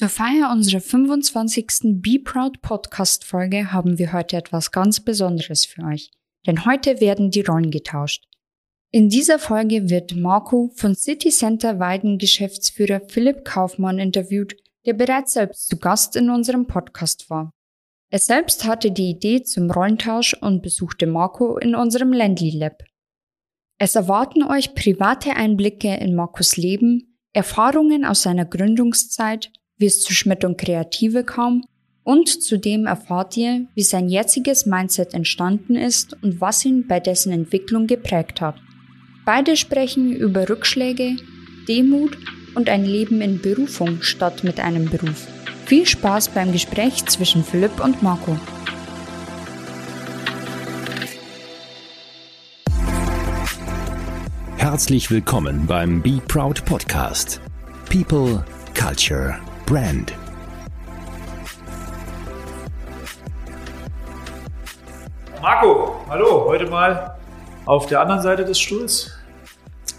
Zur 0.00 0.08
Feier 0.08 0.50
unserer 0.50 0.80
25. 0.80 2.00
Be 2.00 2.18
Proud 2.18 2.62
Podcast 2.62 3.26
Folge 3.26 3.70
haben 3.70 3.98
wir 3.98 4.14
heute 4.14 4.38
etwas 4.38 4.72
ganz 4.72 5.00
Besonderes 5.00 5.66
für 5.66 5.84
euch. 5.84 6.10
Denn 6.46 6.64
heute 6.64 7.02
werden 7.02 7.30
die 7.30 7.42
Rollen 7.42 7.70
getauscht. 7.70 8.24
In 8.90 9.10
dieser 9.10 9.38
Folge 9.38 9.90
wird 9.90 10.16
Marco 10.16 10.70
von 10.74 10.94
City 10.94 11.28
Center 11.28 11.80
Weiden 11.80 12.16
Geschäftsführer 12.16 13.02
Philipp 13.08 13.44
Kaufmann 13.44 13.98
interviewt, 13.98 14.56
der 14.86 14.94
bereits 14.94 15.34
selbst 15.34 15.68
zu 15.68 15.76
Gast 15.76 16.16
in 16.16 16.30
unserem 16.30 16.66
Podcast 16.66 17.28
war. 17.28 17.52
Er 18.08 18.20
selbst 18.20 18.64
hatte 18.64 18.92
die 18.92 19.10
Idee 19.10 19.42
zum 19.42 19.70
Rollentausch 19.70 20.32
und 20.32 20.62
besuchte 20.62 21.06
Marco 21.06 21.58
in 21.58 21.74
unserem 21.74 22.14
Landly 22.14 22.56
Lab. 22.56 22.84
Es 23.76 23.96
erwarten 23.96 24.44
euch 24.44 24.74
private 24.74 25.36
Einblicke 25.36 25.94
in 25.94 26.14
Marcos 26.14 26.56
Leben, 26.56 27.18
Erfahrungen 27.34 28.06
aus 28.06 28.22
seiner 28.22 28.46
Gründungszeit, 28.46 29.52
wie 29.80 29.86
es 29.86 30.02
zu 30.02 30.12
Schmidt 30.12 30.44
und 30.44 30.58
Kreative 30.58 31.24
kam 31.24 31.64
und 32.04 32.28
zudem 32.28 32.86
erfahrt 32.86 33.36
ihr, 33.36 33.66
wie 33.74 33.82
sein 33.82 34.08
jetziges 34.08 34.66
Mindset 34.66 35.14
entstanden 35.14 35.74
ist 35.74 36.16
und 36.22 36.40
was 36.40 36.64
ihn 36.64 36.86
bei 36.86 37.00
dessen 37.00 37.32
Entwicklung 37.32 37.86
geprägt 37.86 38.40
hat. 38.40 38.56
Beide 39.24 39.56
sprechen 39.56 40.12
über 40.12 40.48
Rückschläge, 40.48 41.16
Demut 41.66 42.18
und 42.54 42.68
ein 42.68 42.84
Leben 42.84 43.22
in 43.22 43.40
Berufung 43.40 44.02
statt 44.02 44.44
mit 44.44 44.60
einem 44.60 44.90
Beruf. 44.90 45.26
Viel 45.64 45.86
Spaß 45.86 46.28
beim 46.30 46.52
Gespräch 46.52 47.06
zwischen 47.06 47.42
Philipp 47.42 47.82
und 47.82 48.02
Marco. 48.02 48.36
Herzlich 54.56 55.10
willkommen 55.10 55.66
beim 55.66 56.02
Be 56.02 56.20
Proud 56.28 56.64
Podcast. 56.66 57.40
People, 57.88 58.44
Culture, 58.74 59.40
Brand. 59.70 60.12
Marco, 65.40 65.94
hallo, 66.08 66.46
heute 66.48 66.66
mal 66.66 67.16
auf 67.66 67.86
der 67.86 68.00
anderen 68.00 68.20
Seite 68.20 68.44
des 68.44 68.58
Stuhls 68.58 69.16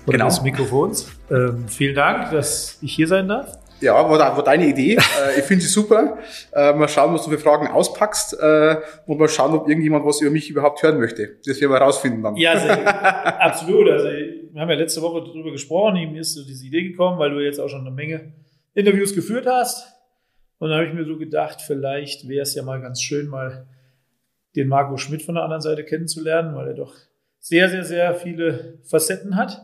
oder 0.05 0.17
Genau. 0.17 0.25
des 0.25 0.41
Mikrofons. 0.41 1.09
Ähm, 1.29 1.69
vielen 1.69 1.95
Dank, 1.95 2.31
dass 2.31 2.79
ich 2.81 2.93
hier 2.93 3.07
sein 3.07 3.29
darf. 3.29 3.47
Ja, 3.79 3.93
war, 3.93 4.19
war 4.19 4.43
deine 4.43 4.67
Idee. 4.67 4.97
Äh, 5.25 5.39
ich 5.39 5.45
finde 5.45 5.63
sie 5.63 5.69
super. 5.69 6.17
Äh, 6.51 6.73
mal 6.73 6.89
schauen, 6.89 7.13
was 7.13 7.23
du 7.23 7.29
für 7.31 7.39
Fragen 7.39 7.67
auspackst 7.69 8.37
äh, 8.41 8.75
und 9.05 9.19
mal 9.19 9.29
schauen, 9.29 9.53
ob 9.53 9.69
irgendjemand 9.69 10.05
was 10.05 10.19
über 10.19 10.31
mich 10.31 10.49
überhaupt 10.49 10.83
hören 10.83 10.99
möchte. 10.99 11.37
Das 11.45 11.61
werden 11.61 11.71
wir 11.71 11.77
rausfinden 11.77 12.21
dann. 12.21 12.35
Ja, 12.35 12.59
sehr, 12.59 13.41
absolut. 13.41 13.89
Also 13.89 14.09
wir 14.09 14.59
haben 14.61 14.69
ja 14.69 14.75
letzte 14.75 15.01
Woche 15.01 15.21
darüber 15.25 15.51
gesprochen, 15.51 15.93
mir 16.11 16.19
ist 16.19 16.33
so 16.33 16.43
diese 16.43 16.65
Idee 16.65 16.83
gekommen, 16.89 17.17
weil 17.19 17.29
du 17.29 17.39
jetzt 17.39 17.59
auch 17.59 17.69
schon 17.69 17.81
eine 17.81 17.91
Menge 17.91 18.33
Interviews 18.73 19.13
geführt 19.13 19.45
hast. 19.45 19.87
Und 20.59 20.69
dann 20.69 20.79
habe 20.79 20.87
ich 20.87 20.93
mir 20.93 21.05
so 21.05 21.17
gedacht, 21.17 21.61
vielleicht 21.61 22.27
wäre 22.27 22.43
es 22.43 22.53
ja 22.55 22.63
mal 22.63 22.81
ganz 22.81 23.01
schön, 23.01 23.27
mal 23.27 23.65
den 24.55 24.67
Marco 24.67 24.97
Schmidt 24.97 25.23
von 25.23 25.35
der 25.35 25.43
anderen 25.43 25.61
Seite 25.61 25.83
kennenzulernen, 25.83 26.55
weil 26.55 26.67
er 26.67 26.73
doch 26.73 26.95
sehr, 27.39 27.69
sehr, 27.69 27.83
sehr 27.83 28.13
viele 28.15 28.79
Facetten 28.83 29.35
hat. 29.35 29.61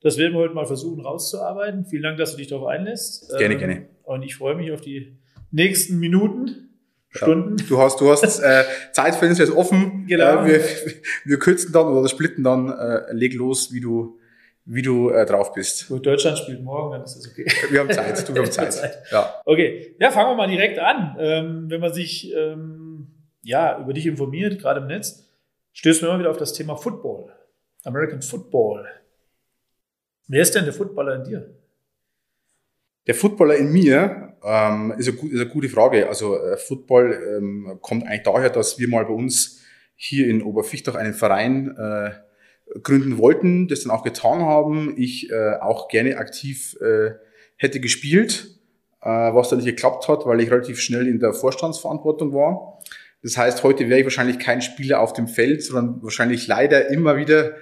Das 0.00 0.18
werden 0.18 0.32
wir 0.32 0.40
heute 0.40 0.54
mal 0.54 0.66
versuchen 0.66 1.04
rauszuarbeiten. 1.04 1.84
Vielen 1.84 2.02
Dank, 2.02 2.18
dass 2.18 2.32
du 2.32 2.38
dich 2.38 2.48
darauf 2.48 2.66
einlässt. 2.66 3.30
Gerne, 3.38 3.54
Ähm, 3.54 3.58
gerne. 3.60 3.86
Und 4.02 4.22
ich 4.22 4.34
freue 4.34 4.56
mich 4.56 4.72
auf 4.72 4.80
die 4.80 5.18
nächsten 5.50 5.98
Minuten, 5.98 6.70
Stunden. 7.12 7.56
Du 7.68 7.78
hast, 7.78 8.00
du 8.00 8.08
hast 8.08 8.38
äh, 8.38 8.64
Zeitfenster 8.92 9.42
ist 9.42 9.50
offen. 9.50 10.06
Genau. 10.06 10.44
Äh, 10.44 10.46
wir, 10.46 10.64
wir 11.24 11.38
kürzen 11.40 11.72
dann 11.72 11.88
oder 11.88 12.08
splitten 12.08 12.44
dann. 12.44 12.70
Äh, 12.70 13.12
leg 13.12 13.34
los, 13.34 13.72
wie 13.72 13.80
du, 13.80 14.19
wie 14.64 14.82
du 14.82 15.10
äh, 15.10 15.26
drauf 15.26 15.52
bist. 15.52 15.88
Gut, 15.88 16.06
Deutschland 16.06 16.38
spielt 16.38 16.62
morgen, 16.62 16.92
dann 16.92 17.02
ist 17.02 17.16
das 17.16 17.28
okay. 17.28 17.46
Wir 17.70 17.80
haben 17.80 17.90
Zeit. 17.90 18.28
Du, 18.28 18.34
wir 18.34 18.42
haben 18.42 18.50
Zeit. 18.52 18.72
Zeit. 18.72 18.98
Ja. 19.10 19.40
Okay, 19.44 19.96
ja, 19.98 20.10
fangen 20.10 20.30
wir 20.30 20.36
mal 20.36 20.48
direkt 20.48 20.78
an. 20.78 21.16
Ähm, 21.18 21.64
wenn 21.68 21.80
man 21.80 21.92
sich 21.92 22.32
ähm, 22.34 23.08
ja, 23.42 23.80
über 23.80 23.92
dich 23.92 24.06
informiert, 24.06 24.60
gerade 24.60 24.80
im 24.80 24.86
Netz, 24.86 25.26
stößt 25.72 26.02
man 26.02 26.10
immer 26.10 26.20
wieder 26.20 26.30
auf 26.30 26.36
das 26.36 26.52
Thema 26.52 26.76
Football. 26.76 27.32
American 27.84 28.22
Football. 28.22 28.86
Wer 30.28 30.42
ist 30.42 30.54
denn 30.54 30.64
der 30.64 30.74
Footballer 30.74 31.16
in 31.16 31.24
dir? 31.24 31.54
Der 33.06 33.14
Footballer 33.14 33.56
in 33.56 33.72
mir 33.72 34.36
ähm, 34.44 34.94
ist, 34.96 35.08
eine, 35.08 35.30
ist 35.30 35.40
eine 35.40 35.48
gute 35.48 35.68
Frage. 35.68 36.08
Also 36.08 36.36
äh, 36.36 36.56
Football 36.56 37.38
ähm, 37.38 37.78
kommt 37.80 38.06
eigentlich 38.06 38.22
daher, 38.22 38.50
dass 38.50 38.78
wir 38.78 38.88
mal 38.88 39.04
bei 39.04 39.12
uns 39.12 39.62
hier 39.96 40.28
in 40.28 40.42
Oberfichtach 40.42 40.94
einen 40.94 41.14
Verein 41.14 41.76
äh, 41.76 42.10
gründen 42.82 43.18
wollten, 43.18 43.68
das 43.68 43.82
dann 43.82 43.92
auch 43.92 44.02
getan 44.02 44.40
haben. 44.40 44.94
Ich 44.96 45.30
äh, 45.30 45.54
auch 45.60 45.88
gerne 45.88 46.16
aktiv 46.18 46.76
äh, 46.80 47.12
hätte 47.56 47.80
gespielt, 47.80 48.58
äh, 49.02 49.08
was 49.08 49.48
dann 49.48 49.58
nicht 49.58 49.68
geklappt 49.68 50.08
hat, 50.08 50.26
weil 50.26 50.40
ich 50.40 50.50
relativ 50.50 50.80
schnell 50.80 51.06
in 51.06 51.18
der 51.20 51.32
Vorstandsverantwortung 51.32 52.32
war. 52.32 52.78
Das 53.22 53.36
heißt, 53.36 53.62
heute 53.64 53.88
wäre 53.88 54.00
ich 54.00 54.06
wahrscheinlich 54.06 54.38
kein 54.38 54.62
Spieler 54.62 55.00
auf 55.00 55.12
dem 55.12 55.28
Feld, 55.28 55.62
sondern 55.62 56.02
wahrscheinlich 56.02 56.46
leider 56.46 56.90
immer 56.90 57.16
wieder 57.16 57.52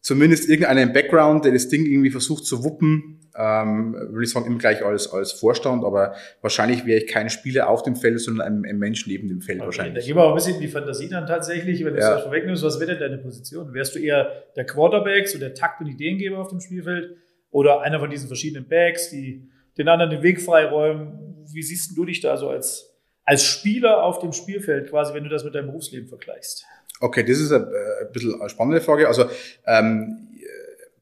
zumindest 0.00 0.48
irgendeiner 0.48 0.82
im 0.82 0.92
Background, 0.92 1.44
der 1.44 1.52
das 1.52 1.68
Ding 1.68 1.84
irgendwie 1.84 2.10
versucht 2.10 2.46
zu 2.46 2.64
wuppen, 2.64 3.25
ähm, 3.38 3.94
würde 3.94 4.24
ich 4.24 4.30
sagen, 4.30 4.46
immer 4.46 4.58
gleich 4.58 4.84
als, 4.84 5.12
als 5.12 5.32
Vorstand, 5.32 5.84
aber 5.84 6.14
wahrscheinlich 6.40 6.86
wäre 6.86 7.00
ich 7.00 7.06
kein 7.06 7.28
Spieler 7.30 7.68
auf 7.68 7.82
dem 7.82 7.96
Feld, 7.96 8.20
sondern 8.20 8.46
ein, 8.46 8.64
ein 8.70 8.78
Mensch 8.78 9.06
neben 9.06 9.28
dem 9.28 9.40
Feld 9.40 9.58
Okay, 9.58 9.60
da 9.60 9.66
wahrscheinlich. 9.66 10.06
gehen 10.06 10.16
wir 10.16 10.24
auch 10.24 10.30
ein 10.30 10.34
bisschen 10.36 10.54
in 10.56 10.60
die 10.62 10.68
Fantasie 10.68 11.08
dann 11.08 11.26
tatsächlich, 11.26 11.84
wenn 11.84 11.94
du 11.94 12.00
Ja. 12.00 12.14
das 12.14 12.22
vorwegnimmst. 12.22 12.62
Was 12.62 12.80
wäre 12.80 12.92
denn 12.92 13.00
deine 13.00 13.18
Position? 13.18 13.72
Wärst 13.74 13.94
du 13.94 13.98
eher 13.98 14.30
der 14.56 14.64
Quarterback, 14.66 15.28
so 15.28 15.38
der 15.38 15.54
Takt- 15.54 15.80
und 15.80 15.86
Ideengeber 15.88 16.38
auf 16.38 16.48
dem 16.48 16.60
Spielfeld 16.60 17.16
oder 17.50 17.80
einer 17.82 17.98
von 18.00 18.10
diesen 18.10 18.26
verschiedenen 18.28 18.68
Backs, 18.68 19.10
die 19.10 19.48
den 19.78 19.88
anderen 19.88 20.10
den 20.10 20.22
Weg 20.22 20.40
freiräumen? 20.40 21.44
Wie 21.52 21.62
siehst 21.62 21.96
du 21.96 22.04
dich 22.04 22.20
da 22.20 22.36
so 22.36 22.48
als, 22.48 22.90
als 23.24 23.44
Spieler 23.44 24.02
auf 24.02 24.18
dem 24.20 24.32
Spielfeld 24.32 24.90
quasi, 24.90 25.14
wenn 25.14 25.24
du 25.24 25.30
das 25.30 25.44
mit 25.44 25.54
deinem 25.54 25.66
Berufsleben 25.66 26.08
vergleichst? 26.08 26.64
Okay, 26.98 27.22
das 27.24 27.38
ist 27.38 27.52
eine, 27.52 27.64
äh, 27.66 28.06
ein 28.06 28.12
bisschen 28.12 28.40
eine 28.40 28.48
spannende 28.48 28.80
Frage. 28.80 29.06
Also 29.06 29.26
ähm, 29.66 30.25
äh, 30.25 30.25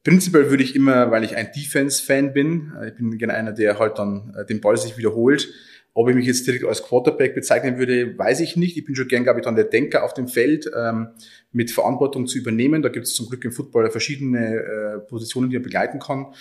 prinzipiell 0.04 0.50
würde 0.50 0.62
ich 0.62 0.76
immer, 0.76 1.10
weil 1.10 1.24
ich 1.24 1.36
ein 1.36 1.50
Defense-Fan 1.54 2.32
bin, 2.32 2.72
äh, 2.80 2.88
ich 2.88 2.94
bin 2.94 3.18
gerne 3.18 3.34
einer, 3.34 3.52
der 3.52 3.78
halt 3.78 3.98
dann 3.98 4.34
äh, 4.36 4.46
den 4.46 4.60
Ball 4.60 4.76
sich 4.76 4.96
wiederholt. 4.96 5.48
Ob 5.96 6.08
ich 6.08 6.16
mich 6.16 6.26
jetzt 6.26 6.44
direkt 6.46 6.64
als 6.64 6.82
Quarterback 6.82 7.36
bezeichnen 7.36 7.78
würde, 7.78 8.18
weiß 8.18 8.40
ich 8.40 8.56
nicht. 8.56 8.76
Ich 8.76 8.84
bin 8.84 8.96
schon 8.96 9.06
gern, 9.06 9.22
glaube 9.22 9.38
ich, 9.38 9.44
dann 9.44 9.54
der 9.54 9.66
Denker 9.66 10.02
auf 10.02 10.12
dem 10.12 10.26
Feld, 10.26 10.68
ähm, 10.76 11.10
mit 11.52 11.70
Verantwortung 11.70 12.26
zu 12.26 12.36
übernehmen. 12.36 12.82
Da 12.82 12.88
gibt 12.88 13.06
es 13.06 13.14
zum 13.14 13.28
Glück 13.28 13.44
im 13.44 13.52
Football 13.52 13.88
verschiedene 13.90 14.56
äh, 14.56 14.98
Positionen, 15.08 15.50
die 15.50 15.56
man 15.56 15.62
begleiten 15.62 16.00
kann. 16.00 16.34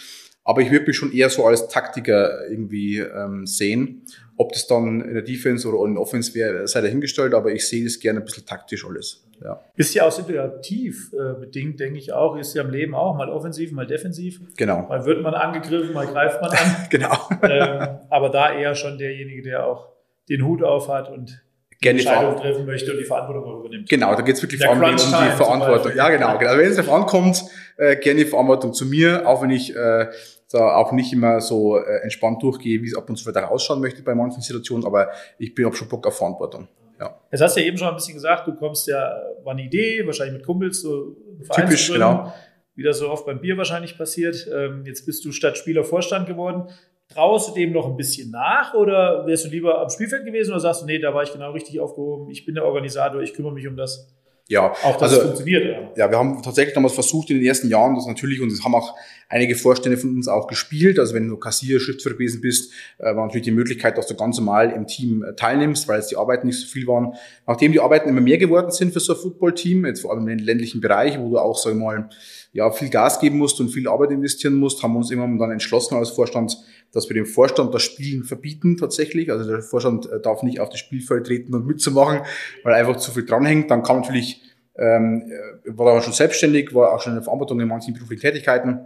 Aber 0.46 0.62
ich 0.62 0.72
würde 0.72 0.86
mich 0.86 0.98
schon 0.98 1.14
eher 1.14 1.30
so 1.30 1.46
als 1.46 1.70
Taktiker 1.70 2.50
irgendwie 2.50 2.98
ähm, 3.00 3.48
sehen. 3.48 4.04
Ob 4.36 4.52
das 4.52 4.68
dann 4.68 5.02
in 5.02 5.14
der 5.14 5.24
Defense 5.24 5.68
oder 5.68 5.86
in 5.88 5.94
der 5.94 6.02
Offense 6.02 6.34
wäre, 6.34 6.68
sei 6.68 6.82
dahingestellt, 6.82 7.34
aber 7.34 7.52
ich 7.52 7.68
sehe 7.68 7.84
das 7.84 8.00
gerne 8.00 8.20
ein 8.20 8.26
bisschen 8.26 8.46
taktisch 8.46 8.86
alles. 8.86 9.24
Ja. 9.44 9.62
Ist 9.76 9.94
ja 9.94 10.06
auch 10.06 10.12
situativ 10.12 11.12
äh, 11.14 11.40
bedingt, 11.40 11.80
denke 11.80 12.00
ich 12.00 12.14
auch. 12.14 12.38
Ist 12.38 12.54
ja 12.56 12.64
im 12.64 12.72
Leben 12.72 12.96
auch 12.96 13.16
mal 13.16 13.30
offensiv, 13.30 13.72
mal 13.72 13.86
defensiv. 13.86 14.40
Genau. 14.58 14.88
Mal 14.88 15.06
wird 15.06 15.22
man 15.22 15.34
angegriffen, 15.34 15.94
mal 15.94 16.08
greift 16.08 16.42
man 16.42 16.52
an. 16.52 16.58
Genau. 16.90 17.18
ähm, 17.42 18.00
aber 18.10 18.30
da 18.30 18.54
eher 18.54 18.76
schon 18.76 18.98
derjenige, 18.98 19.42
der 19.42 19.66
auch 19.66 19.90
den 20.30 20.46
Hut 20.46 20.64
auf 20.64 20.88
hat 20.88 21.10
und 21.10 21.44
die 21.74 21.78
Gerne 21.80 22.00
die 22.00 22.06
Entscheidung 22.06 22.38
treffen 22.38 22.66
möchte 22.66 22.92
und 22.92 22.98
die 23.00 23.04
Verantwortung 23.04 23.60
übernimmt. 23.60 23.90
Genau, 23.90 24.16
da 24.16 24.22
geht 24.22 24.36
es 24.36 24.42
wirklich 24.42 24.64
vor 24.64 24.74
allem 24.74 24.84
um 24.84 24.96
die 24.96 25.36
Verantwortung. 25.36 25.92
Ja, 25.96 26.10
genau. 26.10 26.38
genau. 26.38 26.58
Wenn 26.58 26.70
es 26.70 26.78
darauf 26.78 26.94
ankommt, 26.94 27.44
äh, 27.78 27.98
gerne 27.98 28.24
die 28.24 28.30
Verantwortung 28.30 28.74
zu 28.74 28.86
mir, 28.86 29.28
auch 29.28 29.42
wenn 29.42 29.50
ich 29.50 29.76
äh, 29.76 30.08
da 30.54 30.76
auch 30.76 30.92
nicht 30.92 31.12
immer 31.12 31.42
so 31.42 31.78
äh, 31.78 32.02
entspannt 32.04 32.42
durchgehe, 32.44 32.82
wie 32.82 32.88
es 32.88 32.96
ab 32.96 33.10
und 33.10 33.16
zu 33.16 33.28
wieder 33.28 33.50
ausschauen 33.50 33.82
möchte 33.82 34.04
bei 34.04 34.14
manchen 34.14 34.42
Situationen, 34.42 34.86
aber 34.86 35.10
ich 35.40 35.54
bin 35.56 35.66
auch 35.66 35.74
schon 35.74 35.88
Bock 35.88 36.06
auf 36.06 36.18
Verantwortung. 36.18 36.68
Ja. 37.00 37.20
Jetzt 37.32 37.42
hast 37.42 37.58
du 37.58 37.62
ja 37.62 37.68
eben 37.68 37.78
schon 37.78 37.88
ein 37.88 37.96
bisschen 37.96 38.14
gesagt, 38.14 38.48
du 38.48 38.56
kommst 38.56 38.88
ja, 38.88 39.14
war 39.44 39.54
eine 39.54 39.64
Idee, 39.64 40.06
wahrscheinlich 40.06 40.36
mit 40.36 40.46
Kumpels, 40.46 40.82
so 40.82 41.16
Typisch, 41.54 41.92
genau. 41.92 42.34
Wie 42.76 42.84
das 42.84 43.00
so 43.00 43.10
oft 43.10 43.26
beim 43.26 43.40
Bier 43.40 43.58
wahrscheinlich 43.58 43.98
passiert. 43.98 44.48
Ähm, 44.52 44.84
jetzt 44.86 45.06
bist 45.06 45.24
du 45.26 45.32
statt 45.32 45.58
Spieler 45.58 45.84
Vorstand 45.84 46.28
geworden. 46.28 46.70
Traust 47.10 47.50
du 47.50 47.54
dem 47.54 47.72
noch 47.72 47.88
ein 47.88 47.98
bisschen 47.98 48.32
nach 48.32 48.74
oder 48.74 49.28
wärst 49.28 49.46
du 49.46 49.50
lieber 49.50 49.80
am 49.82 49.90
Spielfeld 49.90 50.26
gewesen 50.26 50.52
oder 50.52 50.60
sagst 50.60 50.82
du, 50.82 50.86
nee, 50.86 50.98
da 50.98 51.14
war 51.14 51.24
ich 51.24 51.34
genau 51.34 51.52
richtig 51.52 51.80
aufgehoben, 51.80 52.32
ich 52.32 52.46
bin 52.46 52.56
der 52.56 52.66
Organisator, 52.66 53.22
ich 53.22 53.34
kümmere 53.34 53.54
mich 53.54 53.68
um 53.68 53.76
das, 53.76 54.16
Ja, 54.50 54.74
auch 54.84 54.98
dass 54.98 55.04
also 55.04 55.18
es 55.18 55.24
funktioniert. 55.24 55.64
Ja. 55.64 56.06
ja, 56.06 56.12
wir 56.12 56.18
haben 56.18 56.44
tatsächlich 56.44 56.74
damals 56.74 56.94
versucht 56.94 57.30
in 57.30 57.38
den 57.38 57.46
ersten 57.46 57.70
Jahren, 57.70 57.96
das 57.96 58.06
natürlich, 58.06 58.42
und 58.42 58.52
das 58.52 58.64
haben 58.64 58.76
auch 58.76 58.94
einige 59.30 59.56
Vorstände 59.56 59.98
von 59.98 60.16
uns 60.16 60.28
auch 60.28 60.48
gespielt. 60.48 61.00
Also 61.00 61.14
wenn 61.14 61.28
du 61.30 61.38
Kassier, 61.38 61.80
Schriftführer 61.80 62.16
gewesen 62.16 62.42
bist, 62.42 62.74
äh, 63.00 63.16
war 63.16 63.26
natürlich 63.26 63.46
die 63.46 63.52
Möglichkeit, 63.52 63.98
dass 63.98 64.08
du 64.08 64.16
ganz 64.16 64.38
normal 64.38 64.72
im 64.72 64.86
Team 64.86 65.24
äh, 65.24 65.34
teilnimmst, 65.34 65.88
weil 65.88 66.00
jetzt 66.00 66.12
die 66.12 66.18
Arbeiten 66.18 66.48
nicht 66.48 66.60
so 66.60 66.68
viel 66.68 66.86
waren. 66.88 67.14
Nachdem 67.48 67.72
die 67.72 67.80
Arbeiten 67.80 68.10
immer 68.10 68.22
mehr 68.22 68.38
geworden 68.38 68.72
sind 68.72 68.92
für 68.92 69.00
so 69.00 69.14
ein 69.14 69.20
Footballteam, 69.20 69.86
jetzt 69.86 70.02
vor 70.02 70.12
allem 70.12 70.28
im 70.28 70.40
ländlichen 70.40 70.82
Bereich, 70.82 71.18
wo 71.20 71.30
du 71.30 71.40
auch, 71.40 71.58
sag 71.58 71.72
ich 71.72 71.80
mal, 71.80 72.10
ja, 72.54 72.72
viel 72.72 72.90
Gas 72.90 73.20
geben 73.20 73.40
musst 73.40 73.60
und 73.60 73.70
viel 73.70 73.88
Arbeit 73.88 74.12
investieren 74.12 74.54
musst, 74.54 74.84
haben 74.84 74.94
wir 74.94 75.00
uns 75.00 75.10
irgendwann 75.10 75.40
dann 75.40 75.52
entschlossen 75.52 75.98
als 75.98 76.12
Vorstand, 76.12 76.56
dass 76.92 77.10
wir 77.10 77.16
dem 77.16 77.26
Vorstand 77.26 77.74
das 77.74 77.82
Spielen 77.82 78.24
verbieten 78.24 78.78
tatsächlich. 78.78 79.32
Also 79.32 79.50
der 79.50 79.64
Vorstand 79.64 80.06
äh, 80.06 80.22
darf 80.22 80.44
nicht 80.44 80.60
auf 80.60 80.70
das 80.70 80.80
Spielfeld 80.80 81.26
treten 81.26 81.56
und 81.56 81.66
mitzumachen, 81.66 82.22
weil 82.64 82.76
einfach 82.76 82.98
zu 82.98 83.12
viel 83.12 83.26
dranhängt. 83.26 83.72
Dann 83.72 83.82
kam 83.82 84.02
natürlich 84.02 84.42
ähm, 84.78 85.32
äh, 85.66 85.78
war 85.78 85.94
dann 85.94 86.04
schon 86.04 86.14
selbstständig, 86.14 86.76
war 86.76 86.94
auch 86.94 87.02
schon 87.02 87.14
in 87.14 87.18
der 87.18 87.24
Verantwortung 87.24 87.60
in 87.60 87.68
manchen 87.68 87.96
beruflichen 87.96 88.22
Tätigkeiten 88.22 88.82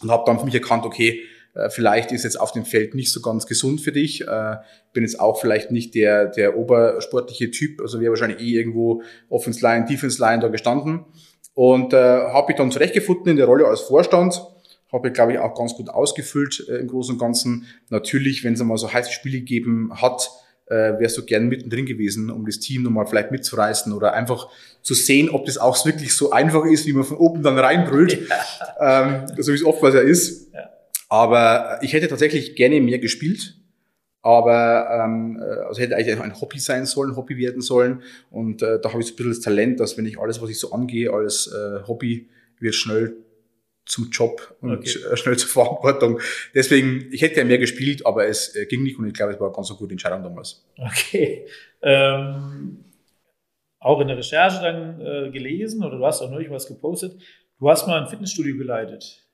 und 0.00 0.10
habe 0.10 0.24
dann 0.26 0.38
für 0.38 0.46
mich 0.46 0.54
erkannt, 0.54 0.86
okay, 0.86 1.20
äh, 1.54 1.68
vielleicht 1.68 2.12
ist 2.12 2.24
jetzt 2.24 2.40
auf 2.40 2.52
dem 2.52 2.64
Feld 2.64 2.94
nicht 2.94 3.12
so 3.12 3.20
ganz 3.20 3.46
gesund 3.46 3.82
für 3.82 3.92
dich. 3.92 4.24
Bin 4.94 5.04
jetzt 5.04 5.20
auch 5.20 5.38
vielleicht 5.38 5.70
nicht 5.70 5.94
der, 5.94 6.26
der 6.26 6.56
obersportliche 6.56 7.50
Typ, 7.50 7.82
also 7.82 8.00
wäre 8.00 8.10
wahrscheinlich 8.10 8.40
eh 8.40 8.54
irgendwo 8.54 9.02
Offense 9.28 9.60
Line, 9.60 9.84
Defense 9.84 10.18
Line 10.18 10.40
da 10.40 10.48
gestanden. 10.48 11.04
Und 11.54 11.92
äh, 11.92 11.96
habe 11.96 12.52
ich 12.52 12.58
dann 12.58 12.70
zurechtgefunden 12.70 13.28
in 13.28 13.36
der 13.36 13.46
Rolle 13.46 13.66
als 13.66 13.82
Vorstand. 13.82 14.42
Habe 14.92 15.08
ich, 15.08 15.14
glaube 15.14 15.32
ich, 15.32 15.38
auch 15.38 15.54
ganz 15.54 15.74
gut 15.74 15.88
ausgefüllt 15.88 16.66
äh, 16.68 16.76
im 16.76 16.88
Großen 16.88 17.14
und 17.14 17.18
Ganzen. 17.18 17.66
Natürlich, 17.88 18.44
wenn 18.44 18.54
es 18.54 18.60
einmal 18.60 18.78
so 18.78 18.92
heiße 18.92 19.12
Spiele 19.12 19.38
gegeben 19.38 19.90
hat, 20.00 20.30
äh, 20.66 20.98
wärst 20.98 21.18
du 21.18 21.24
gern 21.24 21.48
mittendrin 21.48 21.86
gewesen, 21.86 22.30
um 22.30 22.46
das 22.46 22.58
Team 22.58 22.82
nochmal 22.82 23.06
vielleicht 23.06 23.30
mitzureißen 23.30 23.92
oder 23.92 24.14
einfach 24.14 24.48
zu 24.80 24.94
sehen, 24.94 25.28
ob 25.28 25.44
das 25.44 25.58
auch 25.58 25.84
wirklich 25.84 26.14
so 26.14 26.30
einfach 26.30 26.64
ist, 26.64 26.86
wie 26.86 26.92
man 26.92 27.04
von 27.04 27.18
oben 27.18 27.42
dann 27.42 27.58
reinbrüllt, 27.58 28.18
ja. 28.80 29.04
ähm, 29.04 29.26
so 29.38 29.52
wie 29.52 29.56
es 29.56 29.64
oftmals 29.64 29.94
ja 29.94 30.00
ist. 30.00 30.52
Ja. 30.52 30.70
Aber 31.08 31.78
ich 31.82 31.92
hätte 31.92 32.08
tatsächlich 32.08 32.56
gerne 32.56 32.80
mehr 32.80 32.98
gespielt. 32.98 33.56
Aber 34.22 34.88
ähm, 35.04 35.42
äh, 35.42 35.66
also 35.66 35.80
hätte 35.80 35.96
eigentlich 35.96 36.20
ein 36.20 36.40
Hobby 36.40 36.58
sein 36.58 36.86
sollen, 36.86 37.16
Hobby 37.16 37.36
werden 37.36 37.60
sollen. 37.60 38.02
Und 38.30 38.62
äh, 38.62 38.80
da 38.80 38.90
habe 38.90 39.00
ich 39.00 39.08
so 39.08 39.14
ein 39.14 39.16
bisschen 39.16 39.32
das 39.32 39.40
Talent, 39.40 39.80
dass 39.80 39.98
wenn 39.98 40.06
ich 40.06 40.18
alles, 40.18 40.40
was 40.40 40.48
ich 40.48 40.58
so 40.58 40.72
angehe, 40.72 41.12
als 41.12 41.52
äh, 41.52 41.86
Hobby, 41.86 42.28
wird 42.60 42.74
schnell 42.74 43.16
zum 43.84 44.10
Job 44.10 44.56
und 44.60 44.78
okay. 44.78 44.98
Äh, 45.10 45.16
schnell 45.16 45.36
zur 45.36 45.48
Verantwortung. 45.48 46.20
Deswegen, 46.54 47.08
ich 47.10 47.22
hätte 47.22 47.38
ja 47.38 47.44
mehr 47.44 47.58
gespielt, 47.58 48.06
aber 48.06 48.26
es 48.26 48.54
äh, 48.54 48.66
ging 48.66 48.82
nicht 48.84 48.98
und 48.98 49.06
ich 49.06 49.14
glaube, 49.14 49.32
es 49.32 49.40
war 49.40 49.48
eine 49.48 49.56
ganz 49.56 49.70
eine 49.70 49.78
gute 49.78 49.92
Entscheidung 49.92 50.22
damals. 50.22 50.64
Okay. 50.76 51.46
Ähm, 51.82 52.84
auch 53.80 54.00
in 54.00 54.08
der 54.08 54.16
Recherche 54.16 54.62
dann 54.62 55.00
äh, 55.00 55.30
gelesen 55.30 55.84
oder 55.84 55.98
du 55.98 56.06
hast 56.06 56.22
auch 56.22 56.30
neulich 56.30 56.50
was 56.50 56.68
gepostet. 56.68 57.20
Du 57.58 57.68
hast 57.68 57.86
mal 57.86 58.00
ein 58.00 58.08
Fitnessstudio 58.08 58.56
geleitet. 58.56 59.26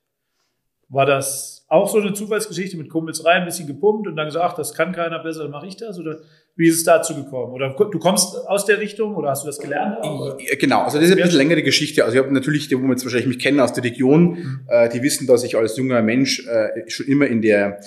War 0.89 1.05
das 1.05 1.65
auch 1.67 1.87
so 1.87 1.99
eine 1.99 2.13
Zufallsgeschichte 2.13 2.75
mit 2.77 2.89
Kumpels 2.89 3.23
rein, 3.23 3.41
ein 3.41 3.45
bisschen 3.45 3.67
gepumpt 3.67 4.07
und 4.07 4.15
dann 4.15 4.25
gesagt, 4.25 4.43
ach, 4.43 4.55
das 4.55 4.73
kann 4.73 4.91
keiner 4.91 5.19
besser, 5.19 5.43
dann 5.43 5.51
mache 5.51 5.67
ich 5.67 5.77
das? 5.77 5.99
Oder 5.99 6.17
wie 6.55 6.67
ist 6.67 6.77
es 6.77 6.83
dazu 6.83 7.15
gekommen? 7.15 7.53
Oder 7.53 7.69
du 7.69 7.99
kommst 7.99 8.35
aus 8.47 8.65
der 8.65 8.79
Richtung 8.79 9.15
oder 9.15 9.29
hast 9.29 9.43
du 9.43 9.47
das 9.47 9.59
gelernt? 9.59 9.97
Auch, 10.01 10.35
genau, 10.59 10.81
also 10.81 10.97
das 10.97 11.07
ist 11.07 11.11
ein 11.15 11.21
bisschen 11.21 11.37
längere 11.37 11.61
Geschichte. 11.61 12.03
Also 12.03 12.17
ich 12.17 12.23
habe 12.23 12.33
natürlich, 12.33 12.67
die, 12.67 12.75
wo 12.75 12.81
man 12.81 12.91
jetzt 12.91 13.05
wahrscheinlich 13.05 13.27
mich 13.27 13.39
kennen 13.39 13.59
aus 13.59 13.71
der 13.73 13.83
Region, 13.83 14.29
mhm. 14.31 14.59
äh, 14.67 14.89
die 14.89 15.03
wissen, 15.03 15.27
dass 15.27 15.43
ich 15.43 15.55
als 15.55 15.77
junger 15.77 16.01
Mensch 16.01 16.45
äh, 16.47 16.89
schon 16.89 17.05
immer 17.05 17.27
in 17.27 17.43
der 17.43 17.79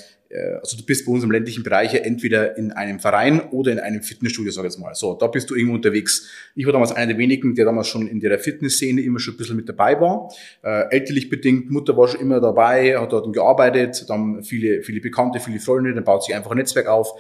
also 0.61 0.77
du 0.77 0.85
bist 0.85 1.07
bei 1.07 1.13
uns 1.13 1.25
im 1.25 1.31
ländlichen 1.31 1.63
Bereich 1.63 1.95
entweder 1.95 2.57
in 2.57 2.73
einem 2.73 3.01
Verein 3.01 3.41
oder 3.51 3.73
in 3.73 3.79
einem 3.79 4.03
Fitnessstudio, 4.03 4.53
sag 4.53 4.63
ich 4.65 4.73
jetzt 4.73 4.81
mal. 4.81 4.95
So, 4.95 5.15
da 5.15 5.27
bist 5.27 5.51
du 5.51 5.55
irgendwo 5.55 5.75
unterwegs. 5.75 6.29
Ich 6.55 6.67
war 6.67 6.73
damals 6.73 6.93
einer 6.93 7.09
der 7.09 7.19
wenigen, 7.19 7.55
der 7.55 7.65
damals 7.65 7.89
schon 7.89 8.07
in 8.07 8.21
der 8.21 8.39
Fitnessszene 8.39 9.01
immer 9.03 9.19
schon 9.19 9.35
ein 9.35 9.37
bisschen 9.37 9.57
mit 9.57 9.69
dabei 9.69 10.01
war. 10.01 10.33
Äh, 10.63 10.95
elterlich 10.95 11.29
bedingt, 11.29 11.71
Mutter 11.71 11.97
war 11.97 12.09
schon 12.09 12.21
immer 12.21 12.41
dabei, 12.41 12.99
hat 12.99 13.13
dort 13.13 13.33
gearbeitet, 13.33 14.09
dann 14.09 14.43
viele, 14.43 14.83
viele 14.83 15.01
Bekannte, 15.01 15.41
viele 15.41 15.61
Freunde, 15.61 15.95
dann 15.95 16.05
baut 16.05 16.25
sich 16.25 16.35
einfach 16.35 16.51
ein 16.51 16.59
Netzwerk 16.59 16.87
auf. 16.89 17.13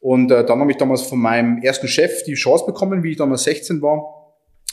Und 0.00 0.30
äh, 0.30 0.44
dann 0.44 0.60
habe 0.60 0.70
ich 0.70 0.76
damals 0.76 1.02
von 1.02 1.18
meinem 1.18 1.58
ersten 1.62 1.88
Chef 1.88 2.22
die 2.24 2.34
Chance 2.34 2.64
bekommen, 2.66 3.02
wie 3.02 3.12
ich 3.12 3.16
damals 3.16 3.44
16 3.44 3.80
war, 3.82 4.15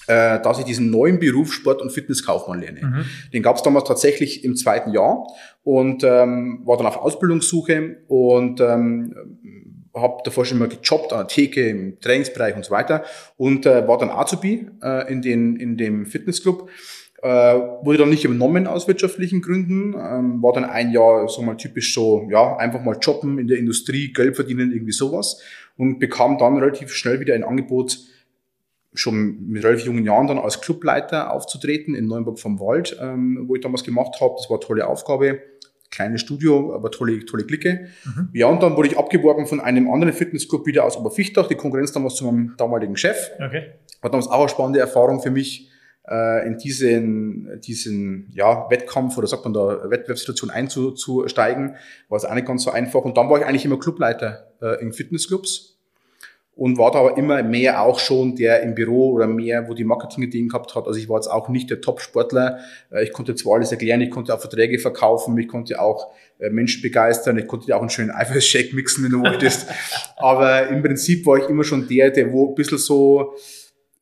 äh, 0.08 0.40
dass 0.42 0.60
ich 0.60 0.66
diesen 0.66 0.90
neuen 0.90 1.20
Beruf 1.20 1.54
Sport- 1.54 1.82
und 1.82 1.92
Fitnesskaufmann 1.92 2.62
lerne. 2.62 2.82
Mhm. 2.82 3.06
Den 3.34 3.44
gab 3.44 3.56
es 3.56 3.64
damals 3.64 3.88
tatsächlich 3.88 4.44
im 4.44 4.56
zweiten 4.56 4.92
Jahr 4.92 5.28
und 5.64 6.04
ähm, 6.04 6.62
war 6.66 6.78
dann 6.78 6.88
auf 6.88 6.98
Ausbildungssuche 6.98 7.98
und 8.08 8.60
ähm, 8.62 9.16
habe 9.96 10.22
davor 10.24 10.46
schon 10.46 10.60
mal 10.60 10.70
gejobbt 10.70 11.14
an 11.14 11.20
der 11.20 11.28
Theke, 11.28 11.68
im 11.68 12.00
Trainingsbereich 12.00 12.56
und 12.56 12.66
so 12.66 12.72
weiter 12.72 13.04
und 13.38 13.66
äh, 13.66 13.88
war 13.88 13.98
dann 13.98 14.10
Azubi 14.10 14.68
äh, 14.82 15.12
in, 15.12 15.22
den, 15.22 15.56
in 15.56 15.78
dem 15.78 16.06
Fitnessclub. 16.06 16.70
Äh, 17.22 17.28
wurde 17.28 18.00
dann 18.00 18.10
nicht 18.10 18.26
übernommen 18.26 18.68
aus 18.68 18.86
wirtschaftlichen 18.90 19.42
Gründen, 19.42 19.94
ähm, 19.94 20.44
war 20.44 20.52
dann 20.52 20.66
ein 20.66 20.92
Jahr, 20.92 21.30
so 21.30 21.42
mal 21.42 21.56
typisch 21.56 21.94
so, 21.94 22.28
ja, 22.30 22.58
einfach 22.58 22.84
mal 22.84 22.98
jobben 23.00 23.40
in 23.40 23.48
der 23.48 23.60
Industrie, 23.60 24.12
Geld 24.12 24.36
verdienen, 24.36 24.74
irgendwie 24.74 24.92
sowas 24.92 25.42
und 25.78 26.00
bekam 26.00 26.38
dann 26.38 26.58
relativ 26.58 26.94
schnell 26.94 27.22
wieder 27.22 27.34
ein 27.34 27.46
Angebot, 27.46 27.98
schon 28.94 29.48
mit 29.48 29.63
relativ 29.63 29.86
jungen 29.86 30.06
Jahren 30.06 30.28
dann 30.28 30.38
als 30.38 30.62
Clubleiter 30.62 31.31
aufzutreten 31.31 31.95
in 31.95 32.06
Neuenburg 32.06 32.40
vom 32.40 32.60
Wald, 32.60 32.98
ähm, 33.01 33.45
wo 33.48 33.56
ich 33.56 33.62
damals 33.62 33.84
gemacht 33.84 34.19
habe. 34.22 34.36
Das 34.38 34.50
war 34.50 34.57
eine 34.57 34.66
tolle 34.66 34.88
Aufgabe. 34.88 35.40
Kleines 35.90 36.22
Studio, 36.22 36.74
aber 36.74 36.90
tolle, 36.90 37.24
tolle 37.25 37.44
Klicke. 37.44 37.88
Mhm. 38.06 38.30
Ja, 38.34 38.48
und 38.48 38.63
dann 38.63 38.75
wurde 38.75 38.88
ich 38.88 38.98
abgeworben 38.98 39.45
von 39.45 39.60
einem 39.60 39.92
anderen 39.92 40.13
Fitnessclub 40.13 40.66
wieder 40.66 40.86
aus 40.86 40.98
Oberfichtach, 40.98 41.48
die 41.48 41.56
Konkurrenz 41.56 41.92
damals 41.92 42.16
zu 42.16 42.25
meinem 42.25 42.56
damaligen 42.57 42.98
Chef. 42.98 43.31
Okay. 43.36 43.74
War 44.01 44.10
damals 44.10 44.28
auch 44.28 44.40
eine 44.40 44.50
spannende 44.50 44.80
Erfahrung 44.80 45.22
für 45.22 45.30
mich, 45.30 45.69
äh, 46.07 46.48
in 46.48 46.57
diesen, 46.57 47.62
diesen 47.62 48.30
ja, 48.34 48.69
Wettkampf 48.69 49.18
oder 49.18 49.28
sagt 49.28 49.45
man 49.45 49.54
da, 49.54 49.90
Wettbewerbssituation 49.90 50.50
einzusteigen. 50.50 51.75
War 52.10 52.18
es 52.18 52.25
auch 52.25 52.34
nicht 52.34 52.48
ganz 52.48 52.63
so 52.63 52.72
einfach. 52.72 53.01
Und 53.01 53.18
dann 53.18 53.30
war 53.30 53.40
ich 53.40 53.45
eigentlich 53.45 53.66
immer 53.66 53.80
Clubleiter 53.80 54.51
äh, 54.62 54.81
in 54.81 54.94
Fitnessclubs 54.94 55.73
und 56.56 56.78
war 56.78 56.92
da 56.92 57.00
aber 57.00 57.18
immer 57.18 57.42
mehr 57.42 57.82
auch 57.82 58.00
schon 58.00 58.36
der 58.36 58.62
im 58.62 58.76
Büro 58.76 59.12
oder 59.14 59.26
mehr, 59.26 59.68
wo 59.68 59.74
die 59.74 59.84
Marketing-Ideen 59.84 60.50
gehabt 60.50 60.76
hat. 60.76 60.86
Also 60.86 61.00
ich 61.00 61.10
war 61.10 61.18
jetzt 61.18 61.28
auch 61.28 61.50
nicht 61.50 61.70
der 61.70 61.82
Top-Sportler. 61.82 62.60
Äh, 62.92 63.04
ich 63.04 63.12
konnte 63.12 63.34
zwar 63.36 63.56
alles 63.56 63.72
erklären, 63.72 64.02
ich 64.02 64.12
konnte 64.12 64.34
auch 64.34 64.40
Verträge 64.40 64.78
verkaufen, 64.78 65.38
ich 65.38 65.48
konnte 65.48 65.82
auch 65.82 66.14
äh, 66.40 66.50
Menschen 66.50 66.82
begeistern, 66.82 67.38
ich 67.40 67.48
konnte 67.48 67.76
auch 67.76 67.82
einen 67.82 67.90
schönen 67.90 68.12
Eiweißshake 68.12 68.76
mixen, 68.76 69.04
wenn 69.04 69.12
du 69.12 69.22
wolltest. 69.22 69.68
aber 70.18 70.68
im 70.68 70.84
Prinzip 70.84 71.26
war 71.26 71.38
ich 71.38 71.50
immer 71.50 71.64
schon 71.64 71.88
der, 71.88 72.12
der 72.12 72.32
wo 72.32 72.50
ein 72.50 72.56
bisschen 72.56 72.78
so 72.78 73.34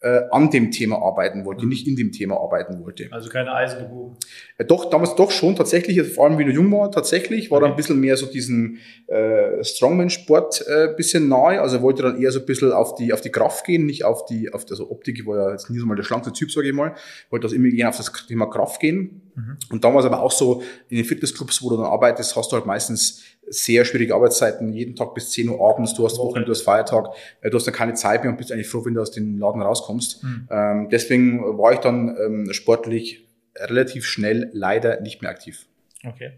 äh, 0.02 0.22
an 0.32 0.50
dem 0.50 0.72
Thema 0.72 0.98
arbeiten 0.98 1.46
wollte, 1.46 1.64
mhm. 1.64 1.70
nicht 1.70 1.88
in 1.88 1.96
dem 1.96 2.12
Thema 2.12 2.38
arbeiten 2.38 2.84
wollte. 2.84 3.08
Also 3.12 3.30
keine 3.30 3.54
Eisengebuchen. 3.54 4.18
Äh, 4.58 4.66
doch, 4.66 4.90
damals 4.90 5.16
doch 5.16 5.30
schon, 5.30 5.56
tatsächlich, 5.56 6.00
also 6.00 6.12
vor 6.12 6.26
allem 6.26 6.40
wie 6.40 6.46
du 6.46 6.52
jung 6.52 6.72
war, 6.72 6.92
tatsächlich, 6.92 7.52
war 7.52 7.58
okay. 7.58 7.66
dann 7.66 7.74
ein 7.74 7.78
bisschen 7.78 8.00
mehr 8.00 8.18
so 8.18 8.26
diesen 8.26 8.80
äh, 9.08 9.64
Strongman-Sport 9.64 10.66
äh, 10.68 10.94
bisschen 10.98 11.30
nahe, 11.30 11.62
also 11.62 11.84
wollte 11.84 12.02
dann 12.02 12.20
eher 12.20 12.32
so 12.32 12.40
ein 12.40 12.46
bisschen 12.48 12.72
auf 12.72 12.96
die, 12.96 13.14
auf 13.14 13.22
die 13.22 13.30
Kraft 13.30 13.66
gehen, 13.66 13.86
nicht 13.86 14.04
auf 14.04 14.26
die, 14.26 14.52
auf, 14.52 14.66
also 14.70 14.90
Optik 14.90 15.26
war 15.28 15.38
ja 15.38 15.52
jetzt 15.52 15.70
nie 15.70 15.78
so 15.78 15.86
mal 15.86 15.96
der 15.96 16.04
schlankste 16.04 16.34
Typ, 16.34 16.52
sage 16.52 16.70
ich 16.70 16.74
mal, 16.74 16.96
wollte 17.30 17.46
das 17.46 17.54
immer 17.54 17.68
eher 17.68 17.90
auf 17.90 17.98
das 17.98 18.12
Thema 18.28 18.48
Kraft 18.48 18.82
gehen. 18.82 19.32
Mhm. 19.36 19.58
Und 19.70 19.84
damals 19.84 20.06
aber 20.06 20.22
auch 20.22 20.32
so 20.32 20.64
in 20.90 20.98
den 20.98 21.06
Fitnessclubs, 21.06 21.62
wo 21.62 21.70
du 21.70 21.78
dann 21.78 21.86
arbeitest, 21.86 22.36
hast 22.36 22.52
du 22.52 22.56
halt 22.56 22.66
meistens 22.66 23.24
sehr 23.52 23.86
schwierige 23.86 24.16
Arbeitszeiten, 24.16 24.72
jeden 24.74 24.96
Tag 24.96 25.14
bis 25.14 25.30
10 25.32 25.50
Uhr 25.50 25.62
abends, 25.62 25.94
du 25.94 26.06
hast 26.06 26.18
Wochenende, 26.18 26.46
du 26.46 26.52
hast 26.52 26.62
Feiertag, 26.62 27.10
äh, 27.42 27.50
du 27.50 27.58
hast 27.58 27.68
dann 27.68 27.74
keine 27.74 27.94
Zeit 27.94 28.24
mehr 28.24 28.32
und 28.32 28.38
bist 28.38 28.52
eigentlich 28.52 28.70
froh, 28.70 28.86
wenn 28.86 28.94
du 28.94 29.02
aus 29.02 29.12
dem 29.12 29.38
Laden 29.38 29.62
rauskommst. 29.62 30.24
Mhm. 30.24 30.90
Deswegen 30.90 31.58
war 31.58 31.74
ich 31.74 31.80
dann 31.80 32.16
ähm, 32.18 32.54
sportlich 32.54 33.28
relativ 33.56 34.06
schnell 34.06 34.50
leider 34.54 35.02
nicht 35.02 35.22
mehr 35.22 35.32
aktiv. 35.32 35.66
Okay. 36.04 36.34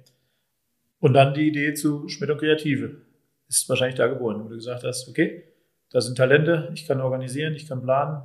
Und 1.00 1.14
dann 1.14 1.34
die 1.34 1.48
Idee 1.48 1.74
zu 1.74 2.08
Schmidt 2.08 2.30
und 2.30 2.40
Kreative 2.40 3.02
ist 3.48 3.70
wahrscheinlich 3.70 3.98
da 3.98 4.08
geboren, 4.08 4.44
wo 4.44 4.50
du 4.50 4.56
gesagt 4.56 4.84
hast, 4.84 5.08
okay, 5.10 5.44
da 5.92 6.02
sind 6.02 6.18
Talente, 6.18 6.72
ich 6.74 6.88
kann 6.88 7.02
organisieren, 7.02 7.54
ich 7.54 7.68
kann 7.68 7.84
planen, 7.84 8.24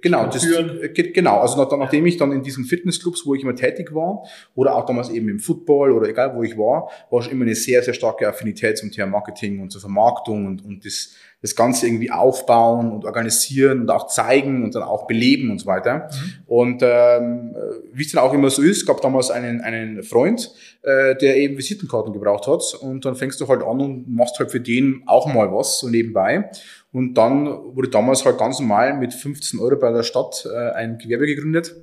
Genau, 0.00 0.26
das, 0.26 0.44
äh, 0.44 0.88
genau. 0.88 1.40
Also 1.40 1.62
nach, 1.62 1.70
nachdem 1.78 2.06
ich 2.06 2.16
dann 2.16 2.32
in 2.32 2.42
diesen 2.42 2.64
Fitnessclubs, 2.64 3.26
wo 3.26 3.34
ich 3.34 3.42
immer 3.42 3.54
tätig 3.54 3.94
war, 3.94 4.24
oder 4.54 4.74
auch 4.74 4.86
damals 4.86 5.10
eben 5.10 5.28
im 5.28 5.38
Football 5.38 5.92
oder 5.92 6.08
egal 6.08 6.34
wo 6.34 6.42
ich 6.42 6.56
war, 6.56 6.90
war 7.10 7.22
schon 7.22 7.32
immer 7.32 7.44
eine 7.44 7.54
sehr, 7.54 7.82
sehr 7.82 7.94
starke 7.94 8.28
Affinität 8.28 8.78
zum 8.78 8.90
Thema 8.90 9.06
Marketing 9.06 9.60
und 9.60 9.70
zur 9.70 9.80
Vermarktung 9.80 10.46
und, 10.46 10.64
und 10.64 10.84
das, 10.84 11.14
das 11.40 11.54
Ganze 11.54 11.86
irgendwie 11.86 12.10
aufbauen 12.10 12.90
und 12.90 13.04
organisieren 13.04 13.82
und 13.82 13.90
auch 13.90 14.08
zeigen 14.08 14.64
und 14.64 14.74
dann 14.74 14.82
auch 14.82 15.06
beleben 15.06 15.50
und 15.50 15.60
so 15.60 15.66
weiter. 15.66 16.08
Mhm. 16.10 16.32
Und 16.46 16.82
ähm, 16.82 17.56
wie 17.92 18.02
es 18.02 18.12
dann 18.12 18.22
auch 18.22 18.32
immer 18.32 18.50
so 18.50 18.62
ist, 18.62 18.86
gab 18.86 19.00
damals 19.00 19.30
einen, 19.30 19.60
einen 19.60 20.02
Freund, 20.02 20.52
äh, 20.82 21.14
der 21.16 21.36
eben 21.36 21.56
Visitenkarten 21.56 22.12
gebraucht 22.12 22.46
hat 22.46 22.62
und 22.80 23.04
dann 23.04 23.14
fängst 23.14 23.40
du 23.40 23.46
halt 23.46 23.62
an 23.62 23.80
und 23.80 24.08
machst 24.08 24.38
halt 24.38 24.50
für 24.50 24.60
den 24.60 25.02
auch 25.06 25.32
mal 25.32 25.52
was 25.52 25.78
so 25.78 25.88
nebenbei. 25.88 26.50
Und 26.92 27.14
dann 27.14 27.46
wurde 27.46 27.88
damals 27.88 28.24
halt 28.24 28.38
ganz 28.38 28.60
normal 28.60 28.94
mit 28.94 29.12
15 29.12 29.60
Euro 29.60 29.76
bei 29.76 29.92
der 29.92 30.02
Stadt 30.02 30.46
äh, 30.50 30.70
ein 30.72 30.98
Gewerbe 30.98 31.26
gegründet. 31.26 31.74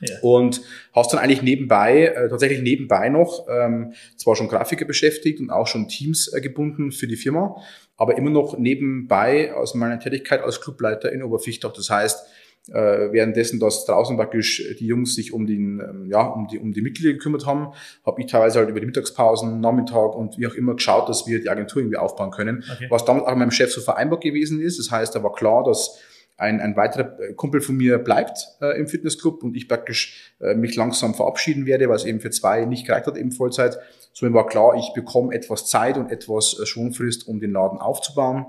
Ja. 0.00 0.16
Und 0.20 0.60
hast 0.92 1.12
dann 1.12 1.20
eigentlich 1.20 1.42
nebenbei, 1.42 2.06
äh, 2.06 2.28
tatsächlich 2.28 2.62
nebenbei 2.62 3.08
noch, 3.08 3.46
ähm, 3.48 3.94
zwar 4.16 4.36
schon 4.36 4.48
Grafiker 4.48 4.84
beschäftigt 4.84 5.40
und 5.40 5.50
auch 5.50 5.66
schon 5.66 5.88
Teams 5.88 6.32
äh, 6.32 6.40
gebunden 6.40 6.92
für 6.92 7.06
die 7.06 7.16
Firma, 7.16 7.56
aber 7.96 8.16
immer 8.16 8.30
noch 8.30 8.58
nebenbei 8.58 9.54
aus 9.54 9.74
meiner 9.74 9.98
Tätigkeit 9.98 10.42
als 10.42 10.60
Clubleiter 10.60 11.10
in 11.10 11.22
Oberfichtach. 11.22 11.72
Das 11.72 11.90
heißt, 11.90 12.26
äh, 12.72 13.12
währenddessen, 13.12 13.60
dass 13.60 13.84
draußen 13.86 14.16
praktisch 14.16 14.62
die 14.78 14.86
Jungs 14.86 15.14
sich 15.14 15.32
um, 15.32 15.46
den, 15.46 15.80
ähm, 15.80 16.06
ja, 16.10 16.26
um, 16.26 16.48
die, 16.48 16.58
um 16.58 16.72
die 16.72 16.82
Mitglieder 16.82 17.12
gekümmert 17.12 17.46
haben, 17.46 17.68
habe 18.04 18.20
ich 18.20 18.26
teilweise 18.26 18.58
halt 18.58 18.68
über 18.68 18.80
die 18.80 18.86
Mittagspausen, 18.86 19.60
Nachmittag 19.60 20.14
und 20.14 20.38
wie 20.38 20.46
auch 20.46 20.54
immer 20.54 20.74
geschaut, 20.74 21.08
dass 21.08 21.26
wir 21.26 21.40
die 21.40 21.48
Agentur 21.48 21.82
irgendwie 21.82 21.96
aufbauen 21.96 22.30
können. 22.30 22.64
Okay. 22.72 22.86
Was 22.90 23.04
damals 23.04 23.26
auch 23.26 23.30
mit 23.30 23.38
meinem 23.38 23.50
Chef 23.50 23.72
so 23.72 23.80
vereinbart 23.80 24.22
gewesen 24.22 24.60
ist. 24.60 24.78
Das 24.78 24.90
heißt, 24.90 25.14
da 25.14 25.22
war 25.22 25.32
klar, 25.32 25.64
dass 25.64 25.98
ein, 26.36 26.60
ein 26.60 26.76
weiterer 26.76 27.34
Kumpel 27.34 27.60
von 27.60 27.76
mir 27.76 27.98
bleibt 27.98 28.46
äh, 28.60 28.78
im 28.78 28.86
Fitnessclub 28.86 29.42
und 29.42 29.56
ich 29.56 29.68
praktisch 29.68 30.34
äh, 30.40 30.54
mich 30.54 30.76
langsam 30.76 31.14
verabschieden 31.14 31.66
werde, 31.66 31.88
weil 31.88 31.96
es 31.96 32.04
eben 32.04 32.20
für 32.20 32.30
zwei 32.30 32.64
nicht 32.64 32.86
gereicht 32.86 33.06
hat 33.06 33.16
eben 33.16 33.32
Vollzeit. 33.32 33.76
So 34.12 34.32
war 34.32 34.46
klar, 34.46 34.76
ich 34.76 34.92
bekomme 34.94 35.34
etwas 35.34 35.66
Zeit 35.66 35.98
und 35.98 36.10
etwas 36.10 36.58
äh, 36.60 36.66
Schonfrist, 36.66 37.26
um 37.26 37.40
den 37.40 37.52
Laden 37.52 37.78
aufzubauen. 37.78 38.46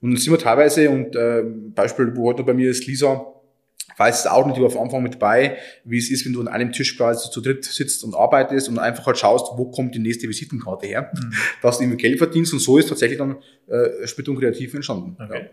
Und 0.00 0.10
dann 0.10 0.20
sind 0.20 0.32
wir 0.32 0.38
teilweise, 0.38 0.90
und 0.90 1.14
äh, 1.14 1.42
Beispiel, 1.74 2.14
wo 2.16 2.28
heute 2.28 2.42
bei 2.42 2.54
mir 2.54 2.70
ist 2.70 2.86
Lisa, 2.86 3.26
weiß 3.96 4.20
es 4.20 4.26
auch 4.26 4.46
nicht, 4.46 4.58
über 4.58 4.70
am 4.70 4.78
Anfang 4.78 5.02
mit 5.02 5.18
bei, 5.18 5.56
wie 5.84 5.98
es 5.98 6.10
ist, 6.10 6.26
wenn 6.26 6.32
du 6.32 6.40
an 6.40 6.48
einem 6.48 6.72
Tisch 6.72 6.96
quasi 6.96 7.30
zu 7.30 7.40
dritt 7.40 7.64
sitzt 7.64 8.04
und 8.04 8.14
arbeitest 8.14 8.68
und 8.68 8.78
einfach 8.78 9.06
halt 9.06 9.18
schaust, 9.18 9.52
wo 9.56 9.70
kommt 9.70 9.94
die 9.94 9.98
nächste 9.98 10.28
Visitenkarte 10.28 10.86
her, 10.86 11.10
mhm. 11.14 11.32
dass 11.62 11.78
du 11.78 11.84
irgendwie 11.84 12.02
Geld 12.02 12.18
verdienst 12.18 12.52
und 12.52 12.58
so 12.58 12.78
ist 12.78 12.88
tatsächlich 12.88 13.18
dann 13.18 13.38
äh, 13.68 14.06
Splittung 14.06 14.38
Kreativ 14.38 14.74
entstanden. 14.74 15.16
Okay. 15.22 15.42
Ja. 15.42 15.50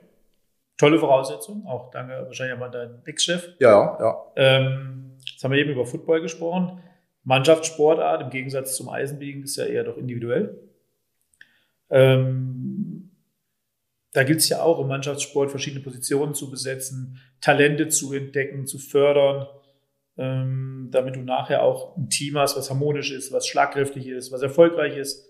Tolle 0.77 0.99
Voraussetzung, 0.99 1.65
auch 1.67 1.91
danke 1.91 2.13
wahrscheinlich 2.25 2.59
an 2.59 2.71
deinen 2.71 3.05
Ex-Chef. 3.05 3.49
Ja, 3.59 3.97
ja. 3.99 4.17
Ähm, 4.35 5.11
jetzt 5.25 5.43
haben 5.43 5.51
wir 5.51 5.59
eben 5.59 5.71
über 5.71 5.85
Football 5.85 6.21
gesprochen. 6.21 6.81
Mannschaftssportart 7.23 8.23
im 8.23 8.29
Gegensatz 8.31 8.75
zum 8.75 8.89
Eisenbiegen 8.89 9.43
ist 9.43 9.55
ja 9.55 9.65
eher 9.65 9.83
doch 9.83 9.97
individuell. 9.97 10.57
Ähm, 11.89 12.82
da 14.13 14.23
gilt 14.23 14.39
es 14.39 14.49
ja 14.49 14.61
auch 14.61 14.79
im 14.79 14.87
Mannschaftssport 14.87 15.49
verschiedene 15.49 15.83
Positionen 15.83 16.35
zu 16.35 16.49
besetzen, 16.49 17.19
Talente 17.41 17.89
zu 17.89 18.13
entdecken, 18.13 18.67
zu 18.67 18.77
fördern, 18.77 19.47
ähm, 20.17 20.89
damit 20.91 21.15
du 21.15 21.21
nachher 21.21 21.63
auch 21.63 21.97
ein 21.97 22.09
Team 22.09 22.37
hast, 22.37 22.55
was 22.55 22.69
harmonisch 22.69 23.11
ist, 23.11 23.31
was 23.31 23.47
schlagkräftig 23.47 24.07
ist, 24.07 24.31
was 24.31 24.43
erfolgreich 24.43 24.97
ist. 24.97 25.25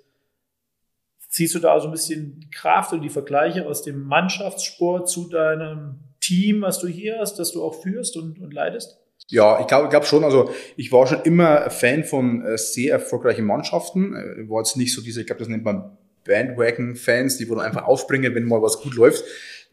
Ziehst 1.29 1.55
du 1.55 1.59
da 1.59 1.79
so 1.79 1.87
ein 1.87 1.91
bisschen 1.91 2.49
Kraft 2.53 2.93
und 2.93 3.01
die 3.01 3.09
Vergleiche 3.09 3.65
aus 3.65 3.81
dem 3.81 4.03
Mannschaftssport 4.03 5.09
zu 5.09 5.29
deinem 5.29 6.01
Team, 6.19 6.61
was 6.61 6.79
du 6.79 6.87
hier 6.87 7.19
hast, 7.19 7.39
das 7.39 7.53
du 7.53 7.63
auch 7.63 7.81
führst 7.81 8.17
und, 8.17 8.39
und 8.39 8.53
leidest? 8.53 8.99
Ja, 9.29 9.59
ich 9.61 9.67
glaube 9.67 9.85
ich 9.85 9.89
glaub 9.89 10.05
schon. 10.05 10.23
Also 10.23 10.49
ich 10.75 10.91
war 10.91 11.07
schon 11.07 11.21
immer 11.23 11.69
Fan 11.69 12.03
von 12.03 12.45
äh, 12.45 12.57
sehr 12.57 12.93
erfolgreichen 12.93 13.45
Mannschaften. 13.45 14.13
Äh, 14.13 14.49
war 14.49 14.59
jetzt 14.59 14.75
nicht 14.75 14.93
so 14.93 15.01
diese, 15.01 15.21
ich 15.21 15.27
glaube, 15.27 15.39
das 15.39 15.47
nennt 15.47 15.63
man 15.63 15.97
Bandwagon-Fans, 16.25 17.37
die 17.37 17.49
wo 17.49 17.55
einfach 17.57 17.85
aufspringen, 17.85 18.35
wenn 18.35 18.45
mal 18.45 18.61
was 18.61 18.79
gut 18.81 18.95
läuft. 18.95 19.23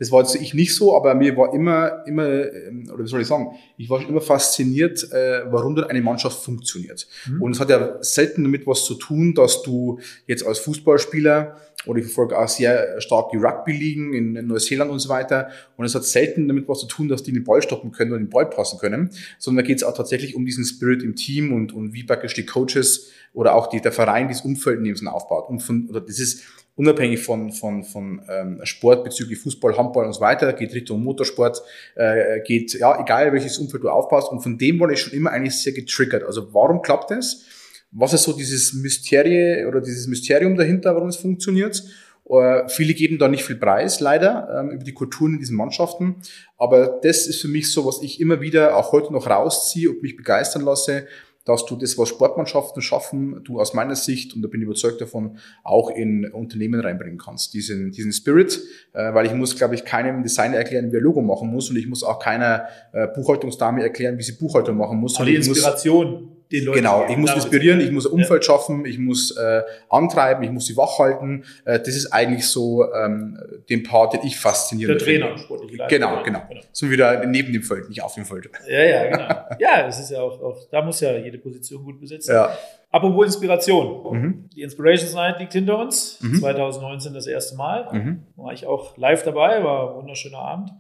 Das 0.01 0.11
war 0.11 0.23
jetzt 0.23 0.35
ich 0.35 0.55
nicht 0.55 0.75
so, 0.75 0.97
aber 0.97 1.15
mir 1.15 1.37
war 1.37 1.53
immer, 1.53 2.03
immer, 2.07 2.27
ähm, 2.27 2.91
oder 2.93 3.05
wie 3.05 3.09
soll 3.09 3.21
ich 3.21 3.27
sagen, 3.27 3.51
ich 3.77 3.91
war 3.91 4.01
schon 4.01 4.11
immer 4.11 4.23
fasziniert, 4.23 5.13
äh, 5.13 5.43
warum 5.51 5.77
denn 5.77 5.85
eine 5.85 6.01
Mannschaft 6.01 6.43
funktioniert. 6.43 7.07
Mhm. 7.29 7.43
Und 7.43 7.53
es 7.53 7.61
hat 7.61 7.69
ja 7.69 8.03
selten 8.03 8.43
damit 8.43 8.67
was 8.67 8.87
zu 8.87 8.95
tun, 8.95 9.35
dass 9.35 9.63
du 9.63 10.01
jetzt 10.27 10.45
als 10.45 10.59
Fußballspieler 10.61 11.55
oder 11.87 11.99
ich 11.99 12.07
verfolge 12.07 12.39
auch 12.39 12.49
sehr 12.49 13.01
stark 13.01 13.31
die 13.31 13.37
Rugby-Ligen 13.37 14.15
in 14.15 14.47
Neuseeland 14.47 14.91
und 14.91 14.99
so 14.99 15.11
weiter. 15.11 15.49
Und 15.77 15.85
es 15.85 15.95
hat 15.95 16.05
selten 16.05 16.49
damit 16.49 16.67
was 16.67 16.81
zu 16.81 16.87
tun, 16.87 17.09
dass 17.09 17.23
die 17.23 17.33
den 17.33 17.45
Ball 17.45 17.61
stoppen 17.61 17.93
können 17.93 18.13
oder 18.13 18.21
den 18.21 18.31
Ball 18.31 18.49
passen 18.49 18.79
können, 18.79 19.11
sondern 19.39 19.65
da 19.65 19.69
geht 19.69 19.79
es 19.79 19.85
auch 19.85 19.95
tatsächlich 19.95 20.35
um 20.35 20.47
diesen 20.47 20.65
Spirit 20.65 21.03
im 21.03 21.15
Team 21.15 21.53
und, 21.53 21.73
und 21.73 21.93
wie 21.93 22.05
praktisch 22.05 22.35
die 22.35 22.47
Coaches 22.47 23.11
oder 23.33 23.55
auch 23.55 23.69
die, 23.69 23.81
der 23.81 23.93
Verein 23.93 24.29
dieses 24.29 24.45
Umfeld 24.45 24.85
dem 24.85 25.09
aufbaut. 25.09 25.49
Und 25.49 25.61
von, 25.61 25.89
oder 25.89 26.01
das 26.01 26.19
ist 26.19 26.43
unabhängig 26.81 27.21
von, 27.21 27.53
von, 27.53 27.85
von 27.85 28.23
ähm, 28.27 28.61
Sport 28.65 29.05
bezüglich 29.05 29.39
Fußball, 29.39 29.77
Handball 29.77 30.07
und 30.07 30.15
so 30.15 30.21
weiter, 30.23 30.51
geht 30.55 30.75
Richtung 30.75 31.05
Motorsport, 31.05 31.63
äh, 31.95 32.41
geht, 32.41 32.73
ja, 32.73 32.99
egal 32.99 33.33
welches 33.35 33.59
Umfeld 33.59 33.85
du 33.85 33.91
aufpasst. 33.91 34.33
Und 34.33 34.41
von 34.41 34.57
dem 34.57 34.81
war 34.81 34.91
ich 34.91 35.01
schon 35.01 35.13
immer 35.13 35.31
eigentlich 35.31 35.57
sehr 35.57 35.75
getriggert. 35.75 36.25
Also 36.25 36.55
warum 36.55 36.81
klappt 36.81 37.11
das? 37.11 37.45
Was 37.93 38.15
ist 38.15 38.23
so 38.23 38.33
dieses 38.33 38.73
Mysterie 38.73 39.67
oder 39.67 39.83
dieses 39.83 40.07
Mysterium 40.07 40.57
dahinter, 40.57 40.95
warum 40.95 41.09
es 41.09 41.17
funktioniert? 41.17 41.85
Uh, 42.25 42.69
viele 42.69 42.95
geben 42.95 43.19
da 43.19 43.27
nicht 43.27 43.43
viel 43.43 43.57
Preis, 43.57 43.99
leider, 43.99 44.61
ähm, 44.61 44.71
über 44.71 44.85
die 44.85 44.95
Kulturen 44.95 45.33
in 45.33 45.39
diesen 45.41 45.57
Mannschaften. 45.57 46.15
Aber 46.59 47.01
das 47.03 47.27
ist 47.27 47.41
für 47.41 47.49
mich 47.49 47.73
so, 47.73 47.85
was 47.85 48.03
ich 48.03 48.21
immer 48.21 48.41
wieder 48.41 48.77
auch 48.77 48.93
heute 48.93 49.13
noch 49.13 49.29
rausziehe 49.29 49.91
und 49.91 50.01
mich 50.03 50.17
begeistern 50.17 50.63
lasse, 50.63 51.09
dass 51.45 51.65
du 51.65 51.77
das, 51.77 51.97
was 51.97 52.09
Sportmannschaften 52.09 52.83
schaffen, 52.83 53.43
du 53.45 53.61
aus 53.61 53.75
meiner 53.75 53.97
Sicht, 53.97 54.35
und 54.35 54.43
da 54.43 54.49
bin 54.49 54.61
ich 54.61 54.67
überzeugt 54.67 55.01
davon, 55.01 55.39
auch 55.65 55.91
in 55.91 56.31
Unternehmen 56.31 56.81
reinbringen 56.81 57.19
kannst. 57.19 57.55
Diesen, 57.55 57.93
diesen 57.93 58.13
Spirit, 58.13 58.61
äh, 58.93 59.15
weil 59.15 59.27
ich 59.27 59.35
muss, 59.35 59.57
glaube 59.57 59.75
ich, 59.75 59.85
keinem 59.85 60.23
Designer 60.23 60.57
erklären, 60.57 60.93
wie 60.93 60.97
er 60.97 61.03
Logo 61.03 61.23
machen 61.23 61.51
muss 61.51 61.71
und 61.71 61.77
ich 61.77 61.87
muss 61.87 62.03
auch 62.03 62.19
keiner 62.19 62.67
äh, 62.93 63.09
Buchhaltungsdame 63.09 63.83
erklären, 63.83 64.19
wie 64.19 64.23
sie 64.23 64.33
Buchhaltung 64.33 64.77
machen 64.77 64.99
muss. 64.99 65.17
Aber 65.19 65.29
Inspiration 65.29 66.40
den 66.53 66.65
Leuten. 66.65 66.79
Genau, 66.79 67.07
ich 67.09 67.17
muss 67.17 67.35
inspirieren, 67.35 67.81
ich 67.81 67.91
muss 67.91 68.07
ein 68.07 68.13
Umfeld 68.13 68.43
ja. 68.43 68.47
schaffen, 68.47 68.85
ich 68.85 68.99
muss 68.99 69.37
äh, 69.37 69.63
antreiben, 69.89 70.43
ich 70.43 70.51
muss 70.51 70.67
sie 70.67 70.77
wach 70.77 70.99
halten. 70.99 71.45
Äh, 71.65 71.79
das 71.79 71.89
ist 71.89 72.13
eigentlich 72.13 72.47
so 72.47 72.85
ähm, 72.93 73.39
den 73.69 73.83
Part, 73.83 74.15
den 74.15 74.23
ich 74.25 74.39
faszinierend 74.39 75.01
Der 75.01 75.07
Trainer, 75.07 75.39
sportliche 75.39 75.77
Leiter. 75.77 75.97
Genau, 75.97 76.23
genau, 76.23 76.43
genau. 76.49 76.61
So 76.73 76.91
wieder 76.91 77.25
neben 77.27 77.53
dem 77.53 77.63
Feld, 77.63 77.89
nicht 77.89 78.03
auf 78.03 78.15
dem 78.15 78.25
Feld. 78.25 78.51
Ja, 78.69 78.83
ja, 78.83 79.11
genau. 79.11 79.29
ja, 79.59 79.87
es 79.87 80.01
ist 80.01 80.11
ja 80.11 80.21
auch, 80.21 80.41
auch, 80.41 80.69
da 80.71 80.83
muss 80.83 81.01
ja 81.01 81.17
jede 81.17 81.39
Position 81.39 81.85
gut 81.85 82.01
besetzt 82.01 82.27
sein. 82.27 82.37
Ja. 82.37 82.59
Apropos 82.91 83.27
Inspiration. 83.27 84.13
Mhm. 84.13 84.51
Die 84.51 84.63
Inspiration 84.63 85.15
Night 85.15 85.39
liegt 85.39 85.53
hinter 85.53 85.79
uns. 85.79 86.21
Mhm. 86.21 86.41
2019 86.41 87.15
das 87.15 87.27
erste 87.27 87.57
Mal. 87.57 87.89
Mhm. 87.93 88.23
War 88.37 88.53
ich 88.53 88.67
auch 88.67 88.97
live 88.97 89.23
dabei, 89.23 89.63
war 89.63 89.91
ein 89.91 89.97
wunderschöner 89.97 90.39
Abend. 90.39 90.71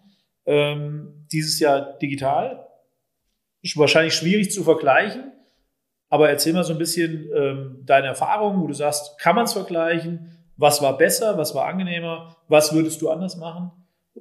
Ähm, 0.46 1.26
dieses 1.30 1.60
Jahr 1.60 1.98
digital. 1.98 2.66
Ist 3.62 3.76
wahrscheinlich 3.76 4.14
schwierig 4.14 4.50
zu 4.50 4.64
vergleichen. 4.64 5.32
Aber 6.10 6.28
erzähl 6.28 6.52
mal 6.52 6.64
so 6.64 6.72
ein 6.72 6.78
bisschen 6.78 7.30
ähm, 7.34 7.78
deine 7.86 8.08
Erfahrungen, 8.08 8.60
wo 8.60 8.66
du 8.66 8.74
sagst, 8.74 9.18
kann 9.18 9.36
man 9.36 9.44
es 9.44 9.52
vergleichen? 9.52 10.36
Was 10.56 10.82
war 10.82 10.98
besser? 10.98 11.38
Was 11.38 11.54
war 11.54 11.66
angenehmer? 11.66 12.36
Was 12.48 12.74
würdest 12.74 13.00
du 13.00 13.08
anders 13.08 13.36
machen? 13.36 13.70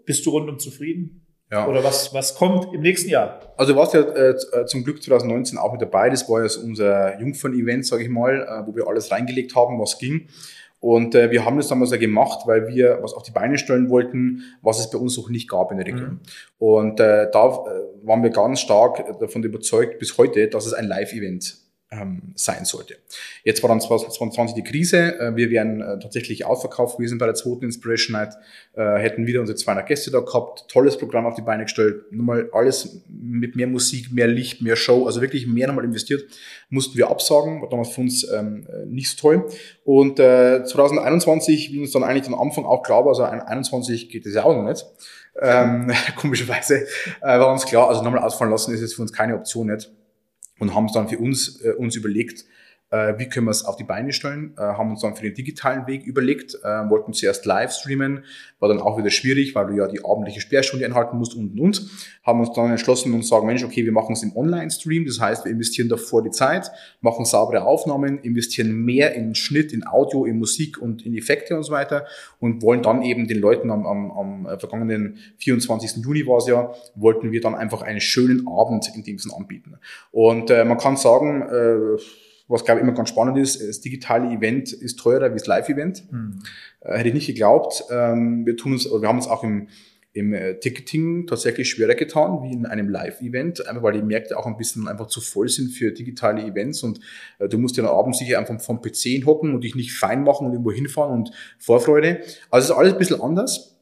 Bist 0.05 0.25
du 0.25 0.29
rundum 0.29 0.59
zufrieden? 0.59 1.25
Ja. 1.51 1.67
Oder 1.67 1.83
was, 1.83 2.13
was 2.13 2.35
kommt 2.35 2.73
im 2.75 2.81
nächsten 2.81 3.09
Jahr? 3.09 3.39
Also 3.57 3.73
du 3.73 3.79
warst 3.79 3.95
ja 3.95 4.01
äh, 4.01 4.35
äh 4.53 4.65
zum 4.67 4.83
Glück 4.83 5.01
2019 5.01 5.57
auch 5.57 5.71
mit 5.71 5.81
dabei. 5.81 6.11
Das 6.11 6.29
war 6.29 6.43
ja 6.43 6.47
so 6.47 6.61
unser 6.61 7.19
Jungfern-Event, 7.19 7.87
sage 7.87 8.03
ich 8.03 8.09
mal, 8.09 8.41
äh, 8.41 8.67
wo 8.67 8.75
wir 8.75 8.87
alles 8.87 9.11
reingelegt 9.11 9.55
haben, 9.55 9.79
was 9.79 9.97
ging. 9.97 10.29
Und 10.79 11.15
äh, 11.15 11.31
wir 11.31 11.43
haben 11.43 11.57
das 11.57 11.67
damals 11.67 11.91
ja 11.91 11.97
gemacht, 11.97 12.41
weil 12.45 12.67
wir 12.67 12.99
was 13.01 13.13
auf 13.13 13.23
die 13.23 13.31
Beine 13.31 13.57
stellen 13.57 13.89
wollten, 13.89 14.43
was 14.61 14.79
es 14.79 14.91
bei 14.91 14.97
uns 14.99 15.17
noch 15.17 15.29
nicht 15.29 15.49
gab 15.49 15.71
in 15.71 15.77
der 15.77 15.87
Region. 15.87 16.09
Mhm. 16.09 16.19
Und 16.59 16.99
äh, 16.99 17.29
da 17.31 17.47
äh, 17.47 18.07
waren 18.07 18.23
wir 18.23 18.29
ganz 18.29 18.61
stark 18.61 19.19
davon 19.19 19.43
überzeugt 19.43 19.97
bis 19.97 20.17
heute, 20.17 20.47
dass 20.47 20.67
es 20.67 20.73
ein 20.73 20.87
Live-Event 20.87 21.68
ähm, 21.91 22.33
sein 22.35 22.65
sollte. 22.65 22.97
Jetzt 23.43 23.63
war 23.63 23.69
dann 23.69 23.81
2020 23.81 24.55
die 24.55 24.63
Krise. 24.63 25.19
Äh, 25.19 25.35
wir 25.35 25.49
wären 25.49 25.81
äh, 25.81 25.99
tatsächlich 25.99 26.45
ausverkauft 26.45 26.97
gewesen 26.97 27.17
bei 27.17 27.25
der 27.25 27.33
zweiten 27.33 27.65
Inspiration 27.65 28.13
Night, 28.13 28.35
äh, 28.73 28.97
hätten 28.97 29.25
wieder 29.25 29.39
unsere 29.39 29.55
200 29.55 29.87
Gäste 29.87 30.11
da 30.11 30.19
gehabt, 30.19 30.65
tolles 30.67 30.97
Programm 30.97 31.25
auf 31.25 31.33
die 31.33 31.41
Beine 31.41 31.63
gestellt, 31.63 32.11
nochmal 32.11 32.49
alles 32.53 33.01
mit 33.09 33.55
mehr 33.55 33.67
Musik, 33.67 34.11
mehr 34.11 34.27
Licht, 34.27 34.61
mehr 34.61 34.75
Show, 34.75 35.07
also 35.07 35.21
wirklich 35.21 35.47
mehr 35.47 35.67
nochmal 35.67 35.85
investiert, 35.85 36.23
mussten 36.69 36.97
wir 36.97 37.09
absagen, 37.09 37.61
war 37.61 37.69
damals 37.69 37.89
für 37.89 38.01
uns 38.01 38.29
ähm, 38.29 38.67
nicht 38.85 39.09
so 39.09 39.17
toll. 39.17 39.49
Und 39.83 40.19
äh, 40.19 40.63
2021, 40.63 41.73
wie 41.73 41.79
uns 41.79 41.91
dann 41.91 42.03
eigentlich 42.03 42.27
am 42.27 42.39
Anfang 42.39 42.65
auch 42.65 42.83
klar 42.83 42.99
war, 43.01 43.09
also 43.09 43.23
2021 43.23 44.09
geht 44.09 44.25
das 44.27 44.35
ja 44.35 44.43
auch 44.43 44.55
noch 44.55 44.69
nicht, 44.69 44.85
ähm, 45.41 45.91
komischerweise, 46.15 46.85
äh, 47.21 47.39
war 47.39 47.51
uns 47.51 47.65
klar, 47.65 47.89
also 47.89 48.03
nochmal 48.03 48.21
ausfallen 48.21 48.51
lassen 48.51 48.73
ist 48.75 48.81
jetzt 48.81 48.93
für 48.93 49.01
uns 49.01 49.11
keine 49.11 49.35
Option 49.35 49.67
nicht 49.67 49.91
und 50.59 50.75
haben 50.75 50.85
es 50.85 50.93
dann 50.93 51.09
für 51.09 51.17
uns, 51.17 51.61
äh, 51.61 51.71
uns 51.71 51.95
überlegt, 51.95 52.45
wie 53.17 53.29
können 53.29 53.47
wir 53.47 53.51
es 53.51 53.65
auf 53.65 53.75
die 53.75 53.83
Beine 53.83 54.11
stellen, 54.11 54.53
äh, 54.57 54.61
haben 54.61 54.91
uns 54.91 55.01
dann 55.01 55.15
für 55.15 55.23
den 55.23 55.33
digitalen 55.33 55.87
Weg 55.87 56.03
überlegt, 56.05 56.55
äh, 56.55 56.89
wollten 56.89 57.13
zuerst 57.13 57.45
live 57.45 57.71
streamen, 57.71 58.23
war 58.59 58.69
dann 58.69 58.81
auch 58.81 58.97
wieder 58.97 59.09
schwierig, 59.09 59.55
weil 59.55 59.67
du 59.67 59.73
ja 59.73 59.87
die 59.87 60.03
abendliche 60.03 60.41
Sperrstunde 60.41 60.85
einhalten 60.85 61.17
musst 61.17 61.35
und 61.35 61.59
und 61.59 61.69
und, 61.69 61.89
haben 62.23 62.39
uns 62.39 62.51
dann 62.53 62.71
entschlossen 62.71 63.13
und 63.13 63.25
sagen, 63.25 63.45
Mensch, 63.45 63.63
okay, 63.63 63.85
wir 63.85 63.91
machen 63.91 64.13
es 64.13 64.23
im 64.23 64.35
Online-Stream, 64.35 65.05
das 65.05 65.19
heißt, 65.19 65.45
wir 65.45 65.51
investieren 65.51 65.89
davor 65.89 66.23
die 66.23 66.31
Zeit, 66.31 66.71
machen 67.01 67.25
saubere 67.25 67.63
Aufnahmen, 67.63 68.19
investieren 68.19 68.71
mehr 68.71 69.13
in 69.15 69.35
Schnitt, 69.35 69.71
in 69.71 69.85
Audio, 69.85 70.25
in 70.25 70.37
Musik 70.39 70.81
und 70.81 71.05
in 71.05 71.15
Effekte 71.15 71.55
und 71.55 71.63
so 71.63 71.71
weiter 71.71 72.05
und 72.39 72.61
wollen 72.61 72.81
dann 72.81 73.01
eben 73.01 73.27
den 73.27 73.39
Leuten 73.39 73.71
am, 73.71 73.85
am, 73.85 74.11
am 74.11 74.59
vergangenen 74.59 75.17
24. 75.37 76.03
Juni 76.03 76.25
war 76.25 76.37
es 76.37 76.47
ja, 76.47 76.73
wollten 76.95 77.31
wir 77.31 77.41
dann 77.41 77.55
einfach 77.55 77.81
einen 77.81 78.01
schönen 78.01 78.47
Abend 78.47 78.89
in 78.95 79.03
dem 79.03 79.17
Sinn 79.19 79.31
anbieten. 79.31 79.75
Und 80.11 80.49
äh, 80.49 80.65
man 80.65 80.77
kann 80.77 80.97
sagen, 80.97 81.41
äh, 81.43 82.01
was 82.49 82.65
glaube 82.65 82.81
ich 82.81 82.83
immer 82.83 82.95
ganz 82.95 83.09
spannend 83.09 83.37
ist, 83.37 83.65
das 83.65 83.79
digitale 83.79 84.27
Event 84.29 84.73
ist 84.73 84.99
teurer 84.99 85.29
wie 85.29 85.37
das 85.37 85.47
Live-Event. 85.47 86.11
Mhm. 86.11 86.39
Äh, 86.81 86.97
hätte 86.97 87.09
ich 87.09 87.13
nicht 87.13 87.27
geglaubt. 87.27 87.85
Ähm, 87.91 88.45
wir 88.45 88.57
tun 88.57 88.73
uns, 88.73 88.85
wir 88.85 89.07
haben 89.07 89.17
uns 89.17 89.27
auch 89.27 89.43
im, 89.43 89.67
im 90.13 90.33
äh, 90.33 90.59
Ticketing 90.59 91.27
tatsächlich 91.27 91.69
schwerer 91.69 91.93
getan 91.93 92.41
wie 92.41 92.51
in 92.51 92.65
einem 92.65 92.89
Live-Event, 92.89 93.67
einfach 93.67 93.83
weil 93.83 93.93
die 93.93 94.01
Märkte 94.01 94.37
auch 94.37 94.47
ein 94.47 94.57
bisschen 94.57 94.87
einfach 94.87 95.07
zu 95.07 95.21
voll 95.21 95.47
sind 95.47 95.69
für 95.69 95.91
digitale 95.91 96.43
Events 96.43 96.81
und 96.81 96.99
äh, 97.37 97.47
du 97.47 97.59
musst 97.59 97.77
ja 97.77 97.83
am 97.83 97.95
Abend 97.95 98.15
sicher 98.15 98.39
einfach 98.39 98.59
vom 98.59 98.81
PC 98.81 99.25
hocken 99.25 99.53
und 99.53 99.63
dich 99.63 99.75
nicht 99.75 99.93
fein 99.93 100.23
machen 100.23 100.47
und 100.47 100.53
irgendwo 100.53 100.71
hinfahren 100.71 101.13
und 101.13 101.31
Vorfreude. 101.59 102.21
Also 102.49 102.65
es 102.65 102.69
ist 102.71 102.75
alles 102.75 102.93
ein 102.93 102.99
bisschen 102.99 103.21
anders. 103.21 103.75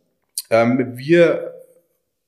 Ähm, 0.50 0.98
wir 0.98 1.57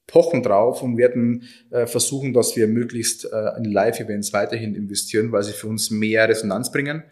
pochen 0.09 0.43
drauf 0.43 0.81
und 0.81 0.97
werden 0.97 1.43
äh, 1.69 1.85
versuchen, 1.85 2.33
dass 2.33 2.55
wir 2.55 2.67
möglichst 2.67 3.25
äh, 3.25 3.57
in 3.57 3.65
Live-Events 3.65 4.33
weiterhin 4.33 4.75
investieren, 4.75 5.31
weil 5.31 5.43
sie 5.43 5.53
für 5.53 5.67
uns 5.67 5.91
mehr 5.91 6.27
Resonanz 6.27 6.71
bringen. 6.71 7.03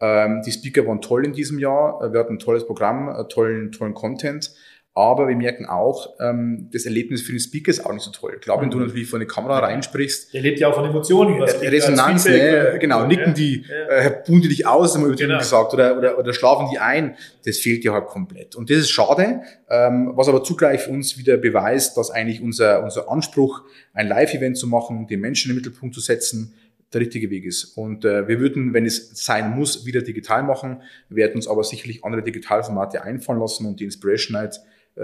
Ähm, 0.00 0.42
die 0.46 0.52
Speaker 0.52 0.86
waren 0.86 1.00
toll 1.00 1.24
in 1.24 1.32
diesem 1.32 1.58
Jahr. 1.58 2.02
Äh, 2.02 2.12
wir 2.12 2.20
hatten 2.20 2.34
ein 2.34 2.38
tolles 2.38 2.66
Programm, 2.66 3.26
tollen, 3.28 3.72
tollen 3.72 3.94
Content. 3.94 4.52
Aber 4.96 5.26
wir 5.26 5.34
merken 5.34 5.66
auch, 5.66 6.14
ähm, 6.20 6.68
das 6.72 6.84
Erlebnis 6.84 7.20
für 7.22 7.32
den 7.32 7.40
Speaker 7.40 7.70
ist 7.70 7.84
auch 7.84 7.92
nicht 7.92 8.04
so 8.04 8.12
toll. 8.12 8.38
Klar, 8.40 8.60
wenn 8.62 8.70
du 8.70 8.76
Mhm. 8.78 8.84
natürlich 8.86 9.08
vor 9.08 9.18
eine 9.18 9.26
Kamera 9.26 9.58
reinsprichst, 9.58 10.32
Der 10.32 10.40
lebt 10.40 10.60
ja 10.60 10.68
auch 10.68 10.74
von 10.76 10.84
Emotionen. 10.84 11.40
was 11.40 11.54
als 11.54 11.62
Resonanz, 11.62 12.24
ne? 12.26 12.76
genau, 12.80 13.04
nicken 13.04 13.26
Ja, 13.30 13.32
die, 13.32 13.64
ja. 13.68 13.88
äh, 13.88 14.22
buhen 14.24 14.40
die 14.40 14.46
dich 14.48 14.68
aus, 14.68 14.94
haben 14.94 15.02
wir 15.02 15.08
übertrieben 15.08 15.30
Genau. 15.30 15.40
gesagt, 15.40 15.74
oder, 15.74 15.98
oder, 15.98 16.16
oder 16.16 16.32
schlafen 16.32 16.68
die 16.72 16.78
ein, 16.78 17.16
das 17.44 17.58
fehlt 17.58 17.82
dir 17.82 17.92
halt 17.92 18.06
komplett. 18.06 18.54
Und 18.54 18.70
das 18.70 18.78
ist 18.78 18.90
schade, 18.90 19.40
ähm, 19.68 20.12
was 20.14 20.28
aber 20.28 20.44
zugleich 20.44 20.82
für 20.82 20.92
uns 20.92 21.18
wieder 21.18 21.38
beweist, 21.38 21.96
dass 21.96 22.12
eigentlich 22.12 22.40
unser, 22.40 22.84
unser 22.84 23.10
Anspruch, 23.10 23.62
ein 23.94 24.06
Live-Event 24.06 24.56
zu 24.56 24.68
machen, 24.68 25.08
den 25.08 25.18
Menschen 25.18 25.50
im 25.50 25.56
Mittelpunkt 25.56 25.96
zu 25.96 26.00
setzen, 26.00 26.54
der 26.92 27.00
richtige 27.00 27.30
Weg 27.30 27.44
ist. 27.46 27.76
Und 27.76 28.04
äh, 28.04 28.28
wir 28.28 28.38
würden, 28.38 28.72
wenn 28.74 28.86
es 28.86 29.10
sein 29.24 29.50
muss, 29.50 29.86
wieder 29.86 30.02
digital 30.02 30.44
machen, 30.44 30.82
werden 31.08 31.34
uns 31.34 31.48
aber 31.48 31.64
sicherlich 31.64 32.04
andere 32.04 32.22
Digitalformate 32.22 33.02
einfallen 33.02 33.40
lassen 33.40 33.66
und 33.66 33.80
die 33.80 33.84
Inspiration 33.84 34.40
Night 34.40 34.54
äh, 34.54 34.60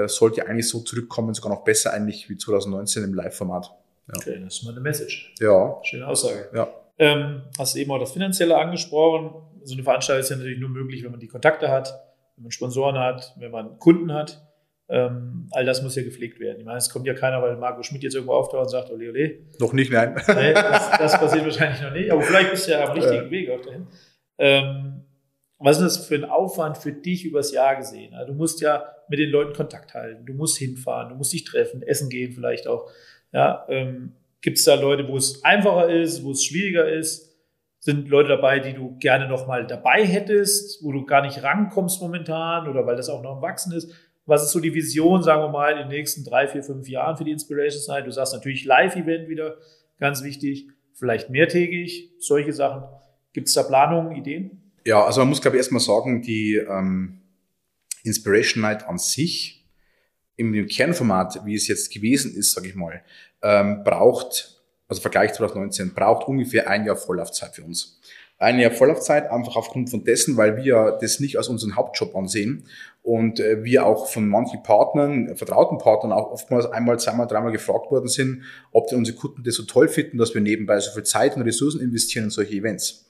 sollte 0.07 0.47
eigentlich 0.47 0.69
so 0.69 0.81
zurückkommen, 0.81 1.35
sogar 1.35 1.53
noch 1.53 1.65
besser 1.65 1.93
eigentlich 1.93 2.29
wie 2.31 2.37
2019 2.37 3.05
im 3.05 3.15
Live-Format. 3.15 3.71
Okay, 4.17 4.41
das 4.43 4.57
ist 4.57 4.65
mal 4.65 4.71
eine 4.73 4.81
Message. 4.81 5.35
Ja, 5.41 5.79
Schöne 5.85 6.07
Aussage. 6.07 6.49
ja. 6.55 6.69
Ähm, 6.99 7.43
hast 7.59 7.75
du 7.75 7.79
eben 7.79 7.91
auch 7.93 7.99
das 7.99 8.13
Finanzielle 8.13 8.59
angesprochen. 8.59 9.31
So 9.65 9.75
eine 9.75 9.83
Veranstaltung 9.83 10.21
ist 10.21 10.31
ja 10.31 10.37
natürlich 10.37 10.59
nur 10.61 10.69
möglich, 10.69 11.03
wenn 11.03 11.11
man 11.11 11.21
die 11.21 11.29
Kontakte 11.29 11.71
hat, 11.71 11.89
wenn 12.37 12.45
man 12.45 12.51
Sponsoren 12.51 12.99
hat, 12.99 13.35
wenn 13.39 13.51
man 13.51 13.79
Kunden 13.79 14.13
hat. 14.13 14.47
Ähm, 14.89 15.49
all 15.53 15.65
das 15.65 15.83
muss 15.83 15.95
ja 15.95 16.03
gepflegt 16.03 16.41
werden. 16.41 16.59
Ich 16.59 16.65
meine, 16.65 16.79
es 16.79 16.91
kommt 16.91 17.07
ja 17.07 17.15
keiner, 17.15 17.41
weil 17.41 17.57
Marco 17.57 17.83
Schmidt 17.83 18.03
jetzt 18.03 18.15
irgendwo 18.15 18.35
auftaucht 18.35 18.63
und 18.65 18.69
sagt, 18.69 18.91
ole, 18.91 19.09
ole. 19.11 19.39
Noch 19.61 19.73
nicht, 19.73 19.93
nein. 19.93 20.15
Nee, 20.29 20.53
das, 20.53 20.91
das 20.99 21.19
passiert 21.21 21.45
wahrscheinlich 21.45 21.81
noch 21.81 21.93
nicht, 21.93 22.11
aber 22.11 22.21
vielleicht 22.23 22.51
bist 22.51 22.67
du 22.67 22.73
ja 22.73 22.85
am 22.85 22.93
richtigen 22.93 23.25
Ja. 23.25 23.31
Weg 23.31 23.51
auch 23.51 23.61
dahin. 23.65 23.87
Ähm, 24.39 25.05
was 25.61 25.79
ist 25.79 25.99
das 25.99 26.07
für 26.07 26.15
ein 26.15 26.25
Aufwand 26.25 26.79
für 26.79 26.93
dich 26.93 27.25
übers 27.25 27.53
Jahr 27.53 27.77
gesehen? 27.77 28.15
Also 28.15 28.33
du 28.33 28.39
musst 28.39 28.61
ja 28.61 28.85
mit 29.09 29.19
den 29.19 29.31
Leuten 29.31 29.55
Kontakt 29.55 29.95
halten, 29.95 30.25
du 30.27 30.33
musst 30.33 30.59
hinfahren, 30.59 31.11
du 31.11 31.15
musst 31.15 31.33
dich 31.33 31.45
treffen, 31.45 31.83
essen 31.83 32.09
gehen 32.09 32.33
vielleicht 32.33 32.67
auch. 32.67 32.91
Ja, 33.33 33.67
ähm, 33.69 34.15
Gibt 34.41 34.57
es 34.57 34.65
da 34.65 34.75
Leute, 34.75 35.07
wo 35.07 35.17
es 35.17 35.45
einfacher 35.45 35.91
ist, 35.91 36.25
wo 36.25 36.31
es 36.31 36.45
schwieriger 36.45 36.89
ist? 36.89 37.37
Sind 37.79 38.09
Leute 38.09 38.31
dabei, 38.31 38.59
die 38.59 38.73
du 38.73 38.97
gerne 38.99 39.29
noch 39.29 39.47
mal 39.47 39.67
dabei 39.67 40.05
hättest, 40.05 40.83
wo 40.83 40.93
du 40.93 41.05
gar 41.05 41.23
nicht 41.23 41.43
rankommst 41.43 42.01
momentan 42.01 42.69
oder 42.69 42.87
weil 42.87 42.97
das 42.97 43.09
auch 43.09 43.23
noch 43.23 43.37
am 43.37 43.43
Wachsen 43.43 43.73
ist? 43.73 43.93
Was 44.27 44.45
ist 44.45 44.53
so 44.53 44.61
die 44.61 44.75
Vision, 44.75 45.23
sagen 45.23 45.43
wir 45.43 45.49
mal, 45.49 45.73
in 45.73 45.79
den 45.79 45.89
nächsten 45.89 46.25
drei, 46.25 46.47
vier, 46.47 46.63
fünf 46.63 46.89
Jahren 46.89 47.17
für 47.17 47.25
die 47.25 47.33
Inspiration 47.33 47.83
Night? 47.89 48.07
Du 48.07 48.13
sagst 48.13 48.33
natürlich 48.33 48.65
Live-Event 48.65 49.29
wieder, 49.29 49.57
ganz 49.99 50.23
wichtig, 50.23 50.69
vielleicht 50.95 51.31
mehrtägig, 51.31 52.11
solche 52.19 52.53
Sachen. 52.53 52.83
Gibt 53.33 53.49
es 53.49 53.55
da 53.55 53.63
Planungen, 53.63 54.17
Ideen? 54.17 54.60
Ja, 54.91 55.05
also 55.05 55.21
man 55.21 55.29
muss, 55.29 55.41
glaube 55.41 55.57
ich, 55.57 55.61
erstmal 55.61 55.81
sagen, 55.81 56.21
die 56.21 56.57
ähm, 56.57 57.21
Inspiration 58.03 58.63
Night 58.63 58.89
an 58.89 58.99
sich, 58.99 59.65
im 60.35 60.67
Kernformat, 60.67 61.47
wie 61.47 61.55
es 61.55 61.69
jetzt 61.69 61.93
gewesen 61.93 62.35
ist, 62.35 62.51
sage 62.51 62.67
ich 62.67 62.75
mal, 62.75 63.01
ähm, 63.41 63.85
braucht, 63.85 64.61
also 64.89 65.01
Vergleich 65.01 65.33
2019, 65.35 65.95
braucht 65.95 66.27
ungefähr 66.27 66.69
ein 66.69 66.87
Jahr 66.87 66.97
Vorlaufzeit 66.97 67.55
für 67.55 67.63
uns. 67.63 68.01
Ein 68.39 68.59
Jahr 68.59 68.73
Vorlaufzeit 68.73 69.31
einfach 69.31 69.55
aufgrund 69.55 69.91
von 69.91 70.03
dessen, 70.03 70.37
weil 70.37 70.57
wir 70.57 70.99
das 71.01 71.21
nicht 71.21 71.37
als 71.37 71.47
unseren 71.47 71.77
Hauptjob 71.77 72.17
ansehen 72.17 72.65
und 73.05 73.39
äh, 73.39 73.63
wir 73.63 73.87
auch 73.87 74.09
von 74.09 74.27
manchen 74.29 74.65
Partnern, 74.65 75.37
vertrauten 75.37 75.79
Partnern 75.79 76.11
auch 76.11 76.33
oftmals 76.33 76.67
einmal, 76.67 76.99
zweimal, 76.99 77.29
dreimal 77.29 77.53
gefragt 77.53 77.93
worden 77.93 78.09
sind, 78.09 78.43
ob 78.73 78.89
denn 78.89 78.99
unsere 78.99 79.17
Kunden 79.17 79.45
das 79.45 79.55
so 79.55 79.63
toll 79.63 79.87
finden, 79.87 80.19
dass 80.19 80.35
wir 80.35 80.41
nebenbei 80.41 80.81
so 80.81 80.91
viel 80.91 81.05
Zeit 81.05 81.37
und 81.37 81.43
Ressourcen 81.43 81.81
investieren 81.81 82.25
in 82.25 82.31
solche 82.31 82.55
Events. 82.57 83.07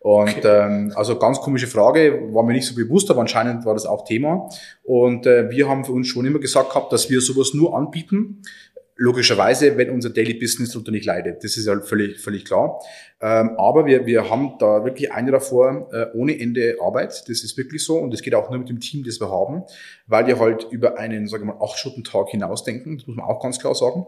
Und 0.00 0.40
ähm, 0.44 0.92
also 0.96 1.18
ganz 1.18 1.40
komische 1.40 1.66
Frage, 1.66 2.32
war 2.32 2.42
mir 2.42 2.54
nicht 2.54 2.66
so 2.66 2.74
bewusst, 2.74 3.10
aber 3.10 3.20
anscheinend 3.20 3.66
war 3.66 3.74
das 3.74 3.84
auch 3.84 4.04
Thema. 4.04 4.48
Und 4.82 5.26
äh, 5.26 5.50
wir 5.50 5.68
haben 5.68 5.84
für 5.84 5.92
uns 5.92 6.08
schon 6.08 6.24
immer 6.24 6.38
gesagt 6.38 6.70
gehabt, 6.70 6.90
dass 6.90 7.10
wir 7.10 7.20
sowas 7.20 7.52
nur 7.52 7.76
anbieten, 7.76 8.42
logischerweise, 8.96 9.76
wenn 9.78 9.90
unser 9.90 10.10
Daily 10.10 10.34
Business 10.34 10.72
darunter 10.72 10.90
nicht 10.90 11.06
leidet. 11.06 11.42
Das 11.44 11.56
ist 11.56 11.66
ja 11.66 11.78
völlig, 11.80 12.18
völlig 12.20 12.44
klar. 12.44 12.80
Ähm, 13.20 13.50
aber 13.56 13.86
wir, 13.86 14.04
wir 14.06 14.30
haben 14.30 14.56
da 14.58 14.84
wirklich 14.84 15.12
eine 15.12 15.32
davor 15.32 15.88
äh, 15.92 16.06
ohne 16.14 16.38
Ende 16.38 16.76
Arbeit. 16.82 17.28
Das 17.28 17.42
ist 17.42 17.56
wirklich 17.56 17.84
so. 17.84 17.98
Und 17.98 18.12
das 18.12 18.22
geht 18.22 18.34
auch 18.34 18.50
nur 18.50 18.58
mit 18.58 18.68
dem 18.68 18.78
Team, 18.78 19.02
das 19.04 19.18
wir 19.18 19.30
haben, 19.30 19.64
weil 20.06 20.26
wir 20.26 20.38
halt 20.38 20.66
über 20.70 20.98
einen, 20.98 21.28
sagen 21.28 21.46
wir 21.46 21.54
mal, 21.54 21.64
acht 21.64 21.78
Stunden 21.78 22.04
Tag 22.04 22.28
hinausdenken. 22.28 22.98
Das 22.98 23.06
muss 23.06 23.16
man 23.16 23.26
auch 23.26 23.42
ganz 23.42 23.58
klar 23.58 23.74
sagen. 23.74 24.06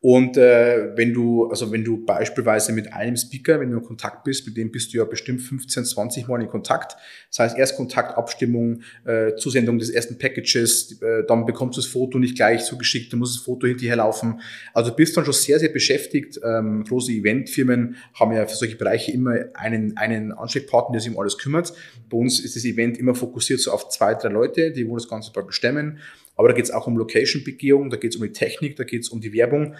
Und 0.00 0.36
äh, 0.36 0.96
wenn 0.96 1.14
du, 1.14 1.46
also 1.46 1.72
wenn 1.72 1.82
du 1.82 2.04
beispielsweise 2.04 2.72
mit 2.72 2.92
einem 2.92 3.16
Speaker, 3.16 3.58
wenn 3.60 3.70
du 3.70 3.78
in 3.78 3.82
Kontakt 3.82 4.24
bist, 4.24 4.46
mit 4.46 4.56
dem 4.56 4.70
bist 4.70 4.92
du 4.92 4.98
ja 4.98 5.04
bestimmt 5.04 5.40
15, 5.40 5.86
20 5.86 6.28
Mal 6.28 6.42
in 6.42 6.48
Kontakt. 6.48 6.96
Das 7.30 7.38
heißt, 7.38 7.58
Erstkontakt, 7.58 8.16
Abstimmung, 8.16 8.82
äh, 9.04 9.34
Zusendung 9.36 9.78
des 9.78 9.88
ersten 9.88 10.18
Packages, 10.18 11.00
äh, 11.00 11.24
dann 11.26 11.46
bekommst 11.46 11.78
du 11.78 11.80
das 11.80 11.90
Foto 11.90 12.18
nicht 12.18 12.36
gleich 12.36 12.64
zugeschickt, 12.64 13.12
du 13.12 13.16
musst 13.16 13.36
das 13.36 13.42
Foto 13.42 13.66
hinterherlaufen. 13.66 14.40
Also 14.74 14.90
du 14.90 14.96
bist 14.96 15.16
dann 15.16 15.24
schon 15.24 15.34
sehr, 15.34 15.58
sehr 15.58 15.70
beschäftigt. 15.70 16.38
Ähm, 16.44 16.84
große 16.84 17.12
Eventfirmen 17.12 17.96
haben 18.14 18.32
ja 18.32 18.46
für 18.46 18.56
solche 18.56 18.76
Bereiche 18.76 19.12
immer 19.12 19.46
einen, 19.54 19.96
einen 19.96 20.32
Ansprechpartner, 20.32 20.92
der 20.92 21.00
sich 21.00 21.10
um 21.10 21.18
alles 21.18 21.38
kümmert. 21.38 21.72
Bei 22.10 22.18
uns 22.18 22.38
ist 22.40 22.54
das 22.54 22.64
Event 22.66 22.98
immer 22.98 23.14
fokussiert 23.14 23.60
so 23.60 23.72
auf 23.72 23.88
zwei, 23.88 24.14
drei 24.14 24.28
Leute, 24.28 24.72
die 24.72 24.86
wo 24.86 24.94
das 24.94 25.08
Ganze 25.08 25.32
praktisch 25.32 25.56
stemmen. 25.56 25.98
Aber 26.36 26.48
da 26.48 26.54
geht 26.54 26.66
es 26.66 26.70
auch 26.70 26.86
um 26.86 26.96
Location-Begehung, 26.96 27.90
da 27.90 27.96
geht 27.96 28.12
es 28.12 28.16
um 28.16 28.22
die 28.22 28.32
Technik, 28.32 28.76
da 28.76 28.84
geht 28.84 29.02
es 29.02 29.08
um 29.08 29.20
die 29.20 29.32
Werbung, 29.32 29.74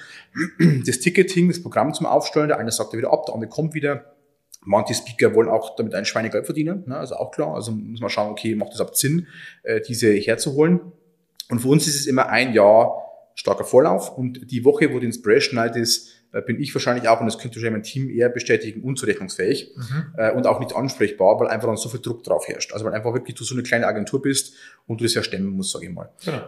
das 0.86 0.98
Ticketing, 1.00 1.48
das 1.48 1.62
Programm 1.62 1.94
zum 1.94 2.06
Aufstellen. 2.06 2.48
Der 2.48 2.58
eine 2.58 2.72
sagt 2.72 2.92
ja 2.92 2.98
wieder 2.98 3.12
ab, 3.12 3.26
der 3.26 3.34
andere 3.34 3.50
kommt 3.50 3.74
wieder. 3.74 4.12
Manche 4.62 4.94
Speaker 4.94 5.34
wollen 5.34 5.48
auch 5.48 5.76
damit 5.76 5.94
ein 5.94 6.04
Schweinegeld 6.04 6.44
verdienen, 6.44 6.84
ne? 6.86 6.96
also 6.96 7.14
auch 7.14 7.30
klar. 7.30 7.54
Also 7.54 7.70
muss 7.70 8.00
man 8.00 8.10
schauen, 8.10 8.30
okay, 8.30 8.54
macht 8.56 8.70
es 8.72 8.76
überhaupt 8.76 8.96
Sinn, 8.96 9.28
äh, 9.62 9.80
diese 9.80 10.12
herzuholen. 10.12 10.80
Und 11.50 11.60
für 11.60 11.68
uns 11.68 11.86
ist 11.86 11.94
es 11.94 12.06
immer 12.06 12.28
ein 12.28 12.52
Jahr 12.52 13.02
starker 13.36 13.64
Vorlauf 13.64 14.16
und 14.16 14.50
die 14.50 14.64
Woche, 14.64 14.92
wo 14.92 14.98
die 14.98 15.06
Inspiration 15.06 15.56
Night 15.56 15.76
ist, 15.76 16.25
äh, 16.32 16.42
bin 16.42 16.60
ich 16.60 16.74
wahrscheinlich 16.74 17.08
auch, 17.08 17.20
und 17.20 17.26
das 17.26 17.38
könnte 17.38 17.56
wahrscheinlich 17.56 17.72
mein 17.72 17.82
Team 17.82 18.10
eher 18.10 18.28
bestätigen, 18.28 18.82
unzurechnungsfähig 18.82 19.74
äh, 20.16 20.32
und 20.32 20.46
auch 20.46 20.60
nicht 20.60 20.74
ansprechbar, 20.74 21.38
weil 21.40 21.48
einfach 21.48 21.68
dann 21.68 21.76
so 21.76 21.88
viel 21.88 22.00
Druck 22.00 22.24
drauf 22.24 22.46
herrscht. 22.48 22.72
Also 22.72 22.84
weil 22.84 22.94
einfach 22.94 23.12
wirklich 23.12 23.36
du 23.36 23.44
so 23.44 23.54
eine 23.54 23.62
kleine 23.62 23.86
Agentur 23.86 24.22
bist 24.22 24.54
und 24.86 25.00
du 25.00 25.04
das 25.04 25.14
ja 25.14 25.22
stemmen 25.22 25.48
musst, 25.48 25.72
sage 25.72 25.86
ich 25.86 25.92
mal. 25.92 26.10
Genau. 26.24 26.42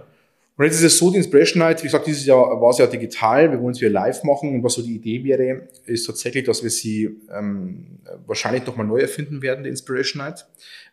Und 0.58 0.64
jetzt 0.64 0.74
ist 0.74 0.82
es 0.82 0.98
so, 0.98 1.12
die 1.12 1.18
Inspiration 1.18 1.60
Night, 1.60 1.84
wie 1.84 1.86
gesagt, 1.86 2.08
dieses 2.08 2.26
Jahr 2.26 2.60
war 2.60 2.70
es 2.70 2.78
ja 2.78 2.86
digital, 2.88 3.52
wir 3.52 3.60
wollen 3.60 3.74
es 3.74 3.80
wieder 3.80 3.92
live 3.92 4.24
machen 4.24 4.56
und 4.56 4.64
was 4.64 4.74
so 4.74 4.82
die 4.82 4.96
Idee 4.96 5.22
wäre, 5.22 5.68
ist 5.86 6.04
tatsächlich, 6.04 6.46
dass 6.46 6.64
wir 6.64 6.70
sie 6.70 7.16
ähm, 7.32 8.00
wahrscheinlich 8.26 8.66
nochmal 8.66 8.84
neu 8.84 8.98
erfinden 8.98 9.40
werden, 9.40 9.62
die 9.62 9.70
Inspiration 9.70 10.20
Night. 10.20 10.46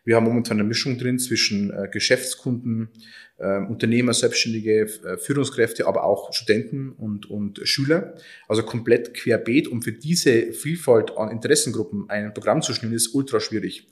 Wir 0.04 0.14
haben 0.14 0.24
momentan 0.24 0.60
eine 0.60 0.68
Mischung 0.68 0.98
drin 0.98 1.18
zwischen 1.18 1.72
äh, 1.72 1.88
Geschäftskunden, 1.90 2.90
äh, 3.38 3.58
Unternehmer, 3.58 4.14
Selbstständige, 4.14 4.82
äh, 4.82 5.16
Führungskräfte, 5.18 5.88
aber 5.88 6.04
auch 6.04 6.32
Studenten 6.32 6.92
und, 6.92 7.28
und 7.28 7.60
Schüler. 7.64 8.14
Also 8.46 8.62
komplett 8.62 9.14
querbeet. 9.14 9.66
Und 9.66 9.82
für 9.82 9.92
diese 9.92 10.52
Vielfalt 10.52 11.18
an 11.18 11.32
Interessengruppen 11.32 12.08
ein 12.08 12.32
Programm 12.32 12.62
zu 12.62 12.72
schnüren, 12.72 12.94
ist 12.94 13.16
ultra 13.16 13.40
schwierig. 13.40 13.88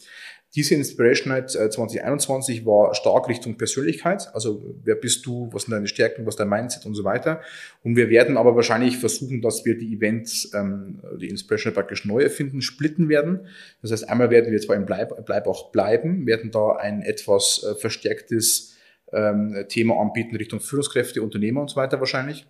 Diese 0.55 0.77
Inspiration 0.77 1.33
Night 1.33 1.55
äh, 1.57 1.69
2021 1.69 2.65
war 2.65 2.95
stark 2.95 3.29
Richtung 3.29 3.57
Persönlichkeit. 3.57 4.29
Also 4.35 4.77
wer 4.85 4.95
bist 4.95 5.27
du, 5.27 5.49
was 5.53 5.63
sind 5.63 5.73
deine 5.73 5.89
Stärken, 5.89 6.27
was 6.27 6.35
ist 6.35 6.41
dein 6.41 6.49
Mindset 6.49 6.87
und 6.87 6.95
so 6.95 7.03
weiter. 7.03 7.41
Und 7.83 7.97
wir 7.97 8.09
werden 8.09 8.37
aber 8.37 8.55
wahrscheinlich 8.55 8.99
versuchen, 8.99 9.43
dass 9.43 9.65
wir 9.65 9.77
die 9.77 9.93
Events, 9.95 10.53
ähm, 10.55 11.01
die 11.21 11.29
Inspiration 11.29 11.71
Night 11.71 11.75
praktisch 11.75 12.05
neu 12.05 12.23
erfinden, 12.23 12.63
splitten 12.63 13.09
werden. 13.09 13.47
Das 13.83 13.91
heißt, 13.91 14.09
einmal 14.09 14.31
werden 14.31 14.53
wir 14.53 14.61
zwar 14.61 14.77
im 14.77 14.87
Bleib, 14.87 15.27
Bleib 15.27 15.49
auch 15.49 15.73
bleiben, 15.73 16.27
werden 16.27 16.53
da 16.53 16.77
ein 16.77 17.03
etwas 17.03 17.65
äh, 17.65 17.75
verstärktes 17.75 18.74
ähm, 19.15 19.65
Thema 19.69 20.01
anbieten 20.01 20.37
Richtung 20.37 20.61
Führungskräfte, 20.61 21.23
Unternehmer 21.23 21.61
und 21.61 21.71
so 21.71 21.77
weiter 21.77 22.01
wahrscheinlich. 22.01 22.47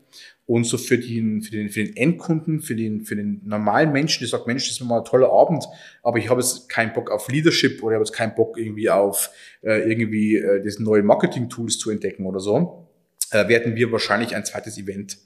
Und 0.46 0.64
so 0.64 0.78
für 0.78 0.98
den, 0.98 1.42
für 1.42 1.50
den, 1.50 1.68
für 1.68 1.84
den 1.84 1.96
Endkunden, 1.96 2.60
für 2.60 2.74
den, 2.74 3.04
für 3.04 3.16
den 3.16 3.40
normalen 3.44 3.92
Menschen, 3.92 4.20
der 4.20 4.28
sagt, 4.28 4.46
Mensch, 4.46 4.68
das 4.68 4.80
ist 4.80 4.86
mal 4.86 4.98
ein 4.98 5.04
toller 5.04 5.30
Abend, 5.30 5.64
aber 6.02 6.18
ich 6.18 6.28
habe 6.28 6.40
jetzt 6.40 6.68
keinen 6.68 6.92
Bock 6.92 7.10
auf 7.10 7.28
Leadership 7.28 7.82
oder 7.82 7.92
ich 7.92 7.96
habe 7.96 8.04
jetzt 8.04 8.16
keinen 8.16 8.34
Bock 8.34 8.58
irgendwie 8.58 8.90
auf 8.90 9.30
äh, 9.62 9.88
irgendwie 9.88 10.36
äh, 10.36 10.62
das 10.62 10.78
neue 10.78 11.02
Marketing-Tools 11.02 11.78
zu 11.78 11.90
entdecken 11.90 12.26
oder 12.26 12.40
so, 12.40 12.88
äh, 13.30 13.48
werden 13.48 13.76
wir 13.76 13.92
wahrscheinlich 13.92 14.34
ein 14.34 14.44
zweites 14.44 14.78
Event 14.78 15.18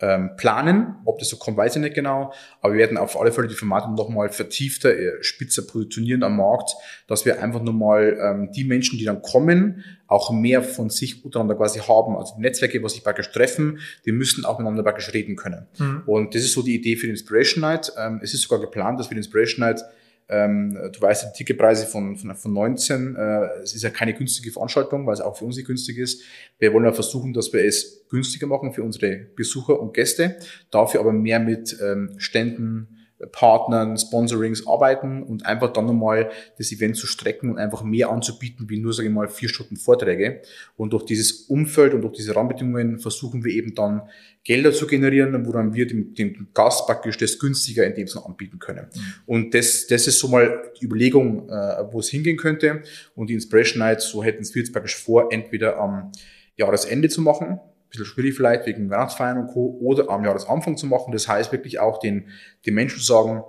ähm, 0.00 0.30
planen. 0.36 0.96
Ob 1.04 1.18
das 1.18 1.28
so 1.28 1.36
kommt, 1.36 1.56
weiß 1.56 1.76
ich 1.76 1.82
nicht 1.82 1.94
genau. 1.94 2.32
Aber 2.60 2.74
wir 2.74 2.80
werden 2.80 2.98
auf 2.98 3.18
alle 3.18 3.32
Fälle 3.32 3.48
die 3.48 3.54
Formate 3.54 3.90
nochmal 3.90 4.28
vertiefter, 4.28 4.94
äh, 4.94 5.22
spitzer 5.22 5.62
positionieren 5.62 6.22
am 6.22 6.36
Markt, 6.36 6.72
dass 7.06 7.24
wir 7.24 7.42
einfach 7.42 7.62
nochmal 7.62 8.18
ähm, 8.20 8.52
die 8.52 8.64
Menschen, 8.64 8.98
die 8.98 9.04
dann 9.04 9.22
kommen, 9.22 9.84
auch 10.06 10.30
mehr 10.30 10.62
von 10.62 10.90
sich 10.90 11.24
untereinander 11.24 11.56
quasi 11.56 11.80
haben. 11.80 12.16
Also 12.16 12.34
die 12.36 12.42
Netzwerke, 12.42 12.82
was 12.82 12.92
sich 12.92 13.04
praktisch 13.04 13.32
treffen, 13.32 13.80
die 14.04 14.12
müssen 14.12 14.44
auch 14.44 14.58
miteinander 14.58 14.82
praktisch 14.82 15.12
reden 15.14 15.36
können. 15.36 15.66
Mhm. 15.78 16.02
Und 16.06 16.34
das 16.34 16.42
ist 16.42 16.52
so 16.52 16.62
die 16.62 16.74
Idee 16.74 16.96
für 16.96 17.06
die 17.06 17.12
Inspiration 17.12 17.62
Night. 17.62 17.92
Ähm, 17.98 18.20
es 18.22 18.34
ist 18.34 18.42
sogar 18.42 18.60
geplant, 18.60 19.00
dass 19.00 19.08
wir 19.10 19.14
die 19.14 19.20
Inspiration 19.20 19.66
Night 19.66 19.82
ähm, 20.28 20.76
du 20.92 21.00
weißt, 21.00 21.24
die 21.24 21.38
Ticketpreise 21.38 21.86
von, 21.86 22.16
von, 22.16 22.34
von 22.34 22.52
19, 22.52 23.14
äh, 23.16 23.46
es 23.62 23.74
ist 23.74 23.82
ja 23.82 23.90
keine 23.90 24.12
günstige 24.12 24.50
Veranstaltung, 24.50 25.06
weil 25.06 25.14
es 25.14 25.20
auch 25.20 25.36
für 25.36 25.44
uns 25.44 25.56
nicht 25.56 25.66
günstig 25.66 25.98
ist. 25.98 26.22
Wir 26.58 26.72
wollen 26.72 26.84
ja 26.84 26.92
versuchen, 26.92 27.32
dass 27.32 27.52
wir 27.52 27.64
es 27.64 28.06
günstiger 28.08 28.46
machen 28.46 28.72
für 28.72 28.82
unsere 28.82 29.16
Besucher 29.36 29.80
und 29.80 29.94
Gäste, 29.94 30.36
dafür 30.70 31.00
aber 31.00 31.12
mehr 31.12 31.38
mit 31.38 31.76
ähm, 31.80 32.14
Ständen, 32.18 33.05
Partnern, 33.32 33.96
Sponsorings 33.96 34.66
arbeiten 34.66 35.22
und 35.22 35.46
einfach 35.46 35.72
dann 35.72 35.86
nochmal 35.86 36.30
das 36.58 36.70
Event 36.70 36.96
zu 36.96 37.06
strecken 37.06 37.50
und 37.50 37.58
einfach 37.58 37.82
mehr 37.82 38.10
anzubieten, 38.10 38.68
wie 38.68 38.78
nur, 38.78 38.92
sage 38.92 39.08
ich 39.08 39.14
mal, 39.14 39.28
vier 39.28 39.48
Stunden 39.48 39.76
Vorträge. 39.76 40.42
Und 40.76 40.92
durch 40.92 41.04
dieses 41.04 41.32
Umfeld 41.48 41.94
und 41.94 42.02
durch 42.02 42.12
diese 42.12 42.36
Rahmenbedingungen 42.36 42.98
versuchen 42.98 43.42
wir 43.42 43.52
eben 43.54 43.74
dann 43.74 44.02
Gelder 44.44 44.72
zu 44.72 44.86
generieren, 44.86 45.46
wo 45.46 45.52
dann 45.52 45.74
wir 45.74 45.86
dem, 45.86 46.14
dem 46.14 46.48
Gast 46.52 46.86
praktisch 46.86 47.16
das 47.16 47.38
günstiger 47.38 47.86
in 47.86 47.94
dem 47.94 48.06
Sinne 48.06 48.26
anbieten 48.26 48.58
können. 48.58 48.86
Mhm. 48.94 49.00
Und 49.24 49.54
das, 49.54 49.86
das 49.86 50.06
ist 50.06 50.18
so 50.18 50.28
mal 50.28 50.70
die 50.80 50.84
Überlegung, 50.84 51.48
äh, 51.48 51.84
wo 51.90 52.00
es 52.00 52.10
hingehen 52.10 52.36
könnte. 52.36 52.82
Und 53.14 53.30
die 53.30 53.34
Inspiration 53.34 53.78
Night, 53.78 54.02
so 54.02 54.22
hätten 54.22 54.44
wir 54.44 54.62
jetzt 54.62 54.72
praktisch 54.72 54.96
vor, 54.96 55.32
entweder 55.32 55.78
am 55.78 56.12
Jahresende 56.56 57.08
zu 57.08 57.22
machen, 57.22 57.60
bisschen 57.88 58.06
schwierig 58.06 58.34
vielleicht 58.34 58.66
wegen 58.66 58.90
Weihnachtsfeiern 58.90 59.38
und 59.38 59.48
Co. 59.48 59.78
oder 59.80 60.10
am 60.10 60.24
Jahresanfang 60.24 60.76
zu 60.76 60.86
machen. 60.86 61.12
Das 61.12 61.28
heißt 61.28 61.52
wirklich 61.52 61.78
auch 61.78 61.98
den, 61.98 62.28
den 62.64 62.74
Menschen 62.74 62.98
zu 62.98 63.04
sagen, 63.04 63.42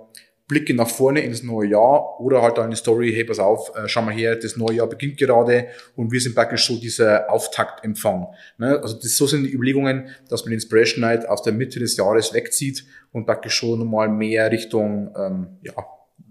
blicke 0.48 0.74
nach 0.74 0.88
vorne 0.88 1.20
ins 1.20 1.42
neue 1.42 1.68
Jahr 1.68 2.18
oder 2.20 2.40
halt 2.40 2.58
eine 2.58 2.74
Story, 2.74 3.12
hey, 3.14 3.24
pass 3.24 3.38
auf, 3.38 3.70
äh, 3.76 3.86
schau 3.86 4.00
mal 4.00 4.14
her, 4.14 4.34
das 4.34 4.56
neue 4.56 4.76
Jahr 4.76 4.86
beginnt 4.86 5.18
gerade 5.18 5.68
und 5.94 6.10
wir 6.10 6.20
sind 6.20 6.34
praktisch 6.34 6.66
so 6.66 6.80
dieser 6.80 7.30
Auftaktempfang. 7.30 8.28
Ne? 8.56 8.80
Also 8.82 8.94
das, 8.94 9.16
so 9.16 9.26
sind 9.26 9.44
die 9.44 9.52
Überlegungen, 9.52 10.08
dass 10.30 10.44
man 10.44 10.54
Inspiration 10.54 11.02
Night 11.02 11.28
aus 11.28 11.42
der 11.42 11.52
Mitte 11.52 11.78
des 11.78 11.98
Jahres 11.98 12.32
wegzieht 12.32 12.86
und 13.12 13.26
praktisch 13.26 13.54
schon 13.54 13.78
nochmal 13.78 14.08
mehr 14.08 14.50
Richtung, 14.50 15.14
ähm, 15.16 15.58
ja, 15.62 15.74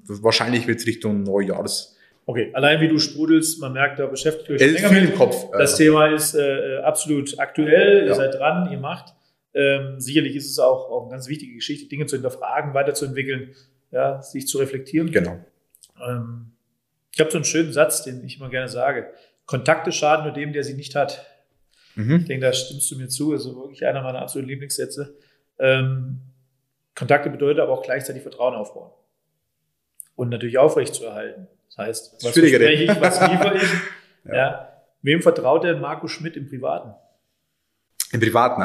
wahrscheinlich 0.07 0.67
wird 0.67 0.79
es 0.79 0.87
Richtung 0.87 1.21
Neujahrs 1.21 1.96
Okay, 2.29 2.51
allein 2.53 2.81
wie 2.81 2.89
du 2.89 2.99
sprudelst, 2.99 3.61
man 3.61 3.71
merkt, 3.71 3.99
da 3.99 4.05
beschäftigt 4.05 4.49
euch 4.49 4.59
länger 4.59 4.89
viel 4.89 5.01
mit. 5.01 5.11
im 5.11 5.15
Kopf. 5.15 5.49
Das 5.51 5.77
Thema 5.77 6.07
ist 6.07 6.35
äh, 6.35 6.79
absolut 6.83 7.39
aktuell, 7.39 8.01
ja. 8.01 8.07
ihr 8.07 8.15
seid 8.15 8.33
dran, 8.33 8.69
ihr 8.69 8.79
macht. 8.79 9.15
Ähm, 9.53 10.01
sicherlich 10.01 10.35
ist 10.35 10.51
es 10.51 10.59
auch, 10.59 10.91
auch 10.91 11.03
eine 11.03 11.11
ganz 11.11 11.29
wichtige 11.29 11.55
Geschichte, 11.55 11.87
Dinge 11.87 12.05
zu 12.05 12.17
hinterfragen, 12.17 12.73
weiterzuentwickeln, 12.73 13.55
ja, 13.91 14.21
sich 14.21 14.45
zu 14.45 14.57
reflektieren. 14.57 15.09
Genau. 15.09 15.39
Ähm, 16.05 16.51
ich 17.13 17.21
habe 17.21 17.31
so 17.31 17.37
einen 17.37 17.45
schönen 17.45 17.71
Satz, 17.71 18.03
den 18.03 18.21
ich 18.25 18.37
immer 18.37 18.49
gerne 18.49 18.67
sage. 18.67 19.07
Kontakte 19.45 19.93
schaden 19.93 20.25
nur 20.25 20.33
dem, 20.33 20.51
der 20.51 20.65
sie 20.65 20.73
nicht 20.73 20.95
hat. 20.95 21.25
Mhm. 21.95 22.17
Ich 22.17 22.25
denke, 22.25 22.45
da 22.45 22.51
stimmst 22.51 22.91
du 22.91 22.97
mir 22.97 23.07
zu. 23.07 23.31
Also 23.31 23.55
wirklich 23.55 23.85
einer 23.85 24.01
meiner 24.01 24.21
absoluten 24.21 24.49
Lieblingssätze. 24.49 25.15
Ähm, 25.59 26.19
Kontakte 26.93 27.29
bedeutet 27.29 27.61
aber 27.61 27.71
auch 27.71 27.83
gleichzeitig 27.83 28.21
Vertrauen 28.21 28.53
aufbauen. 28.53 28.91
Und 30.17 30.27
natürlich 30.27 30.57
aufrecht 30.57 30.93
zu 30.93 31.05
erhalten. 31.05 31.47
Das 31.77 31.87
heißt, 31.87 32.13
was 32.23 32.33
verspreche 32.33 32.83
ich, 32.83 33.01
was 33.01 33.21
liefere 33.21 33.57
ich? 33.57 33.73
ja. 34.25 34.35
ja. 34.35 34.73
Wem 35.03 35.21
vertraut 35.21 35.63
denn 35.63 35.79
Marco 35.79 36.07
Schmidt 36.07 36.35
im 36.35 36.49
Privaten? 36.49 36.93
Im 38.11 38.19
Privaten? 38.19 38.63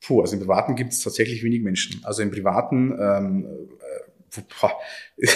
Puh, 0.00 0.20
also 0.20 0.34
im 0.34 0.40
Privaten 0.40 0.74
gibt 0.74 0.92
es 0.92 1.02
tatsächlich 1.02 1.42
wenig 1.42 1.62
Menschen. 1.62 2.00
Also 2.04 2.22
im 2.22 2.30
Privaten, 2.30 2.98
ähm, 3.00 3.68
äh, 4.36 4.42
das 5.16 5.32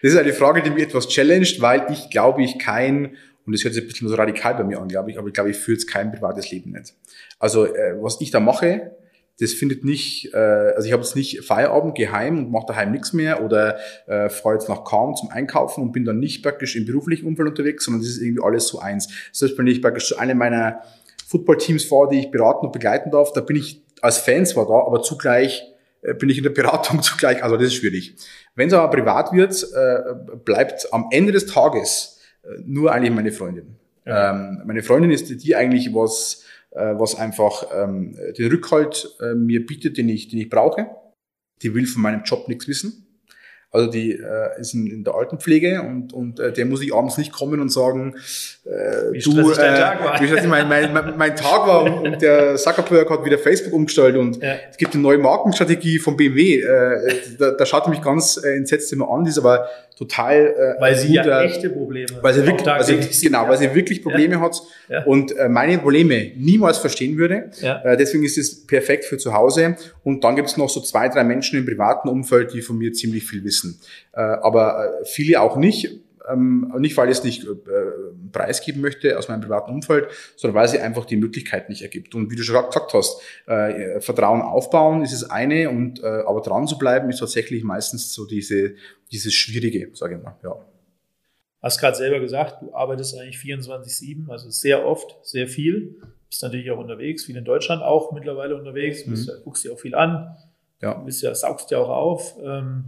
ist 0.00 0.16
eine 0.16 0.32
Frage, 0.32 0.62
die 0.62 0.70
mich 0.70 0.84
etwas 0.84 1.08
challenged, 1.08 1.60
weil 1.60 1.86
ich 1.90 2.08
glaube, 2.10 2.42
ich 2.42 2.58
kein, 2.58 3.16
und 3.44 3.52
das 3.52 3.64
hört 3.64 3.74
sich 3.74 3.84
ein 3.84 3.88
bisschen 3.88 4.08
so 4.08 4.14
radikal 4.14 4.54
bei 4.54 4.64
mir 4.64 4.80
an, 4.80 4.88
glaube 4.88 5.10
ich, 5.10 5.18
aber 5.18 5.28
ich 5.28 5.34
glaube, 5.34 5.50
ich 5.50 5.56
führe 5.56 5.76
jetzt 5.76 5.90
kein 5.90 6.10
privates 6.10 6.50
Leben 6.50 6.72
nicht. 6.72 6.94
Also 7.38 7.66
äh, 7.66 8.00
was 8.00 8.20
ich 8.20 8.30
da 8.30 8.40
mache, 8.40 8.96
das 9.40 9.52
findet 9.52 9.84
nicht, 9.84 10.32
äh, 10.32 10.36
also 10.36 10.86
ich 10.86 10.92
habe 10.92 11.02
jetzt 11.02 11.16
nicht 11.16 11.44
Feierabend 11.44 11.96
geheim 11.96 12.38
und 12.38 12.50
mache 12.50 12.66
daheim 12.68 12.92
nichts 12.92 13.12
mehr 13.12 13.44
oder 13.44 13.78
äh, 14.06 14.28
fahre 14.28 14.54
jetzt 14.54 14.68
nach 14.68 14.84
Kaum 14.84 15.16
zum 15.16 15.30
Einkaufen 15.30 15.82
und 15.82 15.92
bin 15.92 16.04
dann 16.04 16.20
nicht 16.20 16.42
praktisch 16.42 16.76
im 16.76 16.86
beruflichen 16.86 17.26
Umfeld 17.26 17.48
unterwegs, 17.48 17.84
sondern 17.84 18.02
das 18.02 18.10
ist 18.10 18.22
irgendwie 18.22 18.44
alles 18.44 18.68
so 18.68 18.78
eins. 18.78 19.08
Selbst 19.32 19.58
wenn 19.58 19.66
ich 19.66 19.82
praktisch 19.82 20.08
zu 20.08 20.18
einem 20.18 20.38
meiner 20.38 20.82
Footballteams 21.26 21.84
fahre, 21.84 22.10
die 22.10 22.20
ich 22.20 22.30
beraten 22.30 22.66
und 22.66 22.72
begleiten 22.72 23.10
darf, 23.10 23.32
da 23.32 23.40
bin 23.40 23.56
ich 23.56 23.82
als 24.02 24.18
Fan 24.18 24.46
zwar 24.46 24.66
da, 24.66 24.86
aber 24.86 25.02
zugleich 25.02 25.64
äh, 26.02 26.14
bin 26.14 26.28
ich 26.28 26.38
in 26.38 26.44
der 26.44 26.50
Beratung 26.50 27.02
zugleich, 27.02 27.42
also 27.42 27.56
das 27.56 27.66
ist 27.68 27.74
schwierig. 27.74 28.14
Wenn 28.54 28.68
es 28.68 28.74
aber 28.74 28.88
privat 28.90 29.32
wird, 29.32 29.66
äh, 29.74 30.14
bleibt 30.44 30.92
am 30.92 31.08
Ende 31.10 31.32
des 31.32 31.46
Tages 31.46 32.20
äh, 32.44 32.60
nur 32.64 32.92
eigentlich 32.92 33.12
meine 33.12 33.32
Freundin. 33.32 33.76
Ja. 34.06 34.30
Ähm, 34.30 34.62
meine 34.64 34.82
Freundin 34.82 35.10
ist 35.10 35.28
die, 35.28 35.36
die 35.36 35.56
eigentlich 35.56 35.92
was 35.94 36.44
äh, 36.74 36.94
was 36.98 37.14
einfach 37.16 37.66
ähm, 37.74 38.16
den 38.36 38.50
Rückhalt 38.50 39.16
äh, 39.20 39.34
mir 39.34 39.64
bietet, 39.64 39.96
den 39.96 40.08
ich, 40.08 40.28
den 40.28 40.40
ich 40.40 40.50
brauche. 40.50 40.88
Die 41.62 41.74
will 41.74 41.86
von 41.86 42.02
meinem 42.02 42.24
Job 42.24 42.48
nichts 42.48 42.68
wissen. 42.68 43.04
Also 43.74 43.90
die 43.90 44.12
äh, 44.12 44.60
ist 44.60 44.72
in, 44.72 44.86
in 44.86 45.02
der 45.02 45.16
Altenpflege 45.16 45.82
und, 45.82 46.12
und 46.12 46.38
äh, 46.38 46.52
der 46.52 46.64
muss 46.64 46.80
ich 46.80 46.94
abends 46.94 47.18
nicht 47.18 47.32
kommen 47.32 47.60
und 47.60 47.70
sagen, 47.70 48.14
äh, 48.64 49.10
wie 49.10 49.18
du, 49.18 49.50
äh, 49.50 49.54
Tag 49.54 50.04
war. 50.04 50.20
wie 50.20 50.28
stressig 50.28 50.48
mein, 50.48 50.68
mein, 50.68 50.92
mein, 50.92 51.18
mein 51.18 51.34
Tag 51.34 51.66
war 51.66 51.82
und, 51.82 52.06
und 52.06 52.22
der 52.22 52.54
Zuckerberg 52.54 53.10
hat 53.10 53.24
wieder 53.24 53.36
Facebook 53.36 53.72
umgestellt 53.72 54.14
und 54.14 54.40
ja. 54.40 54.54
es 54.70 54.76
gibt 54.76 54.94
eine 54.94 55.02
neue 55.02 55.18
Markenstrategie 55.18 55.98
von 55.98 56.16
BMW. 56.16 56.60
Äh, 56.60 57.14
da, 57.36 57.50
da 57.50 57.66
schaut 57.66 57.86
er 57.86 57.90
mich 57.90 58.00
ganz 58.00 58.40
äh, 58.44 58.56
entsetzt 58.56 58.92
immer 58.92 59.10
an, 59.10 59.24
die 59.24 59.30
ist 59.30 59.38
aber 59.38 59.66
total 59.96 60.34
äh, 60.36 60.80
weil 60.80 60.96
sie 60.96 61.08
guter, 61.08 61.26
ja 61.28 61.42
echte 61.42 61.70
Probleme 61.70 62.08
weil 62.20 62.34
sie 62.34 62.46
wirklich, 62.46 62.66
weil 62.66 62.84
sie, 62.84 63.26
genau, 63.26 63.48
weil 63.48 63.56
sie 63.56 63.74
wirklich 63.74 64.02
Probleme 64.02 64.34
ja. 64.34 64.40
hat 64.40 64.60
ja. 64.88 65.04
und 65.04 65.36
äh, 65.36 65.48
meine 65.48 65.78
Probleme 65.78 66.32
niemals 66.36 66.78
verstehen 66.78 67.16
würde. 67.16 67.50
Ja. 67.60 67.82
Äh, 67.84 67.96
deswegen 67.96 68.24
ist 68.24 68.38
es 68.38 68.66
perfekt 68.66 69.04
für 69.04 69.18
zu 69.18 69.32
Hause. 69.32 69.76
Und 70.02 70.24
dann 70.24 70.36
gibt 70.36 70.48
es 70.48 70.56
noch 70.56 70.68
so 70.68 70.80
zwei, 70.80 71.08
drei 71.08 71.24
Menschen 71.24 71.58
im 71.58 71.66
privaten 71.66 72.08
Umfeld, 72.08 72.52
die 72.52 72.62
von 72.62 72.78
mir 72.78 72.92
ziemlich 72.92 73.24
viel 73.24 73.44
wissen. 73.44 73.80
Äh, 74.12 74.20
aber 74.20 75.00
äh, 75.02 75.04
viele 75.04 75.40
auch 75.40 75.56
nicht. 75.56 76.00
Ähm, 76.30 76.72
nicht, 76.78 76.96
weil 76.96 77.10
ich 77.10 77.18
es 77.18 77.24
nicht 77.24 77.44
äh, 77.44 77.54
preisgeben 78.32 78.80
möchte 78.80 79.18
aus 79.18 79.28
meinem 79.28 79.42
privaten 79.42 79.70
Umfeld, 79.70 80.08
sondern 80.36 80.54
weil 80.54 80.68
sie 80.68 80.78
einfach 80.78 81.04
die 81.04 81.16
Möglichkeit 81.16 81.68
nicht 81.68 81.82
ergibt. 81.82 82.14
Und 82.14 82.30
wie 82.30 82.36
du 82.36 82.42
schon 82.42 82.54
gesagt 82.54 82.94
hast, 82.94 83.20
äh, 83.46 84.00
Vertrauen 84.00 84.40
aufbauen 84.40 85.02
ist 85.02 85.12
das 85.12 85.28
eine, 85.30 85.68
und 85.68 86.02
äh, 86.02 86.06
aber 86.26 86.40
dran 86.40 86.66
zu 86.66 86.78
bleiben 86.78 87.10
ist 87.10 87.18
tatsächlich 87.18 87.62
meistens 87.62 88.14
so 88.14 88.26
diese, 88.26 88.74
dieses 89.12 89.34
Schwierige, 89.34 89.90
sage 89.94 90.16
ich 90.16 90.22
mal. 90.22 90.36
Ja. 90.42 90.56
Hast 91.62 91.78
gerade 91.78 91.96
selber 91.96 92.20
gesagt, 92.20 92.62
du 92.62 92.74
arbeitest 92.74 93.18
eigentlich 93.18 93.36
24-7, 93.36 94.30
also 94.30 94.50
sehr 94.50 94.86
oft, 94.86 95.16
sehr 95.22 95.48
viel. 95.48 96.00
Bist 96.28 96.42
natürlich 96.42 96.70
auch 96.70 96.78
unterwegs, 96.78 97.24
viel 97.24 97.36
in 97.36 97.44
Deutschland 97.44 97.82
auch 97.82 98.12
mittlerweile 98.12 98.56
unterwegs, 98.56 99.04
bist, 99.06 99.28
mhm. 99.28 99.44
guckst 99.44 99.64
dir 99.64 99.72
auch 99.72 99.78
viel 99.78 99.94
an, 99.94 100.36
ja. 100.82 100.94
bist 100.94 101.22
ja, 101.22 101.34
saugst 101.34 101.70
ja 101.70 101.78
auch 101.78 101.88
auf. 101.88 102.36
Ähm, 102.42 102.84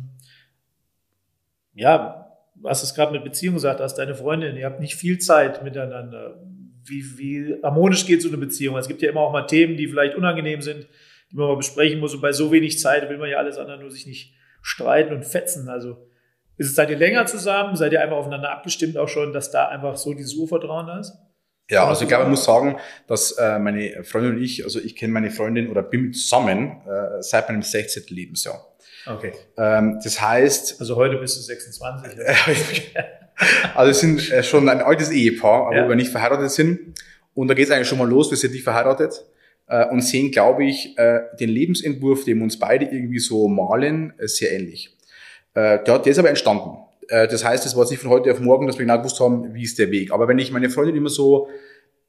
ja, 1.75 2.26
hast 2.65 2.83
es 2.83 2.95
gerade 2.95 3.13
mit 3.13 3.25
Beziehung 3.25 3.55
gesagt, 3.55 3.81
hast 3.81 3.97
deine 3.97 4.15
Freundin, 4.15 4.57
ihr 4.57 4.67
habt 4.67 4.81
nicht 4.81 4.95
viel 4.95 5.19
Zeit 5.19 5.63
miteinander. 5.63 6.41
Wie, 6.85 7.05
wie 7.19 7.57
harmonisch 7.63 8.07
geht 8.07 8.23
so 8.23 8.29
eine 8.29 8.39
Beziehung? 8.39 8.77
Es 8.77 8.89
gibt 8.89 9.03
ja 9.03 9.11
immer 9.11 9.21
auch 9.21 9.33
mal 9.33 9.47
Themen, 9.47 9.77
die 9.77 9.89
vielleicht 9.89 10.17
unangenehm 10.17 10.63
sind, 10.63 10.87
die 11.31 11.37
man 11.37 11.49
mal 11.49 11.57
besprechen 11.57 11.99
muss. 11.99 12.15
Und 12.15 12.21
bei 12.21 12.33
so 12.33 12.53
wenig 12.53 12.79
Zeit 12.79 13.09
will 13.09 13.19
man 13.19 13.29
ja 13.29 13.39
alles 13.39 13.59
andere 13.59 13.79
nur 13.79 13.91
sich 13.91 14.07
nicht 14.07 14.35
streiten 14.63 15.13
und 15.13 15.25
fetzen. 15.25 15.69
Also 15.69 15.97
ist 16.57 16.69
es, 16.69 16.75
seid 16.75 16.91
ihr 16.91 16.97
länger 16.97 17.27
zusammen? 17.27 17.77
Seid 17.77 17.93
ihr 17.93 18.01
einfach 18.01 18.17
aufeinander 18.17 18.53
abgestimmt 18.53 18.97
auch 18.97 19.09
schon, 19.09 19.33
dass 19.33 19.51
da 19.51 19.69
einfach 19.69 19.97
so 19.97 20.15
dieses 20.15 20.35
Urvertrauen 20.35 20.87
da 20.87 21.01
ist? 21.01 21.13
Ja, 21.69 21.87
also 21.89 22.03
ich 22.03 22.09
glaube, 22.09 22.25
ich 22.25 22.31
muss 22.31 22.45
sagen, 22.45 22.79
dass 23.09 23.33
äh, 23.33 23.59
meine 23.59 24.05
Freundin 24.05 24.37
und 24.37 24.43
ich, 24.43 24.63
also 24.63 24.79
ich 24.79 24.95
kenne 24.95 25.13
meine 25.13 25.31
Freundin 25.31 25.69
oder 25.69 25.83
bin 25.83 26.13
zusammen 26.13 26.81
äh, 26.87 27.21
seit 27.23 27.49
meinem 27.49 27.63
16. 27.63 28.05
Lebensjahr. 28.09 28.76
Okay. 29.07 29.33
Ähm, 29.57 30.01
das 30.03 30.21
heißt. 30.21 30.81
Also 30.81 30.97
heute 30.97 31.17
bist 31.17 31.37
du 31.39 31.43
26. 31.43 32.19
also 33.75 33.87
wir 33.87 33.95
sind 33.95 34.31
äh, 34.33 34.43
schon 34.43 34.69
ein 34.69 34.81
altes 34.81 35.11
Ehepaar, 35.11 35.69
aber 35.69 35.77
ja. 35.77 35.89
wir 35.89 35.97
nicht 35.97 36.11
verheiratet 36.11 36.51
sind. 36.51 36.95
Und 37.35 37.49
da 37.49 37.55
geht 37.55 37.67
es 37.67 37.71
eigentlich 37.71 37.89
schon 37.89 37.99
mal 37.99 38.09
los, 38.09 38.31
wir 38.31 38.39
sind 38.39 38.53
nicht 38.53 38.65
verheiratet 38.65 39.25
äh, 39.69 39.87
und 39.87 40.01
sehen, 40.01 40.31
glaube 40.31 40.65
ich, 40.65 40.97
äh, 40.99 41.21
den 41.39 41.51
Lebensentwurf, 41.51 42.25
den 42.25 42.39
wir 42.39 42.45
uns 42.45 42.59
beide 42.59 42.87
irgendwie 42.87 43.19
so 43.19 43.47
malen, 43.49 44.15
sehr 44.19 44.53
ähnlich. 44.53 44.93
Der, 45.55 45.79
der 45.79 46.07
ist 46.07 46.19
aber 46.19 46.29
entstanden. 46.29 46.77
Das 47.09 47.43
heißt, 47.43 47.65
es 47.65 47.75
war 47.75 47.89
nicht 47.89 48.03
von 48.03 48.11
heute 48.11 48.31
auf 48.31 48.41
morgen, 48.41 48.67
dass 48.67 48.77
wir 48.77 48.85
genau 48.85 48.99
gewusst 48.99 49.19
haben, 49.21 49.55
wie 49.55 49.63
ist 49.63 49.79
der 49.79 49.91
Weg. 49.91 50.13
Aber 50.13 50.29
wenn 50.29 50.39
ich 50.39 50.53
meine 50.53 50.69
Freundin 50.69 50.97
immer 50.97 51.09
so 51.09 51.49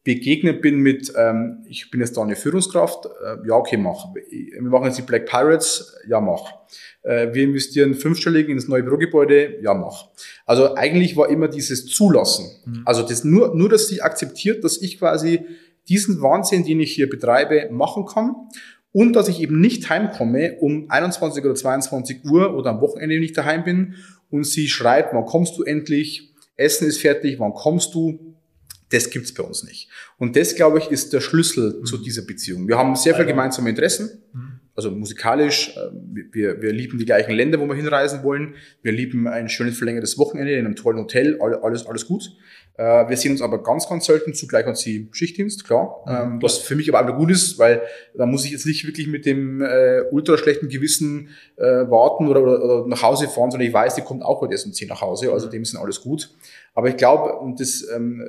begegnet 0.07 0.61
bin 0.61 0.79
mit, 0.79 1.11
ähm, 1.17 1.65
ich 1.67 1.91
bin 1.91 1.99
jetzt 1.99 2.15
da 2.15 2.21
eine 2.21 2.37
Führungskraft, 2.37 3.05
äh, 3.05 3.45
ja, 3.45 3.55
okay, 3.55 3.75
mach. 3.75 4.05
Wir 4.15 4.61
machen 4.61 4.85
jetzt 4.85 4.97
die 4.97 5.01
Black 5.01 5.25
Pirates, 5.25 5.97
ja, 6.07 6.21
mach 6.21 6.53
äh, 7.03 7.33
wir 7.33 7.43
investieren 7.43 7.93
fünfstellig 7.93 8.47
ins 8.47 8.69
neue 8.69 8.83
Bürogebäude, 8.83 9.61
ja, 9.61 9.73
mach. 9.73 10.07
Also 10.45 10.75
eigentlich 10.75 11.17
war 11.17 11.29
immer 11.29 11.49
dieses 11.49 11.87
Zulassen. 11.87 12.45
Mhm. 12.65 12.81
Also 12.85 13.01
das 13.01 13.25
nur, 13.25 13.53
nur, 13.53 13.67
dass 13.67 13.89
sie 13.89 14.01
akzeptiert, 14.01 14.63
dass 14.63 14.81
ich 14.81 14.97
quasi 14.97 15.41
diesen 15.89 16.21
Wahnsinn, 16.21 16.63
den 16.63 16.79
ich 16.79 16.93
hier 16.93 17.09
betreibe, 17.09 17.67
machen 17.69 18.05
kann 18.05 18.33
und 18.93 19.13
dass 19.13 19.27
ich 19.27 19.41
eben 19.41 19.59
nicht 19.59 19.89
heimkomme 19.89 20.55
um 20.61 20.89
21 20.89 21.43
oder 21.43 21.55
22 21.55 22.23
Uhr 22.23 22.55
oder 22.55 22.69
am 22.69 22.79
Wochenende 22.79 23.19
nicht 23.19 23.37
daheim 23.37 23.65
bin 23.65 23.95
und 24.29 24.45
sie 24.45 24.69
schreit, 24.69 25.07
wann 25.11 25.25
kommst 25.25 25.57
du 25.57 25.63
endlich? 25.63 26.33
Essen 26.55 26.87
ist 26.87 27.01
fertig, 27.01 27.39
wann 27.39 27.53
kommst 27.53 27.93
du? 27.93 28.26
Das 28.89 29.09
gibt's 29.09 29.33
bei 29.33 29.43
uns 29.43 29.63
nicht. 29.63 29.89
Und 30.17 30.35
das, 30.35 30.55
glaube 30.55 30.79
ich, 30.79 30.89
ist 30.91 31.11
der 31.13 31.21
Schlüssel 31.21 31.79
mhm. 31.79 31.85
zu 31.85 31.97
dieser 31.97 32.21
Beziehung. 32.21 32.67
Wir 32.67 32.77
haben 32.77 32.95
sehr 32.95 33.13
viele 33.15 33.27
gemeinsame 33.27 33.69
Interessen. 33.69 34.23
Mhm 34.33 34.59
Also 34.77 34.91
musikalisch, 34.91 35.75
äh, 35.75 35.89
wir, 36.31 36.61
wir 36.61 36.71
lieben 36.71 36.99
die 36.99 37.05
gleichen 37.05 37.31
Länder, 37.31 37.59
wo 37.59 37.65
wir 37.65 37.73
hinreisen 37.73 38.21
wollen. 38.21 38.53
Wir 38.83 38.91
lieben 38.91 39.27
ein 39.27 39.49
schönes 39.49 39.75
verlängertes 39.75 40.19
Wochenende 40.19 40.53
in 40.53 40.67
einem 40.67 40.75
tollen 40.75 40.99
Hotel, 40.99 41.41
alles, 41.41 41.87
alles 41.87 42.05
gut. 42.05 42.29
Äh, 42.75 43.09
wir 43.09 43.17
sehen 43.17 43.31
uns 43.31 43.41
aber 43.41 43.63
ganz, 43.63 43.89
ganz 43.89 44.05
selten. 44.05 44.35
Zugleich 44.35 44.67
hat 44.67 44.77
sie 44.77 45.09
Schichtdienst, 45.11 45.65
klar. 45.65 46.03
Mhm. 46.05 46.33
Ähm, 46.33 46.41
was 46.43 46.59
für 46.59 46.75
mich 46.75 46.93
aber 46.93 47.11
auch 47.11 47.17
gut 47.17 47.31
ist, 47.31 47.57
weil 47.57 47.81
da 48.13 48.27
muss 48.27 48.45
ich 48.45 48.51
jetzt 48.51 48.67
nicht 48.67 48.85
wirklich 48.85 49.07
mit 49.07 49.25
dem 49.25 49.63
äh, 49.63 50.01
ultra 50.11 50.37
schlechten 50.37 50.69
Gewissen 50.69 51.29
äh, 51.55 51.63
warten 51.63 52.27
oder, 52.27 52.43
oder, 52.43 52.63
oder 52.63 52.87
nach 52.87 53.01
Hause 53.01 53.27
fahren, 53.29 53.49
sondern 53.49 53.67
ich 53.67 53.73
weiß, 53.73 53.95
die 53.95 54.03
kommt 54.03 54.21
auch 54.21 54.41
heute 54.41 54.53
erst 54.53 54.67
um 54.67 54.73
10 54.73 54.89
nach 54.89 55.01
Hause. 55.01 55.31
Also 55.31 55.47
mhm. 55.47 55.51
dem 55.53 55.65
sind 55.65 55.79
alles 55.79 56.01
gut. 56.01 56.29
Aber 56.75 56.87
ich 56.87 56.97
glaube, 56.97 57.33
und 57.39 57.59
das 57.59 57.83
ähm, 57.95 58.23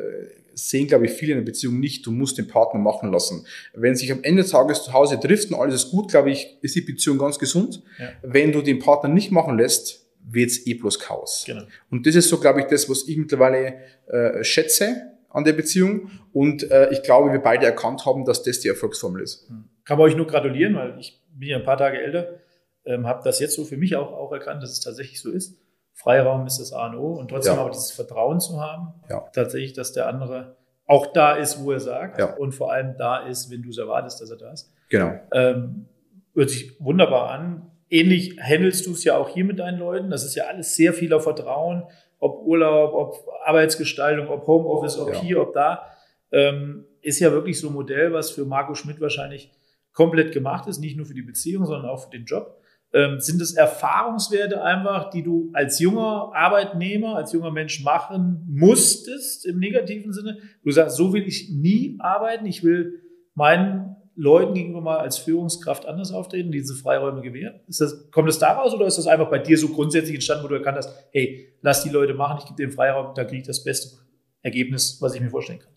sehen, 0.59 0.89
glaube 0.89 1.07
ich, 1.07 1.13
viele 1.13 1.33
in 1.33 1.39
der 1.39 1.45
Beziehung 1.45 1.79
nicht, 1.81 2.05
du 2.05 2.11
musst 2.11 2.39
den 2.39 2.49
Partner 2.49 2.81
machen 2.81 3.13
lassen. 3.13 3.47
Wenn 3.75 3.95
sich 3.95 4.11
am 4.13 4.23
Ende 4.23 4.43
des 4.43 4.51
Tages 4.51 4.85
zu 4.85 4.93
Hause 4.93 5.19
trifft 5.21 5.51
und 5.51 5.57
alles 5.57 5.85
ist 5.85 5.91
gut, 5.91 6.11
glaube 6.11 6.31
ich, 6.31 6.59
ist 6.63 6.75
die 6.75 6.81
Beziehung 6.81 7.19
ganz 7.19 7.39
gesund. 7.39 7.83
Ja. 7.99 8.11
Wenn 8.23 8.53
du 8.53 8.63
den 8.63 8.79
Partner 8.79 9.09
nicht 9.09 9.31
machen 9.31 9.57
lässt, 9.57 10.07
wird's 10.21 10.67
eh 10.67 10.75
bloß 10.75 10.99
Chaos. 10.99 11.45
Genau. 11.47 11.63
Und 11.91 12.07
das 12.07 12.15
ist 12.15 12.29
so, 12.29 12.39
glaube 12.39 12.61
ich, 12.61 12.67
das, 12.67 12.89
was 12.91 13.07
ich 13.09 13.17
mittlerweile 13.17 13.77
äh, 14.09 14.43
schätze 14.45 15.13
an 15.31 15.45
der 15.45 15.53
Beziehung. 15.53 16.11
Und 16.33 16.71
äh, 16.71 16.91
ich 16.91 17.03
glaube, 17.03 17.33
wir 17.33 17.39
beide 17.39 17.67
erkannt 17.67 18.05
haben, 18.05 18.25
dass 18.25 18.43
das 18.43 18.61
die 18.61 18.69
Erfolgsformel 18.69 19.23
ist. 19.23 19.49
Hm. 19.49 19.65
Kann 19.85 19.99
man 19.99 20.07
euch 20.07 20.17
nur 20.17 20.27
gratulieren, 20.27 20.75
weil 20.75 20.99
ich 20.99 21.21
bin 21.33 21.49
ja 21.49 21.57
ein 21.57 21.65
paar 21.65 21.79
Tage 21.79 21.99
älter, 21.99 22.41
ähm, 22.85 23.07
habe 23.07 23.23
das 23.25 23.41
jetzt 23.41 23.55
so 23.55 23.65
für 23.65 23.77
mich 23.77 23.97
auch, 23.97 24.13
auch 24.13 24.33
erkannt, 24.33 24.63
dass 24.63 24.71
es 24.71 24.81
tatsächlich 24.81 25.21
so 25.21 25.31
ist. 25.31 25.57
Freiraum 26.03 26.47
ist 26.47 26.59
das 26.59 26.73
A 26.73 26.87
und 26.87 26.97
O 26.97 27.15
und 27.15 27.29
trotzdem 27.29 27.55
ja. 27.55 27.61
aber 27.61 27.71
dieses 27.71 27.93
Vertrauen 27.93 28.41
zu 28.41 28.61
haben, 28.61 28.95
ja. 29.11 29.29
tatsächlich, 29.33 29.73
dass 29.73 29.93
der 29.93 30.09
andere 30.09 30.57
auch 30.87 31.13
da 31.13 31.35
ist, 31.35 31.63
wo 31.63 31.73
er 31.73 31.81
sagt 31.81 32.19
ja. 32.19 32.35
und 32.35 32.53
vor 32.53 32.73
allem 32.73 32.97
da 32.97 33.27
ist, 33.27 33.51
wenn 33.51 33.63
du 33.63 33.71
es 33.71 33.79
erwartest, 33.79 34.21
dass 34.21 34.31
er 34.31 34.39
da 34.39 34.53
ist. 34.53 34.73
Genau. 34.89 35.13
Ähm, 35.33 35.87
hört 36.35 36.51
sich 36.51 36.81
wunderbar 36.81 37.31
an 37.31 37.71
ähnlich 37.91 38.39
handelst 38.41 38.87
du 38.87 38.93
es 38.93 39.05
ja 39.05 39.17
auch 39.17 39.29
hier 39.29 39.45
mit 39.45 39.59
deinen 39.59 39.79
Leuten. 39.79 40.11
Das 40.11 40.25
ist 40.25 40.35
ja 40.35 40.45
alles 40.45 40.77
sehr 40.77 40.93
viel 40.93 41.13
auf 41.13 41.25
Vertrauen, 41.25 41.85
ob 42.19 42.45
Urlaub, 42.45 42.95
ob 42.95 43.29
Arbeitsgestaltung, 43.45 44.29
ob 44.29 44.47
Homeoffice, 44.47 44.99
ob 44.99 45.15
hier, 45.15 45.41
ob 45.41 45.55
da. 45.55 45.91
Ähm, 46.31 46.85
ist 47.01 47.21
ja 47.21 47.33
wirklich 47.33 47.59
so 47.59 47.69
ein 47.69 47.75
Modell, 47.75 48.13
was 48.13 48.31
für 48.31 48.45
Marco 48.45 48.75
Schmidt 48.75 49.01
wahrscheinlich 49.01 49.51
komplett 49.93 50.33
gemacht 50.33 50.69
ist, 50.69 50.79
nicht 50.79 50.97
nur 50.97 51.07
für 51.07 51.15
die 51.15 51.23
Beziehung, 51.23 51.65
sondern 51.65 51.89
auch 51.89 52.05
für 52.05 52.11
den 52.11 52.25
Job. 52.25 52.61
Ähm, 52.93 53.21
sind 53.21 53.41
es 53.43 53.55
Erfahrungswerte 53.55 54.63
einfach, 54.63 55.11
die 55.11 55.23
du 55.23 55.51
als 55.53 55.79
junger 55.79 56.33
Arbeitnehmer, 56.35 57.17
als 57.17 57.33
junger 57.33 57.51
Mensch 57.51 57.83
machen 57.83 58.47
musstest 58.49 59.45
im 59.45 59.59
negativen 59.59 60.13
Sinne? 60.13 60.39
Du 60.65 60.71
sagst, 60.71 60.97
so 60.97 61.13
will 61.13 61.27
ich 61.27 61.51
nie 61.51 61.97
arbeiten. 62.01 62.47
Ich 62.47 62.65
will 62.65 63.03
meinen 63.35 63.97
Leuten 64.19 64.55
gegenüber 64.55 64.81
mal 64.81 64.99
als 64.99 65.17
Führungskraft 65.17 65.87
anders 65.87 66.11
auftreten, 66.11 66.51
diese 66.51 66.75
Freiräume 66.75 67.23
gewähren? 67.23 67.61
Das, 67.69 68.11
kommt 68.11 68.29
das 68.29 68.41
daraus 68.41 68.75
oder 68.75 68.85
ist 68.85 68.99
das 68.99 69.07
einfach 69.07 69.31
bei 69.31 69.39
dir 69.39 69.57
so 69.57 69.69
grundsätzlich 69.69 70.15
entstanden, 70.15 70.43
wo 70.43 70.49
du 70.49 70.57
erkannt 70.57 70.77
hast, 70.77 70.93
hey, 71.13 71.55
lass 71.63 71.85
die 71.85 71.89
Leute 71.89 72.15
machen, 72.15 72.39
ich 72.41 72.47
gebe 72.47 72.57
den 72.57 72.73
Freiraum, 72.73 73.15
da 73.15 73.25
kriege 73.25 73.43
ich 73.43 73.47
das 73.47 73.63
beste 73.63 73.97
Ergebnis, 74.43 74.99
was 75.01 75.15
ich 75.15 75.21
mir 75.21 75.31
vorstellen 75.31 75.61
kann? 75.61 75.73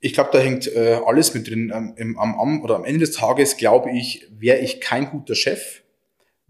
Ich 0.00 0.14
glaube, 0.14 0.30
da 0.32 0.38
hängt 0.38 0.74
äh, 0.74 1.00
alles 1.04 1.34
mit 1.34 1.50
drin. 1.50 1.70
Ähm, 1.74 1.92
im, 1.96 2.18
am, 2.18 2.40
am, 2.40 2.62
oder 2.64 2.76
am 2.76 2.84
Ende 2.84 3.00
des 3.00 3.12
Tages 3.12 3.58
glaube 3.58 3.90
ich, 3.90 4.26
wäre 4.30 4.60
ich 4.60 4.80
kein 4.80 5.10
guter 5.10 5.34
Chef, 5.34 5.82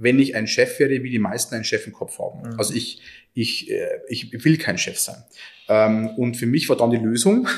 wenn 0.01 0.19
ich 0.19 0.35
ein 0.35 0.47
Chef 0.47 0.79
wäre, 0.79 1.03
wie 1.03 1.11
die 1.11 1.19
meisten 1.19 1.55
einen 1.55 1.65
Chef 1.65 1.87
im 1.87 1.93
Kopf 1.93 2.19
haben. 2.19 2.41
Mhm. 2.41 2.59
Also 2.59 2.75
ich, 2.75 3.03
ich, 3.35 3.71
äh, 3.71 3.87
ich 4.09 4.45
will 4.45 4.57
kein 4.57 4.79
Chef 4.79 4.99
sein. 4.99 5.23
Ähm, 5.69 6.09
und 6.17 6.37
für 6.37 6.47
mich 6.47 6.69
war 6.69 6.77
dann 6.77 6.91
die 6.91 6.97
Lösung, 6.97 7.49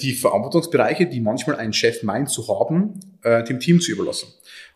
die 0.00 0.12
Verantwortungsbereiche, 0.12 1.06
die 1.06 1.20
manchmal 1.20 1.56
ein 1.56 1.72
Chef 1.72 2.02
meint 2.02 2.30
zu 2.30 2.48
haben, 2.48 3.00
äh, 3.22 3.44
dem 3.44 3.60
Team 3.60 3.80
zu 3.80 3.92
überlassen. 3.92 4.28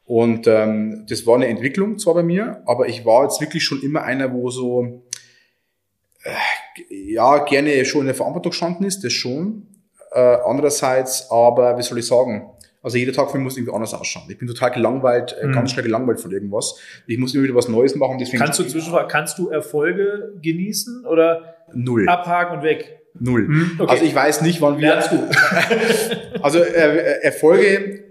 Und 0.06 0.46
ähm, 0.46 1.06
das 1.08 1.26
war 1.26 1.36
eine 1.36 1.46
Entwicklung 1.46 1.98
zwar 1.98 2.14
bei 2.14 2.22
mir, 2.22 2.62
aber 2.66 2.88
ich 2.88 3.04
war 3.04 3.24
jetzt 3.24 3.40
wirklich 3.40 3.64
schon 3.64 3.82
immer 3.82 4.02
einer, 4.02 4.32
wo 4.32 4.50
so 4.50 5.02
äh, 6.22 7.14
ja 7.14 7.38
gerne 7.44 7.84
schon 7.84 8.02
in 8.02 8.06
der 8.06 8.14
Verantwortung 8.14 8.50
gestanden 8.50 8.86
ist, 8.86 9.02
das 9.02 9.12
schon. 9.12 9.66
Äh, 10.12 10.20
andererseits, 10.20 11.30
aber 11.30 11.78
wie 11.78 11.82
soll 11.82 11.98
ich 11.98 12.06
sagen? 12.06 12.50
Also 12.84 12.98
jeder 12.98 13.12
Tag 13.12 13.30
für 13.30 13.38
mich 13.38 13.44
muss 13.44 13.56
irgendwie 13.56 13.74
anders 13.74 13.94
ausschauen. 13.94 14.24
Ich 14.28 14.38
bin 14.38 14.46
total 14.46 14.70
gelangweilt, 14.70 15.34
äh, 15.40 15.46
mhm. 15.46 15.52
ganz 15.52 15.72
schnell 15.72 15.86
gelangweilt 15.86 16.20
von 16.20 16.30
irgendwas. 16.30 16.78
Ich 17.06 17.18
muss 17.18 17.34
immer 17.34 17.44
wieder 17.44 17.54
was 17.54 17.66
Neues 17.66 17.94
machen. 17.96 18.18
Deswegen 18.18 18.42
kannst 18.42 18.58
du 18.58 18.64
zwischendurch, 18.64 19.08
kannst 19.08 19.38
du 19.38 19.48
Erfolge 19.48 20.34
genießen 20.42 21.06
oder 21.06 21.54
Null. 21.72 22.06
abhaken 22.06 22.58
und 22.58 22.62
weg? 22.62 23.00
Null. 23.18 23.46
Hm, 23.46 23.76
okay. 23.78 23.90
Also 23.90 24.04
ich 24.04 24.14
weiß 24.14 24.42
nicht, 24.42 24.60
wann 24.60 24.78
wir. 24.78 24.98
also 26.42 26.58
äh, 26.58 27.22
Erfolge, 27.22 28.04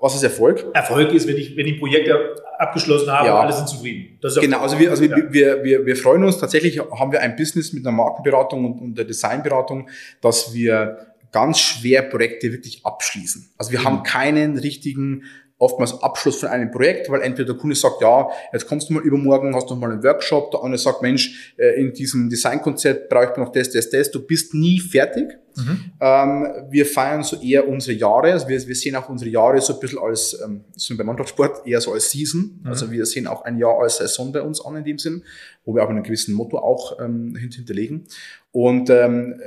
was 0.00 0.14
ist 0.14 0.22
Erfolg? 0.22 0.66
Erfolg 0.72 1.12
ist, 1.12 1.26
wenn 1.26 1.36
ich, 1.36 1.56
wenn 1.56 1.66
ich 1.66 1.80
Projekte 1.80 2.36
abgeschlossen 2.58 3.10
habe 3.10 3.26
ja. 3.26 3.34
und 3.34 3.40
alle 3.40 3.52
sind 3.52 3.68
zufrieden. 3.68 4.20
genau, 4.40 4.60
also, 4.60 4.78
wir, 4.78 4.90
also 4.90 5.02
ja. 5.02 5.16
wir, 5.30 5.64
wir, 5.64 5.84
wir 5.84 5.96
freuen 5.96 6.22
uns 6.22 6.38
tatsächlich, 6.38 6.78
haben 6.78 7.10
wir 7.10 7.20
ein 7.20 7.34
Business 7.34 7.72
mit 7.72 7.84
einer 7.84 7.96
Markenberatung 7.96 8.64
und, 8.64 8.80
und 8.80 8.94
der 8.94 9.04
Designberatung, 9.04 9.88
dass 10.20 10.54
wir 10.54 11.11
ganz 11.32 11.58
schwer 11.58 12.02
Projekte 12.02 12.52
wirklich 12.52 12.84
abschließen. 12.84 13.50
Also 13.58 13.72
wir 13.72 13.80
mhm. 13.80 13.84
haben 13.84 14.02
keinen 14.02 14.58
richtigen 14.58 15.24
oftmals 15.62 16.02
Abschluss 16.02 16.40
von 16.40 16.48
einem 16.48 16.72
Projekt, 16.72 17.08
weil 17.08 17.22
entweder 17.22 17.52
der 17.52 17.60
Kunde 17.60 17.76
sagt, 17.76 18.02
ja, 18.02 18.28
jetzt 18.52 18.66
kommst 18.66 18.88
du 18.88 18.94
mal 18.94 19.02
übermorgen, 19.02 19.54
hast 19.54 19.70
du 19.70 19.76
mal 19.76 19.92
einen 19.92 20.02
Workshop, 20.02 20.50
der 20.50 20.60
andere 20.60 20.76
sagt, 20.76 21.02
Mensch, 21.02 21.54
äh, 21.56 21.80
in 21.80 21.92
diesem 21.92 22.28
Designkonzept 22.28 23.08
brauche 23.08 23.30
ich 23.30 23.36
noch 23.36 23.52
das, 23.52 23.70
das, 23.70 23.88
das, 23.88 24.10
du 24.10 24.26
bist 24.26 24.54
nie 24.54 24.80
fertig. 24.80 25.38
Mhm. 25.54 25.92
Ähm, 26.00 26.48
wir 26.70 26.84
feiern 26.84 27.22
so 27.22 27.40
eher 27.40 27.68
unsere 27.68 27.96
Jahre, 27.96 28.32
also 28.32 28.48
wir, 28.48 28.66
wir 28.66 28.74
sehen 28.74 28.96
auch 28.96 29.08
unsere 29.08 29.30
Jahre 29.30 29.60
so 29.60 29.74
ein 29.74 29.78
bisschen 29.78 30.00
als, 30.00 30.36
ähm, 30.44 30.64
so 30.74 30.96
beim 30.96 31.06
Mannschaftssport, 31.06 31.64
eher 31.64 31.80
so 31.80 31.92
als 31.92 32.10
Season, 32.10 32.58
mhm. 32.60 32.68
also 32.68 32.90
wir 32.90 33.06
sehen 33.06 33.28
auch 33.28 33.44
ein 33.44 33.56
Jahr 33.56 33.78
als 33.80 33.98
Saison 33.98 34.32
bei 34.32 34.42
uns 34.42 34.64
an 34.64 34.74
in 34.74 34.84
dem 34.84 34.98
Sinn, 34.98 35.22
wo 35.64 35.76
wir 35.76 35.84
auch 35.84 35.90
einen 35.90 36.02
gewissen 36.02 36.34
Motto 36.34 36.58
auch 36.58 36.98
ähm, 36.98 37.36
hinterlegen. 37.36 38.08
Und 38.52 38.90
ähm, 38.90 39.40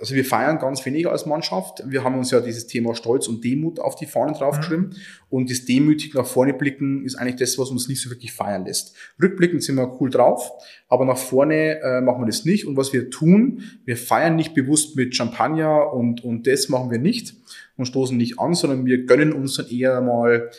also 0.00 0.14
wir 0.14 0.24
feiern 0.24 0.58
ganz 0.58 0.84
weniger 0.84 1.10
als 1.12 1.26
Mannschaft. 1.26 1.82
Wir 1.86 2.04
haben 2.04 2.16
uns 2.16 2.30
ja 2.30 2.40
dieses 2.40 2.66
Thema 2.66 2.94
Stolz 2.94 3.28
und 3.28 3.44
Demut 3.44 3.80
auf 3.80 3.96
die 3.96 4.06
Fahnen 4.06 4.34
draufgeschrieben. 4.34 4.86
Mhm. 4.86 4.96
Und 5.30 5.50
das 5.50 5.64
demütig 5.64 6.14
nach 6.14 6.26
vorne 6.26 6.54
blicken 6.54 7.04
ist 7.04 7.16
eigentlich 7.16 7.36
das, 7.36 7.58
was 7.58 7.70
uns 7.70 7.88
nicht 7.88 8.00
so 8.00 8.10
wirklich 8.10 8.32
feiern 8.32 8.64
lässt. 8.64 8.94
Rückblickend 9.22 9.62
sind 9.62 9.76
wir 9.76 10.00
cool 10.00 10.10
drauf, 10.10 10.50
aber 10.88 11.04
nach 11.04 11.18
vorne 11.18 11.80
äh, 11.80 12.00
machen 12.00 12.22
wir 12.22 12.26
das 12.26 12.44
nicht. 12.44 12.66
Und 12.66 12.76
was 12.76 12.92
wir 12.92 13.10
tun, 13.10 13.62
wir 13.84 13.96
feiern 13.96 14.36
nicht 14.36 14.54
bewusst 14.54 14.96
mit 14.96 15.14
Champagner 15.14 15.92
und, 15.92 16.24
und 16.24 16.46
das 16.46 16.68
machen 16.68 16.90
wir 16.90 16.98
nicht 16.98 17.34
und 17.76 17.86
stoßen 17.86 18.16
nicht 18.16 18.38
an, 18.38 18.54
sondern 18.54 18.86
wir 18.86 19.04
gönnen 19.04 19.32
uns 19.32 19.56
dann 19.56 19.68
eher 19.68 20.00
mal 20.00 20.50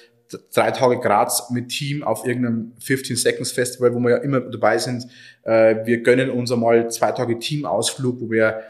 drei 0.53 0.71
Tage 0.71 0.99
Graz 0.99 1.49
mit 1.49 1.69
Team 1.69 2.03
auf 2.03 2.25
irgendeinem 2.25 2.73
15 2.79 3.15
Seconds 3.15 3.51
Festival, 3.51 3.93
wo 3.93 3.99
wir 3.99 4.11
ja 4.11 4.17
immer 4.17 4.39
dabei 4.39 4.77
sind. 4.77 5.07
Äh, 5.43 5.85
wir 5.85 6.01
gönnen 6.01 6.29
uns 6.29 6.51
einmal 6.51 6.89
zwei 6.91 7.11
Tage 7.11 7.39
Teamausflug, 7.39 8.21
wo 8.21 8.31
wir 8.31 8.61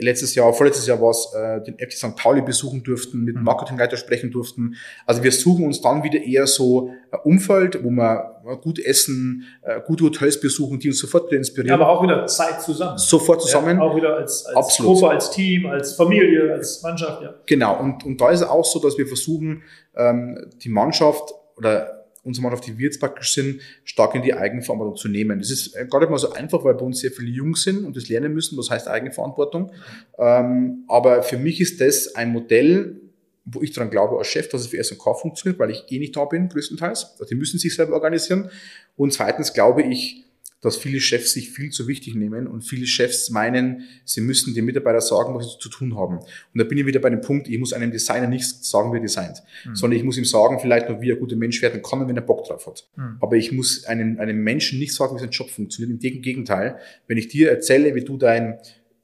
letztes 0.00 0.34
Jahr, 0.34 0.52
vorletztes 0.52 0.86
Jahr 0.86 1.00
war 1.00 1.10
es, 1.10 1.32
äh, 1.34 1.60
den 1.62 1.74
FC 1.78 1.92
St. 1.92 2.16
Pauli 2.16 2.42
besuchen 2.42 2.82
durften, 2.82 3.24
mit 3.24 3.34
dem 3.34 3.40
mhm. 3.40 3.46
Marketingleiter 3.46 3.96
sprechen 3.96 4.30
durften. 4.30 4.76
Also 5.06 5.22
wir 5.22 5.32
suchen 5.32 5.66
uns 5.66 5.80
dann 5.80 6.02
wieder 6.04 6.20
eher 6.22 6.46
so 6.46 6.90
ein 7.10 7.20
Umfeld, 7.24 7.82
wo 7.82 7.90
wir 7.90 8.32
gut 8.62 8.78
essen, 8.78 9.44
gute 9.86 10.04
Hotels 10.04 10.40
besuchen, 10.40 10.78
die 10.78 10.88
uns 10.88 10.98
sofort 10.98 11.26
wieder 11.26 11.38
inspirieren. 11.38 11.78
Ja, 11.78 11.84
aber 11.84 11.88
auch 11.88 12.02
wieder 12.02 12.26
Zeit 12.26 12.60
zusammen. 12.60 12.98
Sofort 12.98 13.42
zusammen. 13.42 13.78
Ja, 13.78 13.82
auch 13.82 13.96
wieder 13.96 14.16
als, 14.16 14.46
als 14.46 14.56
Absolut. 14.56 14.94
Gruppe, 14.94 15.10
als 15.10 15.30
Team, 15.30 15.66
als 15.66 15.94
Familie, 15.94 16.52
als 16.52 16.82
Mannschaft. 16.82 17.22
Ja. 17.22 17.34
Genau, 17.46 17.78
und, 17.78 18.04
und 18.04 18.20
da 18.20 18.30
ist 18.30 18.40
es 18.40 18.46
auch 18.46 18.64
so, 18.64 18.80
dass 18.80 18.98
wir 18.98 19.06
versuchen, 19.06 19.62
ähm, 19.96 20.50
die 20.62 20.68
Mannschaft 20.68 21.34
oder 21.56 22.01
unsere 22.24 22.42
Mannschaft, 22.42 22.66
die 22.66 22.78
wir 22.78 22.86
jetzt 22.86 23.00
praktisch 23.00 23.34
sind, 23.34 23.60
stark 23.84 24.14
in 24.14 24.22
die 24.22 24.34
Eigenverantwortung 24.34 24.96
zu 24.96 25.08
nehmen. 25.08 25.38
Das 25.38 25.50
ist 25.50 25.74
gar 25.90 26.00
nicht 26.00 26.10
mal 26.10 26.18
so 26.18 26.32
einfach, 26.32 26.64
weil 26.64 26.74
bei 26.74 26.84
uns 26.84 27.00
sehr 27.00 27.10
viele 27.10 27.30
Jungs 27.30 27.62
sind 27.62 27.84
und 27.84 27.96
das 27.96 28.08
lernen 28.08 28.32
müssen, 28.32 28.56
was 28.56 28.70
heißt 28.70 28.88
Eigenverantwortung. 28.88 29.72
Ähm, 30.18 30.84
aber 30.88 31.22
für 31.22 31.36
mich 31.36 31.60
ist 31.60 31.80
das 31.80 32.14
ein 32.14 32.30
Modell, 32.30 33.00
wo 33.44 33.60
ich 33.60 33.72
daran 33.72 33.90
glaube 33.90 34.18
als 34.18 34.28
Chef, 34.28 34.48
dass 34.48 34.60
es 34.60 34.66
für 34.68 34.78
S&K 34.78 35.14
funktioniert, 35.14 35.58
weil 35.58 35.70
ich 35.70 35.84
eh 35.90 35.98
nicht 35.98 36.16
da 36.16 36.24
bin, 36.24 36.48
größtenteils. 36.48 37.12
Also 37.12 37.24
die 37.24 37.34
müssen 37.34 37.58
sich 37.58 37.74
selber 37.74 37.94
organisieren. 37.94 38.50
Und 38.96 39.12
zweitens 39.12 39.52
glaube 39.52 39.82
ich, 39.82 40.24
dass 40.62 40.76
viele 40.76 41.00
Chefs 41.00 41.32
sich 41.32 41.50
viel 41.50 41.70
zu 41.70 41.86
wichtig 41.88 42.14
nehmen 42.14 42.46
und 42.46 42.62
viele 42.62 42.86
Chefs 42.86 43.30
meinen, 43.30 43.82
sie 44.04 44.20
müssen 44.20 44.54
den 44.54 44.64
Mitarbeiter 44.64 45.00
sagen, 45.00 45.34
was 45.34 45.52
sie 45.52 45.58
zu 45.58 45.68
tun 45.68 45.96
haben. 45.96 46.18
Und 46.18 46.28
da 46.54 46.64
bin 46.64 46.78
ich 46.78 46.86
wieder 46.86 47.00
bei 47.00 47.10
dem 47.10 47.20
Punkt, 47.20 47.48
ich 47.48 47.58
muss 47.58 47.72
einem 47.72 47.90
Designer 47.90 48.28
nicht 48.28 48.64
sagen, 48.64 48.92
wie 48.92 48.98
er 48.98 49.02
designt, 49.02 49.42
mhm. 49.66 49.74
sondern 49.74 49.98
ich 49.98 50.04
muss 50.04 50.16
ihm 50.16 50.24
sagen, 50.24 50.60
vielleicht 50.60 50.88
noch, 50.88 51.00
wie 51.00 51.10
er 51.10 51.16
guter 51.16 51.36
Mensch 51.36 51.60
werden 51.60 51.82
kann, 51.82 52.08
wenn 52.08 52.16
er 52.16 52.22
Bock 52.22 52.46
drauf 52.46 52.66
hat. 52.66 52.88
Mhm. 52.96 53.18
Aber 53.20 53.36
ich 53.36 53.52
muss 53.52 53.84
einem, 53.84 54.18
einem 54.20 54.38
Menschen 54.38 54.78
nicht 54.78 54.94
sagen, 54.94 55.16
wie 55.16 55.20
sein 55.20 55.30
Job 55.30 55.50
funktioniert. 55.50 56.02
Im 56.02 56.22
Gegenteil, 56.22 56.78
wenn 57.08 57.18
ich 57.18 57.28
dir 57.28 57.50
erzähle, 57.50 57.94
wie 57.96 58.04
du 58.04 58.16
dein 58.16 58.58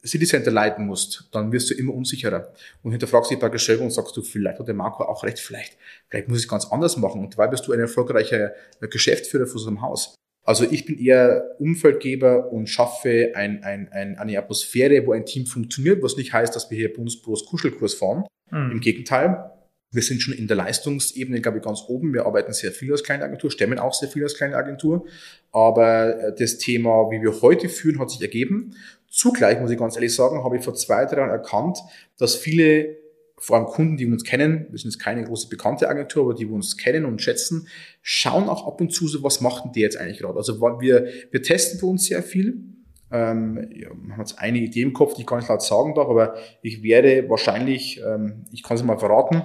City 0.07 0.27
Center 0.27 0.53
leiten 0.53 0.87
musst, 0.87 1.29
dann 1.33 1.51
wirst 1.51 1.71
du 1.71 1.75
immer 1.75 1.93
unsicherer 1.93 2.53
und 2.85 2.93
hinterfragst 2.93 3.33
dich 3.33 3.41
praktisch 3.41 3.67
selber 3.67 3.83
und 3.83 3.91
sagst 3.91 4.17
du, 4.17 4.23
vielleicht 4.23 4.61
hat 4.61 4.69
der 4.69 4.75
Marco 4.75 5.03
auch 5.03 5.25
recht, 5.25 5.41
vielleicht, 5.41 5.77
vielleicht 6.09 6.29
muss 6.29 6.39
ich 6.39 6.45
es 6.45 6.49
ganz 6.49 6.67
anders 6.67 6.97
machen 6.97 7.21
und 7.21 7.35
dabei 7.35 7.49
bist 7.49 7.67
du 7.67 7.73
ein 7.73 7.81
erfolgreicher 7.81 8.53
Geschäftsführer 8.81 9.47
für 9.47 9.59
so 9.59 9.67
einem 9.67 9.83
Haus. 9.83 10.15
Also 10.49 10.65
ich 10.65 10.87
bin 10.87 10.99
eher 10.99 11.57
Umfeldgeber 11.59 12.51
und 12.51 12.71
schaffe 12.71 13.33
ein, 13.35 13.63
ein, 13.65 13.93
ein, 13.93 14.17
eine 14.17 14.39
Atmosphäre, 14.39 15.07
wo 15.07 15.13
ein 15.13 15.27
Team 15.27 15.45
funktioniert, 15.45 16.03
was 16.03 16.17
nicht 16.17 16.33
heißt, 16.33 16.57
dass 16.57 16.71
wir 16.71 16.79
hier 16.79 16.91
Bundesbros 16.91 17.45
Kuschelkurs 17.45 17.93
fahren. 17.93 18.25
Mhm. 18.51 18.71
Im 18.71 18.81
Gegenteil, 18.81 19.51
Wir 19.91 20.03
sind 20.03 20.21
schon 20.21 20.35
in 20.35 20.47
der 20.47 20.57
Leistungsebene, 20.57 21.41
glaube 21.41 21.59
ich, 21.59 21.65
ganz 21.65 21.85
oben. 21.89 22.13
Wir 22.13 22.27
arbeiten 22.27 22.53
sehr 22.53 22.73
viel 22.73 22.93
als 22.93 23.03
kleine 23.03 23.25
Agentur, 23.25 23.51
stemmen 23.51 23.79
auch 23.79 23.95
sehr 23.95 24.11
viel 24.11 24.23
als 24.23 24.37
kleine 24.37 24.57
Agentur. 24.57 25.07
Aber 25.51 26.19
äh, 26.19 26.35
das 26.39 26.59
Thema, 26.59 27.11
wie 27.11 27.23
wir 27.23 27.41
heute 27.41 27.71
führen, 27.71 27.99
hat 27.99 28.11
sich 28.11 28.21
ergeben. 28.21 28.75
Zugleich, 29.11 29.59
muss 29.59 29.71
ich 29.71 29.79
ganz 29.79 29.97
ehrlich 29.97 30.15
sagen, 30.15 30.45
habe 30.45 30.59
ich 30.59 30.65
vor 30.65 30.75
zwei, 30.75 31.07
drei 31.07 31.19
Jahren 31.19 31.31
erkannt, 31.31 31.79
dass 32.19 32.37
viele, 32.37 32.98
vor 33.41 33.57
allem 33.57 33.67
Kunden, 33.67 33.97
die 33.97 34.07
uns 34.07 34.25
kennen, 34.25 34.67
wir 34.71 34.79
sind 34.79 34.91
jetzt 34.91 35.03
keine 35.03 35.25
große 35.25 35.49
bekannte 35.49 35.89
Agentur, 35.89 36.25
aber 36.25 36.35
die 36.35 36.47
wir 36.47 36.55
uns 36.55 36.77
kennen 36.77 37.05
und 37.05 37.23
schätzen, 37.23 37.69
schauen 38.03 38.49
auch 38.49 38.67
ab 38.67 38.81
und 38.81 38.93
zu 38.93 39.07
so, 39.09 39.23
was 39.23 39.41
macht 39.41 39.65
denn 39.65 39.73
der 39.73 39.83
jetzt 39.83 39.97
eigentlich 39.97 40.19
gerade? 40.19 40.37
Also 40.37 40.61
wir, 40.61 41.07
wir 41.31 41.43
testen 41.43 41.79
für 41.79 41.87
uns 41.87 42.07
sehr 42.07 42.23
viel. 42.23 42.65
Ähm, 43.11 43.69
ja, 43.75 43.89
haben 43.89 44.19
jetzt 44.19 44.39
eine 44.39 44.59
Idee 44.59 44.83
im 44.83 44.93
Kopf, 44.93 45.15
die 45.15 45.23
ich 45.23 45.27
gar 45.27 45.39
nicht 45.39 45.49
laut 45.49 45.63
sagen 45.63 45.95
darf, 45.95 46.09
aber 46.09 46.35
ich 46.63 46.83
werde 46.83 47.29
wahrscheinlich, 47.31 48.03
ähm, 48.05 48.45
ich 48.53 48.63
kann 48.63 48.77
es 48.77 48.83
mal 48.83 48.99
verraten, 48.99 49.43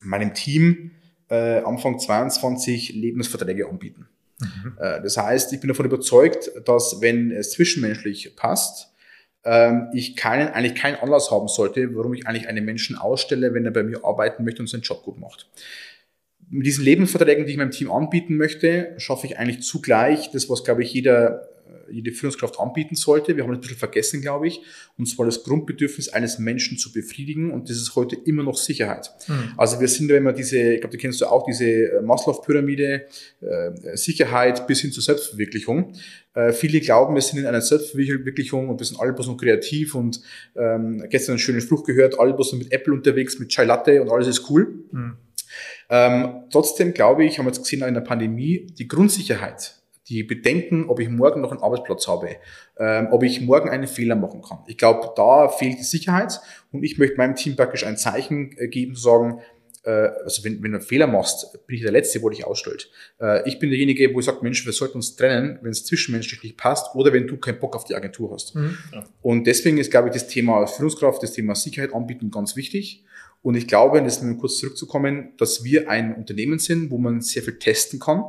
meinem 0.00 0.32
Team 0.32 0.92
äh, 1.28 1.58
Anfang 1.62 1.98
22 1.98 2.94
Lebensverträge 2.94 3.68
anbieten. 3.68 4.06
Mhm. 4.40 4.76
Äh, 4.78 5.02
das 5.02 5.16
heißt, 5.16 5.52
ich 5.52 5.60
bin 5.60 5.68
davon 5.68 5.86
überzeugt, 5.86 6.52
dass 6.66 7.00
wenn 7.00 7.32
es 7.32 7.52
zwischenmenschlich 7.52 8.36
passt, 8.36 8.93
ähm, 9.44 9.88
ich 9.92 10.16
keinen, 10.16 10.48
eigentlich 10.48 10.74
keinen 10.74 10.96
Anlass 10.96 11.30
haben 11.30 11.48
sollte, 11.48 11.94
warum 11.94 12.14
ich 12.14 12.26
eigentlich 12.26 12.48
einen 12.48 12.64
Menschen 12.64 12.96
ausstelle, 12.96 13.54
wenn 13.54 13.64
er 13.64 13.70
bei 13.70 13.82
mir 13.82 14.04
arbeiten 14.04 14.44
möchte 14.44 14.62
und 14.62 14.68
seinen 14.68 14.82
Job 14.82 15.02
gut 15.02 15.18
macht. 15.18 15.48
Mit 16.50 16.66
diesen 16.66 16.84
Lebensverträgen, 16.84 17.46
die 17.46 17.52
ich 17.52 17.58
meinem 17.58 17.70
Team 17.70 17.90
anbieten 17.90 18.36
möchte, 18.36 18.94
schaffe 18.98 19.26
ich 19.26 19.38
eigentlich 19.38 19.62
zugleich 19.62 20.30
das, 20.30 20.48
was, 20.50 20.64
glaube 20.64 20.82
ich, 20.82 20.92
jeder 20.92 21.48
jede 21.94 22.12
Führungskraft 22.12 22.58
anbieten 22.58 22.96
sollte. 22.96 23.36
Wir 23.36 23.44
haben 23.44 23.52
ein 23.52 23.60
bisschen 23.60 23.76
vergessen, 23.76 24.20
glaube 24.20 24.48
ich, 24.48 24.60
und 24.98 25.06
zwar 25.06 25.26
das 25.26 25.44
Grundbedürfnis 25.44 26.08
eines 26.08 26.38
Menschen 26.38 26.76
zu 26.78 26.92
befriedigen 26.92 27.50
und 27.50 27.70
das 27.70 27.76
ist 27.76 27.94
heute 27.94 28.16
immer 28.24 28.42
noch 28.42 28.56
Sicherheit. 28.56 29.10
Mhm. 29.28 29.52
Also 29.56 29.80
wir 29.80 29.88
sind, 29.88 30.08
wenn 30.08 30.22
man 30.22 30.34
diese, 30.34 30.74
ich 30.74 30.80
glaube, 30.80 30.96
die 30.96 31.00
kennst 31.00 31.20
du 31.20 31.26
auch, 31.26 31.46
diese 31.46 31.64
äh, 31.64 32.02
Maslow-Pyramide, 32.02 33.06
äh, 33.40 33.96
Sicherheit 33.96 34.66
bis 34.66 34.80
hin 34.80 34.92
zur 34.92 35.02
Selbstverwirklichung. 35.02 35.94
Äh, 36.34 36.52
viele 36.52 36.80
glauben, 36.80 37.14
wir 37.14 37.22
sind 37.22 37.38
in 37.38 37.46
einer 37.46 37.60
Selbstverwirklichung 37.60 38.68
und 38.68 38.80
wir 38.80 38.86
sind 38.86 39.00
alle 39.00 39.12
bloß 39.12 39.28
noch 39.28 39.36
kreativ 39.36 39.94
und 39.94 40.20
ähm, 40.56 41.04
gestern 41.08 41.34
einen 41.34 41.38
schönen 41.38 41.60
Spruch 41.60 41.84
gehört, 41.84 42.18
alle 42.18 42.34
bloß 42.34 42.52
noch 42.52 42.58
mit 42.58 42.72
Apple 42.72 42.92
unterwegs, 42.92 43.38
mit 43.38 43.50
Chai 43.50 43.64
Latte 43.64 44.02
und 44.02 44.10
alles 44.10 44.26
ist 44.26 44.50
cool. 44.50 44.84
Mhm. 44.90 45.16
Ähm, 45.90 46.44
trotzdem 46.50 46.92
glaube 46.92 47.24
ich, 47.24 47.38
haben 47.38 47.46
wir 47.46 47.52
jetzt 47.52 47.62
gesehen 47.62 47.82
in 47.82 47.94
der 47.94 48.00
Pandemie, 48.00 48.66
die 48.78 48.88
Grundsicherheit 48.88 49.83
die 50.08 50.22
bedenken, 50.22 50.88
ob 50.88 51.00
ich 51.00 51.08
morgen 51.08 51.40
noch 51.40 51.50
einen 51.50 51.62
Arbeitsplatz 51.62 52.06
habe, 52.08 52.36
ähm, 52.78 53.08
ob 53.10 53.22
ich 53.22 53.40
morgen 53.40 53.70
einen 53.70 53.86
Fehler 53.86 54.16
machen 54.16 54.42
kann. 54.42 54.58
Ich 54.66 54.76
glaube, 54.76 55.12
da 55.16 55.48
fehlt 55.48 55.78
die 55.78 55.84
Sicherheit 55.84 56.40
und 56.72 56.82
ich 56.82 56.98
möchte 56.98 57.16
meinem 57.16 57.36
Team 57.36 57.56
praktisch 57.56 57.86
ein 57.86 57.96
Zeichen 57.96 58.54
äh, 58.58 58.68
geben, 58.68 58.96
sagen, 58.96 59.40
äh, 59.84 59.90
also 59.90 60.44
wenn, 60.44 60.62
wenn 60.62 60.72
du 60.72 60.78
einen 60.78 60.86
Fehler 60.86 61.06
machst, 61.06 61.66
bin 61.66 61.76
ich 61.76 61.82
der 61.82 61.92
Letzte, 61.92 62.20
wo 62.22 62.28
dich 62.28 62.44
ausstellt. 62.44 62.90
Äh, 63.18 63.48
ich 63.48 63.58
bin 63.58 63.70
derjenige, 63.70 64.12
wo 64.12 64.20
ich 64.20 64.26
sage, 64.26 64.38
Mensch, 64.42 64.66
wir 64.66 64.72
sollten 64.74 64.96
uns 64.96 65.16
trennen, 65.16 65.58
wenn 65.62 65.70
es 65.70 65.86
zwischenmenschlich 65.86 66.42
nicht 66.42 66.58
passt 66.58 66.94
oder 66.94 67.12
wenn 67.12 67.26
du 67.26 67.38
keinen 67.38 67.58
Bock 67.58 67.74
auf 67.74 67.84
die 67.84 67.94
Agentur 67.94 68.32
hast. 68.32 68.54
Mhm, 68.54 68.76
ja. 68.92 69.04
Und 69.22 69.46
deswegen 69.46 69.78
ist, 69.78 69.90
glaube 69.90 70.08
ich, 70.08 70.14
das 70.14 70.28
Thema 70.28 70.66
Führungskraft, 70.66 71.22
das 71.22 71.32
Thema 71.32 71.54
Sicherheit 71.54 71.94
anbieten 71.94 72.30
ganz 72.30 72.56
wichtig. 72.56 73.04
Und 73.40 73.56
ich 73.56 73.66
glaube, 73.66 74.02
das 74.02 74.22
ist 74.22 74.38
kurz 74.38 74.58
zurückzukommen, 74.58 75.32
dass 75.36 75.64
wir 75.64 75.90
ein 75.90 76.14
Unternehmen 76.14 76.58
sind, 76.58 76.90
wo 76.90 76.96
man 76.96 77.20
sehr 77.20 77.42
viel 77.42 77.58
testen 77.58 78.00
kann 78.00 78.24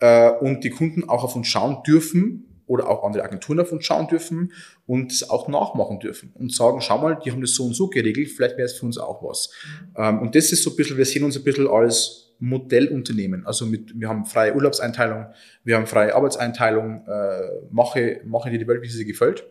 äh, 0.00 0.30
und 0.30 0.64
die 0.64 0.70
Kunden 0.70 1.08
auch 1.08 1.24
auf 1.24 1.36
uns 1.36 1.46
schauen 1.46 1.82
dürfen 1.86 2.62
oder 2.66 2.88
auch 2.88 3.04
andere 3.04 3.24
Agenturen 3.24 3.60
auf 3.60 3.72
uns 3.72 3.84
schauen 3.84 4.08
dürfen 4.08 4.52
und 4.86 5.12
es 5.12 5.30
auch 5.30 5.48
nachmachen 5.48 6.00
dürfen 6.00 6.32
und 6.34 6.52
sagen, 6.52 6.80
schau 6.80 6.98
mal, 6.98 7.18
die 7.24 7.30
haben 7.30 7.40
das 7.40 7.54
so 7.54 7.64
und 7.64 7.74
so 7.74 7.88
geregelt, 7.88 8.28
vielleicht 8.30 8.56
wäre 8.56 8.66
es 8.66 8.74
für 8.74 8.86
uns 8.86 8.98
auch 8.98 9.22
was. 9.22 9.50
Mhm. 9.96 10.18
und 10.18 10.34
das 10.34 10.50
ist 10.52 10.62
so 10.62 10.70
ein 10.70 10.76
bisschen, 10.76 10.96
wir 10.96 11.04
sehen 11.04 11.22
uns 11.24 11.36
ein 11.36 11.44
bisschen 11.44 11.68
als 11.68 12.26
Modellunternehmen. 12.38 13.46
Also 13.46 13.66
mit, 13.66 13.98
wir 13.98 14.08
haben 14.08 14.26
freie 14.26 14.54
Urlaubseinteilung, 14.54 15.26
wir 15.64 15.76
haben 15.76 15.86
freie 15.86 16.14
Arbeitseinteilung, 16.14 17.06
äh, 17.06 17.40
mache, 17.70 18.20
mache 18.24 18.50
dir 18.50 18.58
die 18.58 18.68
Welt, 18.68 18.82
wie 18.82 18.88
sie 18.88 19.04
gefällt. 19.04 19.46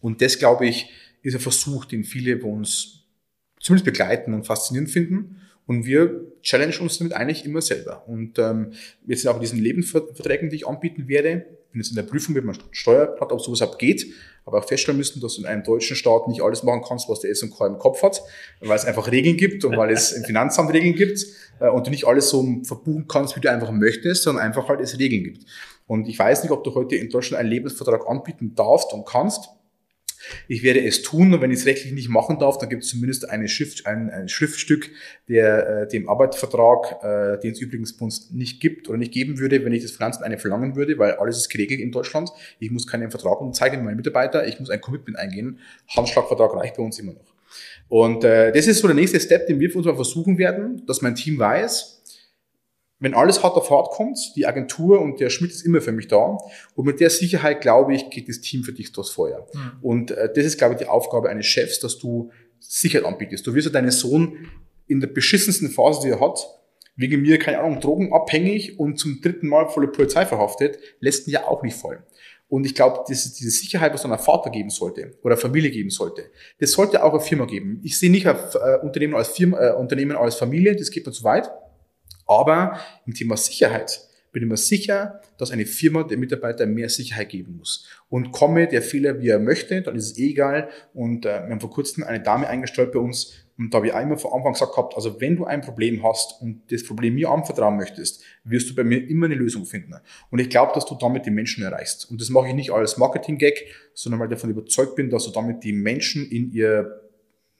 Und 0.00 0.20
das, 0.22 0.38
glaube 0.38 0.66
ich, 0.66 0.90
ist 1.22 1.34
ein 1.34 1.40
Versuch, 1.40 1.84
den 1.84 2.04
viele 2.04 2.36
bei 2.36 2.48
uns 2.48 3.04
zumindest 3.60 3.84
begleiten 3.84 4.34
und 4.34 4.46
faszinierend 4.46 4.90
finden. 4.90 5.40
Und 5.68 5.84
wir 5.84 6.24
challenge 6.40 6.78
uns 6.80 6.96
damit 6.96 7.12
eigentlich 7.12 7.44
immer 7.44 7.60
selber. 7.60 8.02
Und 8.08 8.38
ähm, 8.38 8.72
jetzt 9.06 9.28
auch 9.28 9.34
in 9.34 9.42
diesen 9.42 9.58
Lebensverträgen, 9.58 10.48
die 10.48 10.56
ich 10.56 10.66
anbieten 10.66 11.08
werde, 11.08 11.44
bin 11.70 11.82
jetzt 11.82 11.90
in 11.90 11.96
der 11.96 12.04
Prüfung 12.04 12.34
mit 12.34 12.42
meinem 12.42 12.58
Steuerblatt, 12.70 13.30
ob 13.32 13.42
sowas 13.42 13.60
abgeht, 13.60 14.06
aber 14.46 14.60
auch 14.60 14.66
feststellen 14.66 14.96
müssen, 14.96 15.20
dass 15.20 15.34
du 15.34 15.42
in 15.42 15.46
einem 15.46 15.62
deutschen 15.62 15.94
Staat 15.94 16.26
nicht 16.26 16.40
alles 16.40 16.62
machen 16.62 16.80
kannst, 16.88 17.10
was 17.10 17.20
der 17.20 17.34
SK 17.34 17.60
im 17.66 17.76
Kopf 17.76 18.02
hat, 18.02 18.22
weil 18.62 18.76
es 18.76 18.86
einfach 18.86 19.12
Regeln 19.12 19.36
gibt 19.36 19.62
und 19.66 19.76
weil 19.76 19.90
es 19.90 20.12
im 20.12 20.24
Finanzamt 20.24 20.72
Regeln 20.72 20.94
gibt 20.94 21.26
äh, 21.60 21.68
und 21.68 21.86
du 21.86 21.90
nicht 21.90 22.06
alles 22.06 22.30
so 22.30 22.42
verbuchen 22.62 23.06
kannst, 23.06 23.36
wie 23.36 23.40
du 23.40 23.50
einfach 23.50 23.70
möchtest, 23.70 24.22
sondern 24.22 24.46
einfach 24.46 24.70
halt 24.70 24.80
es 24.80 24.98
Regeln 24.98 25.22
gibt. 25.22 25.44
Und 25.86 26.08
ich 26.08 26.18
weiß 26.18 26.44
nicht, 26.44 26.50
ob 26.50 26.64
du 26.64 26.74
heute 26.74 26.96
in 26.96 27.10
Deutschland 27.10 27.40
einen 27.40 27.50
Lebensvertrag 27.50 28.08
anbieten 28.08 28.54
darfst 28.54 28.94
und 28.94 29.06
kannst, 29.06 29.50
ich 30.48 30.62
werde 30.62 30.84
es 30.84 31.02
tun 31.02 31.32
und 31.32 31.40
wenn 31.40 31.50
ich 31.50 31.60
es 31.60 31.66
rechtlich 31.66 31.92
nicht 31.92 32.08
machen 32.08 32.38
darf, 32.38 32.58
dann 32.58 32.68
gibt 32.68 32.84
es 32.84 32.90
zumindest 32.90 33.28
eine 33.30 33.48
Schrift, 33.48 33.86
ein, 33.86 34.10
ein 34.10 34.28
Schriftstück, 34.28 34.90
der 35.28 35.82
äh, 35.82 35.88
dem 35.88 36.08
Arbeitsvertrag, 36.08 37.02
äh, 37.02 37.40
den 37.40 37.52
es 37.52 37.60
übrigens 37.60 37.96
bei 37.96 38.04
uns 38.04 38.30
nicht 38.30 38.60
gibt 38.60 38.88
oder 38.88 38.98
nicht 38.98 39.12
geben 39.12 39.38
würde, 39.38 39.64
wenn 39.64 39.72
ich 39.72 39.82
das 39.82 39.92
Finanzamt 39.92 40.24
eine 40.24 40.38
verlangen 40.38 40.76
würde, 40.76 40.98
weil 40.98 41.12
alles 41.12 41.36
ist 41.36 41.48
geregelt 41.48 41.80
in 41.80 41.92
Deutschland. 41.92 42.30
Ich 42.58 42.70
muss 42.70 42.86
keinen 42.86 43.10
Vertrag 43.10 43.40
unterzeichnen 43.40 43.80
mit 43.80 43.86
meinen 43.86 43.96
Mitarbeiter, 43.96 44.46
ich 44.46 44.58
muss 44.60 44.70
ein 44.70 44.80
Commitment 44.80 45.18
eingehen. 45.18 45.58
Handschlagvertrag 45.88 46.54
reicht 46.54 46.76
bei 46.76 46.82
uns 46.82 46.98
immer 46.98 47.12
noch. 47.12 47.34
Und 47.88 48.24
äh, 48.24 48.52
das 48.52 48.66
ist 48.66 48.80
so 48.80 48.86
der 48.86 48.94
nächste 48.94 49.18
Step, 49.18 49.46
den 49.46 49.60
wir 49.60 49.70
für 49.70 49.78
uns 49.78 49.86
mal 49.86 49.94
versuchen 49.94 50.36
werden, 50.36 50.84
dass 50.86 51.00
mein 51.00 51.14
Team 51.14 51.38
weiß, 51.38 51.97
wenn 53.00 53.14
alles 53.14 53.42
hart 53.42 53.54
auf 53.54 53.70
hart 53.70 53.90
kommt, 53.90 54.18
die 54.36 54.46
Agentur 54.46 55.00
und 55.00 55.20
der 55.20 55.30
Schmidt 55.30 55.52
ist 55.52 55.64
immer 55.64 55.80
für 55.80 55.92
mich 55.92 56.08
da. 56.08 56.38
Und 56.74 56.84
mit 56.84 57.00
der 57.00 57.10
Sicherheit, 57.10 57.60
glaube 57.60 57.94
ich, 57.94 58.10
geht 58.10 58.28
das 58.28 58.40
Team 58.40 58.64
für 58.64 58.72
dich 58.72 58.92
durchs 58.92 59.10
Feuer. 59.10 59.46
Mhm. 59.52 59.70
Und 59.82 60.10
äh, 60.10 60.32
das 60.34 60.44
ist, 60.44 60.58
glaube 60.58 60.74
ich, 60.74 60.80
die 60.80 60.86
Aufgabe 60.86 61.28
eines 61.28 61.46
Chefs, 61.46 61.78
dass 61.80 61.98
du 61.98 62.30
Sicherheit 62.58 63.06
anbietest. 63.06 63.46
Du 63.46 63.54
wirst 63.54 63.66
ja 63.66 63.72
deinen 63.72 63.92
Sohn 63.92 64.48
in 64.86 65.00
der 65.00 65.08
beschissensten 65.08 65.70
Phase, 65.70 66.00
die 66.02 66.10
er 66.10 66.20
hat, 66.20 66.44
wegen 66.96 67.22
mir, 67.22 67.38
keine 67.38 67.60
Ahnung, 67.60 67.80
drogenabhängig 67.80 68.78
und 68.78 68.98
zum 68.98 69.20
dritten 69.20 69.46
Mal 69.46 69.68
volle 69.68 69.88
Polizei 69.88 70.26
verhaftet, 70.26 70.78
lässt 70.98 71.28
ihn 71.28 71.34
ja 71.34 71.46
auch 71.46 71.62
nicht 71.62 71.76
fallen. 71.76 72.02
Und 72.48 72.64
ich 72.64 72.74
glaube, 72.74 73.04
diese, 73.08 73.32
diese 73.34 73.50
Sicherheit, 73.50 73.92
was 73.92 74.02
dann 74.02 74.12
ein 74.12 74.18
Vater 74.18 74.50
geben 74.50 74.70
sollte 74.70 75.12
oder 75.22 75.36
Familie 75.36 75.70
geben 75.70 75.90
sollte, 75.90 76.30
das 76.58 76.72
sollte 76.72 77.04
auch 77.04 77.12
eine 77.12 77.20
Firma 77.20 77.44
geben. 77.44 77.80
Ich 77.84 77.98
sehe 77.98 78.10
nicht 78.10 78.26
ein 78.26 78.36
äh, 78.36 78.78
Unternehmen 78.82 79.14
als 79.14 79.28
Firma, 79.28 79.60
äh, 79.60 79.72
Unternehmen 79.74 80.16
als 80.16 80.34
Familie, 80.34 80.74
das 80.74 80.90
geht 80.90 81.06
mir 81.06 81.12
zu 81.12 81.22
weit. 81.24 81.48
Aber 82.28 82.78
im 83.06 83.14
Thema 83.14 83.36
Sicherheit 83.36 84.00
bin 84.30 84.42
ich 84.42 84.48
mir 84.48 84.56
sicher, 84.56 85.20
dass 85.38 85.50
eine 85.50 85.66
Firma 85.66 86.04
dem 86.04 86.20
Mitarbeiter 86.20 86.66
mehr 86.66 86.90
Sicherheit 86.90 87.30
geben 87.30 87.56
muss. 87.56 87.88
Und 88.08 88.30
komme 88.30 88.68
der 88.68 88.82
Fehler, 88.82 89.20
wie 89.20 89.28
er 89.28 89.38
möchte, 89.38 89.82
dann 89.82 89.96
ist 89.96 90.12
es 90.12 90.18
eh 90.18 90.30
egal. 90.30 90.68
Und 90.94 91.24
äh, 91.24 91.42
wir 91.44 91.50
haben 91.50 91.60
vor 91.60 91.70
kurzem 91.70 92.04
eine 92.04 92.22
Dame 92.22 92.46
eingestellt 92.46 92.92
bei 92.92 92.98
uns 92.98 93.48
und 93.58 93.74
da 93.74 93.78
habe 93.78 93.88
ich 93.88 93.94
einmal 93.94 94.16
vor 94.16 94.34
Anfang 94.36 94.52
gesagt 94.52 94.72
gehabt, 94.72 94.94
also 94.94 95.20
wenn 95.20 95.36
du 95.36 95.44
ein 95.44 95.62
Problem 95.62 96.04
hast 96.04 96.40
und 96.40 96.62
das 96.70 96.84
Problem 96.84 97.16
mir 97.16 97.28
anvertrauen 97.28 97.76
möchtest, 97.76 98.22
wirst 98.44 98.70
du 98.70 98.74
bei 98.76 98.84
mir 98.84 99.04
immer 99.08 99.26
eine 99.26 99.34
Lösung 99.34 99.66
finden. 99.66 99.94
Und 100.30 100.38
ich 100.38 100.48
glaube, 100.48 100.72
dass 100.74 100.86
du 100.86 100.94
damit 100.94 101.26
die 101.26 101.32
Menschen 101.32 101.64
erreichst. 101.64 102.08
Und 102.08 102.20
das 102.20 102.28
mache 102.28 102.48
ich 102.48 102.54
nicht 102.54 102.70
als 102.70 102.98
Marketing-Gag, 102.98 103.66
sondern 103.94 104.20
weil 104.20 104.28
ich 104.28 104.36
davon 104.36 104.50
überzeugt 104.50 104.94
bin, 104.94 105.10
dass 105.10 105.24
du 105.24 105.32
damit 105.32 105.64
die 105.64 105.72
Menschen 105.72 106.30
in 106.30 106.52
ihr 106.52 107.07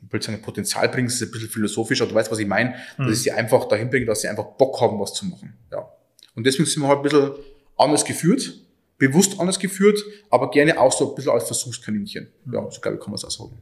will 0.00 0.22
sagen, 0.22 0.40
Potenzial 0.42 0.88
bringst, 0.88 1.20
ist 1.20 1.28
ein 1.28 1.32
bisschen 1.32 1.48
philosophisch, 1.48 2.00
aber 2.00 2.10
du 2.10 2.14
weißt, 2.14 2.30
was 2.30 2.38
ich 2.38 2.46
meine, 2.46 2.76
mhm. 2.96 3.04
dass 3.04 3.18
ich 3.18 3.22
sie 3.24 3.32
einfach 3.32 3.66
dahin 3.68 3.90
bringe, 3.90 4.06
dass 4.06 4.20
sie 4.22 4.28
einfach 4.28 4.44
Bock 4.56 4.80
haben, 4.80 4.98
was 5.00 5.14
zu 5.14 5.26
machen. 5.26 5.56
Ja. 5.72 5.88
Und 6.34 6.46
deswegen 6.46 6.66
sind 6.66 6.82
wir 6.82 6.88
halt 6.88 7.00
ein 7.00 7.02
bisschen 7.02 7.32
anders 7.76 8.04
geführt, 8.04 8.60
bewusst 8.96 9.38
anders 9.40 9.58
geführt, 9.58 9.98
aber 10.30 10.50
gerne 10.50 10.78
auch 10.78 10.92
so 10.92 11.10
ein 11.10 11.14
bisschen 11.14 11.32
als 11.32 11.44
Versuchskaninchen. 11.44 12.28
Mhm. 12.44 12.54
Ja, 12.54 12.70
so 12.70 12.80
glaube 12.80 12.96
ich, 12.96 13.02
kann 13.02 13.10
man 13.10 13.16
es 13.16 13.24
auch 13.24 13.30
sagen. 13.30 13.60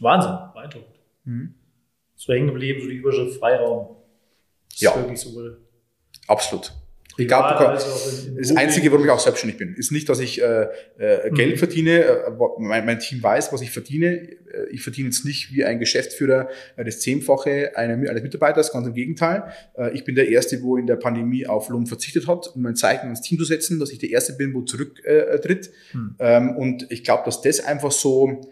Wahnsinn, 0.00 0.38
beeindruckend. 0.54 0.96
Mhm. 1.24 1.54
So 2.14 2.32
hängen 2.32 2.48
geblieben, 2.48 2.80
so 2.82 2.88
die 2.88 2.96
Überschrift 2.96 3.38
Freiraum. 3.38 3.96
Das 4.70 4.80
ja. 4.80 4.96
wirklich 4.96 5.20
so 5.20 5.30
Absolut. 6.26 6.72
Ich 7.18 7.26
glaube, 7.26 7.76
das 8.38 8.56
Einzige, 8.56 8.92
warum 8.92 9.04
ich 9.04 9.10
auch 9.10 9.18
selbstständig 9.18 9.58
bin, 9.58 9.74
ist 9.74 9.90
nicht, 9.90 10.08
dass 10.08 10.20
ich 10.20 10.40
äh, 10.40 10.68
äh, 10.98 11.30
Geld 11.32 11.56
mhm. 11.56 11.58
verdiene. 11.58 12.04
Äh, 12.04 12.30
mein, 12.60 12.86
mein, 12.86 13.00
Team 13.00 13.20
weiß, 13.20 13.52
was 13.52 13.60
ich 13.60 13.72
verdiene. 13.72 14.06
Äh, 14.06 14.68
ich 14.70 14.82
verdiene 14.82 15.08
jetzt 15.08 15.24
nicht 15.24 15.52
wie 15.52 15.64
ein 15.64 15.80
Geschäftsführer 15.80 16.48
das 16.76 17.00
Zehnfache 17.00 17.76
eines 17.76 18.22
Mitarbeiters, 18.22 18.72
ganz 18.72 18.86
im 18.86 18.94
Gegenteil. 18.94 19.52
Ich 19.92 20.04
bin 20.04 20.14
der 20.14 20.28
Erste, 20.28 20.62
wo 20.62 20.76
in 20.76 20.86
der 20.86 20.94
Pandemie 20.94 21.46
auf 21.46 21.68
Lohn 21.70 21.86
verzichtet 21.86 22.28
hat, 22.28 22.52
um 22.54 22.64
ein 22.66 22.76
Zeichen 22.76 23.06
ans 23.06 23.20
Team 23.20 23.38
zu 23.38 23.44
setzen, 23.44 23.80
dass 23.80 23.90
ich 23.90 23.98
der 23.98 24.10
Erste 24.10 24.34
bin, 24.34 24.54
wo 24.54 24.62
zurücktritt. 24.62 25.70
Mhm. 25.92 26.14
Ähm, 26.20 26.56
und 26.56 26.86
ich 26.90 27.02
glaube, 27.02 27.24
dass 27.24 27.42
das 27.42 27.60
einfach 27.60 27.90
so, 27.90 28.42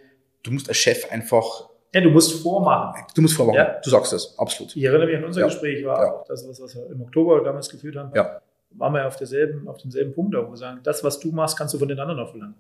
du 0.43 0.51
musst 0.51 0.69
als 0.69 0.79
Chef 0.79 1.11
einfach 1.11 1.71
ja, 1.95 2.03
du 2.03 2.11
musst 2.11 2.43
vormachen. 2.43 3.05
Du 3.15 3.23
musst 3.23 3.35
vormachen. 3.35 3.57
Ja. 3.57 3.81
Du 3.83 3.89
sagst 3.89 4.13
das, 4.13 4.39
absolut. 4.39 4.77
Ich 4.77 4.85
erinnere 4.85 5.07
mich 5.07 5.17
an 5.17 5.25
unser 5.25 5.41
ja. 5.41 5.47
Gespräch, 5.47 5.83
war 5.85 5.99
ja. 5.99 6.13
auch 6.13 6.25
das, 6.27 6.47
was, 6.47 6.61
was 6.61 6.75
wir 6.75 6.91
im 6.91 7.01
Oktober 7.01 7.43
damals 7.43 7.71
geführt 7.71 7.97
haben. 7.97 8.13
Ja 8.15 8.43
waren 8.79 8.95
wir 8.95 9.07
auf, 9.07 9.17
derselben, 9.17 9.69
auf 9.69 9.79
demselben 9.79 10.15
Punkt, 10.15 10.35
wo 10.35 10.51
wir 10.51 10.57
sagen, 10.57 10.81
das, 10.83 11.03
was 11.05 11.21
du 11.21 11.33
machst, 11.33 11.57
kannst 11.57 11.75
du 11.75 11.79
von 11.79 11.89
den 11.89 11.99
anderen 11.99 12.21
auch 12.21 12.31
verlangen. 12.31 12.57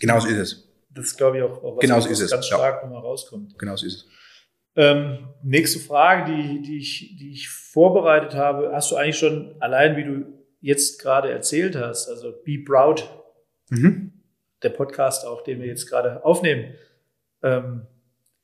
Genau 0.00 0.20
so 0.20 0.28
ist 0.28 0.38
es. 0.38 0.68
Das 0.90 1.06
ist, 1.06 1.16
glaube 1.16 1.38
ich, 1.38 1.42
auch, 1.42 1.62
auch 1.62 1.76
was, 1.76 1.80
genau 1.80 2.00
so 2.00 2.08
es. 2.10 2.30
ganz 2.30 2.46
stark 2.46 2.82
ja. 2.82 2.88
nochmal 2.88 3.02
rauskommt. 3.02 3.58
Genau 3.58 3.76
so 3.76 3.86
ist 3.86 3.94
es. 3.94 4.06
Ähm, 4.76 5.28
nächste 5.42 5.80
Frage, 5.80 6.32
die, 6.32 6.62
die, 6.62 6.78
ich, 6.78 7.16
die 7.18 7.32
ich 7.32 7.48
vorbereitet 7.48 8.34
habe, 8.34 8.70
hast 8.72 8.90
du 8.90 8.96
eigentlich 8.96 9.18
schon 9.18 9.56
allein, 9.60 9.96
wie 9.96 10.04
du 10.04 10.38
jetzt 10.60 11.00
gerade 11.00 11.30
erzählt 11.30 11.76
hast, 11.76 12.08
also 12.08 12.32
Be 12.44 12.62
Proud, 12.64 13.08
mhm. 13.70 14.12
der 14.62 14.70
Podcast 14.70 15.26
auch, 15.26 15.42
den 15.42 15.60
wir 15.60 15.66
jetzt 15.66 15.88
gerade 15.88 16.24
aufnehmen. 16.24 16.74
Ähm, 17.42 17.86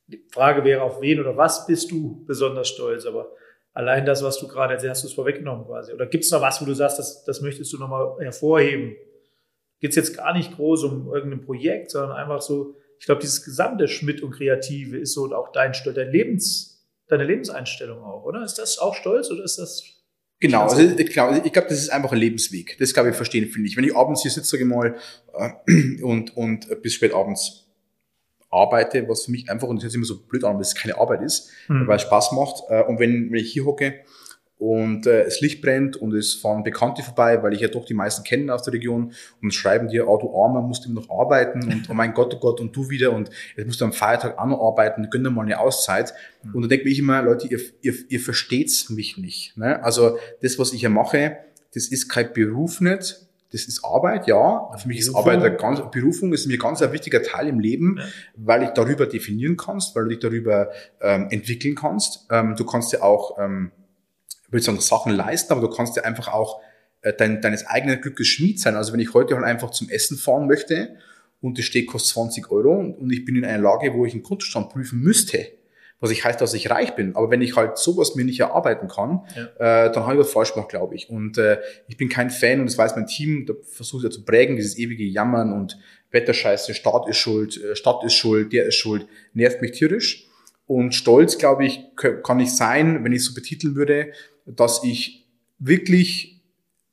die 0.07 0.25
Frage 0.31 0.65
wäre, 0.65 0.83
auf 0.83 1.01
wen 1.01 1.21
oder 1.21 1.37
was 1.37 1.67
bist 1.67 1.91
du 1.91 2.25
besonders 2.27 2.69
stolz? 2.69 3.07
Aber 3.07 3.33
allein 3.75 4.07
das, 4.07 4.23
was 4.23 4.39
du 4.39 4.49
gerade 4.49 4.75
erzählt 4.75 4.93
hast, 4.93 5.03
du 5.03 5.09
es 5.09 5.15
vorweggenommen 5.15 5.67
quasi. 5.67 5.93
Oder 5.93 6.07
gibt 6.07 6.25
es 6.25 6.31
noch 6.31 6.41
was, 6.41 6.63
wo 6.63 6.65
du 6.65 6.75
sagst, 6.75 6.99
das, 6.99 7.25
das 7.25 7.43
möchtest 7.43 7.73
du 7.73 7.79
nochmal 7.79 8.17
hervorheben? 8.21 8.97
Geht 9.81 9.91
es 9.91 9.97
jetzt 9.97 10.17
gar 10.17 10.33
nicht 10.33 10.57
groß 10.57 10.85
um 10.85 11.13
irgendein 11.13 11.45
Projekt, 11.45 11.91
sondern 11.91 12.13
einfach 12.13 12.41
so, 12.41 12.77
ich 12.99 13.07
glaube, 13.07 13.21
dieses 13.21 13.45
gesamte 13.45 13.89
Schmidt 13.89 14.23
und 14.23 14.31
Kreative 14.31 14.97
ist 14.97 15.13
so 15.13 15.31
auch 15.35 15.53
dein 15.53 15.75
Stolz, 15.75 15.97
dein 15.97 16.11
Lebens, 16.11 16.87
deine 17.09 17.25
Lebenseinstellung 17.25 18.03
auch, 18.03 18.25
oder? 18.25 18.43
Ist 18.45 18.55
das 18.55 18.79
auch 18.79 18.95
stolz 18.95 19.31
oder 19.31 19.45
ist 19.45 19.59
das 19.59 19.83
Genau, 20.41 20.65
also 20.65 20.83
ich 20.83 21.11
glaube, 21.11 21.41
ich 21.45 21.53
glaube, 21.53 21.69
das 21.69 21.79
ist 21.79 21.91
einfach 21.91 22.13
ein 22.13 22.19
Lebensweg. 22.19 22.77
Das 22.79 22.93
glaube 22.93 23.11
ich 23.11 23.17
verstehen 23.17 23.49
finde 23.49 23.69
ich. 23.69 23.77
Wenn 23.77 23.85
ich 23.85 23.97
abends 23.97 24.23
hier 24.23 24.31
sitze, 24.31 24.51
sage 24.51 24.65
ich 24.65 24.69
mal, 24.69 24.97
äh, 25.33 26.03
und, 26.03 26.37
und 26.37 26.83
bis 26.83 26.95
spät 26.95 27.15
abends 27.15 27.64
arbeite, 28.55 29.09
was 29.09 29.25
für 29.25 29.31
mich 29.31 29.51
einfach, 29.51 29.69
und 29.69 29.77
das 29.77 29.85
hört 29.85 29.93
sich 29.93 29.99
immer 29.99 30.07
so 30.07 30.21
blöd 30.21 30.45
an, 30.45 30.55
weil 30.55 30.63
es 30.63 30.75
keine 30.75 30.99
Arbeit 30.99 31.23
ist, 31.23 31.51
mhm. 31.69 31.87
weil 31.87 31.97
es 31.97 32.03
Spaß 32.03 32.33
macht. 32.33 32.63
Äh, 32.69 32.85
und 32.85 32.99
wenn, 32.99 33.31
wenn 33.31 33.41
ich 33.41 33.53
hier 33.53 33.65
hocke 33.65 33.95
und 34.59 35.07
äh, 35.07 35.25
das 35.25 35.41
Licht 35.41 35.61
brennt 35.61 35.97
und 35.97 36.15
es 36.15 36.35
fahren 36.35 36.63
Bekannte 36.63 37.03
vorbei, 37.03 37.43
weil 37.43 37.53
ich 37.53 37.61
ja 37.61 37.69
doch 37.69 37.85
die 37.85 37.95
meisten 37.95 38.23
kenne 38.25 38.55
aus 38.55 38.63
der 38.63 38.73
Region 38.73 39.13
und 39.43 39.53
schreiben 39.53 39.89
dir, 39.89 40.09
oh 40.09 40.17
du 40.17 40.35
Armer, 40.35 40.63
musst 40.63 40.87
immer 40.87 41.01
noch 41.01 41.11
arbeiten 41.11 41.65
und 41.65 41.91
oh 41.91 41.95
mein 41.95 42.15
Gott, 42.15 42.33
oh 42.35 42.39
Gott, 42.39 42.61
und 42.61 42.75
du 42.75 42.89
wieder 42.89 43.13
und 43.13 43.31
jetzt 43.57 43.67
musst 43.67 43.81
du 43.81 43.85
am 43.85 43.93
Feiertag 43.93 44.39
auch 44.39 44.47
noch 44.47 44.61
arbeiten, 44.61 45.11
gönn 45.11 45.25
dir 45.25 45.31
mal 45.31 45.43
eine 45.43 45.59
Auszeit. 45.59 46.15
Mhm. 46.43 46.55
Und 46.55 46.63
da 46.63 46.69
denke 46.69 46.89
ich 46.89 46.99
immer, 46.99 47.21
Leute, 47.23 47.49
ihr, 47.49 47.61
ihr, 47.83 47.95
ihr 48.09 48.21
versteht's 48.21 48.89
mich 48.91 49.19
nicht. 49.19 49.57
Ne? 49.57 49.83
Also 49.83 50.19
das, 50.41 50.59
was 50.59 50.73
ich 50.73 50.81
hier 50.81 50.91
mache, 50.91 51.37
das 51.75 51.89
ist 51.89 52.09
kein 52.09 52.33
Beruf 52.33 52.81
nicht, 52.81 53.24
das 53.55 53.67
ist 53.67 53.85
Arbeit, 53.85 54.27
ja. 54.27 54.71
Für 54.77 54.89
mich 54.89 54.99
ist 54.99 55.15
Arbeit 55.15 55.39
eine 55.39 55.57
ganz, 55.57 55.81
Berufung 55.93 56.33
ist 56.33 56.47
mir 56.47 56.59
ganz 56.59 56.83
ein 56.83 56.93
wichtiger 56.93 57.23
Teil 57.23 57.49
im 57.49 57.61
Leben, 57.61 57.97
ja. 57.99 58.05
weil 58.37 58.65
ich 58.65 58.71
darüber 58.71 59.07
definieren 59.07 59.57
kannst, 59.57 59.95
weil 59.95 60.05
du 60.05 60.09
dich 60.11 60.19
darüber 60.19 60.71
ähm, 61.01 61.29
entwickeln 61.31 61.77
kannst. 61.77 62.27
Ähm, 62.31 62.57
du 62.57 62.65
kannst 62.67 62.93
ja 62.93 63.03
auch 63.03 63.39
ähm, 63.39 63.71
will 64.51 64.63
sagen, 64.63 64.81
Sachen 64.81 65.13
leisten, 65.13 65.53
aber 65.53 65.61
du 65.61 65.69
kannst 65.69 65.97
ja 65.97 66.03
einfach 66.03 66.29
auch 66.29 66.61
äh, 67.03 67.13
dein, 67.13 67.41
deines 67.41 67.67
eigenen 67.67 68.01
Glückes 68.01 68.27
Schmied 68.27 68.61
sein. 68.61 68.77
Also 68.77 68.93
wenn 68.93 69.01
ich 69.01 69.15
heute 69.15 69.35
halt 69.35 69.45
einfach 69.45 69.71
zum 69.71 69.89
Essen 69.91 70.17
fahren 70.17 70.47
möchte 70.47 70.97
und 71.41 71.59
das 71.59 71.67
Steak 71.67 71.89
kostet 71.89 72.15
20 72.15 72.51
Euro 72.51 72.79
und 72.79 73.13
ich 73.13 73.25
bin 73.25 73.37
in 73.37 73.45
einer 73.45 73.63
Lage, 73.63 73.93
wo 73.95 74.05
ich 74.07 74.15
einen 74.15 74.23
Kontostand 74.23 74.71
prüfen 74.71 75.01
müsste, 75.01 75.47
was 76.05 76.11
ich 76.11 76.23
heißt, 76.23 76.39
dass 76.39 76.53
ich 76.53 76.69
reich 76.69 76.95
bin. 76.97 77.17
Aber 77.17 77.31
wenn 77.31 77.41
ich 77.41 77.57
halt 77.57 77.79
sowas 77.79 78.15
mir 78.15 78.27
nicht 78.27 78.39
erarbeiten 78.39 78.89
kann, 78.89 79.23
ja. 79.35 79.87
äh, 79.87 79.91
dann 79.91 80.05
habe 80.05 80.15
ich 80.15 80.21
was 80.21 80.31
falsch 80.31 80.53
gemacht, 80.53 80.69
glaube 80.69 80.95
ich. 80.95 81.09
Und 81.09 81.39
äh, 81.39 81.59
ich 81.89 81.97
bin 81.97 82.11
kein 82.11 82.29
Fan 82.29 82.61
und 82.61 82.67
das 82.67 82.77
weiß 82.77 82.95
mein 82.95 83.07
Team, 83.07 83.47
da 83.47 83.55
versucht 83.63 84.05
ja 84.05 84.11
zu 84.11 84.23
prägen, 84.23 84.57
dieses 84.57 84.77
ewige 84.77 85.03
Jammern 85.03 85.55
und 85.55 85.79
Wetterscheiße, 86.11 86.75
Staat 86.75 87.09
ist 87.09 87.17
schuld, 87.17 87.57
äh, 87.57 87.75
Stadt 87.75 88.05
ist 88.05 88.13
schuld, 88.13 88.53
der 88.53 88.67
ist 88.67 88.75
schuld, 88.75 89.07
nervt 89.33 89.63
mich 89.63 89.73
tierisch. 89.73 90.27
Und 90.67 90.95
stolz, 90.95 91.39
glaube 91.39 91.65
ich, 91.65 91.81
kann 91.97 92.39
ich 92.39 92.55
sein, 92.55 93.03
wenn 93.03 93.13
ich 93.13 93.21
es 93.21 93.25
so 93.27 93.35
betiteln 93.35 93.75
würde, 93.75 94.13
dass 94.45 94.85
ich 94.85 95.27
wirklich 95.59 96.34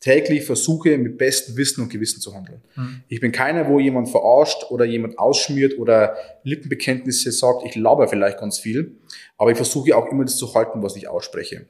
täglich 0.02 0.46
versuche, 0.46 0.98
mit 0.98 1.18
bestem 1.18 1.56
Wissen 1.56 1.82
und 1.82 1.90
Gewissen 1.90 2.20
zu 2.20 2.34
handeln. 2.34 2.62
Mhm. 2.76 3.04
Ich 3.08 3.22
bin 3.22 3.32
keiner, 3.32 3.70
wo 3.70 3.80
jemand 3.80 4.10
verarscht 4.10 4.66
oder 4.72 4.84
jemand 4.84 5.18
ausschmiert 5.20 5.78
oder 5.78 6.16
Lippenbekenntnisse 6.44 7.32
sagt, 7.32 7.64
ich 7.66 7.76
laber 7.76 8.08
vielleicht 8.08 8.40
ganz 8.40 8.60
viel, 8.60 8.98
aber 9.38 9.52
ich 9.52 9.58
versuche 9.58 9.96
auch 9.96 10.12
immer 10.12 10.26
das 10.26 10.38
zu 10.38 10.54
halten, 10.54 10.82
was 10.82 10.96
ich 10.96 11.08
ausspreche. 11.08 11.68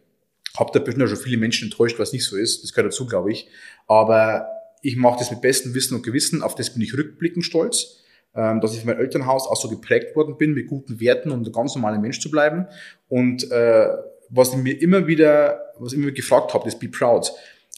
Hab 0.55 0.71
da 0.71 0.79
bestimmt 0.79 1.09
schon 1.09 1.17
viele 1.17 1.37
Menschen 1.37 1.65
enttäuscht, 1.69 1.99
was 1.99 2.13
nicht 2.13 2.25
so 2.25 2.37
ist, 2.37 2.63
das 2.63 2.73
gehört 2.73 2.93
dazu, 2.93 3.05
glaube 3.05 3.31
ich, 3.31 3.49
aber 3.87 4.47
ich 4.81 4.95
mache 4.95 5.19
das 5.19 5.29
mit 5.29 5.41
bestem 5.41 5.75
Wissen 5.75 5.95
und 5.95 6.03
Gewissen, 6.03 6.41
auf 6.41 6.55
das 6.55 6.71
bin 6.71 6.81
ich 6.81 6.97
rückblickend 6.97 7.43
stolz, 7.43 7.99
ähm, 8.33 8.61
dass 8.61 8.73
ich 8.73 8.79
von 8.79 8.87
meinem 8.87 9.01
Elternhaus 9.01 9.45
auch 9.45 9.57
so 9.57 9.69
geprägt 9.69 10.15
worden 10.15 10.37
bin, 10.37 10.53
mit 10.53 10.67
guten 10.67 11.01
Werten 11.01 11.31
und 11.31 11.45
ein 11.45 11.51
ganz 11.51 11.75
normaler 11.75 11.99
Mensch 11.99 12.21
zu 12.21 12.31
bleiben 12.31 12.67
und 13.09 13.51
äh, 13.51 13.89
was 14.29 14.53
ich 14.53 14.57
mir 14.57 14.81
immer 14.81 15.07
wieder, 15.07 15.73
was 15.77 15.91
ich 15.91 15.99
immer 15.99 16.11
gefragt 16.11 16.53
habe, 16.53 16.65
ist 16.65 16.79
Be 16.79 16.87
Proud. 16.87 17.33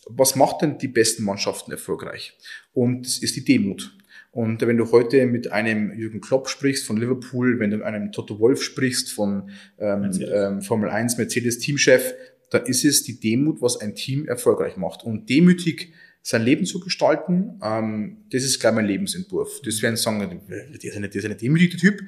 Was 0.10 0.36
macht 0.36 0.62
denn 0.62 0.78
die 0.78 0.88
besten 0.88 1.24
Mannschaften 1.24 1.72
erfolgreich? 1.72 2.38
Und 2.74 3.06
das 3.06 3.18
ist 3.20 3.36
die 3.36 3.46
Demut. 3.46 3.98
Und 4.32 4.62
wenn 4.62 4.78
du 4.78 4.92
heute 4.92 5.28
mit 5.28 5.52
einem 5.52 5.94
Jürgen 5.94 6.20
Klopp 6.20 6.50
sprichst 6.50 6.88
von 6.88 6.98
Liverpool, 6.98 7.60
wenn 7.60 7.70
du 7.70 7.78
mit 7.78 7.86
einem 7.86 8.12
Toto 8.12 8.40
Wolf 8.40 8.64
sprichst 8.64 9.12
von 9.12 9.52
ähm, 9.78 10.10
ähm, 10.20 10.62
Formel 10.62 10.90
1 10.90 11.18
Mercedes 11.18 11.60
Teamchef, 11.60 12.16
da 12.50 12.58
ist 12.58 12.84
es 12.84 13.04
die 13.04 13.20
Demut, 13.20 13.62
was 13.62 13.80
ein 13.80 13.94
Team 13.94 14.28
erfolgreich 14.28 14.76
macht. 14.76 15.04
Und 15.04 15.30
demütig 15.30 15.94
sein 16.26 16.42
Leben 16.42 16.66
zu 16.66 16.80
gestalten, 16.80 17.60
ähm, 17.62 18.24
das 18.32 18.44
ist 18.44 18.62
gleich 18.62 18.74
mein 18.74 18.86
Lebensentwurf. 18.86 19.60
Das 19.66 19.82
werden 19.82 19.98
sagen, 19.98 20.42
der 20.48 20.66
ist 20.82 20.96
ein, 20.96 21.02
der 21.02 21.14
ist 21.14 21.26
ein 21.26 21.38
demütiger 21.38 21.78
Typ. 21.78 22.00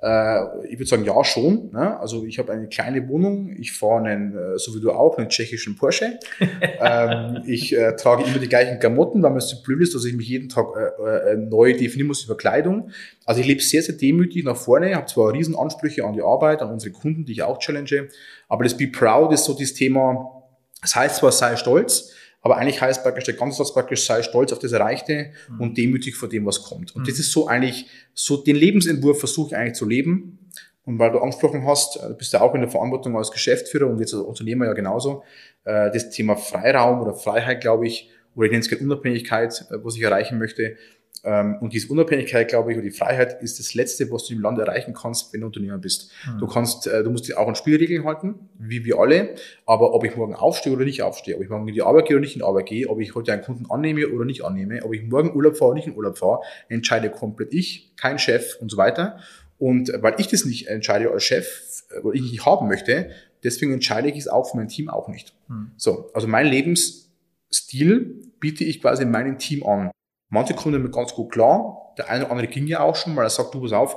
Äh, 0.00 0.68
ich 0.68 0.78
würde 0.78 0.86
sagen, 0.86 1.04
ja, 1.04 1.24
schon. 1.24 1.72
Ne? 1.72 1.98
Also 1.98 2.24
ich 2.24 2.38
habe 2.38 2.52
eine 2.52 2.68
kleine 2.68 3.08
Wohnung, 3.08 3.52
ich 3.58 3.72
fahre 3.72 4.04
einen, 4.04 4.36
äh, 4.36 4.58
so 4.58 4.76
wie 4.76 4.80
du 4.80 4.92
auch, 4.92 5.18
einen 5.18 5.28
tschechischen 5.28 5.74
Porsche. 5.74 6.20
ähm, 6.80 7.42
ich 7.46 7.76
äh, 7.76 7.96
trage 7.96 8.22
immer 8.22 8.38
die 8.38 8.48
gleichen 8.48 8.78
Klamotten, 8.78 9.24
weil 9.24 9.32
mir 9.32 9.40
so 9.40 9.60
blöd 9.64 9.82
ist, 9.82 9.92
dass 9.92 10.04
ich 10.04 10.14
mich 10.14 10.28
jeden 10.28 10.48
Tag 10.48 10.66
äh, 10.76 11.32
äh, 11.32 11.36
neu 11.36 11.72
definieren 11.72 12.06
muss 12.06 12.24
über 12.24 12.36
Kleidung. 12.36 12.90
Also 13.24 13.40
ich 13.40 13.48
lebe 13.48 13.60
sehr, 13.60 13.82
sehr 13.82 13.96
demütig 13.96 14.44
nach 14.44 14.56
vorne, 14.56 14.94
habe 14.94 15.06
zwar 15.06 15.32
riesen 15.32 15.56
Ansprüche 15.56 16.04
an 16.04 16.12
die 16.12 16.22
Arbeit, 16.22 16.62
an 16.62 16.70
unsere 16.70 16.92
Kunden, 16.92 17.24
die 17.24 17.32
ich 17.32 17.42
auch 17.42 17.58
challenge, 17.58 18.08
aber 18.48 18.62
das 18.62 18.76
Be 18.76 18.86
Proud 18.86 19.32
ist 19.32 19.46
so 19.46 19.54
das 19.58 19.74
Thema, 19.74 20.44
das 20.80 20.94
heißt 20.94 21.16
zwar, 21.16 21.32
sei 21.32 21.56
stolz, 21.56 22.12
aber 22.44 22.58
eigentlich 22.58 22.82
heißt 22.82 23.02
praktisch, 23.02 23.24
der 23.24 23.34
ganze 23.34 23.56
Satz 23.56 23.72
praktisch, 23.72 24.04
sei 24.04 24.22
stolz 24.22 24.52
auf 24.52 24.58
das 24.58 24.72
Erreichte 24.72 25.30
mhm. 25.48 25.60
und 25.62 25.78
demütig 25.78 26.14
vor 26.14 26.28
dem, 26.28 26.44
was 26.44 26.62
kommt. 26.62 26.94
Und 26.94 27.02
mhm. 27.02 27.06
das 27.06 27.18
ist 27.18 27.32
so 27.32 27.48
eigentlich, 27.48 27.86
so 28.12 28.36
den 28.36 28.54
Lebensentwurf 28.54 29.18
versuche 29.18 29.48
ich 29.48 29.56
eigentlich 29.56 29.76
zu 29.76 29.88
leben. 29.88 30.50
Und 30.84 30.98
weil 30.98 31.10
du 31.10 31.20
angesprochen 31.20 31.66
hast, 31.66 31.96
äh, 31.96 32.08
du 32.08 32.14
bist 32.14 32.34
ja 32.34 32.42
auch 32.42 32.54
in 32.54 32.60
der 32.60 32.68
Verantwortung 32.68 33.16
als 33.16 33.30
Geschäftsführer 33.30 33.86
und 33.86 33.98
jetzt 33.98 34.12
als 34.12 34.22
Unternehmer 34.22 34.66
ja 34.66 34.74
genauso, 34.74 35.22
äh, 35.64 35.90
das 35.90 36.10
Thema 36.10 36.36
Freiraum 36.36 37.00
oder 37.00 37.14
Freiheit, 37.14 37.62
glaube 37.62 37.86
ich, 37.86 38.10
oder 38.36 38.44
ich 38.44 38.50
nenne 38.50 38.60
es 38.60 38.68
gerne 38.68 38.84
Unabhängigkeit, 38.84 39.64
äh, 39.70 39.76
was 39.82 39.96
ich 39.96 40.02
erreichen 40.02 40.38
möchte, 40.38 40.76
ähm, 41.24 41.56
und 41.60 41.72
diese 41.72 41.88
Unabhängigkeit, 41.88 42.48
glaube 42.48 42.72
ich, 42.72 42.78
und 42.78 42.84
die 42.84 42.90
Freiheit 42.90 43.42
ist 43.42 43.58
das 43.58 43.74
Letzte, 43.74 44.10
was 44.10 44.26
du 44.26 44.34
im 44.34 44.40
Land 44.40 44.58
erreichen 44.58 44.94
kannst, 44.94 45.32
wenn 45.32 45.40
du 45.40 45.46
Unternehmer 45.46 45.78
bist. 45.78 46.10
Mhm. 46.26 46.38
Du 46.38 46.46
kannst, 46.46 46.86
äh, 46.86 47.02
du 47.02 47.10
musst 47.10 47.26
dich 47.26 47.36
auch 47.36 47.48
an 47.48 47.54
Spielregeln 47.54 48.04
halten, 48.04 48.48
wie 48.58 48.84
wir 48.84 48.98
alle. 48.98 49.34
Aber 49.66 49.94
ob 49.94 50.04
ich 50.04 50.16
morgen 50.16 50.34
aufstehe 50.34 50.72
oder 50.72 50.84
nicht 50.84 51.02
aufstehe, 51.02 51.36
ob 51.36 51.42
ich 51.42 51.48
morgen 51.48 51.66
in 51.66 51.74
die 51.74 51.82
Arbeit 51.82 52.06
gehe 52.06 52.16
oder 52.16 52.22
nicht 52.22 52.34
in 52.34 52.40
die 52.40 52.44
Arbeit 52.44 52.66
gehe, 52.66 52.88
ob 52.88 53.00
ich 53.00 53.14
heute 53.14 53.32
einen 53.32 53.42
Kunden 53.42 53.70
annehme 53.70 54.08
oder 54.08 54.24
nicht 54.24 54.44
annehme, 54.44 54.84
ob 54.84 54.94
ich 54.94 55.02
morgen 55.02 55.34
Urlaub 55.34 55.56
fahre 55.56 55.70
oder 55.70 55.76
nicht 55.76 55.88
in 55.88 55.96
Urlaub 55.96 56.18
fahre, 56.18 56.40
entscheide 56.68 57.10
komplett 57.10 57.54
ich, 57.54 57.92
kein 57.96 58.18
Chef 58.18 58.56
und 58.60 58.70
so 58.70 58.76
weiter. 58.76 59.18
Und 59.58 59.92
weil 60.00 60.14
ich 60.18 60.28
das 60.28 60.44
nicht 60.44 60.66
entscheide 60.66 61.10
als 61.10 61.24
Chef, 61.24 61.74
oder 62.02 62.14
ich 62.14 62.22
nicht 62.22 62.44
haben 62.44 62.68
möchte, 62.68 63.10
deswegen 63.42 63.72
entscheide 63.72 64.08
ich 64.08 64.18
es 64.18 64.28
auch 64.28 64.50
für 64.50 64.56
mein 64.56 64.68
Team 64.68 64.88
auch 64.88 65.08
nicht. 65.08 65.34
Mhm. 65.48 65.70
So, 65.76 66.10
also 66.12 66.26
mein 66.26 66.46
Lebensstil 66.46 68.30
biete 68.40 68.64
ich 68.64 68.80
quasi 68.80 69.04
meinem 69.04 69.38
Team 69.38 69.64
an. 69.64 69.90
Manche 70.34 70.54
kommen 70.54 70.74
damit 70.74 70.92
ganz 70.92 71.14
gut 71.14 71.30
klar. 71.30 71.94
Der 71.96 72.10
eine 72.10 72.24
oder 72.24 72.32
andere 72.32 72.48
ging 72.48 72.66
ja 72.66 72.80
auch 72.80 72.96
schon, 72.96 73.14
weil 73.14 73.24
er 73.24 73.30
sagt, 73.30 73.54
du 73.54 73.60
pass 73.62 73.72
auf, 73.72 73.96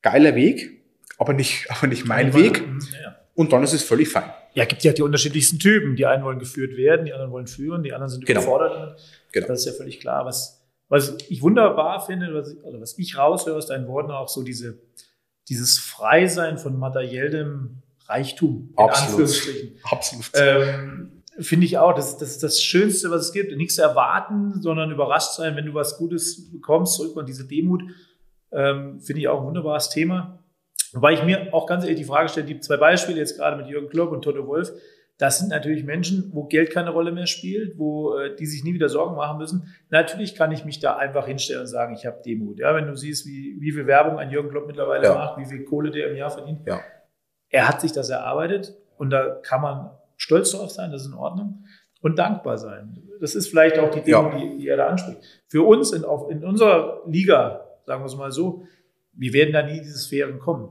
geiler 0.00 0.34
Weg, 0.34 0.82
aber 1.18 1.34
nicht, 1.34 1.70
aber 1.70 1.86
nicht 1.86 2.06
mein 2.06 2.32
Weg. 2.34 2.64
Ja. 3.02 3.16
Und 3.34 3.52
dann 3.52 3.62
ist 3.62 3.74
es 3.74 3.82
völlig 3.82 4.08
fein. 4.08 4.32
Ja, 4.54 4.64
gibt 4.64 4.82
ja 4.82 4.94
die 4.94 5.02
unterschiedlichsten 5.02 5.58
Typen. 5.58 5.96
Die 5.96 6.06
einen 6.06 6.24
wollen 6.24 6.38
geführt 6.38 6.78
werden, 6.78 7.04
die 7.04 7.12
anderen 7.12 7.30
wollen 7.30 7.46
führen, 7.46 7.82
die 7.82 7.92
anderen 7.92 8.08
sind 8.08 8.24
genau. 8.24 8.40
überfordert. 8.40 8.98
Genau. 9.32 9.46
Das 9.46 9.60
ist 9.60 9.66
ja 9.66 9.72
völlig 9.72 10.00
klar. 10.00 10.24
Was, 10.24 10.66
was 10.88 11.18
ich 11.28 11.42
wunderbar 11.42 12.04
finde, 12.06 12.32
was 12.32 12.54
ich, 12.54 12.64
also 12.64 12.80
was 12.80 12.98
ich 12.98 13.18
raushöre 13.18 13.56
aus 13.58 13.66
deinen 13.66 13.86
Worten 13.86 14.10
auch 14.12 14.28
so 14.28 14.42
diese, 14.42 14.78
dieses 15.50 15.78
Freisein 15.78 16.56
von 16.56 16.78
materiellem 16.78 17.82
Reichtum. 18.06 18.70
In 18.70 18.78
Absolut. 18.78 19.10
Anführungsstrichen. 19.10 19.78
Absolut. 19.82 20.30
Ähm, 20.34 21.15
Finde 21.38 21.66
ich 21.66 21.78
auch. 21.78 21.94
Das, 21.94 22.16
das 22.16 22.30
ist 22.30 22.42
das 22.42 22.62
Schönste, 22.62 23.10
was 23.10 23.22
es 23.22 23.32
gibt. 23.32 23.54
Nichts 23.56 23.78
erwarten, 23.78 24.60
sondern 24.62 24.90
überrascht 24.90 25.32
sein, 25.32 25.56
wenn 25.56 25.66
du 25.66 25.74
was 25.74 25.98
Gutes 25.98 26.50
bekommst. 26.50 26.94
Zurück 26.94 27.16
und 27.16 27.28
diese 27.28 27.46
Demut 27.46 27.82
ähm, 28.52 29.00
finde 29.00 29.20
ich 29.20 29.28
auch 29.28 29.40
ein 29.40 29.46
wunderbares 29.46 29.90
Thema. 29.90 30.38
Wobei 30.92 31.12
ich 31.12 31.22
mir 31.24 31.52
auch 31.52 31.66
ganz 31.66 31.84
ehrlich 31.84 31.98
die 31.98 32.04
Frage 32.04 32.28
stelle, 32.28 32.46
die 32.46 32.60
zwei 32.60 32.76
Beispiele 32.76 33.18
jetzt 33.18 33.36
gerade 33.36 33.56
mit 33.56 33.66
Jürgen 33.66 33.88
Klopp 33.88 34.12
und 34.12 34.22
Toto 34.22 34.46
Wolf, 34.46 34.72
das 35.18 35.38
sind 35.38 35.48
natürlich 35.48 35.84
Menschen, 35.84 36.30
wo 36.34 36.44
Geld 36.44 36.70
keine 36.70 36.90
Rolle 36.90 37.10
mehr 37.10 37.26
spielt, 37.26 37.78
wo 37.78 38.18
äh, 38.18 38.36
die 38.36 38.44
sich 38.44 38.64
nie 38.64 38.74
wieder 38.74 38.88
Sorgen 38.88 39.16
machen 39.16 39.38
müssen. 39.38 39.74
Natürlich 39.88 40.34
kann 40.34 40.52
ich 40.52 40.64
mich 40.64 40.78
da 40.78 40.96
einfach 40.96 41.26
hinstellen 41.26 41.62
und 41.62 41.66
sagen, 41.66 41.94
ich 41.94 42.04
habe 42.04 42.20
Demut. 42.24 42.58
Ja, 42.58 42.74
wenn 42.74 42.86
du 42.86 42.94
siehst, 42.96 43.26
wie, 43.26 43.56
wie 43.58 43.72
viel 43.72 43.86
Werbung 43.86 44.18
ein 44.18 44.30
Jürgen 44.30 44.50
Klopp 44.50 44.66
mittlerweile 44.66 45.04
ja. 45.04 45.14
macht, 45.14 45.38
wie 45.38 45.46
viel 45.46 45.64
Kohle 45.64 45.90
der 45.90 46.10
im 46.10 46.16
Jahr 46.16 46.30
verdient. 46.30 46.60
Ja. 46.66 46.80
Er 47.48 47.68
hat 47.68 47.80
sich 47.80 47.92
das 47.92 48.10
erarbeitet 48.10 48.76
und 48.98 49.10
da 49.10 49.36
kann 49.42 49.62
man 49.62 49.90
stolz 50.16 50.52
darauf 50.52 50.70
sein, 50.70 50.90
das 50.90 51.02
ist 51.02 51.08
in 51.08 51.14
Ordnung. 51.14 51.64
Und 52.02 52.18
dankbar 52.18 52.58
sein. 52.58 53.02
Das 53.20 53.34
ist 53.34 53.48
vielleicht 53.48 53.78
auch 53.78 53.90
die 53.90 54.02
Dinge, 54.02 54.16
ja. 54.16 54.38
die, 54.38 54.58
die, 54.58 54.68
er 54.68 54.76
da 54.76 54.88
anspricht. 54.88 55.18
Für 55.48 55.66
uns 55.66 55.92
in, 55.92 56.04
auf, 56.04 56.30
in 56.30 56.44
unserer 56.44 57.02
Liga, 57.06 57.66
sagen 57.84 58.02
wir 58.02 58.06
es 58.06 58.16
mal 58.16 58.30
so, 58.30 58.64
wir 59.12 59.32
werden 59.32 59.52
da 59.52 59.62
nie 59.62 59.78
in 59.78 59.82
diese 59.82 59.98
Sphären 59.98 60.38
kommen. 60.38 60.68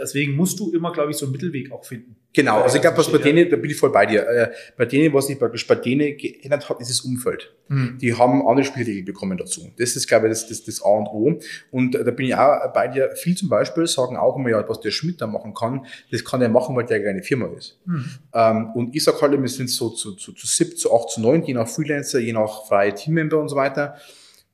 Deswegen 0.00 0.36
musst 0.36 0.58
du 0.60 0.72
immer, 0.72 0.92
glaube 0.92 1.10
ich, 1.10 1.16
so 1.16 1.26
einen 1.26 1.32
Mittelweg 1.32 1.72
auch 1.72 1.84
finden. 1.84 2.16
Genau, 2.32 2.60
also 2.60 2.76
ich 2.76 2.82
glaube, 2.82 2.98
was 2.98 3.10
bei 3.10 3.18
denen, 3.18 3.50
da 3.50 3.56
bin 3.56 3.70
ich 3.70 3.76
voll 3.76 3.90
bei 3.90 4.06
dir. 4.06 4.26
Äh, 4.26 4.50
bei 4.76 4.84
denen, 4.84 5.12
was 5.14 5.26
sich 5.26 5.38
praktisch 5.38 5.66
bei 5.66 5.74
denen 5.74 6.16
geändert 6.16 6.68
hat, 6.68 6.80
ist 6.80 6.90
das 6.90 7.00
Umfeld. 7.00 7.52
Hm. 7.68 7.98
Die 8.00 8.14
haben 8.14 8.46
andere 8.46 8.64
Spielregeln 8.64 9.04
bekommen 9.04 9.38
dazu. 9.38 9.72
Das 9.78 9.96
ist, 9.96 10.06
glaube 10.06 10.26
ich, 10.26 10.32
das, 10.32 10.46
das, 10.46 10.62
das 10.62 10.82
A 10.82 10.88
und 10.88 11.06
O. 11.06 11.40
Und 11.70 11.94
äh, 11.94 12.04
da 12.04 12.10
bin 12.10 12.26
ich 12.26 12.34
auch 12.34 12.72
bei 12.72 12.88
dir. 12.88 13.10
Viel 13.16 13.36
zum 13.36 13.48
Beispiel 13.48 13.86
sagen 13.86 14.16
auch 14.16 14.36
immer, 14.36 14.50
ja, 14.50 14.68
was 14.68 14.80
der 14.80 14.90
Schmidt 14.90 15.20
da 15.20 15.26
machen 15.26 15.54
kann, 15.54 15.86
das 16.10 16.24
kann 16.24 16.42
er 16.42 16.48
machen, 16.48 16.76
weil 16.76 16.84
der 16.84 17.08
eine 17.08 17.22
Firma 17.22 17.48
ist. 17.56 17.78
Hm. 17.86 18.04
Ähm, 18.34 18.70
und 18.74 18.94
ich 18.94 19.04
sag 19.04 19.20
halt, 19.20 19.32
wir 19.32 19.48
sind 19.48 19.70
so 19.70 19.90
zu, 19.90 20.12
zu, 20.12 20.32
zu 20.32 20.46
sieben, 20.46 20.76
zu 20.76 20.94
acht, 20.94 21.10
zu 21.10 21.20
neun, 21.20 21.42
je 21.42 21.54
nach 21.54 21.66
Freelancer, 21.66 22.18
je 22.18 22.34
nach 22.34 22.66
freie 22.66 22.94
Teammember 22.94 23.38
und 23.40 23.48
so 23.48 23.56
weiter. 23.56 23.96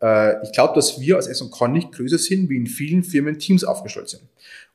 Äh, 0.02 0.42
ich 0.42 0.52
glaube, 0.52 0.74
dass 0.74 1.00
wir 1.00 1.16
als 1.16 1.26
S&K 1.26 1.68
nicht 1.68 1.92
größer 1.92 2.18
sind, 2.18 2.48
wie 2.50 2.56
in 2.56 2.66
vielen 2.66 3.02
Firmen 3.02 3.38
Teams 3.38 3.64
aufgestellt 3.64 4.08
sind. 4.08 4.22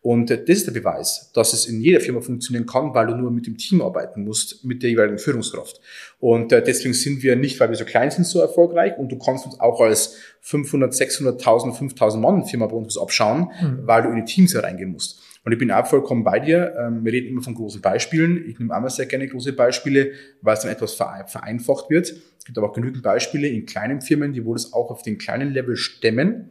Und 0.01 0.31
äh, 0.31 0.37
das 0.43 0.59
ist 0.59 0.67
der 0.67 0.71
Beweis, 0.71 1.29
dass 1.33 1.51
es 1.53 1.65
in 1.65 1.81
jeder 1.81 1.99
Firma 1.99 2.21
funktionieren 2.21 2.65
kann, 2.65 2.93
weil 2.93 3.07
du 3.07 3.15
nur 3.15 3.31
mit 3.31 3.47
dem 3.47 3.57
Team 3.57 3.81
arbeiten 3.81 4.23
musst, 4.23 4.63
mit 4.63 4.81
der 4.81 4.89
jeweiligen 4.91 5.17
Führungskraft. 5.19 5.81
Und 6.19 6.51
äh, 6.53 6.63
deswegen 6.63 6.93
sind 6.93 7.21
wir 7.21 7.35
nicht, 7.35 7.59
weil 7.59 7.69
wir 7.69 7.75
so 7.75 7.83
klein 7.85 8.09
sind, 8.09 8.25
so 8.25 8.39
erfolgreich. 8.39 8.97
Und 8.97 9.11
du 9.11 9.17
kannst 9.17 9.45
uns 9.45 9.59
auch 9.59 9.81
als 9.81 10.15
500, 10.41 10.93
600.000, 10.93 11.77
5.000 11.77 12.17
Mann 12.17 12.45
Firma 12.45 12.67
bei 12.67 12.75
uns 12.77 12.97
abschauen, 12.97 13.51
Mhm. 13.61 13.79
weil 13.83 14.03
du 14.03 14.09
in 14.09 14.15
die 14.15 14.25
Teams 14.25 14.53
hereingehen 14.53 14.91
musst. 14.91 15.19
Und 15.45 15.51
ich 15.53 15.57
bin 15.57 15.71
auch 15.71 15.87
vollkommen 15.87 16.23
bei 16.23 16.39
dir. 16.39 16.75
Ähm, 16.77 17.03
Wir 17.05 17.13
reden 17.13 17.29
immer 17.29 17.41
von 17.41 17.55
großen 17.55 17.81
Beispielen. 17.81 18.45
Ich 18.49 18.59
nehme 18.59 18.73
einmal 18.73 18.89
sehr 18.89 19.05
gerne 19.05 19.27
große 19.27 19.53
Beispiele, 19.53 20.11
weil 20.41 20.53
es 20.55 20.61
dann 20.61 20.71
etwas 20.71 20.93
verein- 20.93 21.27
vereinfacht 21.27 21.89
wird. 21.89 22.07
Es 22.37 22.45
gibt 22.45 22.57
aber 22.57 22.69
auch 22.69 22.73
genügend 22.73 23.03
Beispiele 23.03 23.47
in 23.47 23.65
kleinen 23.65 24.01
Firmen, 24.01 24.33
die 24.33 24.43
wohl 24.45 24.55
das 24.55 24.73
auch 24.73 24.91
auf 24.91 25.01
den 25.01 25.17
kleinen 25.17 25.51
Level 25.53 25.75
stemmen, 25.77 26.49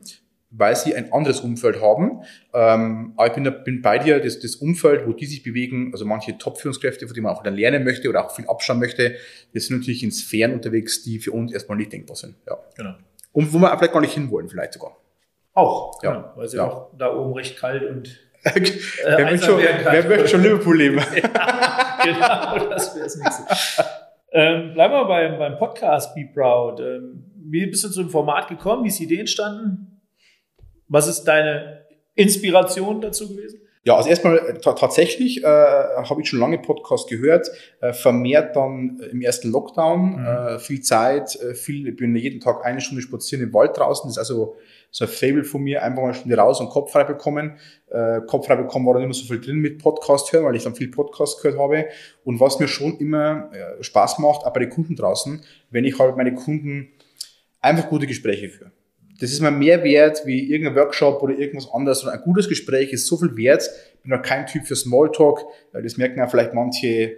weil 0.51 0.75
sie 0.75 0.95
ein 0.95 1.13
anderes 1.13 1.41
Umfeld 1.41 1.83
haben. 1.83 2.23
Ähm, 2.55 3.13
aber 3.17 3.27
ich 3.27 3.65
bin, 3.65 3.83
bei 3.83 3.99
dir, 3.99 4.19
das, 4.21 4.41
das 4.41 4.57
Umfeld, 4.57 5.07
wo 5.07 5.13
die 5.13 5.27
sich 5.27 5.43
bewegen, 5.43 5.91
also 5.93 6.07
manche 6.07 6.39
Top-Führungskräfte, 6.39 7.07
von 7.07 7.15
denen 7.15 7.25
man 7.25 7.35
auch 7.35 7.43
dann 7.43 7.55
lernen 7.55 7.85
möchte 7.85 8.09
oder 8.09 8.25
auch 8.25 8.35
viel 8.35 8.47
abschauen 8.47 8.79
möchte, 8.79 9.17
das 9.53 9.67
sind 9.67 9.79
natürlich 9.81 10.03
in 10.03 10.11
Sphären 10.11 10.55
unterwegs, 10.55 11.03
die 11.03 11.19
für 11.19 11.33
uns 11.33 11.53
erstmal 11.53 11.77
nicht 11.77 11.93
denkbar 11.93 12.17
sind. 12.17 12.37
Ja. 12.47 12.59
Genau. 12.77 12.95
Und 13.33 13.53
wo 13.53 13.59
wir 13.59 13.73
auch 13.73 13.79
vielleicht 13.79 13.93
gar 13.93 14.01
nicht 14.01 14.15
hinwollen, 14.15 14.49
vielleicht 14.49 14.73
sogar. 14.73 14.97
Auch, 15.53 16.03
Ja. 16.03 16.13
genau, 16.15 16.33
weil 16.37 16.47
es 16.47 16.53
ja 16.55 16.65
auch 16.67 16.97
da 16.97 17.15
oben 17.15 17.35
recht 17.35 17.59
kalt 17.59 17.83
und 17.83 18.19
wer, 18.45 19.25
möchte 19.25 19.47
schon, 19.47 19.59
wer 19.61 20.05
möchte 20.09 20.29
schon 20.29 20.43
Liverpool 20.43 20.77
leben? 20.77 20.97
genau, 22.05 22.69
das 22.71 22.95
wäre 22.95 23.05
das 23.05 23.17
nächste. 23.17 23.43
ähm, 24.33 24.75
bleiben 24.75 24.95
wir 24.95 25.05
beim, 25.07 25.39
beim 25.39 25.59
Podcast 25.59 26.15
Be 26.15 26.29
Proud. 26.33 26.81
Ähm, 26.81 27.25
wie 27.51 27.67
bist 27.67 27.85
du 27.85 27.89
zu 27.89 28.03
dem 28.03 28.11
Format 28.11 28.49
gekommen? 28.49 28.85
Wie 28.85 28.89
ist 28.89 28.99
die 28.99 29.05
Idee 29.05 29.21
entstanden? 29.21 30.01
Was 30.89 31.07
ist 31.09 31.25
deine 31.25 31.85
Inspiration 32.15 33.01
dazu 33.01 33.29
gewesen? 33.29 33.61
Ja, 33.85 33.97
also 33.97 34.11
erstmal 34.11 34.39
äh, 34.39 34.59
ta 34.59 34.73
tatsächlich 34.75 35.43
äh, 35.43 35.47
habe 35.47 36.21
ich 36.21 36.29
schon 36.29 36.41
lange 36.41 36.59
Podcast 36.59 37.09
gehört, 37.09 37.49
äh, 37.81 37.93
vermehrt 37.93 38.55
dann 38.55 39.01
äh, 39.01 39.07
im 39.07 39.23
ersten 39.23 39.51
Lockdown, 39.51 40.17
Mhm. 40.17 40.27
äh, 40.27 40.59
viel 40.59 40.83
Zeit, 40.83 41.37
äh, 41.37 41.55
viel, 41.55 41.89
ich 41.89 41.97
bin 41.97 42.15
jeden 42.15 42.41
Tag 42.41 42.65
eine 42.67 42.81
Stunde 42.83 43.01
spazieren 43.03 43.45
im 43.45 43.55
Wald 43.55 43.77
draußen, 43.79 44.09
das 44.09 44.17
ist 44.17 44.19
also 44.19 44.57
so 44.91 45.05
ein 45.05 45.11
Fable 45.11 45.45
von 45.45 45.63
mir, 45.63 45.83
einfach 45.83 46.03
mal 46.03 46.15
Stunde 46.15 46.37
raus 46.37 46.61
und 46.61 46.71
Kopf 46.71 46.93
frei 46.93 47.05
bekommen. 47.05 47.59
Äh, 47.91 48.21
Kopf 48.27 48.47
frei 48.47 48.57
bekommen 48.57 48.87
war 48.87 48.95
dann 48.95 49.03
immer 49.03 49.15
so 49.15 49.27
viel 49.27 49.41
drin 49.41 49.57
mit 49.57 49.79
Podcast 49.79 50.33
hören, 50.33 50.45
weil 50.45 50.57
ich 50.57 50.65
dann 50.65 50.75
viel 50.75 50.91
Podcast 50.91 51.43
gehört 51.43 51.61
habe. 51.61 51.87
Und 52.25 52.41
was 52.41 52.59
mir 52.59 52.69
schon 52.69 52.97
immer 52.99 53.51
äh, 53.53 53.83
Spaß 53.83 54.19
macht, 54.19 54.45
auch 54.45 54.53
bei 54.53 54.61
den 54.61 54.71
Kunden 54.71 54.97
draußen, 54.97 55.43
wenn 55.71 55.85
ich 55.85 55.99
halt 55.99 56.17
meine 56.17 56.35
Kunden 56.35 56.93
einfach 57.61 57.89
gute 57.89 58.07
Gespräche 58.07 58.49
führe. 58.49 58.73
Das 59.21 59.33
ist 59.33 59.41
mir 59.41 59.51
mehr 59.51 59.83
wert 59.83 60.23
wie 60.27 60.51
irgendein 60.51 60.77
Workshop 60.77 61.23
oder 61.23 61.37
irgendwas 61.37 61.69
anderes. 61.73 62.05
Und 62.05 62.11
ein 62.11 62.21
gutes 62.21 62.49
Gespräch 62.49 62.93
ist 62.93 63.07
so 63.07 63.17
viel 63.17 63.37
wert. 63.37 63.69
Ich 63.97 64.03
bin 64.03 64.13
auch 64.13 64.23
kein 64.23 64.47
Typ 64.47 64.65
für 64.65 64.77
Smalltalk. 64.77 65.45
Äh, 65.73 65.83
Das 65.83 65.97
merken 65.97 66.19
ja 66.19 66.29
vielleicht 66.29 66.55
manche 66.55 67.17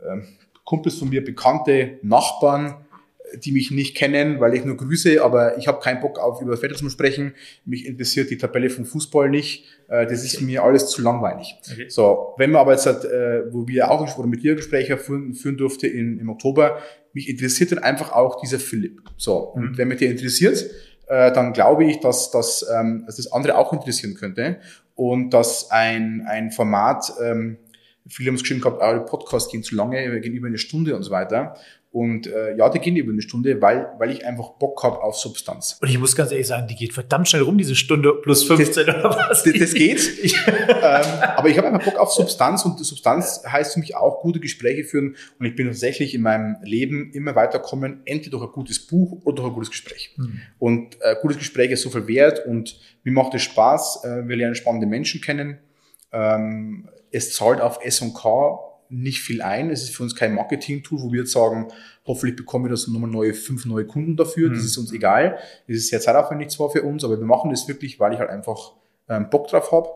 ähm, 0.00 0.26
Kumpels 0.64 0.96
von 0.98 1.08
mir, 1.08 1.24
Bekannte, 1.24 1.98
Nachbarn, 2.02 2.66
äh, 2.68 2.89
die 3.38 3.52
mich 3.52 3.70
nicht 3.70 3.96
kennen, 3.96 4.40
weil 4.40 4.54
ich 4.54 4.64
nur 4.64 4.76
grüße, 4.76 5.22
aber 5.22 5.56
ich 5.58 5.68
habe 5.68 5.80
keinen 5.80 6.00
Bock 6.00 6.18
auf 6.18 6.40
über 6.42 6.60
Wetter 6.60 6.74
zu 6.74 6.88
sprechen. 6.90 7.34
Mich 7.64 7.86
interessiert 7.86 8.30
die 8.30 8.38
Tabelle 8.38 8.70
vom 8.70 8.84
Fußball 8.84 9.28
nicht. 9.28 9.64
Äh, 9.88 10.06
Das 10.06 10.24
ist 10.24 10.40
mir 10.40 10.62
alles 10.64 10.88
zu 10.88 11.02
langweilig. 11.02 11.54
Okay. 11.70 11.86
So, 11.88 12.34
wenn 12.38 12.50
wir 12.50 12.60
aber 12.60 12.72
jetzt, 12.72 12.86
halt, 12.86 13.04
äh, 13.04 13.52
wo 13.52 13.66
wir 13.68 13.90
auch 13.90 14.18
oder 14.18 14.28
mit 14.28 14.42
dir 14.42 14.54
Gespräche 14.54 14.96
führen, 14.98 15.34
führen 15.34 15.56
durfte 15.56 15.86
in, 15.86 16.18
im 16.18 16.28
Oktober, 16.30 16.78
mich 17.12 17.28
interessiert 17.28 17.72
dann 17.72 17.78
einfach 17.80 18.12
auch 18.12 18.40
dieser 18.40 18.58
Philipp. 18.58 19.00
So, 19.16 19.36
und 19.38 19.72
Mhm. 19.72 19.78
wenn 19.78 19.88
mich 19.88 19.98
der 19.98 20.10
interessiert, 20.10 20.64
äh, 21.08 21.32
dann 21.32 21.52
glaube 21.52 21.84
ich, 21.84 22.00
dass, 22.00 22.30
dass, 22.30 22.64
ähm, 22.72 23.04
dass 23.06 23.16
das 23.16 23.32
andere 23.32 23.56
auch 23.58 23.72
interessieren 23.72 24.14
könnte 24.14 24.58
und 24.94 25.30
dass 25.30 25.70
ein, 25.70 26.24
ein 26.28 26.50
Format, 26.52 27.12
ähm, 27.22 27.58
viele 28.08 28.28
haben 28.28 28.36
es 28.36 28.42
geschrieben 28.42 28.60
gehabt, 28.60 28.80
eure 28.80 29.04
Podcasts 29.04 29.50
gehen 29.50 29.62
zu 29.62 29.74
lange, 29.74 30.10
wir 30.12 30.20
gehen 30.20 30.34
über 30.34 30.46
eine 30.46 30.58
Stunde 30.58 30.94
und 30.96 31.02
so 31.02 31.10
weiter. 31.10 31.56
Und 31.92 32.28
äh, 32.28 32.56
ja, 32.56 32.68
die 32.68 32.78
gehen 32.78 32.94
über 32.94 33.10
eine 33.10 33.20
Stunde, 33.20 33.60
weil, 33.60 33.88
weil 33.98 34.12
ich 34.12 34.24
einfach 34.24 34.50
Bock 34.50 34.80
habe 34.84 35.02
auf 35.02 35.16
Substanz. 35.16 35.76
Und 35.80 35.90
ich 35.90 35.98
muss 35.98 36.14
ganz 36.14 36.30
ehrlich 36.30 36.46
sagen, 36.46 36.68
die 36.68 36.76
geht 36.76 36.92
verdammt 36.92 37.28
schnell 37.28 37.42
rum, 37.42 37.58
diese 37.58 37.74
Stunde 37.74 38.14
plus 38.22 38.44
15 38.44 38.84
oder 38.84 39.04
was. 39.04 39.42
Das, 39.42 39.52
das 39.58 39.74
geht. 39.74 40.00
Ähm, 40.82 41.04
aber 41.36 41.48
ich 41.48 41.58
habe 41.58 41.68
einfach 41.68 41.84
Bock 41.84 41.98
auf 41.98 42.12
Substanz 42.12 42.64
und 42.64 42.78
Substanz 42.78 43.42
heißt 43.46 43.74
für 43.74 43.80
mich 43.80 43.96
auch 43.96 44.20
gute 44.20 44.40
Gespräche 44.40 44.84
führen 44.84 45.16
und 45.38 45.46
ich 45.46 45.54
bin 45.54 45.66
tatsächlich 45.66 46.14
in 46.14 46.22
meinem 46.22 46.56
Leben 46.62 47.10
immer 47.12 47.34
weiterkommen, 47.34 48.00
entweder 48.04 48.38
durch 48.38 48.44
ein 48.48 48.52
gutes 48.52 48.86
Buch 48.86 49.20
oder 49.24 49.36
durch 49.36 49.48
ein 49.48 49.54
gutes 49.54 49.70
Gespräch. 49.70 50.14
Hm. 50.16 50.40
Und 50.58 51.00
äh, 51.02 51.16
gutes 51.20 51.38
Gespräch 51.38 51.70
ist 51.70 51.82
so 51.82 51.90
viel 51.90 52.06
wert 52.06 52.46
und 52.46 52.78
mir 53.04 53.12
macht 53.12 53.34
es 53.34 53.42
Spaß, 53.42 54.04
äh, 54.04 54.28
wir 54.28 54.36
lernen 54.36 54.54
spannende 54.54 54.86
Menschen 54.86 55.20
kennen. 55.20 55.58
Ähm, 56.12 56.88
es 57.10 57.34
zahlt 57.34 57.60
auf 57.60 57.84
S&K 57.84 58.69
nicht 58.90 59.20
viel 59.22 59.40
ein. 59.42 59.70
Es 59.70 59.82
ist 59.82 59.94
für 59.94 60.02
uns 60.02 60.14
kein 60.16 60.34
Marketing-Tool, 60.34 61.00
wo 61.00 61.12
wir 61.12 61.20
jetzt 61.20 61.32
sagen, 61.32 61.68
hoffentlich 62.06 62.36
bekommen 62.36 62.66
wir 62.66 62.70
das 62.70 62.88
nochmal 62.88 63.10
neue, 63.10 63.34
fünf 63.34 63.64
neue 63.66 63.84
Kunden 63.86 64.16
dafür. 64.16 64.48
Das 64.50 64.58
Mhm. 64.60 64.64
ist 64.64 64.76
uns 64.78 64.92
egal. 64.92 65.38
Das 65.68 65.76
ist 65.76 65.88
sehr 65.88 66.00
zeitaufwendig 66.00 66.48
zwar 66.50 66.70
für 66.70 66.82
uns, 66.82 67.04
aber 67.04 67.18
wir 67.18 67.26
machen 67.26 67.50
das 67.50 67.68
wirklich, 67.68 67.98
weil 68.00 68.12
ich 68.12 68.18
halt 68.18 68.30
einfach 68.30 68.72
ähm, 69.08 69.28
Bock 69.30 69.48
drauf 69.48 69.72
habe. 69.72 69.88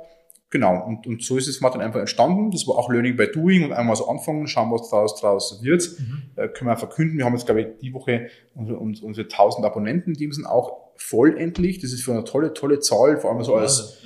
Genau, 0.51 0.85
und, 0.87 1.07
und 1.09 1.23
so 1.23 1.37
ist 1.37 1.49
es 1.49 1.61
mal 1.61 1.71
dann 1.71 1.81
einfach 1.81 1.99
entstanden. 1.99 2.53
Das 2.53 2.67
war 2.69 2.77
auch 2.79 2.89
Learning 2.89 3.17
by 3.17 3.27
Doing 3.33 3.65
und 3.65 3.73
einmal 3.73 3.97
so 3.97 4.09
anfangen, 4.09 4.47
schauen, 4.47 4.71
was 4.71 4.89
daraus, 4.89 5.21
daraus 5.21 5.61
wird. 5.65 5.83
Mhm. 5.99 6.23
Äh, 6.37 6.49
können 6.49 6.71
wir 6.71 6.77
verkünden. 6.77 7.19
Wir 7.19 7.25
haben 7.25 7.33
jetzt, 7.35 7.47
glaube 7.47 7.63
ich, 7.63 7.67
die 7.81 7.93
Woche 7.93 8.29
unsere, 8.55 8.79
unsere, 8.79 9.07
unsere 9.07 9.27
1000 9.29 9.67
Abonnenten, 9.67 10.15
die 10.15 10.31
sind 10.33 10.47
auch 10.47 10.77
voll 10.97 11.37
endlich. 11.39 11.81
Das 11.81 11.93
ist 11.93 12.05
für 12.05 12.13
eine 12.13 12.23
tolle, 12.23 12.53
tolle 12.55 12.79
Zahl, 12.79 13.17
vor 13.17 13.33
allem 13.33 13.43
so 13.43 13.57
als 13.57 13.99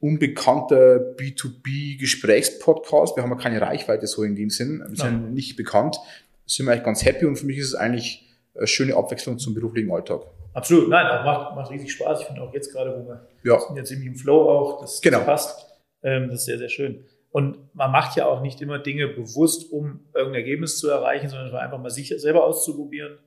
unbekannter 0.00 0.98
B2B-Gesprächspodcast. 1.16 3.16
Wir 3.16 3.22
haben 3.22 3.30
ja 3.30 3.36
keine 3.36 3.60
Reichweite 3.60 4.06
so 4.06 4.22
in 4.22 4.34
dem 4.36 4.50
Sinn. 4.50 4.80
Wir 4.88 4.96
sind 4.96 5.24
Ja. 5.24 5.30
nicht 5.30 5.56
bekannt. 5.56 5.96
Sind 6.46 6.66
wir 6.66 6.72
eigentlich 6.72 6.84
ganz 6.84 7.04
happy 7.04 7.26
und 7.26 7.36
für 7.36 7.46
mich 7.46 7.58
ist 7.58 7.68
es 7.68 7.74
eigentlich 7.74 8.24
eine 8.54 8.66
schöne 8.66 8.94
Abwechslung 8.96 9.38
zum 9.38 9.54
beruflichen 9.54 9.90
Alltag. 9.90 10.22
Absolut, 10.54 10.88
nein, 10.88 11.06
auch 11.06 11.24
macht, 11.24 11.56
macht 11.56 11.70
riesig 11.70 11.92
Spaß. 11.92 12.20
Ich 12.20 12.26
finde 12.26 12.40
auch 12.42 12.54
jetzt 12.54 12.72
gerade, 12.72 12.96
wo 12.98 13.06
wir 13.08 13.26
Ja, 13.44 13.60
sind 13.60 13.76
ja 13.76 13.84
ziemlich 13.84 14.06
im 14.08 14.14
Flow 14.14 14.48
auch, 14.48 14.80
das, 14.80 15.00
Genau. 15.02 15.18
das 15.18 15.26
passt. 15.26 15.66
Ähm, 16.02 16.28
das 16.28 16.40
ist 16.40 16.44
sehr, 16.46 16.58
sehr 16.58 16.68
schön. 16.70 17.04
Und 17.30 17.58
man 17.74 17.92
macht 17.92 18.16
ja 18.16 18.24
auch 18.26 18.40
nicht 18.40 18.62
immer 18.62 18.78
Dinge 18.78 19.08
bewusst, 19.08 19.70
um 19.70 20.00
irgendein 20.14 20.40
Ergebnis 20.42 20.78
zu 20.78 20.88
erreichen, 20.88 21.28
sondern 21.28 21.54
einfach 21.56 21.78
mal 21.78 21.90
sich 21.90 22.08
selber 22.16 22.44
auszuprobieren, 22.44 23.18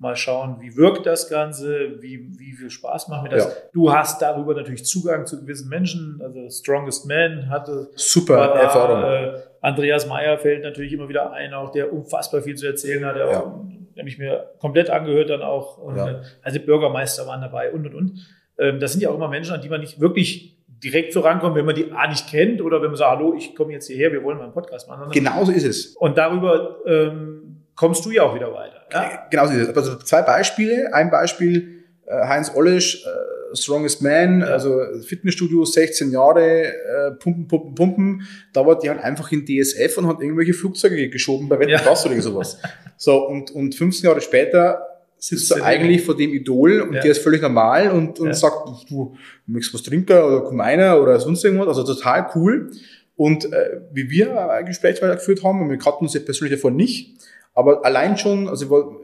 mal 0.00 0.16
schauen, 0.16 0.56
wie 0.60 0.76
wirkt 0.76 1.04
das 1.06 1.28
Ganze, 1.28 2.00
wie, 2.02 2.26
wie 2.38 2.52
viel 2.52 2.70
Spaß 2.70 3.08
macht 3.08 3.22
mir 3.24 3.28
das. 3.28 3.44
Ja. 3.44 3.52
Du 3.72 3.92
hast 3.92 4.20
darüber 4.22 4.54
natürlich 4.54 4.84
Zugang 4.84 5.26
zu 5.26 5.38
gewissen 5.40 5.68
Menschen, 5.68 6.20
also 6.24 6.48
Strongest 6.48 7.06
Man 7.06 7.48
hatte 7.50 7.90
super 7.94 8.36
da, 8.36 8.58
Erfahrung. 8.60 9.02
Äh, 9.04 9.38
Andreas 9.60 10.06
Meyer 10.08 10.38
fällt 10.38 10.62
natürlich 10.64 10.92
immer 10.94 11.08
wieder 11.08 11.30
ein, 11.32 11.52
auch 11.52 11.70
der 11.70 11.92
unfassbar 11.92 12.40
viel 12.40 12.54
zu 12.56 12.66
erzählen 12.66 13.04
hat, 13.04 13.16
der, 13.16 13.30
Ja. 13.30 13.40
auch, 13.40 13.60
der 13.94 14.04
mich 14.04 14.18
mir 14.18 14.50
komplett 14.58 14.88
angehört 14.88 15.28
dann 15.28 15.42
auch. 15.42 15.76
Und, 15.78 15.96
Ja. 15.96 16.08
äh, 16.10 16.22
Also 16.42 16.60
Bürgermeister 16.60 17.26
waren 17.26 17.42
dabei 17.42 17.70
und 17.70 17.86
und 17.86 17.94
und. 17.94 18.26
Ähm, 18.58 18.80
das 18.80 18.92
sind 18.92 19.02
ja 19.02 19.10
auch 19.10 19.14
immer 19.16 19.28
Menschen, 19.28 19.54
an 19.54 19.60
die 19.60 19.68
man 19.68 19.80
nicht 19.80 20.00
wirklich 20.00 20.56
direkt 20.66 21.12
so 21.12 21.20
rankommt, 21.20 21.56
wenn 21.56 21.66
man 21.66 21.74
die 21.74 21.92
A 21.92 22.08
nicht 22.08 22.26
kennt 22.30 22.62
oder 22.62 22.80
wenn 22.80 22.88
man 22.88 22.96
sagt, 22.96 23.18
hallo, 23.18 23.34
ich 23.36 23.54
komme 23.54 23.74
jetzt 23.74 23.86
hierher, 23.88 24.12
wir 24.12 24.22
wollen 24.24 24.38
mal 24.38 24.44
einen 24.44 24.54
Podcast 24.54 24.88
machen. 24.88 25.00
sondern- 25.00 25.12
Genau 25.24 25.44
so 25.44 25.52
ist 25.52 25.64
es. 25.66 25.94
Und 25.96 26.16
darüber 26.16 26.78
ähm, 26.86 27.64
kommst 27.74 28.02
du 28.06 28.10
ja 28.10 28.22
auch 28.22 28.34
wieder 28.34 28.50
weiter. 28.54 28.79
Ja? 28.92 29.26
Genau 29.30 29.46
so 29.46 29.52
ist 29.54 29.68
es. 29.68 29.76
Also 29.76 29.96
zwei 29.96 30.22
Beispiele. 30.22 30.92
Ein 30.94 31.10
Beispiel, 31.10 31.84
äh, 32.06 32.12
Heinz 32.26 32.50
Ollisch, 32.54 33.04
äh, 33.04 33.56
Strongest 33.56 34.00
Man, 34.02 34.40
Ja. 34.40 34.46
also 34.46 34.80
Fitnessstudio, 35.04 35.64
16 35.64 36.10
Jahre, 36.12 36.64
äh, 36.66 37.10
pumpen, 37.18 37.48
pumpen, 37.48 37.74
pumpen. 37.74 38.22
Da 38.52 38.64
war 38.64 38.78
die 38.78 38.88
halt 38.88 39.02
einfach 39.02 39.30
in 39.32 39.44
DSF 39.44 39.98
und 39.98 40.06
hat 40.06 40.20
irgendwelche 40.20 40.54
Flugzeuge 40.54 41.08
geschoben 41.10 41.48
bei 41.48 41.58
Wetten 41.58 41.70
Ja. 41.72 41.82
das 41.82 42.06
oder 42.06 42.20
sowas. 42.22 42.58
So, 42.96 43.26
und, 43.26 43.50
und 43.50 43.74
15 43.74 44.08
Jahre 44.08 44.20
später 44.20 44.86
sitzt 45.18 45.50
du 45.50 45.56
er 45.56 45.64
eigentlich 45.66 46.02
vor 46.04 46.16
dem 46.16 46.32
Idol 46.32 46.80
und 46.80 46.94
Ja. 46.94 47.00
der 47.02 47.10
ist 47.10 47.22
völlig 47.22 47.42
normal 47.42 47.90
und, 47.90 48.20
und 48.20 48.28
Ja. 48.28 48.34
sagt, 48.34 48.56
du 48.88 49.16
möchtest 49.46 49.74
was 49.74 49.82
trinken 49.82 50.12
oder 50.16 50.40
komm 50.42 50.60
einer 50.60 51.00
oder 51.02 51.18
sonst 51.20 51.44
irgendwas. 51.44 51.68
Also 51.76 51.84
total 51.84 52.28
cool. 52.36 52.70
Und 53.16 53.52
äh, 53.52 53.80
wie 53.92 54.08
wir 54.08 54.48
ein 54.50 54.64
Gespräch 54.64 55.02
weitergeführt 55.02 55.42
haben, 55.44 55.60
und 55.60 55.68
wir 55.70 55.76
kannten 55.76 56.04
uns 56.04 56.14
ja 56.14 56.20
persönlich 56.20 56.56
davon 56.56 56.74
nicht, 56.76 57.18
aber 57.60 57.84
allein 57.84 58.18
schon, 58.18 58.48
also 58.48 59.00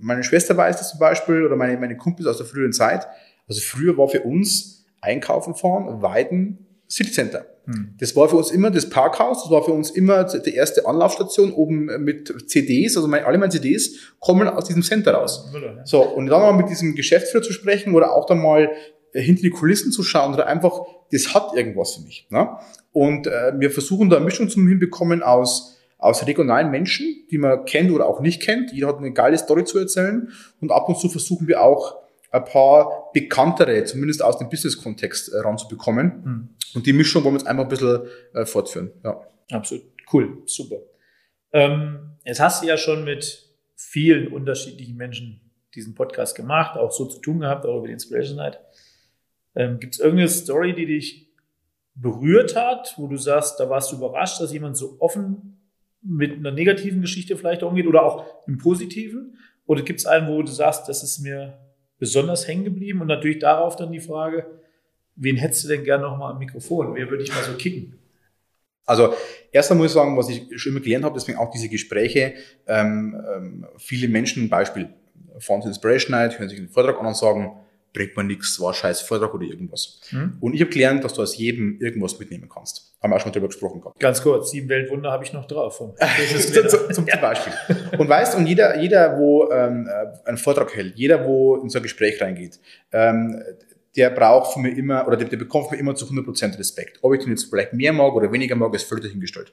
meine 0.00 0.22
Schwester 0.22 0.56
weiß 0.56 0.76
das 0.76 0.90
zum 0.90 1.00
Beispiel 1.00 1.44
oder 1.44 1.56
meine, 1.56 1.78
meine 1.78 1.96
Kumpels 1.96 2.26
aus 2.26 2.36
der 2.36 2.46
früheren 2.46 2.72
Zeit. 2.72 3.06
Also 3.48 3.60
früher 3.60 3.96
war 3.96 4.08
für 4.08 4.22
uns 4.22 4.86
Einkaufen 5.00 5.54
fahren, 5.54 6.02
Weiden, 6.02 6.66
City 6.88 7.10
Center. 7.10 7.46
Hm. 7.66 7.94
Das 7.98 8.14
war 8.14 8.28
für 8.28 8.36
uns 8.36 8.50
immer 8.50 8.70
das 8.70 8.90
Parkhaus, 8.90 9.42
das 9.42 9.50
war 9.50 9.64
für 9.64 9.72
uns 9.72 9.90
immer 9.90 10.24
die 10.24 10.54
erste 10.54 10.86
Anlaufstation 10.86 11.52
oben 11.52 11.86
mit 12.04 12.50
CDs, 12.50 12.96
also 12.96 13.08
meine, 13.08 13.24
alle 13.26 13.38
meine 13.38 13.50
CDs 13.50 14.14
kommen 14.20 14.48
aus 14.48 14.66
diesem 14.66 14.82
Center 14.82 15.12
raus. 15.14 15.50
So, 15.84 16.02
und 16.02 16.26
dann 16.26 16.42
mal 16.42 16.52
mit 16.52 16.68
diesem 16.68 16.94
Geschäftsführer 16.94 17.42
zu 17.42 17.52
sprechen 17.52 17.94
oder 17.94 18.12
auch 18.12 18.26
dann 18.26 18.42
mal 18.42 18.70
hinter 19.12 19.42
die 19.42 19.50
Kulissen 19.50 19.92
zu 19.92 20.02
schauen 20.02 20.34
oder 20.34 20.46
einfach, 20.46 20.80
das 21.10 21.34
hat 21.34 21.54
irgendwas 21.54 21.94
für 21.94 22.02
mich. 22.02 22.26
Ne? 22.30 22.48
Und 22.92 23.26
äh, 23.26 23.52
wir 23.58 23.70
versuchen 23.70 24.10
da 24.10 24.16
eine 24.16 24.24
Mischung 24.24 24.48
zu 24.48 24.60
hinbekommen 24.60 25.22
aus, 25.22 25.73
aus 26.04 26.26
regionalen 26.26 26.70
Menschen, 26.70 27.26
die 27.30 27.38
man 27.38 27.64
kennt 27.64 27.90
oder 27.90 28.06
auch 28.06 28.20
nicht 28.20 28.42
kennt. 28.42 28.72
Jeder 28.72 28.88
hat 28.88 28.98
eine 28.98 29.12
geile 29.12 29.38
Story 29.38 29.64
zu 29.64 29.78
erzählen. 29.78 30.30
Und 30.60 30.70
ab 30.70 30.86
und 30.88 30.98
zu 30.98 31.08
versuchen 31.08 31.48
wir 31.48 31.62
auch 31.62 31.96
ein 32.30 32.44
paar 32.44 33.10
bekanntere, 33.14 33.84
zumindest 33.84 34.22
aus 34.22 34.36
dem 34.36 34.50
Business-Kontext, 34.50 35.32
äh, 35.32 35.38
ranzubekommen. 35.38 36.22
Mhm. 36.24 36.48
Und 36.74 36.86
die 36.86 36.92
Mischung 36.92 37.24
wollen 37.24 37.36
wir 37.36 37.38
jetzt 37.38 37.48
einfach 37.48 37.64
ein 37.64 37.70
bisschen 37.70 38.02
äh, 38.34 38.44
fortführen. 38.44 38.92
Ja. 39.02 39.18
Absolut. 39.50 39.84
Cool. 40.12 40.42
Super. 40.44 40.76
Ähm, 41.52 42.16
jetzt 42.24 42.40
hast 42.40 42.62
du 42.62 42.66
ja 42.66 42.76
schon 42.76 43.04
mit 43.04 43.48
vielen 43.74 44.28
unterschiedlichen 44.28 44.96
Menschen 44.96 45.40
diesen 45.74 45.94
Podcast 45.94 46.36
gemacht, 46.36 46.76
auch 46.76 46.92
so 46.92 47.06
zu 47.06 47.20
tun 47.20 47.40
gehabt, 47.40 47.64
auch 47.64 47.78
über 47.78 47.86
die 47.86 47.94
Inspiration 47.94 48.36
Night. 48.36 48.60
Ähm, 49.54 49.78
Gibt 49.78 49.94
es 49.94 50.00
irgendeine 50.00 50.28
Story, 50.28 50.74
die 50.74 50.86
dich 50.86 51.32
berührt 51.94 52.56
hat, 52.56 52.94
wo 52.98 53.06
du 53.06 53.16
sagst, 53.16 53.58
da 53.58 53.70
warst 53.70 53.90
du 53.90 53.96
überrascht, 53.96 54.40
dass 54.40 54.52
jemand 54.52 54.76
so 54.76 54.96
offen 54.98 55.53
mit 56.04 56.32
einer 56.32 56.50
negativen 56.50 57.00
Geschichte 57.00 57.36
vielleicht 57.36 57.62
umgeht 57.62 57.86
oder 57.86 58.04
auch 58.04 58.24
im 58.46 58.58
Positiven? 58.58 59.38
Oder 59.66 59.82
gibt 59.82 60.00
es 60.00 60.06
einen, 60.06 60.28
wo 60.28 60.42
du 60.42 60.52
sagst, 60.52 60.88
das 60.88 61.02
ist 61.02 61.20
mir 61.20 61.58
besonders 61.98 62.46
hängen 62.46 62.64
geblieben? 62.64 63.00
Und 63.00 63.06
natürlich 63.06 63.38
darauf 63.38 63.76
dann 63.76 63.92
die 63.92 64.00
Frage, 64.00 64.46
wen 65.16 65.36
hättest 65.36 65.64
du 65.64 65.68
denn 65.68 65.84
gerne 65.84 66.04
nochmal 66.04 66.32
am 66.32 66.38
Mikrofon? 66.38 66.94
Wer 66.94 67.08
würde 67.10 67.22
ich 67.22 67.34
mal 67.34 67.42
so 67.42 67.54
kicken? 67.54 67.98
Also 68.86 69.14
erst 69.50 69.70
einmal 69.70 69.84
muss 69.84 69.92
ich 69.92 69.94
sagen, 69.94 70.16
was 70.16 70.28
ich 70.28 70.60
schon 70.60 70.72
immer 70.72 70.80
gelernt 70.80 71.04
habe, 71.04 71.14
deswegen 71.14 71.38
auch 71.38 71.50
diese 71.50 71.70
Gespräche, 71.70 72.34
ähm, 72.66 73.18
ähm, 73.34 73.66
viele 73.78 74.08
Menschen, 74.08 74.50
Beispiel 74.50 74.90
zur 75.38 75.64
Inspiration 75.64 76.10
Night, 76.12 76.38
hören 76.38 76.48
sich 76.48 76.58
den 76.58 76.68
Vortrag 76.68 77.00
an 77.00 77.06
und 77.06 77.16
sagen, 77.16 77.63
bringt 77.94 78.16
man 78.16 78.26
nichts, 78.26 78.60
war 78.60 78.74
scheiß 78.74 79.00
Vortrag 79.02 79.32
oder 79.32 79.44
irgendwas. 79.44 80.00
Hm. 80.10 80.36
Und 80.40 80.54
ich 80.54 80.60
habe 80.60 80.70
gelernt, 80.70 81.04
dass 81.04 81.14
du 81.14 81.22
aus 81.22 81.38
jedem 81.38 81.80
irgendwas 81.80 82.18
mitnehmen 82.18 82.48
kannst. 82.52 82.92
Haben 83.00 83.12
wir 83.12 83.16
auch 83.16 83.20
schon 83.20 83.32
drüber 83.32 83.46
gesprochen 83.46 83.80
gehabt. 83.80 83.98
Ganz 84.00 84.20
kurz, 84.20 84.50
sieben 84.50 84.68
Weltwunder 84.68 85.12
habe 85.12 85.24
ich 85.24 85.32
noch 85.32 85.46
drauf. 85.46 85.78
zum, 85.78 86.68
zum, 86.68 86.92
zum 86.92 87.06
Beispiel. 87.06 87.52
Und 87.96 88.08
weißt, 88.08 88.36
und 88.36 88.46
jeder, 88.46 88.78
jeder, 88.80 89.16
wo 89.16 89.50
ähm, 89.50 89.88
äh, 89.88 90.28
einen 90.28 90.36
Vortrag 90.36 90.74
hält, 90.74 90.96
jeder, 90.96 91.24
wo 91.24 91.56
in 91.56 91.70
so 91.70 91.78
ein 91.78 91.82
Gespräch 91.82 92.20
reingeht, 92.20 92.58
ähm, 92.92 93.42
der 93.96 94.10
braucht 94.10 94.52
von 94.52 94.62
mir 94.62 94.76
immer, 94.76 95.06
oder 95.06 95.16
der, 95.16 95.28
der 95.28 95.36
bekommt 95.36 95.66
von 95.66 95.76
mir 95.76 95.80
immer 95.80 95.94
zu 95.94 96.06
100% 96.06 96.58
Respekt. 96.58 96.98
Ob 97.02 97.14
ich 97.14 97.20
den 97.20 97.30
jetzt 97.30 97.44
vielleicht 97.44 97.72
mehr 97.72 97.92
mag 97.92 98.12
oder 98.14 98.30
weniger 98.32 98.56
mag, 98.56 98.74
ist 98.74 98.84
völlig 98.84 99.04
dahingestellt. 99.04 99.52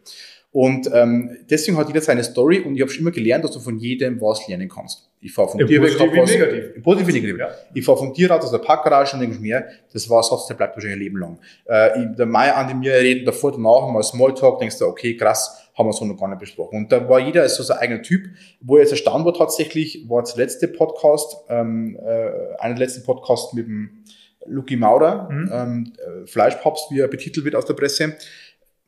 Und 0.52 0.90
ähm, 0.94 1.38
deswegen 1.50 1.78
hat 1.78 1.88
jeder 1.88 2.02
seine 2.02 2.24
Story 2.24 2.60
und 2.60 2.76
ich 2.76 2.82
habe 2.82 2.92
schon 2.92 3.02
immer 3.02 3.12
gelernt, 3.12 3.46
dass 3.46 3.52
du 3.52 3.60
von 3.62 3.78
jedem 3.78 4.20
was 4.20 4.48
lernen 4.50 4.68
kannst. 4.68 5.10
Ich 5.22 5.32
fahre 5.34 5.48
von 5.48 5.60
Im 5.62 5.68
dir 5.68 5.82
weg, 5.82 5.94
was, 5.98 6.30
negativ. 6.30 6.84
Positiv 6.84 7.14
negativ. 7.14 7.38
Ja. 7.40 7.52
Ich 7.74 7.86
fahre 7.86 7.98
von 7.98 8.14
dir 8.14 8.30
raus 8.30 8.44
aus 8.44 8.52
der 8.52 8.58
Parkgarage 8.58 9.16
und 9.16 9.22
denke 9.22 9.40
mir, 9.40 9.66
das 9.94 10.10
war 10.10 10.20
ein 10.20 10.24
Satz, 10.24 10.48
der 10.48 10.56
bleibt 10.56 10.76
wahrscheinlich 10.76 10.98
ein 10.98 11.04
Leben 11.04 11.18
lang. 11.20 11.40
Äh, 11.70 12.02
ich, 12.02 12.16
der 12.18 12.26
Mai 12.26 12.52
an 12.52 12.80
mir 12.80 12.94
reden 12.96 13.26
davor, 13.26 13.52
danach 13.52 13.88
mal 13.88 14.04
Smalltalk, 14.04 14.60
denkst 14.60 14.80
du, 14.80 14.88
okay, 14.88 15.16
krass, 15.16 15.70
haben 15.78 15.88
wir 15.88 15.94
so 15.94 16.04
noch 16.04 16.20
gar 16.20 16.28
nicht 16.28 16.40
besprochen. 16.40 16.80
Und 16.80 16.92
da 16.92 17.08
war 17.08 17.20
jeder 17.20 17.48
so 17.48 17.64
sein 17.64 17.78
eigener 17.78 18.02
Typ. 18.02 18.26
Wo 18.60 18.76
er 18.76 18.82
jetzt 18.82 18.92
erstaunt 18.92 19.24
war 19.26 19.34
tatsächlich, 19.34 20.10
war 20.10 20.22
das 20.22 20.36
letzte 20.36 20.68
Podcast, 20.68 21.38
ähm, 21.48 21.98
äh, 22.04 22.58
einer 22.60 22.74
der 22.74 22.86
letzten 22.88 23.04
Podcasts 23.04 23.54
mit 23.54 23.68
dem 23.68 24.04
Luki 24.48 24.76
Maurer, 24.76 25.30
mhm. 25.30 25.50
ähm, 25.52 25.94
äh, 25.98 26.28
Fleischpapst, 26.28 26.92
wie 26.92 27.00
er 27.00 27.08
betitelt 27.08 27.46
wird 27.46 27.56
aus 27.56 27.66
der 27.66 27.74
Presse. 27.74 28.16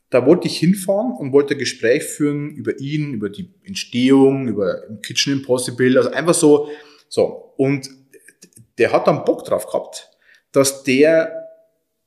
Da 0.09 0.25
wollte 0.25 0.47
ich 0.47 0.57
hinfahren 0.57 1.13
und 1.17 1.31
wollte 1.31 1.55
ein 1.55 1.59
Gespräch 1.59 2.03
führen 2.03 2.51
über 2.51 2.79
ihn, 2.79 3.13
über 3.13 3.29
die 3.29 3.49
Entstehung, 3.63 4.47
über 4.47 4.83
Kitchen 5.01 5.33
Impossible, 5.33 5.97
also 5.97 6.11
einfach 6.11 6.35
so, 6.35 6.69
so. 7.09 7.53
Und 7.57 7.89
der 8.77 8.91
hat 8.91 9.07
dann 9.07 9.25
Bock 9.25 9.45
drauf 9.45 9.65
gehabt, 9.65 10.11
dass 10.51 10.83
der 10.83 11.43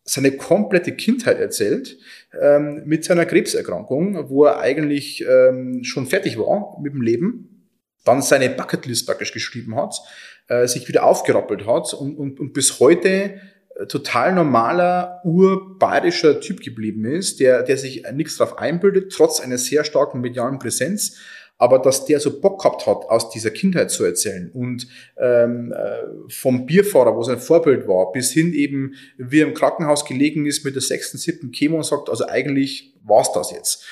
seine 0.04 0.32
komplette 0.32 0.92
Kindheit 0.92 1.38
erzählt 1.38 1.98
ähm, 2.40 2.82
mit 2.86 3.04
seiner 3.04 3.26
Krebserkrankung, 3.26 4.30
wo 4.30 4.44
er 4.44 4.60
eigentlich 4.60 5.24
ähm, 5.28 5.82
schon 5.82 6.06
fertig 6.06 6.38
war 6.38 6.78
mit 6.80 6.92
dem 6.92 7.02
Leben, 7.02 7.68
dann 8.04 8.22
seine 8.22 8.50
Bucketlist 8.50 9.06
praktisch 9.06 9.32
geschrieben 9.32 9.74
hat, 9.74 10.00
äh, 10.48 10.66
sich 10.66 10.88
wieder 10.88 11.04
aufgerappelt 11.04 11.66
hat 11.66 11.94
und, 11.94 12.16
und, 12.16 12.40
und 12.40 12.52
bis 12.52 12.80
heute 12.80 13.40
äh, 13.74 13.86
total 13.86 14.34
normaler, 14.34 15.20
urbayerischer 15.24 16.40
Typ 16.40 16.60
geblieben 16.60 17.04
ist, 17.04 17.40
der, 17.40 17.62
der 17.62 17.76
sich 17.76 18.04
nichts 18.12 18.36
drauf 18.36 18.58
einbildet, 18.58 19.12
trotz 19.12 19.40
einer 19.40 19.58
sehr 19.58 19.84
starken 19.84 20.20
medialen 20.20 20.58
Präsenz, 20.58 21.16
aber 21.58 21.78
dass 21.78 22.04
der 22.04 22.20
so 22.20 22.40
Bock 22.40 22.62
gehabt 22.62 22.86
hat, 22.86 23.06
aus 23.08 23.30
dieser 23.30 23.50
Kindheit 23.50 23.90
zu 23.90 24.04
erzählen 24.04 24.50
und 24.52 24.86
ähm, 25.18 25.72
äh, 25.72 26.02
vom 26.28 26.66
Bierfahrer, 26.66 27.16
wo 27.16 27.22
sein 27.22 27.38
Vorbild 27.38 27.88
war, 27.88 28.12
bis 28.12 28.30
hin 28.30 28.52
eben, 28.52 28.94
wie 29.16 29.40
er 29.40 29.46
im 29.46 29.54
Krankenhaus 29.54 30.04
gelegen 30.04 30.46
ist 30.46 30.64
mit 30.64 30.74
der 30.74 30.82
sechsten, 30.82 31.18
siebten 31.18 31.52
Chemo 31.52 31.76
und 31.76 31.84
sagt, 31.84 32.10
also 32.10 32.26
eigentlich 32.26 32.94
war's 33.02 33.32
das 33.32 33.52
jetzt. 33.52 33.84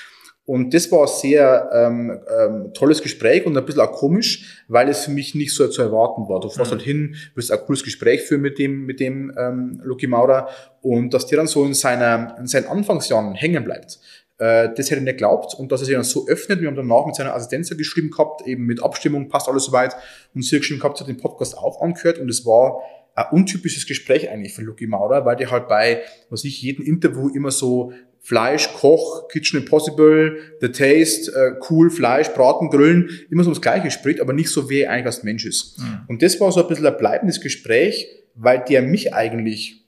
Und 0.47 0.75
das 0.75 0.93
war 0.93 1.03
ein 1.03 1.09
sehr 1.09 1.71
ähm, 1.73 2.21
ähm, 2.29 2.75
tolles 2.75 3.01
Gespräch 3.01 3.47
und 3.47 3.57
ein 3.57 3.65
bisschen 3.65 3.81
auch 3.81 3.93
komisch, 3.93 4.63
weil 4.69 4.91
es 4.91 5.07
für 5.07 5.11
mich 5.11 5.35
nicht 5.35 5.55
so 5.55 5.67
zu 5.69 5.81
erwarten 5.81 6.29
war. 6.29 6.41
Du 6.41 6.51
fährst 6.51 6.71
mhm. 6.71 6.77
halt 6.77 6.85
hin, 6.85 7.17
wirst 7.35 7.51
ein 7.51 7.61
cooles 7.61 7.83
Gespräch 7.83 8.23
führen 8.23 8.43
mit 8.43 8.59
dem, 8.59 8.85
mit 8.85 9.01
dem 9.01 9.33
ähm, 9.39 9.81
Luki 9.83 10.07
Maurer 10.07 10.49
und 10.83 11.15
dass 11.15 11.27
der 11.27 11.39
dann 11.39 11.47
so 11.47 11.65
in, 11.65 11.73
seiner, 11.73 12.37
in 12.39 12.47
seinen 12.47 12.67
Anfangsjahren 12.67 13.35
hängen 13.35 13.65
bleibt. 13.65 13.99
Äh, 14.37 14.69
das 14.77 14.91
hätte 14.91 14.97
ich 14.97 15.05
nicht 15.05 15.15
geglaubt 15.15 15.55
und 15.55 15.73
dass 15.73 15.81
er 15.81 15.87
sich 15.87 15.95
dann 15.95 16.05
so 16.05 16.27
öffnet. 16.29 16.61
Wir 16.61 16.69
haben 16.69 16.77
danach 16.77 17.07
mit 17.07 17.15
seiner 17.15 17.35
Assistenz 17.35 17.75
geschrieben 17.75 18.11
gehabt, 18.11 18.47
eben 18.47 18.67
mit 18.67 18.83
Abstimmung, 18.83 19.31
passt 19.31 19.49
alles 19.49 19.65
soweit. 19.65 19.97
Und 20.35 20.45
sie 20.45 20.57
hat 20.57 20.61
geschrieben 20.61 20.81
gehabt, 20.81 20.99
sie 20.99 21.05
hat 21.05 21.09
den 21.09 21.17
Podcast 21.17 21.57
auch 21.57 21.81
angehört 21.81 22.19
und 22.19 22.29
es 22.29 22.45
war 22.45 22.83
ein 23.15 23.27
untypisches 23.31 23.87
Gespräch 23.87 24.29
eigentlich 24.29 24.53
für 24.55 24.63
Luki 24.63 24.87
Maurer, 24.87 25.25
weil 25.25 25.37
der 25.37 25.51
halt 25.51 25.69
bei, 25.69 26.03
was 26.31 26.45
ich, 26.45 26.61
jedem 26.61 26.85
Interview 26.85 27.29
immer 27.29 27.51
so 27.51 27.93
Fleisch, 28.25 28.73
Koch, 28.73 29.29
Kitchen 29.29 29.61
Impossible, 29.61 30.39
The 30.63 30.69
Taste, 30.69 31.31
äh, 31.31 31.61
cool, 31.69 31.91
Fleisch, 31.91 32.31
Braten, 32.31 32.71
Grillen, 32.71 33.11
immer 33.31 33.45
so 33.45 33.51
das 33.51 33.61
Gleiche 33.61 33.91
spricht, 33.91 34.19
aber 34.23 34.33
nicht 34.33 34.49
so, 34.49 34.71
wie 34.71 34.81
er 34.81 34.93
eigentlich 34.93 35.07
als 35.07 35.23
Mensch 35.25 35.45
ist. 35.45 35.79
Mhm. 35.79 36.01
Und 36.09 36.23
das 36.23 36.41
war 36.41 36.51
so 36.51 36.63
ein 36.63 36.69
bisschen 36.69 36.87
ein 36.87 36.97
bleibendes 36.97 37.43
Gespräch, 37.43 38.09
weil 38.35 38.65
der 38.67 38.81
mich 38.81 39.13
eigentlich 39.13 39.85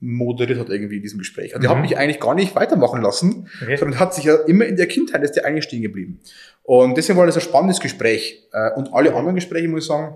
moderiert 0.00 0.58
hat 0.58 0.68
irgendwie 0.68 0.96
in 0.96 1.02
diesem 1.02 1.18
Gespräch. 1.18 1.54
Also 1.54 1.60
mhm. 1.60 1.62
der 1.62 1.70
hat 1.70 1.80
mich 1.80 1.96
eigentlich 1.96 2.20
gar 2.20 2.34
nicht 2.34 2.54
weitermachen 2.54 3.00
lassen, 3.00 3.48
okay. 3.62 3.76
sondern 3.78 3.98
hat 3.98 4.12
sich 4.12 4.24
ja 4.24 4.34
immer 4.34 4.66
in 4.66 4.76
der 4.76 4.86
Kindheit 4.86 5.22
ist 5.22 5.32
der 5.32 5.46
eigentlich 5.46 5.64
stehen 5.64 5.80
geblieben. 5.80 6.20
Und 6.62 6.98
deswegen 6.98 7.18
war 7.18 7.24
das 7.24 7.36
ein 7.36 7.40
spannendes 7.40 7.80
Gespräch. 7.80 8.46
Äh, 8.52 8.72
und 8.72 8.92
alle 8.92 9.14
anderen 9.14 9.34
Gespräche, 9.34 9.66
muss 9.68 9.84
ich 9.84 9.88
sagen, 9.88 10.14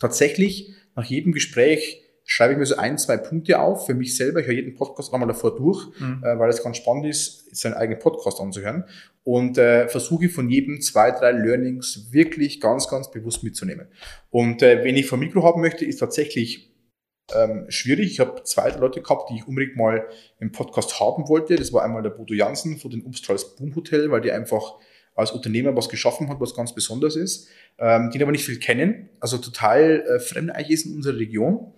tatsächlich 0.00 0.74
nach 0.94 1.04
jedem 1.04 1.32
Gespräch 1.32 2.03
schreibe 2.24 2.54
ich 2.54 2.58
mir 2.58 2.66
so 2.66 2.76
ein, 2.76 2.98
zwei 2.98 3.16
Punkte 3.16 3.60
auf 3.60 3.86
für 3.86 3.94
mich 3.94 4.16
selber. 4.16 4.40
Ich 4.40 4.46
höre 4.46 4.54
jeden 4.54 4.74
Podcast 4.74 5.12
einmal 5.12 5.28
davor 5.28 5.54
durch, 5.54 5.86
mhm. 6.00 6.22
äh, 6.24 6.38
weil 6.38 6.48
es 6.48 6.62
ganz 6.62 6.78
spannend 6.78 7.06
ist, 7.06 7.54
seinen 7.54 7.74
eigenen 7.74 7.98
Podcast 7.98 8.40
anzuhören. 8.40 8.84
Und 9.22 9.58
äh, 9.58 9.88
versuche 9.88 10.28
von 10.28 10.50
jedem 10.50 10.80
zwei, 10.80 11.10
drei 11.10 11.32
Learnings 11.32 12.08
wirklich 12.10 12.60
ganz, 12.60 12.88
ganz 12.88 13.10
bewusst 13.10 13.42
mitzunehmen. 13.42 13.88
Und 14.30 14.62
äh, 14.62 14.84
wenn 14.84 14.96
ich 14.96 15.06
vom 15.06 15.20
Mikro 15.20 15.42
haben 15.44 15.60
möchte, 15.60 15.84
ist 15.84 15.98
tatsächlich 15.98 16.74
ähm, 17.34 17.66
schwierig. 17.68 18.12
Ich 18.12 18.20
habe 18.20 18.42
zwei 18.44 18.70
Leute 18.70 19.00
gehabt, 19.00 19.30
die 19.30 19.36
ich 19.36 19.46
unbedingt 19.46 19.76
mal 19.76 20.06
im 20.40 20.52
Podcast 20.52 21.00
haben 21.00 21.28
wollte. 21.28 21.56
Das 21.56 21.72
war 21.72 21.84
einmal 21.84 22.02
der 22.02 22.10
Bodo 22.10 22.34
Jansen 22.34 22.78
von 22.78 22.90
den 22.90 23.04
Obstrals 23.06 23.56
Boom 23.56 23.74
Hotel, 23.74 24.10
weil 24.10 24.20
die 24.20 24.32
einfach 24.32 24.74
als 25.14 25.30
Unternehmer 25.30 25.76
was 25.76 25.88
geschaffen 25.88 26.28
hat, 26.28 26.40
was 26.40 26.54
ganz 26.54 26.74
besonders 26.74 27.16
ist, 27.16 27.48
ähm, 27.78 28.10
den 28.10 28.22
aber 28.22 28.32
nicht 28.32 28.44
viel 28.44 28.58
kennen, 28.58 29.08
also 29.20 29.38
total 29.38 30.04
äh, 30.08 30.18
fremd 30.18 30.50
eigentlich 30.50 30.70
ist 30.70 30.86
in 30.86 30.94
unserer 30.94 31.16
Region. 31.16 31.72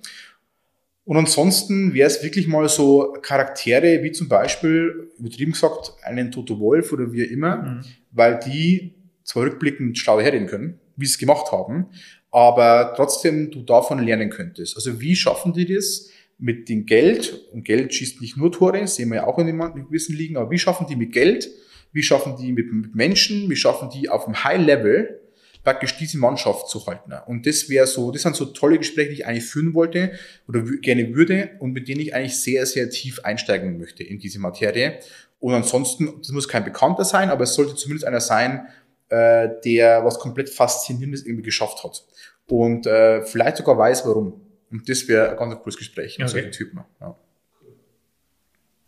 Und 1.07 1.17
ansonsten 1.17 1.95
wäre 1.95 2.09
es 2.09 2.23
wirklich 2.25 2.49
mal 2.49 2.69
so 2.69 3.17
Charaktere 3.23 4.03
wie 4.03 4.11
zum 4.11 4.29
Beispiel, 4.29 5.13
übertrieben 5.19 5.53
gesagt, 5.53 5.93
einen 6.03 6.33
Toto 6.33 6.59
Wolf 6.59 6.93
oder 6.93 7.13
wie 7.13 7.23
immer, 7.23 7.57
mhm. 7.59 7.81
weil 8.11 8.41
die 8.45 8.93
zwar 9.23 9.45
rückblickend 9.45 9.97
schlau 9.97 10.21
herreden 10.21 10.49
können, 10.49 10.81
wie 10.97 11.07
sie 11.07 11.13
es 11.13 11.19
gemacht 11.19 11.53
haben, 11.53 11.87
aber 12.33 12.93
trotzdem 12.97 13.53
du 13.53 13.63
davon 13.63 14.01
lernen 14.01 14.31
könntest. 14.31 14.75
Also 14.75 15.01
wie 15.01 15.15
schaffen 15.15 15.53
die 15.53 15.73
das 15.73 16.11
mit 16.39 16.69
dem 16.69 16.87
Geld? 16.87 17.41
Und 17.53 17.65
Geld 17.65 17.95
schießt 17.95 18.21
nicht 18.21 18.37
nur 18.37 18.51
Tore, 18.51 18.85
sehen 18.89 19.11
wir 19.11 19.17
ja 19.19 19.27
auch 19.29 19.39
in 19.39 19.47
den 19.47 19.59
gewissen 19.87 20.17
Ligen, 20.17 20.37
aber 20.37 20.51
wie 20.51 20.59
schaffen 20.59 20.89
die 20.89 20.97
mit 20.97 21.13
Geld? 21.13 21.49
Wie 21.93 22.03
schaffen 22.03 22.37
die 22.37 22.51
mit, 22.51 22.73
mit 22.73 22.97
Menschen? 22.97 23.49
Wie 23.49 23.57
schaffen 23.57 23.91
die 23.95 24.09
auf 24.09 24.27
einem 24.27 24.43
High 24.43 24.67
Level 24.67 25.21
praktisch 25.67 25.97
diese 25.97 26.17
Mannschaft 26.19 26.69
zu 26.69 26.87
halten. 26.87 27.13
Und 27.27 27.45
das 27.45 27.69
wäre 27.69 27.89
so, 27.89 28.13
das 28.13 28.23
sind 28.23 28.37
so 28.37 28.45
tolle 28.45 28.79
Gespräche, 28.79 29.09
die 29.09 29.15
ich 29.17 29.27
eigentlich 29.27 29.47
führen 29.47 29.75
wollte 29.75 30.13
oder 30.47 30.63
gerne 30.63 31.13
würde 31.13 31.51
und 31.59 31.73
mit 31.73 31.89
denen 31.89 32.03
ich 32.03 32.15
eigentlich 32.15 32.41
sehr, 32.41 32.65
sehr 32.67 32.89
tief 32.89 33.19
einsteigen 33.25 33.77
möchte 33.77 34.05
in 34.05 34.21
diese 34.21 34.39
Materie. 34.39 35.01
Und 35.41 35.55
ansonsten, 35.55 36.19
das 36.19 36.31
muss 36.31 36.47
kein 36.47 36.63
Bekannter 36.63 37.05
sein, 37.05 37.31
aber 37.31 37.43
es 37.43 37.55
sollte 37.55 37.75
zumindest 37.75 38.07
einer 38.07 38.21
sein, 38.21 38.69
äh, 39.09 39.49
der 39.65 40.05
was 40.05 40.21
komplett 40.21 40.51
Faszinierendes 40.51 41.27
irgendwie 41.27 41.43
geschafft 41.43 41.83
hat. 41.83 42.05
Und 42.49 42.87
äh, 42.87 43.23
vielleicht 43.23 43.57
sogar 43.57 43.77
weiß, 43.77 44.07
warum. 44.07 44.41
Und 44.71 44.89
das 44.89 45.09
wäre 45.09 45.31
ein 45.33 45.37
ganz 45.37 45.61
cooles 45.63 45.77
Gespräch 45.77 46.17
mit 46.17 46.29
okay. 46.29 46.43
solchen 46.43 46.53
Typen. 46.53 46.85
Ja. 47.01 47.19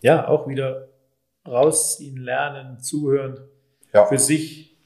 ja, 0.01 0.29
auch 0.29 0.47
wieder 0.47 0.91
rausziehen, 1.45 2.19
lernen, 2.19 2.79
zuhören, 2.79 3.49
Ja. 3.93 4.07
für 4.07 4.19
sich 4.19 4.78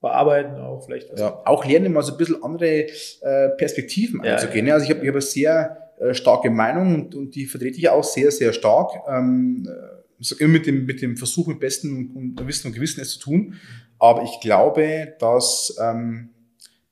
bearbeiten 0.00 0.56
auch 0.56 0.84
vielleicht. 0.84 1.10
was. 1.12 1.20
Ja, 1.20 1.42
auch 1.44 1.64
lernen, 1.64 1.92
mal 1.92 2.02
so 2.02 2.12
ein 2.12 2.18
bisschen 2.18 2.42
andere 2.42 2.86
äh, 2.86 3.48
Perspektiven 3.58 4.22
Ja, 4.24 4.34
einzugehen. 4.34 4.66
Ja, 4.66 4.74
Also 4.74 4.84
ich 4.84 4.90
habe 4.90 5.00
ich 5.00 5.08
hab 5.08 5.14
eine 5.14 5.22
sehr 5.22 5.92
äh, 5.98 6.14
starke 6.14 6.50
Meinung 6.50 6.94
und, 6.94 7.14
und 7.14 7.34
die 7.34 7.46
vertrete 7.46 7.78
ich 7.78 7.88
auch 7.88 8.04
sehr, 8.04 8.30
sehr 8.30 8.52
stark. 8.52 8.92
Ähm, 9.08 9.68
äh, 9.68 10.00
immer 10.38 10.52
mit 10.52 10.66
dem, 10.66 10.84
mit 10.84 11.00
dem 11.02 11.16
Versuch, 11.16 11.46
mit 11.46 11.60
bestem 11.60 12.10
und 12.14 12.46
Wissen 12.46 12.68
und 12.68 12.74
Gewissen 12.74 13.00
es 13.00 13.12
zu 13.12 13.20
tun. 13.20 13.54
Aber 13.98 14.22
ich 14.22 14.40
glaube, 14.40 15.14
dass 15.18 15.76
ähm, 15.80 16.30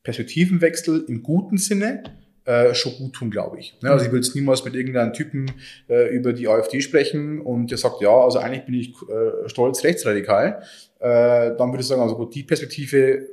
Perspektivenwechsel 0.02 1.04
im 1.09 1.22
guten 1.22 1.59
Sinne 1.59 2.02
äh, 2.49 2.74
schon 2.74 2.96
gut 2.96 3.12
tun, 3.12 3.30
glaube 3.30 3.59
ich. 3.61 3.76
Ne, 3.82 3.90
also 3.90 4.07
ich 4.07 4.11
will 4.11 4.20
jetzt 4.20 4.34
niemals 4.34 4.64
mit 4.64 4.74
irgendeinem 4.74 5.12
Typen 5.12 5.53
äh, 5.86 6.09
über 6.09 6.32
die 6.32 6.49
AfD 6.49 6.80
sprechen 6.80 7.42
und 7.42 7.70
der 7.70 7.76
sagt, 7.76 8.01
ja, 8.01 8.11
also 8.11 8.38
eigentlich 8.38 8.64
bin 8.64 8.74
ich 8.74 8.94
äh, 9.11 9.49
stolz 9.51 9.84
rechtsradikal. 9.84 10.62
Äh, 10.99 11.55
dann 11.59 11.70
würde 11.70 11.80
ich 11.80 11.86
sagen, 11.86 12.01
also 12.01 12.16
gut, 12.16 12.34
die 12.34 12.44
Perspektive 12.44 13.28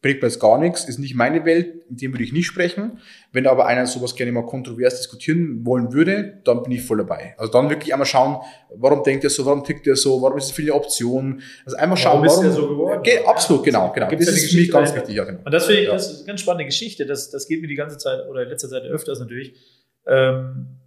bringt 0.00 0.22
mir 0.22 0.28
jetzt 0.28 0.38
gar 0.38 0.58
nichts, 0.58 0.84
ist 0.84 0.98
nicht 0.98 1.16
meine 1.16 1.44
Welt, 1.44 1.90
mit 1.90 2.00
dem 2.00 2.12
würde 2.12 2.22
ich 2.22 2.32
nicht 2.32 2.46
sprechen. 2.46 2.98
Wenn 3.32 3.46
aber 3.48 3.66
einer 3.66 3.84
sowas 3.86 4.14
gerne 4.14 4.30
mal 4.30 4.46
kontrovers 4.46 4.96
diskutieren 5.00 5.64
wollen 5.64 5.92
würde, 5.92 6.40
dann 6.44 6.62
bin 6.62 6.70
ich 6.72 6.82
voll 6.82 6.98
dabei. 6.98 7.34
Also 7.36 7.50
dann 7.52 7.68
wirklich 7.68 7.92
einmal 7.92 8.06
schauen, 8.06 8.36
warum 8.76 9.02
denkt 9.02 9.24
er 9.24 9.30
so, 9.30 9.44
warum 9.44 9.64
tickt 9.64 9.86
er 9.88 9.96
so, 9.96 10.22
warum 10.22 10.38
ist 10.38 10.44
es 10.44 10.50
für 10.52 10.62
eine 10.62 10.72
Option. 10.74 11.42
Also 11.64 11.76
einmal 11.76 11.96
schauen, 11.98 12.22
Warum 12.24 12.26
ist 12.26 12.40
der 12.40 12.52
so 12.52 12.68
geworden? 12.68 13.02
Ge 13.02 13.24
absolut, 13.24 13.66
Ja, 13.66 13.72
genau, 13.72 13.92
genau. 13.92 14.08
gibt's 14.08 14.26
Das 14.26 14.34
ja 14.36 14.38
eine 14.38 14.44
ist 14.46 14.52
für 14.52 14.60
mich 14.60 14.70
ganz 14.70 14.94
wichtig, 14.94 15.16
ja, 15.16 15.24
genau. 15.24 15.40
Und 15.44 15.52
das 15.52 15.66
finde 15.66 15.80
ich, 15.80 15.86
Ja. 15.88 15.94
das 15.94 16.10
ist 16.12 16.18
eine 16.18 16.26
ganz 16.26 16.40
spannende 16.42 16.64
Geschichte. 16.66 17.04
Das, 17.04 17.30
das 17.30 17.48
geht 17.48 17.60
mir 17.60 17.68
die 17.68 17.74
ganze 17.74 17.98
Zeit 17.98 18.20
oder 18.30 18.42
in 18.44 18.48
letzter 18.50 18.68
Zeit 18.68 18.84
öfters 18.84 19.18
natürlich. 19.18 19.54
Ähm, 20.06 20.78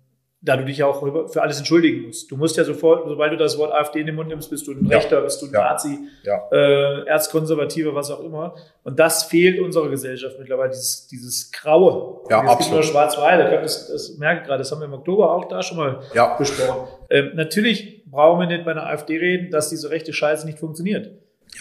da 0.44 0.58
du 0.58 0.66
dich 0.66 0.84
auch 0.84 1.02
für 1.32 1.42
alles 1.44 1.60
entschuldigen 1.60 2.08
musst. 2.08 2.32
Du 2.32 2.36
musst 2.36 2.58
ja 2.58 2.64
sofort, 2.64 3.08
sobald 3.08 3.32
du 3.32 3.38
das 3.38 3.60
Wort 3.60 3.72
AfD 3.72 4.00
in 4.00 4.08
den 4.08 4.16
Mund 4.16 4.28
nimmst, 4.30 4.50
bist 4.50 4.66
du 4.66 4.72
ein 4.72 4.88
Ja. 4.88 4.98
Rechter, 4.98 5.22
bist 5.22 5.40
du 5.42 5.46
ein 5.46 5.54
Ja. 5.54 5.62
Nazi, 5.62 6.00
Ja. 6.24 6.42
äh, 6.52 7.06
Erzkonservativer, 7.06 7.94
was 7.94 8.10
auch 8.10 8.22
immer. 8.24 8.56
Und 8.84 8.98
das 9.00 9.24
fehlt 9.24 9.60
unserer 9.60 9.90
Gesellschaft 9.90 10.38
mittlerweile, 10.40 10.70
dieses, 10.72 11.08
dieses 11.08 11.52
Graue. 11.52 12.22
Ja, 12.32 12.52
es 12.54 12.58
gibt 12.58 12.72
nur 12.72 12.82
Schwarz-Weiß, 12.82 13.62
das, 13.62 13.88
das 13.92 14.18
merke 14.18 14.42
ich 14.42 14.48
gerade, 14.48 14.60
das 14.60 14.72
haben 14.72 14.80
wir 14.80 14.86
im 14.86 14.94
Oktober 14.94 15.32
auch 15.32 15.46
da 15.48 15.62
schon 15.62 15.78
mal 15.78 16.00
Ja, 16.16 16.36
besprochen. 16.38 16.88
Ähm, 17.12 17.32
natürlich 17.36 18.04
brauchen 18.10 18.40
wir 18.40 18.48
nicht 18.48 18.66
bei 18.66 18.72
einer 18.72 18.88
AfD 18.88 19.18
reden, 19.18 19.52
dass 19.52 19.70
diese 19.70 19.92
rechte 19.92 20.12
Scheiße 20.12 20.48
nicht 20.48 20.58
funktioniert. 20.58 21.12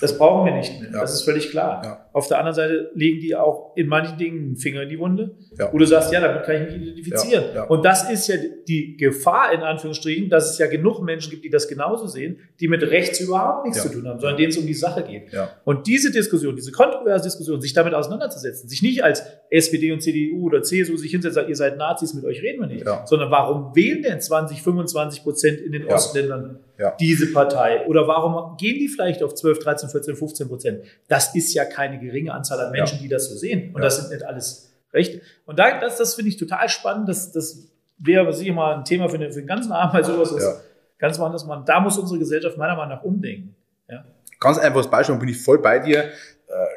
Das 0.01 0.16
brauchen 0.16 0.47
wir 0.47 0.55
nicht 0.55 0.81
mehr. 0.81 0.91
Das 0.93 1.12
ist 1.12 1.22
völlig 1.22 1.51
klar. 1.51 2.09
Auf 2.13 2.29
der 2.29 2.39
anderen 2.39 2.55
Seite 2.55 2.91
legen 2.95 3.21
die 3.21 3.35
auch 3.37 3.77
in 3.77 3.87
manchen 3.87 4.17
Dingen 4.19 4.39
einen 4.39 4.57
Finger 4.57 4.83
in 4.83 4.89
die 4.89 4.99
Wunde, 4.99 5.37
Ja. 5.59 5.73
wo 5.73 5.79
du 5.79 5.85
sagst, 5.85 6.13
ja, 6.13 6.21
damit 6.21 6.45
kann 6.45 6.57
ich 6.57 6.63
mich 6.63 6.83
identifizieren. 6.83 7.45
Ja, 7.51 7.55
ja. 7.55 7.63
Und 7.65 7.85
das 7.85 8.11
ist 8.11 8.27
ja 8.29 8.37
die 8.67 8.97
Gefahr, 8.97 9.53
in 9.53 9.61
Anführungsstrichen, 9.61 10.29
dass 10.31 10.51
es 10.51 10.59
ja 10.59 10.67
genug 10.67 11.03
Menschen 11.03 11.31
gibt, 11.31 11.45
die 11.45 11.51
das 11.51 11.69
genauso 11.69 12.07
sehen, 12.07 12.39
die 12.59 12.69
mit 12.69 12.83
rechts 12.83 13.21
überhaupt 13.21 13.67
nichts 13.67 13.83
zu 13.83 13.91
tun 13.91 14.09
haben, 14.09 14.19
sondern 14.19 14.37
denen 14.39 14.51
es 14.51 14.57
um 14.59 14.67
die 14.67 14.75
Sache 14.75 15.03
geht. 15.03 15.25
Und 15.65 15.87
diese 15.87 16.11
Diskussion, 16.11 16.57
diese 16.57 16.73
kontroverse 16.73 17.25
Diskussion, 17.25 17.61
sich 17.61 17.73
damit 17.73 17.95
auseinanderzusetzen, 17.95 18.69
sich 18.69 18.83
nicht 18.83 19.05
als 19.05 19.23
SPD 19.51 19.93
und 19.93 20.01
CDU 20.03 20.47
oder 20.47 20.63
CSU 20.63 20.97
sich 20.97 21.11
hinsetzen, 21.11 21.31
und 21.31 21.35
sagen, 21.35 21.49
ihr 21.49 21.57
seid 21.57 21.77
Nazis, 21.77 22.15
mit 22.15 22.25
euch 22.25 22.43
reden 22.43 22.61
wir 22.61 22.67
nicht, 22.67 22.87
sondern 23.05 23.31
warum 23.31 23.77
wählen 23.77 24.03
denn 24.03 24.21
20, 24.21 24.63
25 24.63 25.23
Prozent 25.23 25.61
in 25.61 25.73
den. 25.73 25.91
Ostländern 25.91 26.61
diese 26.99 27.33
Partei? 27.33 27.87
Oder 27.87 28.09
warum 28.09 28.57
gehen 28.57 28.79
die 28.79 28.89
vielleicht 28.89 29.23
auf 29.23 29.35
12, 29.35 29.59
13, 29.59 29.89
14, 29.91 30.17
15 30.17 30.49
Prozent? 30.49 30.81
Das 31.09 31.35
ist 31.35 31.53
ja 31.53 31.65
keine 31.65 31.99
geringe 32.01 32.32
Anzahl 32.34 32.61
an 32.61 32.72
Menschen, 32.72 32.98
die 33.01 33.09
das 33.09 33.28
so 33.28 33.36
sehen. 33.36 33.68
Und 33.74 33.80
Ja. 33.82 33.86
das 33.86 33.98
sind 33.98 34.11
nicht 34.11 34.24
alles 34.24 34.72
Rechte. 34.92 35.20
Und 35.46 35.59
da, 35.59 35.78
das, 35.78 35.98
das 35.98 36.14
finde 36.14 36.30
ich 36.30 36.36
total 36.36 36.68
spannend. 36.68 37.09
Das, 37.09 37.30
das 37.32 37.68
wäre 37.98 38.32
sicher 38.32 38.53
mal 38.55 38.74
ein 38.76 38.84
Thema 38.84 39.09
für, 39.09 39.18
den- 39.18 39.32
für 39.32 39.40
den 39.40 39.46
ganzen 39.46 39.72
Abend, 39.72 39.94
weil 39.94 40.05
sowas 40.05 40.32
ist 40.32 40.42
Ja. 40.42 40.55
ganz 40.98 41.18
mal 41.18 41.26
anders. 41.26 41.44
Man, 41.46 41.64
da 41.64 41.78
muss 41.80 41.96
unsere 41.98 42.18
Gesellschaft 42.18 42.57
meiner 42.57 42.74
Meinung 42.76 42.96
nach 42.96 43.03
umdenken. 43.05 43.55
Ja. 43.88 44.05
Ganz 44.40 44.59
einfaches 44.59 44.88
Beispiel, 44.88 45.16
bin 45.16 45.28
ich 45.28 45.40
voll 45.40 45.59
bei 45.59 45.78
dir. 45.78 46.05
Äh, 46.05 46.11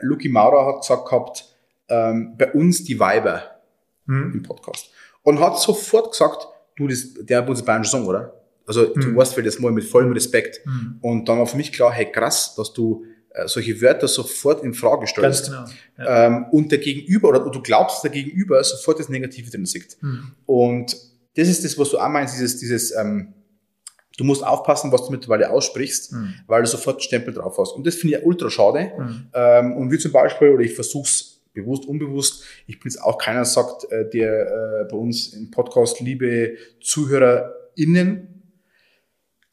Luki 0.01 0.29
Maurer 0.29 0.65
hat 0.67 0.81
gesagt 0.81 1.05
gehabt, 1.09 1.45
ähm, 1.89 2.35
bei 2.37 2.51
uns 2.53 2.83
die 2.83 2.99
Weiber 2.99 3.41
Hm? 4.07 4.31
im 4.35 4.43
Podcast. 4.43 4.91
Und 5.23 5.39
hat 5.39 5.57
sofort 5.59 6.11
gesagt, 6.11 6.45
du, 6.75 6.87
das, 6.87 7.13
der 7.21 7.39
hat 7.39 7.49
uns 7.49 7.63
Bayern 7.63 7.83
Song, 7.85 8.05
oder? 8.05 8.33
Also 8.67 8.85
du 8.93 9.07
Mhm. 9.07 9.15
weißt 9.17 9.33
für 9.33 9.43
das 9.43 9.59
mal 9.59 9.71
mit 9.71 9.83
vollem 9.85 10.11
Respekt. 10.13 10.59
Hm. 10.65 10.97
Und 11.01 11.27
dann 11.27 11.37
war 11.39 11.45
für 11.47 11.57
mich 11.57 11.71
klar, 11.73 11.91
hey 11.91 12.11
krass, 12.11 12.55
dass 12.55 12.71
du 12.73 13.05
solche 13.45 13.81
Wörter 13.81 14.07
sofort 14.07 14.63
in 14.63 14.73
Frage 14.73 15.07
stellst. 15.07 15.45
genau. 15.47 15.65
Ja. 15.97 16.27
Ähm, 16.27 16.45
und 16.51 16.71
der 16.71 16.79
Gegenüber, 16.79 17.29
oder 17.29 17.39
du 17.49 17.61
glaubst, 17.61 18.03
der 18.03 18.11
Gegenüber 18.11 18.63
sofort 18.63 18.99
das 18.99 19.09
Negative 19.09 19.49
drin 19.49 19.65
sieht. 19.65 19.97
Hm. 20.01 20.31
Und 20.45 20.95
das 21.35 21.47
ist 21.47 21.63
das, 21.63 21.77
was 21.77 21.89
du 21.89 21.97
auch 21.97 22.09
meinst, 22.09 22.35
dieses, 22.35 22.57
dieses, 22.59 22.95
ähm, 22.95 23.33
du 24.17 24.23
musst 24.23 24.45
aufpassen, 24.45 24.91
was 24.91 25.05
du 25.05 25.11
mittlerweile 25.11 25.49
aussprichst, 25.49 26.11
Hm. 26.11 26.33
weil 26.47 26.61
du 26.61 26.67
sofort 26.67 26.97
einen 26.97 27.01
Stempel 27.01 27.33
drauf 27.33 27.57
hast. 27.57 27.71
Und 27.73 27.87
das 27.87 27.95
finde 27.95 28.17
ich 28.17 28.25
ultra 28.25 28.49
schade. 28.49 28.91
Hm. 28.95 29.27
Ähm, 29.33 29.73
und 29.77 29.91
wie 29.91 29.97
zum 29.97 30.11
Beispiel, 30.11 30.49
oder 30.49 30.63
ich 30.63 30.75
versuche 30.75 31.07
es 31.07 31.41
bewusst, 31.53 31.85
unbewusst, 31.85 32.43
ich 32.67 32.79
bin 32.79 32.91
jetzt 32.91 33.01
auch 33.01 33.17
keiner, 33.17 33.45
sagt, 33.45 33.91
äh, 33.91 34.09
der 34.09 34.47
äh, 34.47 34.91
bei 34.91 34.97
uns 34.97 35.33
im 35.33 35.49
Podcast, 35.51 35.99
liebe 35.99 36.55
ZuhörerInnen, 36.81 38.32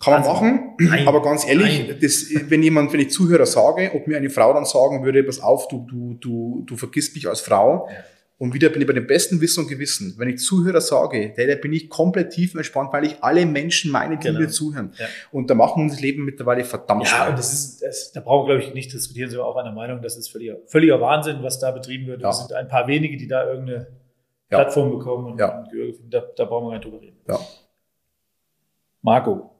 kann 0.02 0.14
man 0.14 0.22
Also, 0.22 0.32
machen, 0.32 0.74
nein, 0.78 1.06
aber 1.06 1.20
ganz 1.22 1.46
ehrlich, 1.46 1.86
nein. 1.88 1.98
das, 2.00 2.26
wenn 2.48 2.62
jemand, 2.62 2.92
wenn 2.92 3.00
ich 3.00 3.10
Zuhörer 3.10 3.44
sage, 3.46 3.90
ob 3.94 4.06
mir 4.06 4.16
eine 4.16 4.30
Frau 4.30 4.52
dann 4.54 4.64
sagen 4.64 5.04
würde, 5.04 5.22
pass 5.22 5.40
auf, 5.40 5.68
du, 5.68 5.86
du, 5.88 6.14
du, 6.14 6.62
du 6.66 6.76
vergisst 6.76 7.14
mich 7.14 7.28
als 7.28 7.40
Frau, 7.42 7.86
Ja. 7.90 7.96
und 8.38 8.54
wieder 8.54 8.70
bin 8.70 8.80
ich 8.80 8.86
bei 8.86 8.94
dem 8.94 9.06
besten 9.06 9.42
Wissen 9.42 9.64
und 9.64 9.68
Gewissen. 9.68 10.14
Wenn 10.16 10.30
ich 10.30 10.38
Zuhörer 10.38 10.80
sage, 10.80 11.34
da, 11.36 11.54
bin 11.56 11.74
ich 11.74 11.90
komplett 11.90 12.30
tief 12.30 12.54
entspannt, 12.54 12.90
weil 12.94 13.04
ich 13.04 13.22
alle 13.22 13.44
Menschen 13.44 13.90
meine, 13.92 14.16
die 14.16 14.26
Genau. 14.28 14.40
mir 14.40 14.48
zuhören. 14.48 14.94
Ja. 14.98 15.04
Und 15.32 15.50
da 15.50 15.54
machen 15.54 15.80
wir 15.80 15.82
uns 15.84 15.92
das 15.92 16.00
Leben 16.00 16.24
mittlerweile 16.24 16.64
verdammt 16.64 17.06
Ja, 17.06 17.28
und 17.28 17.38
das 17.38 17.52
ist, 17.52 17.82
das, 17.82 18.12
da 18.12 18.20
brauchen 18.20 18.48
wir, 18.48 18.56
glaube 18.56 18.68
ich, 18.70 18.74
nicht 18.74 18.90
diskutieren, 18.94 19.28
sind 19.28 19.38
wir 19.38 19.44
auch 19.44 19.56
einer 19.56 19.72
Meinung, 19.72 20.00
das 20.00 20.16
ist 20.16 20.28
völliger, 20.30 20.56
völliger 20.66 20.98
Wahnsinn, 21.02 21.42
was 21.42 21.58
da 21.60 21.72
betrieben 21.72 22.06
wird. 22.06 22.22
Ja. 22.22 22.30
Es 22.30 22.38
sind 22.38 22.54
ein 22.54 22.68
paar 22.68 22.86
wenige, 22.88 23.18
die 23.18 23.28
da 23.28 23.44
irgendeine 23.46 23.88
Ja. 24.50 24.60
Plattform 24.60 24.90
bekommen 24.98 25.32
und, 25.32 25.38
Ja. 25.38 25.58
und. 25.60 25.68
Da, 26.10 26.22
da 26.36 26.44
brauchen 26.46 26.64
wir 26.64 26.70
gar 26.70 26.78
nicht 26.78 26.84
drüber 26.86 27.02
reden. 27.02 27.18
Ja. 27.28 27.38
Marco, 29.02 29.50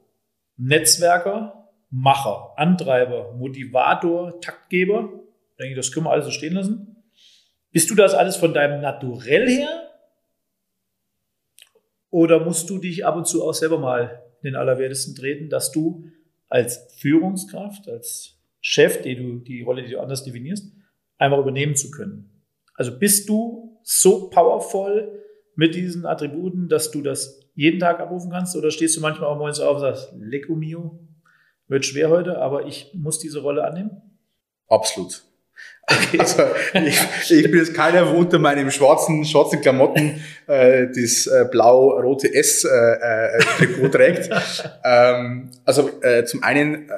Netzwerker, 0.61 1.69
Macher, 1.89 2.53
Antreiber, 2.55 3.33
Motivator, 3.33 4.39
Taktgeber, 4.41 5.09
ich 5.51 5.57
denke, 5.57 5.75
das 5.75 5.91
können 5.91 6.05
wir 6.05 6.11
alles 6.11 6.25
so 6.25 6.31
stehen 6.31 6.53
lassen. 6.53 7.03
Bist 7.71 7.89
du 7.89 7.95
das 7.95 8.13
alles 8.13 8.35
von 8.35 8.53
deinem 8.53 8.81
Naturell 8.81 9.47
her? 9.47 9.89
Oder 12.09 12.43
musst 12.43 12.69
du 12.69 12.77
dich 12.77 13.05
ab 13.05 13.15
und 13.15 13.27
zu 13.27 13.43
auch 13.43 13.53
selber 13.53 13.79
mal 13.79 14.23
in 14.41 14.51
den 14.51 14.55
Allerwertesten 14.55 15.15
treten, 15.15 15.49
dass 15.49 15.71
du 15.71 16.05
als 16.49 16.93
Führungskraft, 16.97 17.87
als 17.87 18.37
Chef, 18.59 19.01
die 19.01 19.15
du, 19.15 19.39
die 19.39 19.63
Rolle, 19.63 19.83
die 19.83 19.91
du 19.91 19.99
anders 19.99 20.23
definierst, 20.23 20.71
einfach 21.17 21.39
übernehmen 21.39 21.75
zu 21.75 21.89
können? 21.89 22.43
Also 22.75 22.97
bist 22.97 23.29
du 23.29 23.79
so 23.83 24.29
powervoll 24.29 25.23
mit 25.55 25.75
diesen 25.75 26.05
Attributen, 26.05 26.69
dass 26.69 26.91
du 26.91 27.01
das 27.01 27.39
jeden 27.55 27.79
Tag 27.79 27.99
abrufen 27.99 28.31
kannst? 28.31 28.55
Oder 28.55 28.71
stehst 28.71 28.97
du 28.97 29.01
manchmal 29.01 29.29
auch 29.29 29.37
morgens 29.37 29.59
auf 29.59 29.75
und 29.75 29.81
sagst, 29.81 30.13
Lecco 30.17 30.55
mio, 30.55 30.99
wird 31.67 31.85
schwer 31.85 32.09
heute, 32.09 32.37
aber 32.39 32.65
ich 32.65 32.91
muss 32.93 33.19
diese 33.19 33.39
Rolle 33.39 33.63
annehmen? 33.63 34.01
Absolut. 34.67 35.23
Also, 36.17 36.43
ich, 36.73 37.31
ich 37.31 37.51
bin 37.51 37.59
jetzt 37.59 37.73
keiner, 37.73 38.09
wo 38.09 38.17
unter 38.17 38.39
meinem 38.39 38.71
schwarzen, 38.71 39.25
schwarzen 39.25 39.61
Klamotten 39.61 40.21
äh, 40.47 40.87
das 40.87 41.27
äh, 41.27 41.45
blau-rote 41.51 42.33
S-Trikot 42.33 43.87
trägt. 43.91 44.29
ähm, 44.83 45.51
also 45.65 45.89
äh, 46.01 46.23
zum 46.25 46.43
einen 46.43 46.89
äh, 46.89 46.93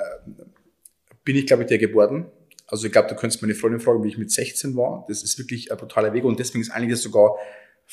bin 1.24 1.36
ich, 1.36 1.48
glaube 1.48 1.64
ich, 1.64 1.70
der 1.70 1.78
geworden. 1.78 2.28
Also 2.68 2.86
ich 2.86 2.92
glaube, 2.92 3.10
du 3.10 3.16
könntest 3.16 3.42
meine 3.42 3.56
Freundin 3.56 3.80
fragen, 3.80 4.04
wie 4.04 4.10
ich 4.10 4.18
mit 4.18 4.32
16 4.32 4.76
war. 4.76 5.06
Das 5.08 5.24
ist 5.24 5.38
wirklich 5.38 5.72
ein 5.72 5.78
brutaler 5.78 6.14
Weg 6.14 6.24
und 6.24 6.40
deswegen 6.40 6.62
ist 6.62 6.72
eigentlich 6.72 7.00
sogar 7.00 7.36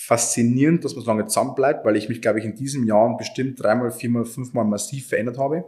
faszinierend, 0.07 0.85
dass 0.85 0.95
man 0.95 1.05
so 1.05 1.11
lange 1.11 1.27
zusammen 1.27 1.55
bleibt, 1.55 1.85
weil 1.85 1.95
ich 1.97 2.09
mich, 2.09 2.23
glaube 2.23 2.39
ich, 2.39 2.45
in 2.45 2.55
diesen 2.55 2.87
Jahren 2.87 3.17
bestimmt 3.19 3.63
dreimal, 3.63 3.91
viermal, 3.91 4.25
fünfmal 4.25 4.65
massiv 4.65 5.09
verändert 5.09 5.37
habe. 5.39 5.65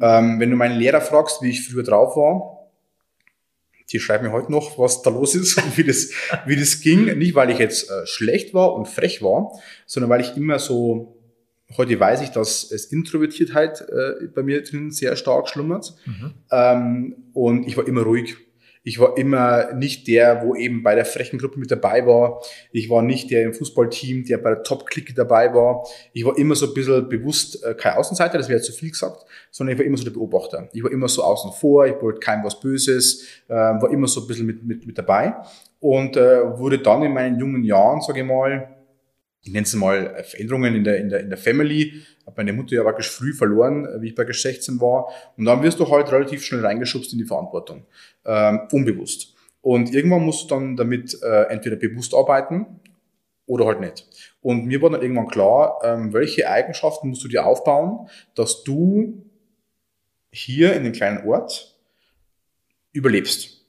Ähm, 0.00 0.38
wenn 0.38 0.50
du 0.50 0.56
meinen 0.56 0.78
Lehrer 0.78 1.00
fragst, 1.00 1.42
wie 1.42 1.50
ich 1.50 1.68
früher 1.68 1.82
drauf 1.82 2.16
war, 2.16 2.70
die 3.90 3.98
schreiben 3.98 4.26
mir 4.26 4.32
heute 4.32 4.52
noch, 4.52 4.78
was 4.78 5.02
da 5.02 5.10
los 5.10 5.34
ist 5.34 5.56
und 5.58 5.76
wie 5.76 5.84
das, 5.84 6.10
wie 6.46 6.56
das 6.56 6.80
ging. 6.80 7.06
Nicht, 7.18 7.34
weil 7.34 7.50
ich 7.50 7.58
jetzt 7.58 7.90
äh, 7.90 8.06
schlecht 8.06 8.54
war 8.54 8.74
und 8.74 8.86
frech 8.86 9.22
war, 9.22 9.50
sondern 9.86 10.10
weil 10.10 10.20
ich 10.20 10.36
immer 10.36 10.58
so, 10.58 11.16
heute 11.76 11.98
weiß 11.98 12.20
ich, 12.22 12.30
dass 12.30 12.70
es 12.70 12.86
Introvertiertheit 12.92 13.80
äh, 13.80 14.26
bei 14.34 14.42
mir 14.42 14.62
drin 14.62 14.90
sehr 14.92 15.16
stark 15.16 15.48
schlummert. 15.48 15.96
Ähm, 16.52 17.16
und 17.32 17.66
ich 17.66 17.76
war 17.76 17.88
immer 17.88 18.02
ruhig. 18.02 18.36
Ich 18.88 18.98
war 18.98 19.18
immer 19.18 19.74
nicht 19.74 20.08
der, 20.08 20.42
wo 20.42 20.54
eben 20.54 20.82
bei 20.82 20.94
der 20.94 21.04
frechen 21.04 21.38
Gruppe 21.38 21.58
mit 21.58 21.70
dabei 21.70 22.06
war. 22.06 22.40
Ich 22.72 22.88
war 22.88 23.02
nicht 23.02 23.30
der 23.30 23.42
im 23.42 23.52
Fußballteam, 23.52 24.24
der 24.24 24.38
bei 24.38 24.48
der 24.54 24.62
Top-Clique 24.62 25.12
dabei 25.12 25.52
war. 25.52 25.86
Ich 26.14 26.24
war 26.24 26.38
immer 26.38 26.54
so 26.54 26.68
ein 26.68 26.72
bisschen 26.72 27.06
bewusst 27.06 27.62
äh, 27.62 27.74
kein 27.74 27.98
Außenseiter, 27.98 28.38
das 28.38 28.48
wäre 28.48 28.62
zu 28.62 28.72
viel 28.72 28.88
gesagt, 28.88 29.26
sondern 29.50 29.74
ich 29.74 29.78
war 29.78 29.84
immer 29.84 29.98
so 29.98 30.04
der 30.04 30.12
Beobachter. 30.12 30.70
Ich 30.72 30.82
war 30.82 30.90
immer 30.90 31.06
so 31.06 31.22
außen 31.22 31.52
vor, 31.52 31.86
ich 31.86 32.00
wollte 32.00 32.20
keinem 32.20 32.44
was 32.44 32.58
Böses, 32.60 33.26
äh, 33.48 33.52
war 33.52 33.90
immer 33.90 34.08
so 34.08 34.22
ein 34.22 34.26
bisschen 34.26 34.46
mit, 34.46 34.64
mit, 34.64 34.86
mit 34.86 34.96
dabei 34.96 35.34
und 35.80 36.16
äh, 36.16 36.58
wurde 36.58 36.78
dann 36.78 37.02
in 37.02 37.12
meinen 37.12 37.38
jungen 37.38 37.64
Jahren, 37.64 38.00
sage 38.00 38.20
ich 38.20 38.26
mal, 38.26 38.77
ich 39.42 39.52
nenne 39.52 39.64
es 39.64 39.74
mal 39.74 40.22
Veränderungen 40.24 40.74
in 40.74 40.84
der, 40.84 40.98
in 40.98 41.08
der, 41.08 41.20
in 41.20 41.28
der 41.28 41.38
Family. 41.38 42.02
Habe 42.26 42.36
meine 42.38 42.52
Mutter 42.52 42.74
ja 42.74 42.84
wirklich 42.84 43.06
früh 43.06 43.32
verloren, 43.32 43.86
äh, 43.86 44.02
wie 44.02 44.08
ich 44.08 44.14
bei 44.14 44.30
16 44.30 44.80
war. 44.80 45.08
Und 45.36 45.44
dann 45.44 45.62
wirst 45.62 45.80
du 45.80 45.88
halt 45.90 46.10
relativ 46.12 46.44
schnell 46.44 46.64
reingeschubst 46.64 47.12
in 47.12 47.18
die 47.18 47.24
Verantwortung. 47.24 47.86
Ähm, 48.24 48.60
unbewusst. 48.72 49.34
Und 49.60 49.92
irgendwann 49.94 50.22
musst 50.22 50.44
du 50.44 50.54
dann 50.54 50.76
damit 50.76 51.18
äh, 51.22 51.44
entweder 51.44 51.76
bewusst 51.76 52.14
arbeiten 52.14 52.80
oder 53.46 53.66
halt 53.66 53.80
nicht. 53.80 54.06
Und 54.40 54.66
mir 54.66 54.80
war 54.82 54.90
dann 54.90 55.02
irgendwann 55.02 55.28
klar, 55.28 55.78
ähm, 55.82 56.12
welche 56.12 56.48
Eigenschaften 56.48 57.08
musst 57.08 57.24
du 57.24 57.28
dir 57.28 57.46
aufbauen, 57.46 58.08
dass 58.34 58.62
du 58.62 59.24
hier 60.30 60.74
in 60.74 60.84
dem 60.84 60.92
kleinen 60.92 61.26
Ort 61.26 61.76
überlebst. 62.92 63.66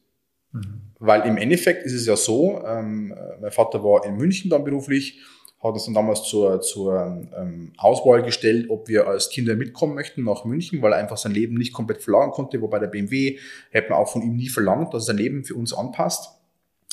Mhm. 0.51 0.81
Weil 0.99 1.25
im 1.25 1.37
Endeffekt 1.37 1.85
ist 1.85 1.93
es 1.93 2.05
ja 2.05 2.17
so, 2.17 2.61
ähm, 2.65 3.15
mein 3.39 3.51
Vater 3.51 3.83
war 3.83 4.05
in 4.05 4.17
München 4.17 4.49
dann 4.49 4.65
beruflich, 4.65 5.21
hat 5.61 5.73
uns 5.73 5.85
dann 5.85 5.93
damals 5.93 6.23
zur, 6.23 6.61
zur 6.61 7.27
ähm, 7.37 7.73
Auswahl 7.77 8.23
gestellt, 8.23 8.69
ob 8.69 8.87
wir 8.87 9.07
als 9.07 9.29
Kinder 9.29 9.55
mitkommen 9.55 9.93
möchten 9.93 10.23
nach 10.23 10.45
München, 10.45 10.81
weil 10.81 10.93
er 10.93 10.99
einfach 10.99 11.17
sein 11.17 11.33
Leben 11.33 11.55
nicht 11.55 11.73
komplett 11.73 12.01
verlagern 12.01 12.31
konnte. 12.31 12.61
Wobei 12.61 12.79
der 12.79 12.87
BMW 12.87 13.37
hätte 13.71 13.89
man 13.89 13.99
auch 13.99 14.09
von 14.09 14.21
ihm 14.21 14.35
nie 14.35 14.47
verlangt, 14.47 14.93
dass 14.93 15.03
er 15.03 15.07
sein 15.07 15.17
Leben 15.17 15.43
für 15.43 15.55
uns 15.55 15.73
anpasst. 15.73 16.29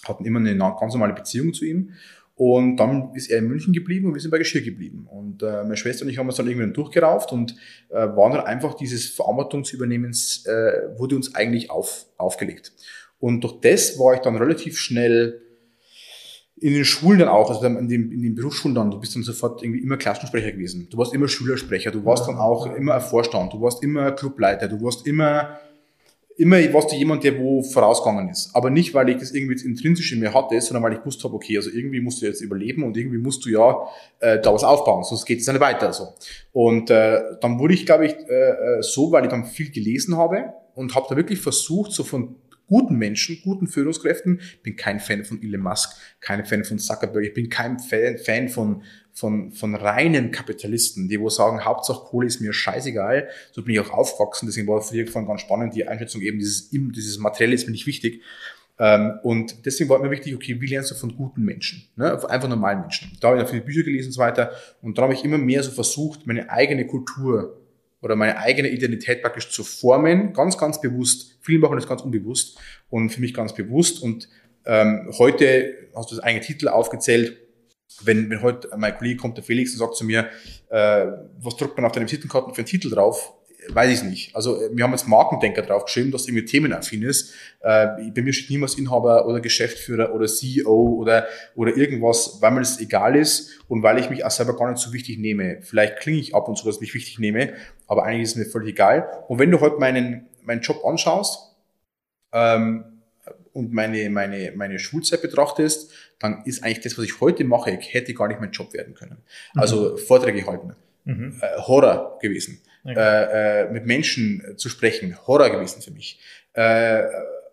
Hatten 0.05 0.25
immer 0.25 0.41
eine 0.41 0.57
ganz 0.57 0.95
normale 0.95 1.15
Beziehung 1.15 1.55
zu 1.55 1.65
ihm. 1.65 1.93
Und 2.35 2.77
dann 2.77 3.15
ist 3.15 3.31
er 3.31 3.39
in 3.39 3.49
München 3.49 3.73
geblieben 3.73 4.09
und 4.09 4.15
wir 4.15 4.21
sind 4.21 4.31
bei 4.31 4.39
Geschirr 4.39 4.61
geblieben. 4.61 5.07
Und 5.11 5.43
äh, 5.43 5.63
meine 5.63 5.77
Schwester 5.77 6.05
und 6.05 6.11
ich 6.11 6.19
haben 6.19 6.27
uns 6.27 6.37
dann 6.37 6.47
irgendwann 6.47 6.75
durchgerauft 6.75 7.33
und 7.33 7.57
äh, 7.89 7.95
waren 7.95 8.33
dann 8.33 8.45
einfach 8.45 8.75
dieses 8.75 9.09
Verantwortungsübernehmens, 9.09 10.45
äh, 10.45 10.99
wurde 10.99 11.17
uns 11.17 11.35
eigentlich 11.35 11.71
auf, 11.71 12.05
aufgelegt. 12.19 12.73
Und 13.21 13.43
durch 13.43 13.61
das 13.61 13.99
war 13.99 14.15
ich 14.15 14.21
dann 14.21 14.37
relativ 14.37 14.77
schnell 14.77 15.41
in 16.59 16.73
den 16.73 16.85
Schulen 16.85 17.19
dann 17.19 17.29
auch, 17.29 17.51
also 17.51 17.65
in 17.67 17.89
den, 17.89 18.11
in 18.11 18.23
den 18.23 18.35
Berufsschulen 18.35 18.75
dann, 18.75 18.91
du 18.91 18.99
bist 18.99 19.15
dann 19.15 19.23
sofort 19.23 19.63
irgendwie 19.63 19.81
immer 19.81 19.99
Klassensprecher 19.99 20.53
gewesen. 20.53 20.89
Du 20.91 20.97
warst 20.97 21.13
immer 21.13 21.29
Schülersprecher, 21.29 21.91
du 21.91 22.05
warst 22.05 22.27
dann 22.27 22.37
auch 22.37 22.75
immer 22.75 22.95
ein 22.95 23.01
Vorstand, 23.03 23.53
du 23.53 23.61
warst 23.61 23.83
immer 23.83 24.13
Clubleiter, 24.13 24.67
du 24.67 24.83
warst 24.83 25.07
immer, 25.07 25.59
immer 26.39 26.57
warst 26.73 26.93
du 26.93 26.97
jemand, 26.97 27.25
der 27.25 27.39
wo 27.39 27.63
vorausgegangen 27.63 28.31
ist. 28.31 28.51
Aber 28.55 28.71
nicht, 28.71 28.95
weil 28.95 29.11
ich 29.11 29.19
das 29.19 29.33
irgendwie 29.33 29.63
intrinsisch 29.67 30.11
in 30.13 30.21
mir 30.21 30.33
hatte, 30.33 30.59
sondern 30.63 30.83
weil 30.83 30.95
ich 30.95 31.01
gewusst 31.01 31.23
habe, 31.25 31.35
okay, 31.35 31.59
also 31.59 31.69
irgendwie 31.69 32.01
musst 32.01 32.23
du 32.23 32.27
jetzt 32.27 32.41
überleben 32.41 32.85
und 32.85 32.97
irgendwie 32.97 33.19
musst 33.19 33.45
du 33.45 33.51
ja 33.51 33.77
äh, 34.21 34.41
da 34.41 34.55
was 34.55 34.65
aufbauen, 34.65 35.05
sonst 35.05 35.27
geht 35.27 35.41
es 35.41 35.47
nicht 35.47 35.61
weiter. 35.61 35.93
So. 35.93 36.09
Und 36.53 36.89
äh, 36.89 37.21
dann 37.43 37.59
wurde 37.59 37.75
ich, 37.75 37.85
glaube 37.85 38.07
ich, 38.07 38.15
äh, 38.31 38.79
äh, 38.79 38.83
so, 38.83 39.13
weil 39.13 39.25
ich 39.25 39.31
dann 39.31 39.45
viel 39.45 39.71
gelesen 39.71 40.17
habe 40.17 40.55
und 40.75 40.95
habe 40.95 41.05
da 41.11 41.17
wirklich 41.17 41.39
versucht, 41.39 41.93
so 41.93 42.03
von 42.03 42.37
guten 42.67 42.97
Menschen, 42.97 43.41
guten 43.43 43.67
Führungskräften. 43.67 44.41
Ich 44.41 44.63
bin 44.63 44.77
kein 44.77 45.01
Fan 45.01 45.25
von 45.25 45.43
Elon 45.43 45.61
Musk, 45.61 45.97
kein 46.21 46.45
Fan 46.45 46.65
von 46.65 46.79
Zuckerberg, 46.79 47.25
ich 47.25 47.35
bin 47.35 47.49
kein 47.49 47.79
Fan, 47.79 48.19
Fan 48.19 48.49
von, 48.49 48.83
von, 49.13 49.53
von 49.53 49.75
reinen 49.75 50.31
Kapitalisten, 50.31 51.09
die 51.09 51.21
wo 51.21 51.29
sagen, 51.29 51.65
Hauptsache 51.65 52.05
Kohle 52.05 52.27
ist 52.27 52.41
mir 52.41 52.53
scheißegal. 52.53 53.29
So 53.53 53.63
bin 53.63 53.75
ich 53.75 53.81
auch 53.81 53.91
aufgewachsen, 53.91 54.47
deswegen 54.47 54.67
war 54.67 54.81
früher 54.83 55.07
von 55.07 55.27
ganz 55.27 55.43
spannend 55.43 55.75
die 55.75 55.87
Einschätzung 55.87 56.23
eben, 56.23 56.39
dieses, 56.39 56.71
dieses 56.71 57.19
Materielle 57.19 57.55
ist 57.55 57.67
mir 57.67 57.73
nicht 57.73 57.87
wichtig. 57.87 58.23
Ähm, 58.79 59.19
und 59.23 59.65
deswegen 59.65 59.89
war 59.89 59.99
mir 60.01 60.11
wichtig, 60.11 60.35
okay, 60.35 60.61
wie 60.61 60.67
lernst 60.67 60.91
du 60.91 60.95
von 60.95 61.17
guten 61.17 61.43
Menschen, 61.43 61.89
ne? 61.97 62.13
einfach 62.29 62.49
normalen 62.49 62.81
Menschen. 62.81 63.17
Da 63.21 63.29
habe 63.31 63.43
ich 63.43 63.49
viele 63.49 63.63
Bücher 63.63 63.83
gelesen 63.85 64.09
und 64.09 64.13
so 64.13 64.21
weiter. 64.21 64.53
Und 64.83 64.99
da 64.99 65.03
habe 65.03 65.15
ich 65.15 65.25
immer 65.25 65.39
mehr 65.39 65.63
so 65.63 65.71
versucht, 65.71 66.27
meine 66.27 66.51
eigene 66.51 66.87
Kultur 66.87 67.57
oder 68.07 68.15
meine 68.15 68.39
eigene 68.39 68.69
Identität 68.69 69.21
praktisch 69.21 69.51
zu 69.51 69.65
formen, 69.65 70.33
ganz, 70.33 70.57
ganz 70.57 70.81
bewusst. 70.81 71.37
Viele 71.41 71.59
machen 71.59 71.75
das 71.75 71.89
ganz 71.89 72.03
unbewusst 72.03 72.57
und 72.89 73.11
für 73.11 73.21
mich 73.21 73.35
ganz 73.35 73.53
bewusst. 73.53 74.01
Und 74.01 74.29
ähm, 74.65 75.11
heute 75.19 75.75
hast 75.93 76.13
du 76.13 76.15
das 76.15 76.23
eigene 76.23 76.45
Titel 76.45 76.69
aufgezählt. 76.69 77.37
Wenn, 78.05 78.31
wenn 78.31 78.43
heute 78.43 78.71
mein 78.77 78.97
Kollege 78.97 79.17
kommt, 79.17 79.39
der 79.39 79.43
Felix, 79.45 79.73
und 79.73 79.79
sagt 79.79 79.97
zu 79.97 80.05
mir, 80.05 80.29
äh, 80.69 81.07
was 81.41 81.57
drückt 81.57 81.77
man 81.77 81.85
auf 81.85 81.93
deine 81.93 82.07
Visitenkarten 82.07 82.55
für 82.55 82.59
einen 82.61 82.67
Titel 82.67 82.91
drauf? 82.91 83.37
weiß 83.69 83.99
ich 83.99 84.09
nicht. 84.09 84.37
Also 84.37 84.61
wir 84.73 84.85
haben 84.85 84.93
jetzt 84.93 85.09
Markendenker 85.09 85.63
draufgeschrieben, 85.63 86.11
dass 86.13 86.27
irgendwie 86.27 86.45
themenaffin 86.45 87.03
ist. 87.03 87.35
Äh, 87.61 88.11
bei 88.15 88.23
mir 88.23 88.33
steht 88.33 88.51
niemals 88.51 88.77
Inhaber 88.77 89.27
oder 89.27 89.41
Geschäftsführer 89.41 90.15
oder 90.15 90.27
CEO 90.27 90.97
oder, 90.99 91.27
oder 91.55 91.77
irgendwas, 91.77 92.39
weil 92.41 92.53
mir 92.53 92.61
das 92.61 92.81
egal 92.81 93.17
ist 93.17 93.61
und 93.69 93.83
weil 93.83 93.99
ich 93.99 94.11
mich 94.11 94.25
auch 94.25 94.31
selber 94.31 94.57
gar 94.57 94.71
nicht 94.71 94.81
so 94.81 94.93
wichtig 94.93 95.19
nehme. 95.19 95.59
Vielleicht 95.63 95.99
klinge 95.99 96.19
ich 96.19 96.35
ab 96.35 96.49
und 96.49 96.57
zu, 96.57 96.67
dass 96.67 96.77
ich 96.77 96.81
mich 96.81 96.95
wichtig 96.95 97.19
nehme, 97.19 97.55
aber 97.87 98.05
eigentlich 98.05 98.23
ist 98.23 98.37
es 98.37 98.37
mir 98.37 98.51
völlig 98.51 98.71
egal. 98.71 99.25
Und 99.29 99.39
wenn 99.39 99.51
du 99.51 99.61
heute 99.61 99.79
meinen, 99.79 100.27
meinen 100.43 100.61
Job 100.61 100.85
anschaust, 100.85 101.57
ähm, 102.33 102.85
und 103.53 103.73
meine, 103.73 104.11
meine, 104.11 104.53
meine 104.55 104.79
Schulzeit 104.79 105.23
betrachtest, 105.23 105.91
dann 106.19 106.43
ist 106.45 106.63
eigentlich 106.63 106.81
das, 106.81 106.99
was 106.99 107.07
ich 107.07 107.21
heute 107.23 107.43
mache, 107.45 107.71
ich 107.71 107.95
hätte 107.95 108.13
gar 108.13 108.29
nicht 108.29 108.39
mein 108.39 108.51
Job 108.51 108.75
werden 108.75 108.93
können. 108.95 109.17
Also 109.55 109.93
mhm. 109.93 109.99
Vorträge 109.99 110.47
halten. 110.47 110.77
Mhm. 111.05 111.41
Äh, 111.41 111.63
Horror 111.63 112.19
gewesen 112.21 112.61
okay. 112.85 112.95
Äh, 112.99 113.63
äh, 113.63 113.71
mit 113.71 113.87
Menschen 113.87 114.43
zu 114.57 114.69
sprechen, 114.69 115.17
Horror 115.27 115.51
gewesen 115.51 115.81
für 115.81 115.91
mich. 115.91 116.21
Äh, 116.53 117.03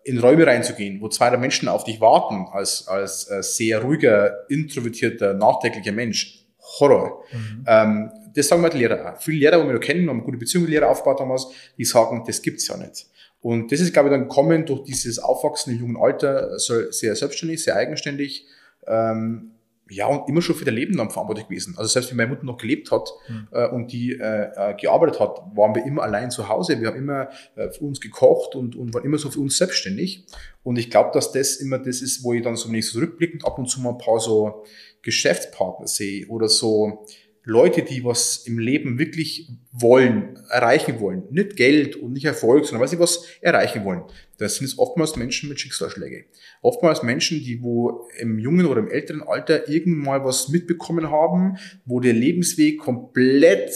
in 0.04 0.20
Räume 0.20 0.46
reinzugehen, 0.46 1.00
wo 1.00 1.08
zwei 1.08 1.36
Menschen 1.38 1.70
auf 1.70 1.86
dich 1.86 2.02
warten, 2.02 2.48
als, 2.52 2.88
als 2.90 3.30
äh, 3.30 3.42
sehr 3.42 3.82
ruhiger, 3.82 4.50
introvertierter, 4.50 5.34
nachdenklicher 5.34 5.94
Mensch, 5.94 6.43
Horror. 6.80 7.24
Mhm. 7.32 7.66
Ähm, 7.68 8.12
das 8.36 8.48
sagen 8.48 8.64
wir 8.64 8.70
die 8.70 8.80
Lehrer 8.80 9.14
auch. 9.14 9.22
Viele 9.22 9.40
Lehrer, 9.40 9.64
die 9.64 9.70
wir 9.70 9.80
kennen, 9.80 10.10
haben 10.10 10.18
eine 10.18 10.26
gute 10.26 10.38
Beziehung 10.38 10.64
mit 10.64 10.72
Lehrer 10.72 10.90
aufgebaut 10.90 11.20
damals, 11.20 11.48
die 11.78 11.86
sagen, 11.86 12.24
das 12.26 12.42
gibt's 12.42 12.68
ja 12.68 12.78
nicht. 12.78 13.08
Und 13.42 13.72
das 13.72 13.82
ist, 13.82 13.94
glaube 13.94 14.10
ich, 14.10 14.14
dann 14.14 14.24
gekommen 14.24 14.66
durch 14.66 14.84
dieses 14.84 15.20
Aufwachsen 15.20 15.74
im 15.74 15.80
jungen 15.80 15.98
Alter, 15.98 16.58
sehr 16.58 17.16
selbstständig, 17.16 17.62
sehr 17.64 17.76
eigenständig. 17.76 18.48
Ähm, 18.88 19.52
ja, 19.90 20.08
und 20.08 20.30
immer 20.30 20.42
schon 20.42 20.56
für 20.56 20.66
das 20.66 20.74
Leben 20.74 20.96
dann 20.98 21.12
verantwortlich 21.12 21.48
gewesen. 21.48 21.76
Also 21.78 21.90
selbst 21.90 22.10
wenn 22.10 22.18
meine 22.18 22.30
Mutter 22.30 22.46
noch 22.46 22.58
gelebt 22.58 22.90
hat 22.92 23.10
mhm. 23.28 23.48
äh, 23.52 23.68
und 23.68 23.92
die 23.92 24.14
äh, 24.14 24.50
äh, 24.56 24.76
gearbeitet 24.76 25.20
hat, 25.20 25.42
waren 25.56 25.76
wir 25.76 25.86
immer 25.86 26.04
allein 26.04 26.32
zu 26.32 26.48
Hause. 26.48 26.80
Wir 26.80 26.88
haben 26.88 26.98
immer 26.98 27.30
äh, 27.56 27.70
für 27.70 27.84
uns 27.84 28.00
gekocht 28.00 28.56
und, 28.56 28.76
und 28.76 28.94
waren 28.94 29.04
immer 29.04 29.18
so 29.18 29.30
für 29.30 29.42
uns 29.42 29.58
selbstständig. 29.58 30.26
Und 30.64 30.80
ich 30.80 30.90
glaube, 30.90 31.12
dass 31.14 31.34
das 31.34 31.58
immer 31.58 31.80
das 31.80 32.02
ist, 32.02 32.24
wo 32.24 32.34
ich 32.34 32.42
dann 32.42 32.56
so, 32.56 32.70
so 32.82 33.00
rückblickend 33.00 33.46
ab 33.46 33.60
und 33.60 33.68
zu 33.68 33.82
mal 33.82 33.92
ein 33.92 33.98
paar 33.98 34.20
so 34.20 34.64
Geschäftspartner 35.04 35.88
sehe 35.88 36.28
oder 36.28 36.50
so 36.50 37.06
Leute, 37.46 37.82
die 37.82 38.06
was 38.06 38.48
im 38.48 38.58
Leben 38.58 38.98
wirklich 38.98 39.50
wollen, 39.72 40.40
erreichen 40.50 41.02
wollen, 41.02 41.24
nicht 41.30 41.58
Geld 41.58 41.98
und 41.98 42.14
nicht 42.14 42.24
Erfolg, 42.24 42.66
sondern 42.66 42.82
weil 42.82 42.88
sie 42.88 43.00
was 43.00 43.26
erreichen 43.42 43.84
wollen, 43.84 44.04
das 44.38 44.56
sind 44.56 44.66
es 44.66 44.80
oftmals 44.80 45.18
Menschen 45.18 45.50
mit 45.50 45.60
Schicksalsschläge. 45.60 46.26
Oftmals 46.62 47.04
Menschen, 47.04 47.40
die 47.40 47.62
wo 47.62 48.08
im 48.18 48.40
jungen 48.40 48.66
oder 48.66 48.80
im 48.80 48.90
älteren 48.90 49.22
Alter 49.24 49.68
irgendwann 49.68 50.06
mal 50.06 50.26
was 50.26 50.48
mitbekommen 50.50 51.12
haben, 51.12 51.58
wo 51.86 52.00
der 52.00 52.14
Lebensweg 52.14 52.80
komplett 52.80 53.74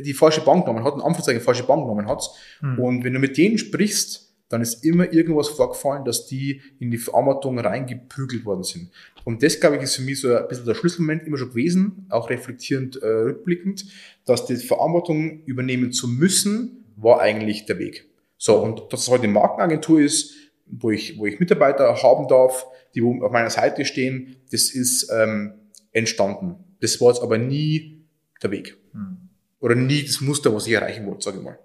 die 0.00 0.14
falsche 0.14 0.40
Bank 0.40 0.64
genommen 0.64 0.84
hat, 0.84 0.94
in 0.94 1.00
Anführungszeichen 1.00 1.40
falsche 1.40 1.62
Bank 1.62 1.84
genommen 1.84 2.08
hat. 2.08 2.28
Mhm. 2.60 2.78
Und 2.78 3.04
wenn 3.04 3.12
du 3.12 3.20
mit 3.20 3.36
denen 3.36 3.56
sprichst, 3.56 4.25
dann 4.48 4.62
ist 4.62 4.84
immer 4.84 5.12
irgendwas 5.12 5.48
vorgefallen, 5.48 6.04
dass 6.04 6.26
die 6.26 6.60
in 6.78 6.90
die 6.90 6.98
Verarbeitung 6.98 7.58
reingeprügelt 7.58 8.44
worden 8.44 8.62
sind. 8.62 8.90
Und 9.24 9.42
das, 9.42 9.58
glaube 9.58 9.76
ich, 9.76 9.82
ist 9.82 9.96
für 9.96 10.02
mich 10.02 10.20
so 10.20 10.34
ein 10.34 10.46
bisschen 10.48 10.66
der 10.66 10.74
Schlüsselmoment 10.74 11.26
immer 11.26 11.36
schon 11.36 11.50
gewesen, 11.50 12.06
auch 12.10 12.30
reflektierend 12.30 13.02
äh, 13.02 13.06
rückblickend, 13.06 13.86
dass 14.24 14.46
die 14.46 14.56
Verarbeitung 14.56 15.44
übernehmen 15.44 15.92
zu 15.92 16.06
müssen, 16.08 16.84
war 16.96 17.20
eigentlich 17.20 17.66
der 17.66 17.78
Weg. 17.78 18.08
So, 18.38 18.56
und 18.58 18.92
dass 18.92 19.02
es 19.02 19.08
heute 19.08 19.24
eine 19.24 19.32
Markenagentur 19.32 20.00
ist, 20.00 20.34
wo 20.66 20.90
ich, 20.90 21.18
wo 21.18 21.26
ich 21.26 21.40
Mitarbeiter 21.40 22.02
haben 22.02 22.28
darf, 22.28 22.66
die 22.94 23.02
auf 23.02 23.32
meiner 23.32 23.50
Seite 23.50 23.84
stehen, 23.84 24.36
das 24.50 24.70
ist 24.70 25.10
ähm, 25.12 25.54
entstanden. 25.92 26.56
Das 26.80 27.00
war 27.00 27.12
jetzt 27.12 27.22
aber 27.22 27.38
nie 27.38 28.04
der 28.42 28.50
Weg. 28.50 28.76
Hm. 28.92 29.28
Oder 29.60 29.74
nie 29.74 30.02
das 30.02 30.20
Muster, 30.20 30.54
was 30.54 30.66
ich 30.66 30.74
erreichen 30.74 31.06
wollte, 31.06 31.24
sage 31.24 31.38
ich 31.38 31.44
mal. 31.44 31.58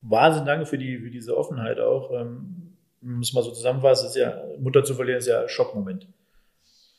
Wahnsinn, 0.00 0.44
danke 0.46 0.66
für, 0.66 0.78
die, 0.78 0.98
für 0.98 1.10
diese 1.10 1.36
Offenheit 1.36 1.78
auch. 1.80 2.10
Ähm, 2.12 2.76
muss 3.00 3.32
mal 3.32 3.42
so 3.42 3.50
zusammenfassen, 3.50 4.06
ist 4.08 4.16
ja, 4.16 4.42
Mutter 4.58 4.84
zu 4.84 4.94
verlieren 4.94 5.18
ist 5.18 5.26
ja 5.26 5.42
ein 5.42 5.48
Schockmoment. 5.48 6.08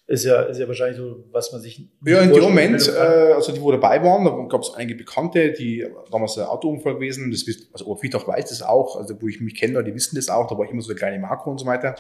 Ist 0.08 0.26
ja, 0.26 0.42
ist 0.42 0.58
ja 0.58 0.68
wahrscheinlich 0.68 0.98
so, 0.98 1.24
was 1.32 1.52
man 1.52 1.62
sich. 1.62 1.88
Ja, 2.04 2.22
in 2.22 2.34
dem 2.34 2.42
Moment, 2.42 2.88
äh, 2.88 3.34
also 3.34 3.52
die, 3.52 3.62
wo 3.62 3.72
dabei 3.72 4.04
waren, 4.04 4.26
da 4.26 4.32
gab 4.50 4.64
es 4.64 4.74
einige 4.74 4.96
Bekannte, 4.96 5.52
die 5.52 5.86
damals 6.12 6.36
ein 6.38 6.46
Autounfall 6.46 6.96
gewesen, 6.96 7.30
das 7.30 7.46
wisst, 7.46 7.72
also 7.72 7.86
Oberfriedhof 7.86 8.28
weiß 8.28 8.50
das 8.50 8.64
auch, 8.64 8.96
also 8.96 9.22
wo 9.22 9.28
ich 9.28 9.40
mich 9.40 9.56
kenne, 9.56 9.84
die 9.84 9.94
wissen 9.94 10.16
das 10.16 10.30
auch, 10.30 10.48
da 10.48 10.58
war 10.58 10.66
ich 10.66 10.72
immer 10.72 10.82
so 10.82 10.88
der 10.88 10.98
kleine 10.98 11.20
Marco 11.20 11.52
und 11.52 11.60
so 11.60 11.68
weiter. 11.68 11.94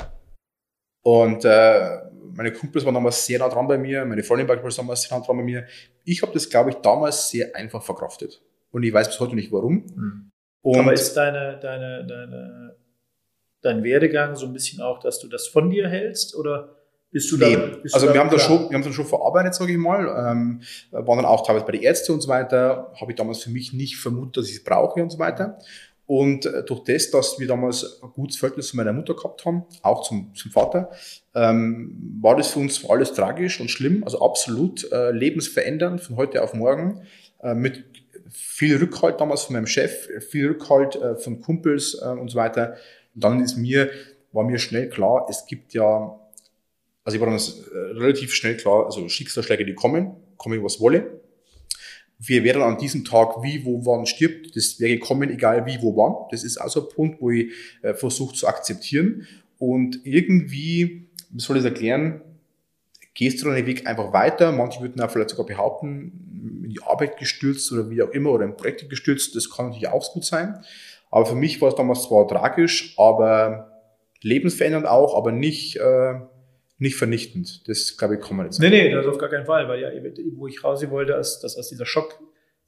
Und 1.04 1.45
äh, 1.45 2.00
meine 2.34 2.52
Kumpels 2.52 2.84
waren 2.84 2.95
damals 2.95 3.26
sehr 3.28 3.38
nah 3.38 3.47
dran 3.47 3.68
bei 3.68 3.78
mir, 3.78 4.04
meine 4.06 4.24
Freundin 4.24 4.47
war 4.47 4.56
damals 4.56 5.04
sehr 5.04 5.16
nah 5.16 5.24
dran 5.24 5.38
bei 5.38 5.43
mir. 5.43 5.68
Ich 6.04 6.24
habe 6.24 6.34
das, 6.34 6.50
glaube 6.50 6.72
ich, 6.72 6.78
damals 6.78 7.30
sehr 7.30 7.56
einfach 7.56 7.84
verkraftet. 7.84 8.41
Und 8.72 8.82
ich 8.82 8.91
weiß 8.91 9.08
bis 9.08 9.20
heute 9.20 9.36
nicht 9.36 9.52
warum. 9.52 9.86
Mhm. 9.95 10.32
Aber 10.64 10.93
ist 10.93 11.14
deine, 11.14 11.60
deine, 11.62 12.05
deine, 12.05 12.76
dein 13.62 13.84
Werdegang 13.84 14.36
so 14.36 14.45
ein 14.45 14.53
bisschen 14.53 14.82
auch, 14.82 14.99
dass 14.99 15.20
du 15.20 15.28
das 15.28 15.47
von 15.47 15.70
dir 15.70 15.88
hältst? 15.88 16.36
Oder 16.36 16.76
bist 17.12 17.32
du 17.32 17.38
nee. 17.38 17.55
da? 17.55 17.78
Bist 17.82 17.95
also 17.95 18.14
wir 18.14 18.20
haben, 18.20 18.30
das 18.30 18.43
schon, 18.43 18.70
wir 18.70 18.76
haben 18.76 18.84
das 18.84 18.93
schon 18.93 19.05
verarbeitet, 19.05 19.55
sage 19.55 19.72
ich 19.72 19.78
mal. 19.78 20.01
Ähm, 20.01 20.62
waren 20.91 21.18
dann 21.18 21.26
auch 21.26 21.45
teilweise 21.45 21.66
bei 21.66 21.72
den 21.72 21.82
Ärzten 21.82 22.14
und 22.14 22.22
so 22.22 22.30
weiter. 22.30 22.91
Habe 22.99 23.12
ich 23.12 23.16
damals 23.16 23.43
für 23.43 23.49
mich 23.49 23.74
nicht 23.74 23.97
vermutet, 23.97 24.38
dass 24.38 24.49
ich 24.49 24.57
es 24.57 24.64
brauche 24.64 25.01
und 25.01 25.12
so 25.12 25.20
weiter. 25.20 25.57
Und 26.10 26.47
äh, 26.47 26.64
durch 26.64 26.84
das, 26.86 27.12
dass 27.12 27.39
wir 27.39 27.47
damals 27.47 28.01
ein 28.01 28.10
gutes 28.10 28.38
Verhältnis 28.38 28.70
zu 28.70 28.78
meiner 28.78 28.93
Mutter 28.93 29.14
gehabt 29.14 29.45
haben, 29.45 29.66
auch 29.84 30.01
zum, 30.01 30.34
zum 30.34 30.49
Vater, 30.49 30.89
ähm, 31.36 32.18
war 32.20 32.36
das 32.36 32.47
für 32.47 32.60
uns 32.60 32.84
alles 32.89 33.14
tragisch 33.14 33.62
und 33.62 33.70
schlimm, 33.70 34.03
also 34.03 34.20
absolut 34.20 34.91
äh, 34.91 35.12
lebensverändernd 35.12 36.01
von 36.01 36.16
heute 36.16 36.41
auf 36.41 36.55
morgen, 36.55 37.03
äh, 37.43 37.53
mit 37.53 37.99
viel 38.32 38.78
Rückhalt 38.78 39.20
damals 39.20 39.44
von 39.44 39.54
meinem 39.54 39.68
Chef, 39.68 40.08
viel 40.30 40.48
Rückhalt 40.48 40.96
äh, 40.96 41.16
von 41.16 41.42
Kumpels 41.42 42.00
äh, 42.02 42.10
und 42.10 42.30
so 42.30 42.38
weiter. 42.38 42.76
Und 43.16 43.24
dann 43.24 43.42
ist 43.42 43.58
mir, 43.58 43.90
war 44.32 44.44
mir 44.44 44.60
schnell 44.60 44.90
klar, 44.90 45.28
es 45.30 45.46
gibt 45.46 45.74
ja, 45.74 46.20
also 47.04 47.16
ich 47.16 47.22
war 47.22 47.30
dann 47.30 47.38
äh, 47.38 47.98
relativ 48.00 48.34
schnell 48.34 48.58
klar, 48.58 48.86
also 48.86 49.08
Schicksalsschläge, 49.08 49.66
die 49.66 49.76
kommen, 49.76 50.16
komme 50.38 50.64
was 50.64 50.80
wolle. 50.80 51.22
Wir 52.22 52.44
werden 52.44 52.62
an 52.62 52.78
diesem 52.78 53.06
Tag, 53.06 53.42
wie, 53.44 53.64
wo, 53.64 53.86
wann 53.86 54.06
stirbt, 54.06 54.56
das 54.56 54.80
wäre 54.80 54.98
gekommen, 54.98 55.30
egal 55.30 55.66
wie, 55.66 55.82
wo, 55.82 55.96
wann. 55.96 56.28
Das 56.32 56.44
ist 56.44 56.58
also 56.58 56.82
ein 56.82 56.94
Punkt, 56.94 57.22
wo 57.22 57.32
ich 57.32 57.52
äh, 57.82 57.94
versuche 57.94 58.36
zu 58.36 58.48
akzeptieren. 58.48 59.26
Und 59.58 60.02
irgendwie, 60.06 61.08
wie 61.32 61.40
soll 61.40 61.58
ich 61.58 61.64
das 61.64 61.72
erklären, 61.72 62.22
gehst 63.20 63.42
du 63.42 63.48
dann 63.48 63.56
den 63.56 63.66
Weg 63.66 63.86
einfach 63.86 64.14
weiter. 64.14 64.54
Manche 64.54 64.80
würden 64.80 65.02
auch 65.02 65.12
vielleicht 65.12 65.32
sogar 65.32 65.46
behaupten, 65.46 66.62
in 66.64 66.70
die 66.70 66.82
Arbeit 66.82 67.18
gestürzt 67.18 67.70
oder 67.74 67.90
wie 67.90 68.02
auch 68.02 68.12
immer 68.12 68.32
oder 68.32 68.46
in 68.46 68.56
Projekte 68.56 68.88
gestürzt. 68.88 69.36
Das 69.36 69.50
kann 69.50 69.66
natürlich 69.68 69.90
auch 69.90 70.14
gut 70.14 70.24
sein. 70.24 70.58
Aber 71.12 71.26
für 71.26 71.36
mich 71.36 71.62
war 71.62 71.68
es 71.68 71.76
damals 71.76 72.04
zwar 72.04 72.26
tragisch, 72.30 72.94
aber 72.98 73.82
lebensverändernd 74.22 74.88
auch, 74.88 75.18
aber 75.18 75.34
nicht, 75.34 75.76
äh, 75.76 76.14
nicht 76.78 76.96
vernichtend. 76.96 77.68
Das, 77.68 77.98
glaube 77.98 78.16
ich, 78.16 78.22
kann 78.22 78.38
man 78.38 78.46
jetzt 78.46 78.62
Nee, 78.62 78.70
nee, 78.70 78.90
das 78.90 79.06
auf 79.06 79.18
gar 79.18 79.28
keinen 79.28 79.46
Fall, 79.46 79.68
weil 79.68 79.82
ja, 79.82 79.90
wo 80.38 80.48
ich 80.48 80.64
raus 80.64 80.90
wollte, 80.90 81.12
ist, 81.12 81.42
dass 81.42 81.58
aus 81.58 81.68
dieser 81.68 81.86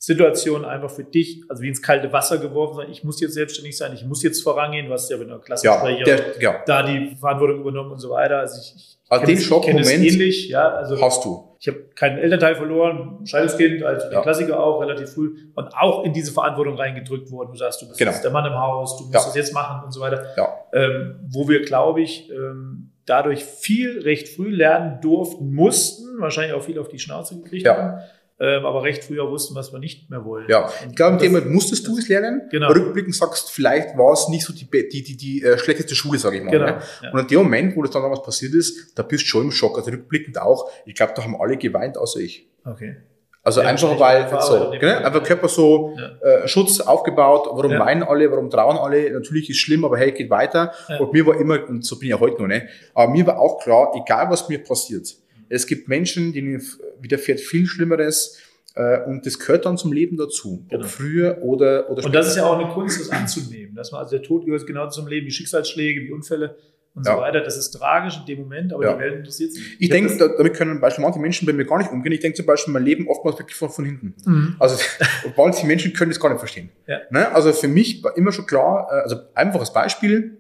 Schocksituation 0.02 0.66
einfach 0.66 0.90
für 0.90 1.04
dich, 1.04 1.44
also 1.48 1.62
wie 1.62 1.68
ins 1.68 1.82
kalte 1.82 2.12
Wasser 2.12 2.40
geworfen 2.40 2.76
sein, 2.78 2.88
ich 2.90 3.04
muss 3.04 3.22
jetzt 3.22 3.36
selbstständig 3.36 3.78
sein, 3.78 3.94
ich 3.94 4.04
muss 4.04 4.24
jetzt 4.24 4.42
vorangehen, 4.42 4.90
hast 4.92 5.12
ja 5.12 5.18
mit 5.18 5.30
einer 5.30 5.40
Klassensprecher 5.40 6.00
ja, 6.00 6.06
der, 6.06 6.42
ja. 6.42 6.64
da 6.66 6.82
die 6.84 7.16
Verantwortung 7.20 7.62
übernommen 7.62 7.92
und 7.92 8.00
so 8.00 8.10
weiter. 8.10 8.40
Also 8.40 8.60
ich, 8.60 8.74
ich 8.76 8.98
also 9.10 9.26
den 9.26 9.38
Schockmoment 9.38 9.88
ähnlich, 9.90 10.50
ja, 10.50 10.70
also 10.70 11.00
hast 11.00 11.24
du. 11.24 11.56
Ich 11.60 11.68
habe 11.68 11.82
keinen 11.94 12.18
Elternteil 12.18 12.56
verloren, 12.56 13.20
Scheidungskind, 13.26 13.84
also 13.84 14.08
der 14.08 14.18
Ja. 14.18 14.22
Klassiker 14.24 14.60
auch, 14.64 14.82
relativ 14.82 15.12
früh 15.12 15.36
und 15.54 15.68
auch 15.78 16.04
in 16.04 16.14
diese 16.14 16.32
Verantwortung 16.32 16.76
reingedrückt 16.76 17.30
worden. 17.30 17.52
Du 17.52 17.58
sagst, 17.60 17.82
du 17.84 17.88
bist 17.88 18.00
Genau. 18.00 18.12
der 18.24 18.32
Mann 18.32 18.46
im 18.46 18.58
Haus, 18.58 18.98
du 18.98 19.04
musst 19.04 19.14
Ja. 19.14 19.24
das 19.24 19.36
jetzt 19.36 19.54
machen 19.54 19.84
und 19.86 19.92
so 19.92 20.00
weiter. 20.00 20.26
Ja. 20.36 20.50
Ähm, 20.74 21.20
wo 21.30 21.48
wir, 21.48 21.62
glaube 21.62 22.02
ich, 22.02 22.32
ähm, 22.32 22.94
dadurch 23.06 23.44
viel 23.44 24.02
recht 24.02 24.30
früh 24.30 24.50
lernen 24.50 25.00
durften, 25.02 25.54
mussten, 25.54 26.20
wahrscheinlich 26.20 26.54
auch 26.54 26.64
viel 26.64 26.80
auf 26.80 26.88
die 26.88 27.00
Schnauze 27.00 27.40
gekriegt 27.40 27.68
haben, 27.68 28.02
ähm, 28.42 28.66
aber 28.66 28.82
recht 28.84 29.04
früh 29.04 29.20
auch 29.22 29.30
wussten, 29.30 29.54
was 29.56 29.72
wir 29.72 29.80
nicht 29.80 30.10
mehr 30.10 30.26
wollen. 30.26 30.46
Ja, 30.50 30.70
ich 30.90 30.96
glaube, 30.96 31.14
in 31.14 31.20
dem 31.20 31.32
Moment 31.34 31.52
musstest 31.52 31.88
du 31.88 31.98
es 31.98 32.10
lernen. 32.10 32.42
Genau. 32.52 32.70
Rückblickend 32.72 33.16
sagst, 33.16 33.52
vielleicht 33.52 33.98
war 33.98 34.14
es 34.14 34.28
nicht 34.30 34.44
so 34.46 34.52
die, 34.52 34.68
die, 34.70 35.04
die, 35.04 35.16
die 35.16 35.44
äh, 35.44 35.58
schlechteste 35.60 35.94
Schule, 35.96 36.18
sage 36.18 36.38
ich 36.38 36.44
mal. 36.44 36.52
Genau. 36.52 36.66
Ne? 36.66 36.80
Ja. 37.04 37.12
Und 37.12 37.20
in 37.22 37.28
dem 37.28 37.38
Moment, 37.44 37.76
wo 37.76 37.84
das 37.84 37.92
dann 37.92 38.02
damals 38.02 38.24
passiert 38.24 38.54
ist, 38.56 38.98
da 38.98 39.04
bist 39.04 39.24
du 39.24 39.28
schon 39.28 39.44
im 39.44 39.52
Schock. 39.52 39.78
Also 39.78 39.92
rückblickend 39.92 40.42
auch. 40.42 40.70
Ich 40.86 40.96
glaube, 40.96 41.14
da 41.16 41.24
haben 41.24 41.40
alle 41.40 41.56
geweint, 41.58 41.98
außer 41.98 42.20
ich. 42.20 42.48
Okay. 42.66 42.96
Also 43.44 43.62
Ja, 43.62 43.70
einfach, 43.70 44.00
weil, 44.00 44.30
so, 44.40 44.70
dem- 44.72 44.82
einfach 45.04 45.24
Körper 45.24 45.48
so, 45.48 45.96
Ja. 45.98 46.44
äh, 46.44 46.48
Schutz 46.48 46.80
aufgebaut. 46.80 47.48
Warum 47.52 47.72
Ja. 47.72 47.80
weinen 47.80 48.04
alle? 48.04 48.30
Warum 48.32 48.52
trauen 48.52 48.78
alle? 48.78 49.10
Natürlich 49.12 49.50
ist 49.50 49.58
schlimm, 49.58 49.84
aber 49.84 49.98
hey, 49.98 50.12
geht 50.12 50.30
weiter. 50.30 50.72
Und 51.00 51.12
mir 51.12 51.26
war 51.26 51.40
immer, 51.40 51.58
und 51.68 51.84
so 51.84 51.98
bin 51.98 52.10
ich 52.10 52.12
ja 52.12 52.20
heute 52.20 52.40
noch, 52.40 52.48
ne? 52.48 52.68
Aber 52.94 53.12
mir 53.12 53.26
war 53.26 53.40
auch 53.40 53.60
klar, 53.64 53.94
egal 53.96 54.30
was 54.30 54.48
mir 54.48 54.64
passiert, 54.64 55.08
es 55.52 55.68
gibt 55.68 55.88
Menschen, 55.88 56.34
denen 56.34 56.62
widerfährt 57.00 57.40
viel 57.40 57.66
Schlimmeres, 57.66 58.38
äh, 58.76 59.04
und 59.04 59.26
das 59.26 59.38
gehört 59.38 59.66
dann 59.66 59.78
zum 59.78 59.92
Leben 59.92 60.18
dazu. 60.18 60.66
Genau. 60.70 60.84
Ob 60.84 60.90
früher 60.90 61.40
oder, 61.42 61.90
oder 61.90 62.06
Und 62.06 62.16
das 62.16 62.30
ist 62.30 62.38
ja 62.38 62.46
auch 62.46 62.58
eine 62.58 62.72
Kunst, 62.74 63.00
das 63.02 63.10
anzunehmen. 63.10 63.76
Dass 63.76 63.92
man, 63.92 64.02
also 64.02 64.16
der 64.16 64.24
Tod 64.24 64.46
gehört 64.46 64.66
genau 64.66 64.90
zum 64.90 65.08
Leben, 65.08 65.26
die 65.26 65.32
Schicksalsschläge, 65.32 66.02
die 66.02 66.12
Unfälle 66.12 66.56
und 66.94 67.06
Ja. 67.06 67.16
so 67.16 67.22
weiter. 67.22 67.42
Das 67.42 67.58
ist 67.58 67.72
tragisch 67.72 68.18
in 68.20 68.26
dem 68.26 68.40
Moment, 68.40 68.72
aber 68.74 68.84
Ja. 68.86 68.94
die 68.94 69.00
Welt 69.00 69.16
interessiert 69.16 69.52
sich. 69.52 69.76
Ich 69.80 69.90
hab 69.90 69.98
denke, 69.98 70.18
damit 70.38 70.54
können 70.54 70.72
zum 70.72 70.82
Beispiel 70.82 71.04
manche 71.04 71.20
Menschen 71.20 71.46
bei 71.46 71.54
mir 71.54 71.66
gar 71.66 71.80
nicht 71.80 71.92
umgehen. 71.92 72.14
Ich 72.14 72.22
denke 72.22 72.38
zum 72.38 72.46
Beispiel, 72.46 72.74
mein 72.74 72.84
Leben 72.86 73.08
oftmals 73.10 73.38
wirklich 73.38 73.58
von, 73.58 73.70
von 73.70 73.84
hinten. 73.84 74.16
Mhm. 74.26 74.56
Also 74.60 74.82
manche 75.38 75.66
Menschen 75.68 75.92
können 75.92 76.12
das 76.12 76.20
gar 76.20 76.30
nicht 76.30 76.40
verstehen. 76.40 76.70
Ja. 76.88 77.00
Ne? 77.10 77.30
Also 77.34 77.52
für 77.52 77.68
mich 77.68 78.02
war 78.04 78.16
immer 78.16 78.32
schon 78.32 78.46
klar, 78.46 78.88
äh, 78.90 79.02
also 79.04 79.18
einfaches 79.34 79.74
Beispiel, 79.74 80.38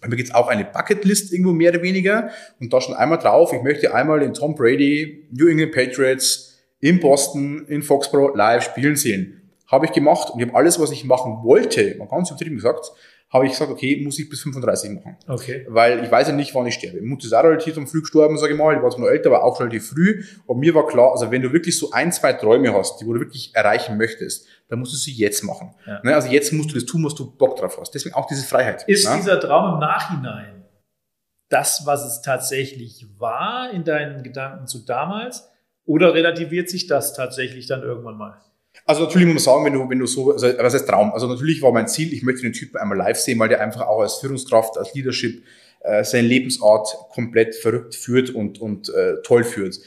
bei 0.00 0.08
mir 0.08 0.16
gibt's 0.16 0.34
auch 0.34 0.48
eine 0.48 0.64
Bucketlist 0.64 1.32
irgendwo 1.32 1.52
mehr 1.52 1.72
oder 1.72 1.82
weniger 1.82 2.30
und 2.60 2.72
da 2.72 2.80
schon 2.80 2.94
einmal 2.94 3.18
drauf, 3.18 3.52
ich 3.52 3.62
möchte 3.62 3.94
einmal 3.94 4.20
den 4.20 4.34
Tom 4.34 4.54
Brady, 4.54 5.28
New 5.32 5.48
England 5.48 5.72
Patriots 5.72 6.58
in 6.80 7.00
Boston, 7.00 7.66
in 7.66 7.82
Foxborough 7.82 8.36
live 8.36 8.62
spielen 8.62 8.96
sehen. 8.96 9.50
Habe 9.66 9.86
ich 9.86 9.92
gemacht 9.92 10.30
und 10.30 10.40
ich 10.40 10.46
habe 10.46 10.56
alles, 10.56 10.78
was 10.78 10.92
ich 10.92 11.04
machen 11.04 11.42
wollte, 11.42 11.96
mal 11.98 12.06
ganz 12.08 12.30
übertrieben 12.30 12.56
gesagt, 12.56 12.92
habe 13.28 13.46
ich 13.46 13.52
gesagt, 13.52 13.70
okay, 13.70 14.00
muss 14.04 14.18
ich 14.18 14.28
bis 14.28 14.42
35 14.42 14.90
machen. 14.92 15.16
Okay. 15.26 15.66
Weil 15.68 16.04
ich 16.04 16.10
weiß 16.10 16.28
ja 16.28 16.34
nicht, 16.34 16.54
wann 16.54 16.66
ich 16.66 16.74
sterbe. 16.74 17.02
Mutter 17.02 17.26
ist 17.26 17.32
auch 17.32 17.42
relativ 17.42 17.76
am 17.76 17.86
früh 17.86 18.00
gestorben, 18.00 18.38
sage 18.38 18.52
ich 18.52 18.58
mal. 18.58 18.76
Ich 18.76 18.82
war 18.82 18.90
zwar 18.90 19.00
noch 19.00 19.08
älter, 19.08 19.30
aber 19.30 19.42
auch 19.42 19.58
relativ 19.58 19.88
früh. 19.88 20.22
Und 20.46 20.60
mir 20.60 20.74
war 20.74 20.86
klar, 20.86 21.10
also 21.10 21.30
wenn 21.30 21.42
du 21.42 21.52
wirklich 21.52 21.76
so 21.76 21.90
ein, 21.90 22.12
zwei 22.12 22.32
Träume 22.34 22.72
hast, 22.72 23.00
die 23.00 23.04
du 23.04 23.14
wirklich 23.14 23.54
erreichen 23.54 23.98
möchtest, 23.98 24.46
dann 24.68 24.78
musst 24.78 24.92
du 24.92 24.96
sie 24.96 25.12
jetzt 25.12 25.42
machen. 25.42 25.74
Ja. 25.86 26.00
Ne? 26.04 26.14
Also 26.14 26.28
jetzt 26.28 26.52
musst 26.52 26.70
du 26.70 26.74
das 26.74 26.84
tun, 26.84 27.04
was 27.04 27.14
du 27.14 27.36
Bock 27.36 27.56
drauf 27.56 27.76
hast. 27.80 27.92
Deswegen 27.92 28.14
auch 28.14 28.26
diese 28.26 28.46
Freiheit. 28.46 28.84
Ist 28.86 29.08
ne? 29.08 29.16
dieser 29.16 29.40
Traum 29.40 29.74
im 29.74 29.80
Nachhinein 29.80 30.64
das, 31.48 31.86
was 31.86 32.04
es 32.04 32.22
tatsächlich 32.22 33.06
war 33.18 33.70
in 33.70 33.84
deinen 33.84 34.22
Gedanken 34.22 34.66
zu 34.66 34.84
damals? 34.84 35.48
Oder 35.84 36.14
relativiert 36.14 36.68
sich 36.68 36.86
das 36.88 37.14
tatsächlich 37.14 37.66
dann 37.66 37.82
irgendwann 37.82 38.16
mal? 38.16 38.40
Also 38.86 39.02
natürlich 39.02 39.26
muss 39.26 39.44
man 39.44 39.54
sagen, 39.54 39.64
wenn 39.64 39.72
du, 39.72 39.90
wenn 39.90 39.98
du 39.98 40.06
so, 40.06 40.32
also 40.32 40.46
was 40.46 40.74
heißt 40.74 40.88
Traum? 40.88 41.12
Also 41.12 41.26
natürlich 41.26 41.60
war 41.60 41.72
mein 41.72 41.88
Ziel, 41.88 42.12
ich 42.12 42.22
möchte 42.22 42.42
den 42.42 42.52
Typen 42.52 42.76
einmal 42.76 42.96
live 42.96 43.18
sehen, 43.18 43.38
weil 43.40 43.48
der 43.48 43.60
einfach 43.60 43.82
auch 43.82 44.00
als 44.00 44.14
Führungskraft, 44.14 44.78
als 44.78 44.94
Leadership 44.94 45.42
äh, 45.80 46.04
seine 46.04 46.28
Lebensart 46.28 46.88
komplett 47.10 47.56
verrückt 47.56 47.96
führt 47.96 48.30
und, 48.30 48.60
und 48.60 48.88
äh, 48.88 49.22
toll 49.24 49.42
führt. 49.42 49.80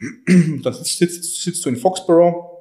dann 0.62 0.72
sitzt, 0.72 1.42
sitzt 1.42 1.64
du 1.64 1.68
in 1.68 1.76
Foxborough 1.76 2.56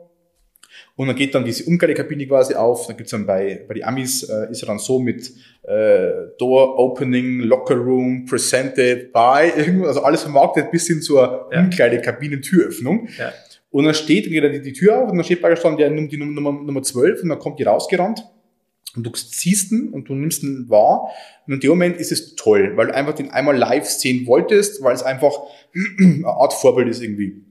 und 0.98 1.08
dann 1.08 1.16
geht 1.16 1.36
dann 1.36 1.44
diese 1.44 1.66
Umkleidekabine 1.66 2.28
quasi 2.28 2.56
auf. 2.56 2.88
Dann 2.88 2.96
gibt's 2.96 3.12
dann 3.12 3.26
bei, 3.26 3.66
bei 3.68 3.74
die 3.74 3.84
Amis, 3.84 4.24
äh, 4.24 4.50
ist 4.50 4.64
er 4.64 4.68
dann 4.68 4.80
so 4.80 5.00
mit 5.00 5.32
äh, 5.64 6.10
Door 6.38 6.80
Opening, 6.80 7.40
Locker 7.42 7.76
Room, 7.76 8.26
Presented 8.26 9.12
by, 9.12 9.52
also 9.86 10.04
alles 10.04 10.22
vermarktet 10.22 10.72
bis 10.72 10.88
hin 10.88 11.02
zur 11.02 11.50
Ja. 11.52 11.60
Umkleidekabinen 11.60 12.42
Türöffnung. 12.42 13.10
Ja. 13.18 13.34
Und 13.76 13.84
dann 13.84 13.94
steht, 13.94 14.30
geht 14.30 14.42
dann 14.42 14.54
die, 14.54 14.62
die 14.62 14.72
Tür 14.72 15.00
auf 15.00 15.12
und 15.12 15.18
dann 15.18 15.26
steht 15.26 15.42
bei 15.42 15.50
gestanden, 15.50 15.82
ja, 15.82 15.90
die 15.90 16.16
Nummer, 16.16 16.32
Nummer, 16.32 16.64
Nummer 16.64 16.82
12 16.82 17.24
und 17.24 17.28
dann 17.28 17.40
kommt 17.40 17.60
die 17.60 17.64
rausgerannt 17.64 18.26
und 18.96 19.06
du 19.06 19.12
siehst 19.14 19.74
ihn 19.74 19.90
und 19.90 20.08
du 20.08 20.16
nimmst 20.16 20.44
ihn 20.44 20.70
wahr 20.70 21.10
und 21.46 21.56
in 21.56 21.60
dem 21.60 21.72
Moment 21.72 21.98
ist 21.98 22.14
es 22.14 22.36
toll, 22.36 22.72
weil 22.78 22.88
du 22.88 22.96
einfach 22.96 23.16
den 23.16 23.32
einmal 23.32 23.58
live 23.58 23.86
sehen 23.86 24.28
wolltest, 24.28 24.82
weil 24.82 24.96
es 24.96 25.04
einfach 25.04 25.34
eine 26.00 26.26
Art 26.26 26.54
Vorbild 26.54 26.88
ist 26.88 27.04
irgendwie. 27.04 27.42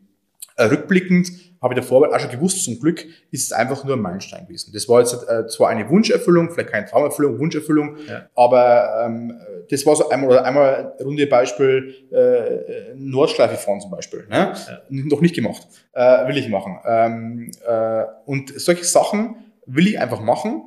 Äh, 0.56 0.64
rückblickend 0.64 1.30
habe 1.64 1.74
ich 1.74 1.80
davor 1.80 2.08
auch 2.14 2.20
schon 2.20 2.30
gewusst, 2.30 2.62
zum 2.62 2.78
Glück 2.78 3.04
ist 3.32 3.44
es 3.46 3.52
einfach 3.52 3.82
nur 3.84 3.96
ein 3.96 4.00
Meilenstein 4.02 4.46
gewesen. 4.46 4.70
Das 4.72 4.88
war 4.88 5.00
jetzt 5.00 5.14
äh, 5.28 5.46
zwar 5.48 5.70
eine 5.70 5.88
Wunscherfüllung, 5.90 6.50
vielleicht 6.52 6.70
keine 6.70 6.86
Traumerfüllung, 6.86 7.38
Wunscherfüllung, 7.40 7.96
Ja. 8.08 8.28
aber 8.36 9.04
ähm, 9.06 9.40
das 9.70 9.84
war 9.86 9.96
so 9.96 10.08
einmal 10.10 10.30
oder 10.30 10.44
einmal 10.44 10.94
runde 11.02 11.26
Beispiel 11.26 11.94
äh, 12.12 12.94
Nordschleife 12.96 13.56
fahren 13.56 13.80
zum 13.80 13.90
Beispiel. 13.90 14.26
Ne? 14.28 14.52
Ja. 14.54 14.82
Noch 14.90 15.20
nicht 15.20 15.34
gemacht, 15.34 15.66
äh, 15.92 16.28
will 16.28 16.36
ich 16.36 16.48
machen. 16.48 16.78
Ähm, 16.86 17.50
äh, 17.66 18.04
und 18.26 18.52
solche 18.60 18.84
Sachen 18.84 19.36
will 19.66 19.88
ich 19.88 19.98
einfach 19.98 20.20
machen, 20.20 20.62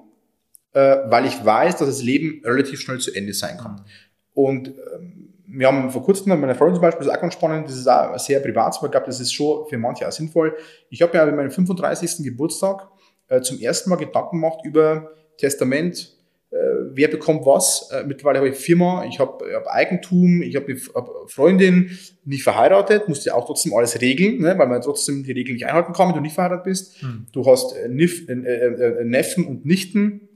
äh, 0.73 0.97
weil 1.05 1.25
ich 1.27 1.45
weiß, 1.45 1.77
dass 1.77 1.87
das 1.87 2.01
Leben 2.03 2.41
relativ 2.43 2.81
schnell 2.81 2.97
zu 2.97 3.13
Ende 3.13 3.33
sein 3.33 3.57
kann. 3.57 3.85
Und 4.33 4.69
ähm, 4.69 5.33
wir 5.49 5.67
haben 5.67 5.89
vor 5.89 6.03
kurzem, 6.03 6.39
meine 6.39 6.55
Freundin 6.55 6.75
zum 6.75 6.81
Beispiel, 6.81 7.05
das 7.05 7.07
ist 7.07 7.17
auch 7.17 7.21
ganz 7.21 7.33
spannend, 7.33 7.67
das 7.67 7.77
ist 7.77 7.87
auch 7.87 8.17
sehr 8.19 8.39
privat, 8.41 8.75
aber 8.77 8.87
ich 8.87 8.91
glaube, 8.91 9.05
das 9.05 9.19
ist 9.19 9.33
schon 9.33 9.65
für 9.67 9.77
manche 9.77 10.07
auch 10.07 10.11
sinnvoll. 10.11 10.55
Ich 10.89 11.01
habe 11.01 11.15
mir 11.15 11.23
an 11.23 11.35
meinem 11.35 11.51
35. 11.51 12.23
Geburtstag 12.23 12.87
äh, 13.29 13.41
zum 13.41 13.59
ersten 13.59 13.89
Mal 13.89 13.95
Gedanken 13.95 14.41
gemacht 14.41 14.59
über 14.65 15.09
Testament, 15.37 16.15
äh, 16.49 16.55
wer 16.91 17.07
bekommt 17.07 17.45
was. 17.45 17.89
Äh, 17.91 18.03
mittlerweile 18.05 18.39
habe 18.39 18.49
ich 18.49 18.57
Firma, 18.57 19.05
ich 19.05 19.19
habe 19.19 19.45
hab 19.53 19.67
Eigentum, 19.67 20.41
ich 20.41 20.55
habe 20.57 20.67
eine 20.67 20.79
hab 20.95 21.31
Freundin, 21.31 21.97
nicht 22.25 22.43
verheiratet, 22.43 23.07
musste 23.07 23.29
ja 23.29 23.35
auch 23.35 23.45
trotzdem 23.45 23.73
alles 23.73 24.01
regeln, 24.01 24.41
ne, 24.41 24.57
weil 24.57 24.67
man 24.67 24.81
trotzdem 24.81 25.23
die 25.23 25.31
Regeln 25.31 25.55
nicht 25.55 25.65
einhalten 25.65 25.93
kann, 25.93 26.09
wenn 26.09 26.15
du 26.15 26.21
nicht 26.21 26.35
verheiratet 26.35 26.65
bist. 26.65 27.01
Hm. 27.01 27.27
Du 27.31 27.45
hast 27.45 27.73
Nif, 27.87 28.27
Neffen 28.27 29.45
und 29.45 29.65
Nichten, 29.65 30.26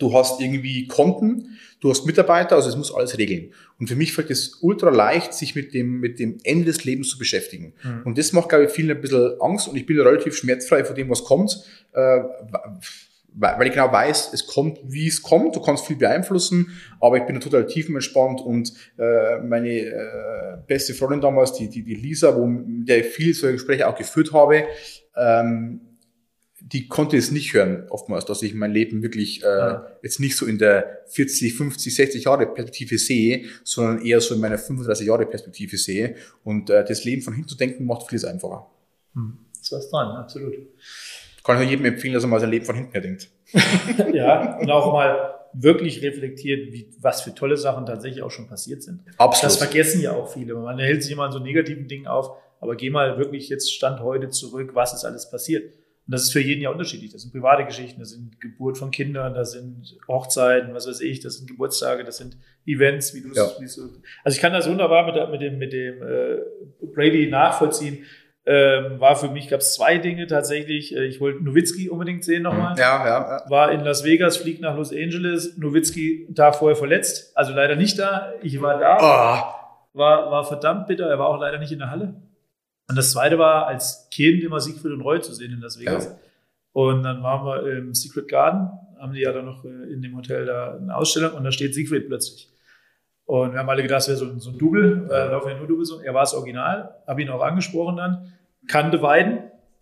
du 0.00 0.12
hast 0.12 0.40
irgendwie 0.40 0.88
Konten, 0.88 1.58
du 1.80 1.90
hast 1.90 2.06
Mitarbeiter, 2.06 2.56
also 2.56 2.68
es 2.68 2.76
muss 2.76 2.92
alles 2.92 3.16
regeln. 3.18 3.52
Und 3.78 3.88
für 3.88 3.96
mich 3.96 4.12
fällt 4.12 4.30
es 4.30 4.58
ultra 4.60 4.90
leicht, 4.90 5.32
sich 5.34 5.54
mit 5.54 5.72
dem, 5.74 6.00
mit 6.00 6.18
dem 6.18 6.38
Ende 6.42 6.66
des 6.66 6.84
Lebens 6.84 7.10
zu 7.10 7.18
beschäftigen. 7.18 7.74
Mhm. 7.82 8.02
Und 8.04 8.18
das 8.18 8.32
macht, 8.32 8.48
glaube 8.48 8.64
ich, 8.64 8.70
vielen 8.70 8.90
ein 8.90 9.00
bisschen 9.00 9.40
Angst 9.40 9.68
und 9.68 9.76
ich 9.76 9.86
bin 9.86 9.98
relativ 10.00 10.34
schmerzfrei 10.34 10.84
vor 10.84 10.94
dem, 10.94 11.08
was 11.08 11.24
kommt, 11.24 11.64
äh, 11.92 12.20
weil 13.32 13.68
ich 13.68 13.72
genau 13.72 13.92
weiß, 13.92 14.32
es 14.32 14.46
kommt, 14.46 14.80
wie 14.84 15.06
es 15.06 15.22
kommt, 15.22 15.54
du 15.54 15.60
kannst 15.60 15.86
viel 15.86 15.96
beeinflussen, 15.96 16.76
aber 17.00 17.16
ich 17.18 17.26
bin 17.26 17.38
total 17.38 17.64
tiefenentspannt 17.64 18.40
und 18.40 18.72
äh, 18.98 19.38
meine 19.38 19.70
äh, 19.70 20.56
beste 20.66 20.94
Freundin 20.94 21.20
damals, 21.20 21.52
die, 21.52 21.68
die, 21.68 21.82
die 21.82 21.94
Lisa, 21.94 22.36
wo 22.36 22.44
mit 22.46 22.88
der 22.88 23.06
ich 23.06 23.06
viele 23.06 23.34
solche 23.34 23.54
Gespräche 23.54 23.86
auch 23.86 23.96
geführt 23.96 24.32
habe, 24.32 24.64
ähm, 25.16 25.80
die 26.62 26.88
konnte 26.88 27.16
es 27.16 27.30
nicht 27.30 27.54
hören, 27.54 27.84
oftmals, 27.90 28.24
dass 28.24 28.42
ich 28.42 28.54
mein 28.54 28.72
Leben 28.72 29.02
wirklich 29.02 29.42
äh, 29.42 29.46
Ja. 29.46 29.86
jetzt 30.02 30.20
nicht 30.20 30.36
so 30.36 30.46
in 30.46 30.58
der 30.58 31.02
40, 31.08 31.54
50, 31.54 31.94
60 31.94 32.24
Jahre 32.24 32.46
Perspektive 32.46 32.98
sehe, 32.98 33.44
sondern 33.64 34.04
eher 34.04 34.20
so 34.20 34.34
in 34.34 34.40
meiner 34.40 34.58
35 34.58 35.06
Jahre 35.06 35.26
Perspektive 35.26 35.76
sehe. 35.76 36.16
Und 36.44 36.70
äh, 36.70 36.84
das 36.84 37.04
Leben 37.04 37.22
von 37.22 37.34
hinten 37.34 37.48
zu 37.48 37.56
denken 37.56 37.84
macht 37.86 38.08
vieles 38.08 38.24
einfacher. 38.24 38.66
Hm. 39.14 39.38
Ist 39.60 39.72
was 39.72 39.90
dran, 39.90 40.16
absolut. 40.16 40.54
Kann 41.42 41.56
ich 41.56 41.62
nur 41.62 41.70
jedem 41.70 41.86
empfehlen, 41.86 42.14
dass 42.14 42.24
er 42.24 42.28
mal 42.28 42.40
sein 42.40 42.50
Leben 42.50 42.64
von 42.64 42.76
hinten 42.76 42.92
her 42.92 43.00
denkt. 43.00 43.30
ja, 44.12 44.58
und 44.58 44.70
auch 44.70 44.92
mal 44.92 45.34
wirklich 45.52 46.02
reflektiert, 46.02 46.72
wie, 46.72 46.88
was 47.00 47.22
für 47.22 47.34
tolle 47.34 47.56
Sachen 47.56 47.86
tatsächlich 47.86 48.22
auch 48.22 48.30
schon 48.30 48.46
passiert 48.46 48.82
sind. 48.82 49.00
Absolut. 49.16 49.44
Das 49.44 49.56
vergessen 49.56 50.00
ja 50.00 50.12
auch 50.12 50.32
viele. 50.32 50.54
Man 50.54 50.78
hält 50.78 51.02
sich 51.02 51.12
immer 51.12 51.24
an 51.24 51.32
so 51.32 51.38
negativen 51.38 51.88
Dingen 51.88 52.06
auf, 52.06 52.30
aber 52.60 52.76
geh 52.76 52.90
mal 52.90 53.18
wirklich 53.18 53.48
jetzt 53.48 53.72
Stand 53.72 54.00
heute 54.00 54.28
zurück, 54.28 54.70
was 54.74 54.92
ist 54.94 55.04
alles 55.04 55.28
passiert. 55.30 55.72
Und 56.06 56.14
das 56.14 56.22
ist 56.24 56.32
für 56.32 56.40
jeden 56.40 56.60
ja 56.60 56.70
unterschiedlich. 56.70 57.12
Das 57.12 57.22
sind 57.22 57.32
private 57.32 57.64
Geschichten, 57.64 58.00
das 58.00 58.10
sind 58.10 58.40
Geburt 58.40 58.78
von 58.78 58.90
Kindern, 58.90 59.34
das 59.34 59.52
sind 59.52 59.96
Hochzeiten, 60.08 60.74
was 60.74 60.88
weiß 60.88 61.00
ich, 61.02 61.20
das 61.20 61.36
sind 61.38 61.48
Geburtstage, 61.48 62.02
das 62.04 62.16
sind 62.16 62.36
Events, 62.66 63.14
wie 63.14 63.20
du 63.22 63.30
es 63.30 63.36
Ja. 63.36 63.44
Also 64.24 64.36
ich 64.36 64.40
kann 64.40 64.52
das 64.52 64.68
wunderbar 64.68 65.06
mit, 65.06 65.30
mit 65.30 65.40
dem, 65.40 65.58
mit 65.58 65.72
dem 65.72 66.02
äh, 66.02 66.38
Brady 66.94 67.28
nachvollziehen. 67.28 68.04
Ähm, 68.46 68.98
war 68.98 69.16
für 69.16 69.28
mich, 69.28 69.48
gab 69.48 69.60
es 69.60 69.74
zwei 69.74 69.98
Dinge 69.98 70.26
tatsächlich. 70.26 70.96
Äh, 70.96 71.04
Ich 71.06 71.20
wollte 71.20 71.44
Nowitzki 71.44 71.90
unbedingt 71.90 72.24
sehen 72.24 72.42
nochmal 72.42 72.74
Ja, 72.78 73.06
ja, 73.06 73.38
ja. 73.44 73.50
war 73.50 73.70
in 73.70 73.80
Las 73.80 74.02
Vegas, 74.02 74.38
fliegt 74.38 74.62
nach 74.62 74.74
Los 74.76 74.92
Angeles, 74.92 75.58
Nowitzki 75.58 76.26
Tag 76.34 76.56
vorher 76.56 76.74
verletzt, 76.74 77.36
also 77.36 77.52
leider 77.52 77.76
nicht 77.76 77.98
da. 77.98 78.32
Ich 78.42 78.60
war 78.62 78.78
da, 78.78 78.96
Ah, 78.98 79.54
war, 79.92 80.30
war 80.30 80.44
verdammt 80.44 80.86
bitter, 80.86 81.06
er 81.06 81.18
war 81.18 81.28
auch 81.28 81.38
leider 81.38 81.58
nicht 81.58 81.70
in 81.70 81.80
der 81.80 81.90
Halle. 81.90 82.14
Und 82.88 82.96
das 82.96 83.12
zweite 83.12 83.38
war, 83.38 83.66
als 83.66 83.99
Kind 84.10 84.42
immer 84.42 84.60
Siegfried 84.60 84.92
und 84.92 85.00
Roy 85.02 85.20
zu 85.20 85.32
sehen 85.32 85.52
in 85.52 85.60
Las 85.60 85.78
Vegas. 85.78 86.06
Ja. 86.06 86.16
Und 86.72 87.02
dann 87.02 87.22
waren 87.22 87.44
wir 87.46 87.78
im 87.78 87.94
Secret 87.94 88.28
Garden, 88.28 88.70
haben 88.98 89.12
die 89.12 89.20
ja 89.20 89.32
dann 89.32 89.44
noch 89.46 89.64
äh, 89.64 89.68
in 89.92 90.02
dem 90.02 90.16
Hotel 90.16 90.46
da 90.46 90.76
eine 90.76 90.94
Ausstellung 90.94 91.32
und 91.32 91.44
da 91.44 91.50
steht 91.52 91.74
Siegfried 91.74 92.06
plötzlich. 92.06 92.48
Und 93.24 93.52
wir 93.52 93.58
haben 93.60 93.68
alle 93.70 93.82
gedacht, 93.82 94.00
es 94.02 94.08
wäre 94.08 94.18
so, 94.18 94.24
ein- 94.26 94.40
so 94.40 94.50
ein 94.50 94.58
Double, 94.58 95.08
äh, 95.10 95.28
laufen 95.30 95.50
ja 95.50 95.56
nur 95.56 95.66
Double 95.68 95.84
so. 95.84 96.00
Er 96.00 96.14
war 96.14 96.22
das 96.22 96.34
Original, 96.34 96.96
habe 97.06 97.22
ihn 97.22 97.28
auch 97.30 97.42
angesprochen 97.42 97.96
dann, 97.96 98.32
kannte 98.68 98.98
beiden, 98.98 99.38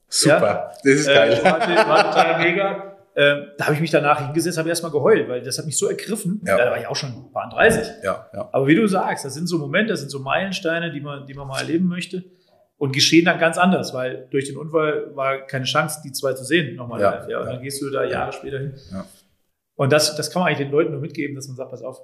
super. 0.08 0.72
Das 0.84 0.92
ist 0.92 1.06
geil. 1.06 1.32
äh, 1.32 1.44
war, 1.44 1.60
war 1.88 2.04
total 2.12 2.42
mega. 2.42 2.84
Ähm, 3.16 3.46
da 3.58 3.64
habe 3.64 3.74
ich 3.74 3.80
mich 3.80 3.90
danach 3.90 4.24
hingesetzt, 4.26 4.58
habe 4.58 4.68
erstmal 4.68 4.92
geheult, 4.92 5.28
weil 5.28 5.42
das 5.42 5.58
hat 5.58 5.66
mich 5.66 5.76
so 5.76 5.88
ergriffen. 5.88 6.40
Ja. 6.46 6.56
Ja. 6.56 6.64
Da 6.66 6.70
war 6.70 6.78
ich 6.78 6.86
auch 6.86 6.94
schon 6.94 7.08
ein 7.10 7.32
paar 7.32 7.48
30. 7.50 7.86
ja, 8.04 8.28
ja. 8.32 8.48
Aber 8.52 8.66
wie 8.68 8.76
du 8.76 8.86
sagst, 8.86 9.24
das 9.24 9.34
sind 9.34 9.46
so 9.48 9.58
Momente, 9.58 9.88
das 9.92 10.00
sind 10.00 10.10
so 10.10 10.20
Meilensteine, 10.20 10.92
die 10.92 11.00
man, 11.00 11.26
die 11.26 11.34
man 11.34 11.48
mal 11.48 11.58
erleben 11.58 11.86
möchte. 11.86 12.22
Und 12.78 12.92
geschehen 12.92 13.24
dann 13.24 13.40
ganz 13.40 13.58
anders, 13.58 13.92
weil 13.92 14.28
durch 14.30 14.46
den 14.46 14.56
Unfall 14.56 15.14
war 15.16 15.46
keine 15.46 15.64
Chance, 15.64 16.00
die 16.04 16.12
zwei 16.12 16.32
zu 16.34 16.44
sehen, 16.44 16.76
nochmal 16.76 17.00
Ja, 17.00 17.10
live. 17.10 17.28
Ja, 17.28 17.40
und 17.40 17.46
ja. 17.46 17.52
dann 17.54 17.62
gehst 17.62 17.82
du 17.82 17.90
da 17.90 18.04
Jahre 18.04 18.32
später 18.32 18.58
hin. 18.58 18.74
Ja. 18.92 19.04
Und 19.74 19.92
das, 19.92 20.14
das 20.14 20.30
kann 20.30 20.40
man 20.40 20.48
eigentlich 20.48 20.66
den 20.66 20.72
Leuten 20.72 20.92
nur 20.92 21.00
mitgeben, 21.00 21.34
dass 21.34 21.48
man 21.48 21.56
sagt, 21.56 21.70
pass 21.70 21.82
auf, 21.82 22.00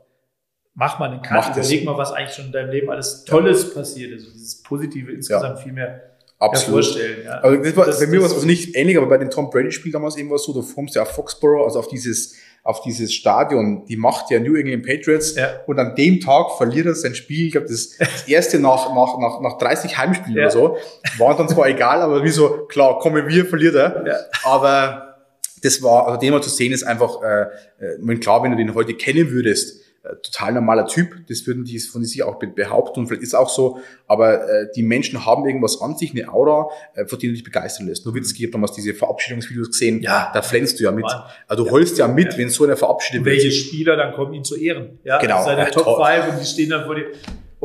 mach 0.74 0.98
mal 0.98 1.10
einen 1.10 1.22
Cut, 1.22 1.56
überleg 1.56 1.84
mal, 1.84 1.96
was 1.96 2.12
eigentlich 2.12 2.34
schon 2.34 2.46
in 2.46 2.52
deinem 2.52 2.70
Leben 2.70 2.90
alles 2.90 3.24
Tolles 3.24 3.72
passiert 3.72 4.12
ist. 4.12 4.26
Und 4.26 4.34
dieses 4.34 4.62
Positive 4.62 5.12
insgesamt 5.12 5.60
viel 5.60 5.72
mehr 5.72 6.13
Absolut. 6.38 6.84
hervorstellen. 6.84 7.24
Ja. 7.24 7.30
Also 7.40 7.62
das 7.62 7.76
war, 7.76 7.86
Das- 7.86 8.00
bei 8.00 8.06
mir 8.06 8.20
war 8.20 8.26
es 8.26 8.34
also 8.34 8.46
nicht 8.46 8.74
ähnlich, 8.76 8.96
aber 8.96 9.06
bei 9.08 9.18
dem 9.18 9.30
Tom 9.30 9.50
Brady-Spiel 9.50 9.92
damals 9.92 10.16
eben 10.16 10.28
war 10.30 10.36
es 10.36 10.44
so, 10.44 10.52
du 10.52 10.62
formst 10.62 10.94
ja 10.94 11.02
auf 11.02 11.08
Foxborough, 11.12 11.64
also 11.64 11.78
auf 11.78 11.88
dieses, 11.88 12.34
auf 12.62 12.80
dieses 12.82 13.12
Stadion, 13.14 13.84
die 13.86 13.96
macht 13.96 14.30
ja 14.30 14.40
New 14.40 14.54
England 14.56 14.84
Patriots 14.86 15.36
Ja. 15.36 15.60
und 15.66 15.78
an 15.78 15.94
dem 15.94 16.20
Tag 16.20 16.56
verliert 16.56 16.86
er 16.86 16.94
sein 16.94 17.14
Spiel, 17.14 17.46
ich 17.46 17.52
glaube 17.52 17.68
das, 17.68 17.96
das 17.98 18.26
erste 18.28 18.58
nach, 18.58 18.88
nach, 18.94 19.18
nach, 19.18 19.40
nach 19.40 19.58
30 19.58 19.96
Heimspielen 19.96 20.36
Ja. 20.36 20.44
oder 20.44 20.50
so, 20.50 20.76
war 21.18 21.36
dann 21.36 21.48
zwar 21.48 21.68
egal, 21.68 22.00
aber 22.02 22.24
wie 22.24 22.30
so, 22.30 22.66
klar, 22.68 22.98
kommen 22.98 23.26
wir, 23.28 23.46
verliert 23.46 23.74
er, 23.74 24.04
Ja. 24.06 24.16
aber 24.42 25.16
das 25.62 25.82
war, 25.82 26.06
also 26.08 26.18
den 26.20 26.32
mal 26.32 26.42
zu 26.42 26.50
sehen 26.50 26.72
ist 26.72 26.82
einfach, 26.82 27.22
äh, 27.22 27.46
äh, 27.80 28.16
klar, 28.16 28.42
wenn 28.42 28.50
du 28.50 28.56
den 28.56 28.74
heute 28.74 28.94
kennen 28.94 29.30
würdest, 29.30 29.80
total 30.22 30.52
normaler 30.54 30.86
Typ, 30.86 31.26
das 31.28 31.46
würden 31.46 31.64
die 31.64 31.78
von 31.78 32.04
sich 32.04 32.22
auch 32.22 32.38
be- 32.38 32.46
behaupten 32.46 33.00
und 33.00 33.06
vielleicht 33.06 33.22
ist 33.22 33.34
auch 33.34 33.48
so, 33.48 33.78
aber 34.06 34.48
äh, 34.48 34.66
die 34.76 34.82
Menschen 34.82 35.24
haben 35.24 35.46
irgendwas 35.46 35.80
an 35.80 35.96
sich, 35.96 36.10
eine 36.12 36.32
Aura, 36.32 36.68
äh, 36.94 37.06
von 37.06 37.18
denen 37.18 37.32
du 37.32 37.36
dich 37.36 37.44
begeistern 37.44 37.86
lässt. 37.86 38.04
Nowitzki, 38.06 38.40
ich 38.40 38.44
habe 38.48 38.52
damals 38.52 38.72
diese 38.72 38.92
Verabschiedungsvideos 38.94 39.68
gesehen, 39.68 40.00
Ja. 40.02 40.30
da 40.34 40.42
flänzt 40.42 40.78
du 40.78 40.84
ja 40.84 40.92
mit. 40.92 41.06
Also 41.48 41.64
du 41.64 41.70
holst 41.70 41.96
ja 41.98 42.06
mit, 42.08 42.32
Ja. 42.32 42.38
wenn 42.38 42.50
so 42.50 42.64
einer 42.64 42.76
verabschiedet 42.76 43.20
Und 43.20 43.24
wird. 43.26 43.36
welche 43.42 43.50
Spieler 43.50 43.96
dann 43.96 44.12
kommen, 44.14 44.34
ihn 44.34 44.44
zu 44.44 44.56
ehren. 44.56 44.98
Ja, 45.04 45.18
Genau. 45.18 45.42
Seine 45.44 45.62
Ja, 45.62 45.70
Top 45.70 45.84
toll. 45.84 46.04
5 46.06 46.28
und 46.34 46.40
die 46.40 46.46
stehen 46.46 46.70
dann 46.70 46.84
vor 46.84 46.94
dir. 46.94 47.06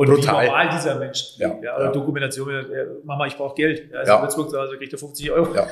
Und 0.00 0.06
Brutal. 0.08 0.44
wie 0.44 0.46
normal 0.46 0.68
dieser 0.72 0.98
Mensch 0.98 1.34
Ja. 1.36 1.58
Ja, 1.62 1.76
oder 1.76 1.84
ja. 1.84 1.92
Dokumentation, 1.92 2.48
Mama, 3.04 3.26
ich 3.26 3.36
brauche 3.36 3.54
Geld. 3.54 3.80
Ist 3.80 4.08
Ja. 4.08 4.16
in 4.16 4.22
Würzburg 4.22 4.46
Hause, 4.56 4.78
kriegt 4.78 4.92
er 4.94 4.98
50 4.98 5.30
Euro. 5.30 5.54
Ja. 5.54 5.66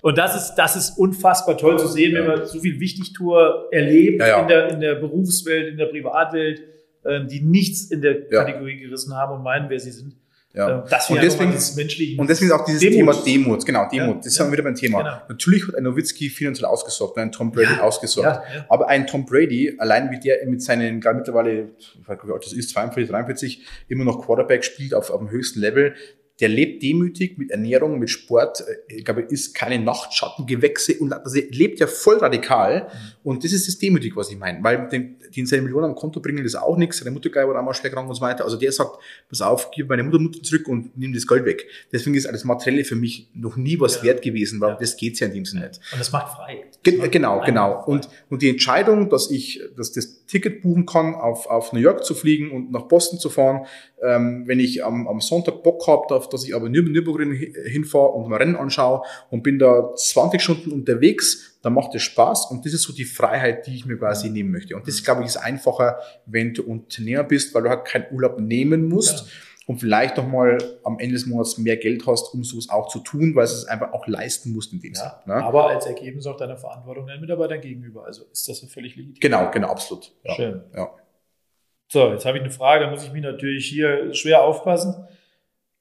Und 0.00 0.16
das 0.16 0.36
ist, 0.36 0.54
das 0.54 0.76
ist 0.76 0.96
unfassbar 0.96 1.56
toll 1.58 1.76
zu 1.76 1.88
sehen, 1.88 2.14
wenn 2.14 2.28
man 2.28 2.46
so 2.46 2.60
viel 2.60 2.78
Wichtigtour 2.78 3.66
erlebt. 3.72 4.22
In, 4.22 4.46
der, 4.48 4.68
in 4.68 4.80
der 4.80 4.94
Berufswelt, 4.94 5.66
in 5.72 5.76
der 5.76 5.86
Privatwelt, 5.86 6.62
ähm, 7.04 7.26
die 7.26 7.40
nichts 7.40 7.90
in 7.90 8.00
der. 8.00 8.28
Kategorie 8.28 8.78
gerissen 8.78 9.16
haben 9.16 9.34
und 9.34 9.42
meinen, 9.42 9.68
wer 9.68 9.80
sie 9.80 9.90
sind. 9.90 10.14
Ja. 10.54 10.68
Ähm, 10.80 10.82
Das 10.90 11.08
Und 11.08 11.22
deswegen- 11.22 11.50
dieses 11.52 11.74
menschliche. 11.76 12.20
Und 12.20 12.28
deswegen 12.28 12.50
ist 12.50 12.56
auch 12.58 12.64
dieses 12.64 12.80
Demut. 12.80 12.96
Thema 12.96 13.24
Demut, 13.24 13.64
genau, 13.64 13.88
Demut. 13.90 14.08
Ja, 14.08 14.14
das 14.16 14.26
ist 14.26 14.38
ja. 14.38 14.44
dann 14.44 14.52
wieder 14.52 14.62
beim 14.62 14.74
Thema. 14.74 14.98
Genau. 14.98 15.16
Natürlich 15.28 15.66
hat 15.66 15.74
ein 15.76 15.82
Nowitzki 15.84 16.28
finanziell 16.28 16.66
ausgesorgt, 16.66 17.16
ein 17.18 17.32
Tom 17.32 17.50
Brady 17.52 17.72
Ja, 17.76 17.82
ausgesorgt. 17.82 18.40
Aber 18.68 18.88
ein 18.88 19.06
Tom 19.06 19.24
Brady, 19.24 19.74
allein 19.78 20.10
wie 20.10 20.20
der 20.20 20.46
mit 20.46 20.62
seinen, 20.62 21.00
gerade 21.00 21.16
mittlerweile, 21.18 21.70
ich 21.78 21.98
weiß 22.06 22.18
gar 22.18 22.26
nicht, 22.34 22.46
das 22.46 22.52
ist, 22.52 22.70
42, 22.70 23.08
43, 23.10 23.62
immer 23.88 24.04
noch 24.04 24.24
Quarterback 24.24 24.62
spielt 24.64 24.92
auf, 24.94 25.10
auf 25.10 25.18
dem 25.20 25.30
höchsten 25.30 25.60
Level, 25.60 25.94
der 26.42 26.48
lebt 26.50 26.82
demütig 26.82 27.38
mit 27.38 27.50
Ernährung, 27.52 27.98
mit 27.98 28.10
Sport, 28.10 28.60
äh, 28.88 28.96
ich 28.96 29.04
glaube, 29.04 29.22
isst 29.22 29.54
keine 29.54 29.78
Nachtschattengewächse 30.26 30.98
und 30.98 31.12
also 31.12 31.40
lebt 31.50 31.80
ja 31.80 31.86
voll 31.86 32.18
radikal. 32.18 32.88
Und 33.22 33.44
das 33.44 33.52
ist 33.52 33.68
das 33.68 33.78
Demütig, 33.78 34.16
was 34.16 34.30
ich 34.30 34.36
meine. 34.38 34.62
Weil 34.62 34.88
den, 34.88 35.16
den 35.34 35.46
seine 35.46 35.62
Millionen 35.62 35.86
am 35.86 35.94
Konto 35.94 36.20
bringen, 36.20 36.38
das 36.38 36.54
ist 36.54 36.60
auch 36.60 36.76
nichts. 36.76 36.98
Seine 36.98 37.10
Mutter 37.12 37.30
war 37.32 37.58
auch 37.58 37.64
mal 37.64 37.72
schwer 37.74 37.90
krank 37.90 38.08
und 38.08 38.14
so 38.14 38.20
weiter. 38.20 38.44
Also 38.44 38.56
der 38.56 38.72
sagt, 38.72 38.98
pass 39.28 39.40
auf, 39.40 39.70
gib 39.70 39.88
meine 39.88 40.02
Mutter, 40.02 40.18
Mutter 40.18 40.42
zurück 40.42 40.68
und 40.68 40.96
nimm 40.98 41.12
das 41.12 41.26
Geld 41.26 41.44
weg. 41.44 41.66
Deswegen 41.92 42.16
ist 42.16 42.26
alles 42.26 42.44
Materielle 42.44 42.84
für 42.84 42.96
mich 42.96 43.28
noch 43.34 43.56
nie 43.56 43.78
was 43.78 43.96
Ja. 43.96 44.02
wert 44.04 44.22
gewesen, 44.22 44.60
weil 44.60 44.70
Ja. 44.70 44.76
das 44.80 44.96
geht's 44.96 45.20
ja 45.20 45.28
in 45.28 45.34
dem 45.34 45.44
Sinne 45.44 45.68
nicht. 45.68 45.80
Und 45.92 46.00
das 46.00 46.10
macht 46.12 46.36
frei. 46.36 46.64
Das 46.82 46.94
macht 46.96 47.12
genau, 47.12 47.40
genau. 47.44 47.84
Und, 47.86 48.08
und 48.28 48.42
die 48.42 48.50
Entscheidung, 48.50 49.08
dass 49.08 49.30
ich 49.30 49.60
dass 49.76 49.92
das 49.92 50.26
Ticket 50.26 50.62
buchen 50.62 50.86
kann, 50.86 51.14
auf, 51.14 51.46
auf 51.46 51.72
New 51.72 51.80
York 51.80 52.04
zu 52.04 52.14
fliegen 52.14 52.50
und 52.50 52.72
nach 52.72 52.82
Boston 52.82 53.18
zu 53.20 53.30
fahren, 53.30 53.66
ähm, 54.04 54.44
wenn 54.46 54.58
ich 54.60 54.84
am, 54.84 55.06
am 55.08 55.20
Sonntag 55.20 55.62
Bock 55.62 55.86
habe, 55.86 56.02
darf, 56.08 56.28
dass 56.28 56.44
ich 56.44 56.54
aber 56.54 56.68
Nür 56.68 56.82
Nürburgring 56.82 57.32
hi- 57.32 57.54
hinfahre 57.66 58.08
und 58.10 58.28
mal 58.28 58.36
Rennen 58.36 58.56
anschaue 58.56 59.02
und 59.30 59.42
bin 59.42 59.58
da 59.58 59.94
20 59.94 60.40
Stunden 60.42 60.72
unterwegs, 60.72 61.58
dann 61.62 61.74
macht 61.74 61.94
es 61.94 62.02
Spaß 62.02 62.50
und 62.50 62.66
das 62.66 62.72
ist 62.72 62.82
so 62.82 62.92
die 62.92 63.04
Freiheit, 63.04 63.66
die 63.66 63.74
ich 63.76 63.86
mir 63.86 63.96
quasi 63.96 64.30
nehmen 64.30 64.50
möchte. 64.50 64.74
Und 64.76 64.86
das, 64.88 65.02
glaube 65.04 65.20
ich, 65.22 65.28
ist 65.28 65.36
einfacher, 65.36 65.98
wenn 66.26 66.52
du 66.54 66.64
Unternehmer 66.64 67.22
bist, 67.24 67.54
weil 67.54 67.62
du 67.62 67.68
halt 67.68 67.84
keinen 67.84 68.06
Urlaub 68.12 68.40
nehmen 68.40 68.88
musst. 68.88 69.20
Ja. 69.20 69.26
Und 69.68 69.78
vielleicht 69.78 70.16
noch 70.16 70.26
mal 70.26 70.58
am 70.82 70.98
Ende 70.98 71.14
des 71.14 71.24
Monats 71.26 71.56
mehr 71.56 71.76
Geld 71.76 72.04
hast, 72.04 72.34
um 72.34 72.42
sowas 72.42 72.68
auch 72.68 72.88
zu 72.88 72.98
tun, 72.98 73.36
weil 73.36 73.46
du 73.46 73.52
es 73.52 73.64
einfach 73.66 73.92
auch 73.92 74.08
leisten 74.08 74.50
musst 74.50 74.72
in 74.72 74.80
dem 74.80 74.92
Ja, 74.94 75.22
Sinne. 75.24 75.38
Ne? 75.38 75.44
aber 75.44 75.68
als 75.68 75.86
Ergebnis 75.86 76.26
auch 76.26 76.36
deiner 76.36 76.56
Verantwortung 76.56 77.06
deinen 77.06 77.20
Mitarbeitern 77.20 77.60
gegenüber. 77.60 78.04
Also 78.04 78.24
ist 78.32 78.48
das 78.48 78.58
völlig 78.64 78.96
legitim. 78.96 79.20
Genau, 79.20 79.52
genau, 79.52 79.68
absolut. 79.68 80.12
Ja. 80.24 80.34
Schön. 80.34 80.62
Ja. 80.74 80.90
So, 81.92 82.10
jetzt 82.10 82.24
habe 82.24 82.38
ich 82.38 82.42
eine 82.42 82.50
Frage, 82.50 82.86
da 82.86 82.90
muss 82.90 83.04
ich 83.04 83.12
mich 83.12 83.20
natürlich 83.20 83.66
hier 83.66 84.14
schwer 84.14 84.44
aufpassen. 84.44 84.94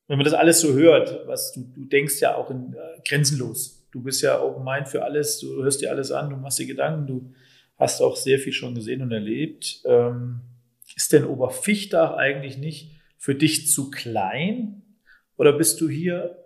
Wenn 0.10 0.18
man 0.18 0.26
das 0.26 0.34
alles 0.34 0.60
so 0.60 0.74
hört, 0.74 1.26
was 1.26 1.54
du, 1.54 1.62
du 1.62 1.86
denkst 1.86 2.20
ja 2.20 2.36
auch 2.36 2.52
in 2.52 2.74
äh, 2.74 3.00
grenzenlos. 3.08 3.88
Du 3.94 4.04
bist 4.04 4.22
ja 4.22 4.42
Open 4.42 4.66
Mind 4.66 4.90
für 4.90 5.06
alles, 5.06 5.40
du 5.40 5.64
hörst 5.64 5.80
dir 5.80 5.90
alles 5.90 6.12
an, 6.12 6.30
du 6.30 6.36
machst 6.36 6.60
dir 6.60 6.66
Gedanken, 6.66 7.08
du 7.08 7.34
hast 7.78 8.02
auch 8.02 8.18
sehr 8.18 8.40
viel 8.40 8.52
schon 8.52 8.76
gesehen 8.76 9.02
und 9.02 9.14
erlebt. 9.14 9.84
Ähm, 9.86 10.42
ist 10.98 11.14
denn 11.14 11.24
Oberfichtach 11.24 12.18
eigentlich 12.18 12.58
nicht 12.58 12.92
für 13.18 13.34
dich 13.34 13.72
zu 13.72 13.90
klein? 13.90 14.82
Oder 15.38 15.54
bist 15.54 15.80
du 15.80 15.88
hier 15.88 16.38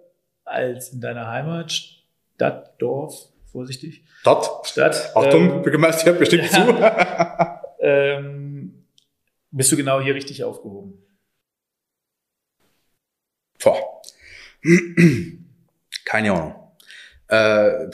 als 0.43 0.89
in 0.89 1.01
deiner 1.01 1.27
Heimat, 1.27 1.71
Stadt, 1.71 2.79
Dorf, 2.79 3.29
vorsichtig, 3.51 4.03
Dort. 4.23 4.67
Stadt? 4.67 5.11
Achtung, 5.15 5.49
ähm, 5.49 5.61
Bürgermeister 5.63 6.11
hört 6.11 6.19
bestimmt 6.19 6.51
zu. 6.51 6.59
ähm, 7.79 8.44
bist 9.55 9.71
du 9.71 9.77
genau 9.77 10.01
hier 10.01 10.15
richtig 10.15 10.43
aufgehoben? 10.43 11.01
Boah. 13.63 13.77
Keine 16.05 16.31
Ahnung. 16.33 16.55
Äh, 17.29 17.89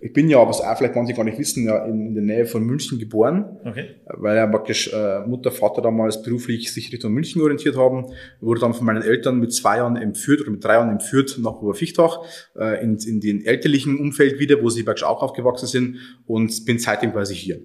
ich 0.00 0.12
bin 0.12 0.28
ja, 0.28 0.46
was 0.46 0.60
auch 0.60 0.76
vielleicht 0.76 0.94
manche 0.94 1.14
gar 1.14 1.24
nicht 1.24 1.38
wissen, 1.38 1.66
ja 1.66 1.84
in, 1.84 2.08
in 2.08 2.14
der 2.14 2.22
Nähe 2.22 2.46
von 2.46 2.62
München 2.64 2.98
geboren, 2.98 3.58
Okay. 3.64 3.96
weil 4.06 4.36
ja 4.36 4.46
praktisch 4.46 4.92
äh, 4.92 5.20
Mutter, 5.26 5.50
Vater 5.50 5.82
damals 5.82 6.22
beruflich 6.22 6.72
sich 6.72 6.92
Richtung 6.92 7.12
München 7.12 7.42
orientiert 7.42 7.76
haben. 7.76 8.06
Wurde 8.40 8.60
dann 8.60 8.74
von 8.74 8.86
meinen 8.86 9.02
Eltern 9.02 9.38
mit 9.40 9.52
zwei 9.52 9.78
Jahren 9.78 9.96
entführt 9.96 10.40
oder 10.42 10.50
mit 10.50 10.62
drei 10.62 10.74
Jahren 10.74 10.90
entführt 10.90 11.36
nach 11.40 11.60
Oberfichtach 11.62 12.20
äh, 12.56 12.82
in, 12.82 12.96
in 12.98 13.20
den 13.20 13.44
elterlichen 13.44 13.98
Umfeld 13.98 14.38
wieder, 14.38 14.62
wo 14.62 14.68
sie 14.68 14.82
praktisch 14.82 15.04
auch 15.04 15.22
aufgewachsen 15.22 15.66
sind 15.66 15.96
und 16.26 16.64
bin 16.64 16.78
seitdem 16.78 17.12
quasi 17.12 17.34
hier. 17.34 17.60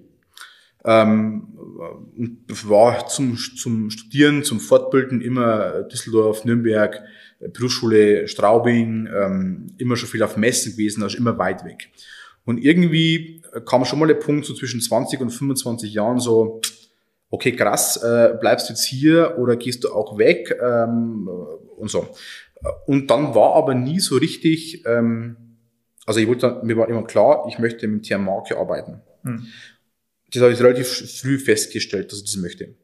Ähm, 0.85 1.47
und 2.17 2.69
war 2.69 3.07
zum, 3.07 3.37
zum 3.37 3.89
Studieren, 3.89 4.43
zum 4.43 4.59
Fortbilden 4.59 5.21
immer 5.21 5.83
Düsseldorf, 5.83 6.45
Nürnberg, 6.45 7.01
Berufsschule 7.39 8.27
Straubing, 8.27 9.07
ähm, 9.07 9.67
immer 9.77 9.95
schon 9.95 10.09
viel 10.09 10.23
auf 10.23 10.37
Messen 10.37 10.73
gewesen, 10.73 11.03
also 11.03 11.17
immer 11.17 11.37
weit 11.37 11.63
weg. 11.65 11.89
Und 12.45 12.57
irgendwie 12.57 13.41
kam 13.65 13.85
schon 13.85 13.99
mal 13.99 14.07
der 14.07 14.15
Punkt, 14.15 14.45
so 14.45 14.53
zwischen 14.53 14.81
20 14.81 15.21
und 15.21 15.29
25 15.29 15.93
Jahren, 15.93 16.19
so, 16.19 16.61
okay, 17.29 17.53
krass, 17.53 17.97
äh, 18.03 18.35
bleibst 18.39 18.69
du 18.69 18.73
jetzt 18.73 18.85
hier 18.85 19.37
oder 19.37 19.55
gehst 19.55 19.83
du 19.83 19.93
auch 19.93 20.17
weg 20.17 20.55
ähm, 20.61 21.27
und 21.77 21.89
so. 21.89 22.07
Und 22.85 23.09
dann 23.09 23.35
war 23.35 23.55
aber 23.55 23.73
nie 23.73 23.99
so 23.99 24.15
richtig, 24.15 24.85
also 24.85 26.19
ich 26.19 26.27
wollte, 26.27 26.61
mir 26.63 26.77
war 26.77 26.87
immer 26.87 27.03
klar, 27.03 27.45
ich 27.49 27.59
möchte 27.59 27.89
mit 27.89 28.09
der 28.09 28.19
Marke 28.19 28.57
arbeiten. 28.57 29.01
Hm. 29.23 29.47
Das 30.33 30.41
habe 30.41 30.51
ich 30.51 30.59
relativ 30.59 30.87
früh 31.21 31.37
festgestellt, 31.37 32.11
dass 32.11 32.19
ich 32.19 32.25
das 32.25 32.37
möchte. 32.37 32.75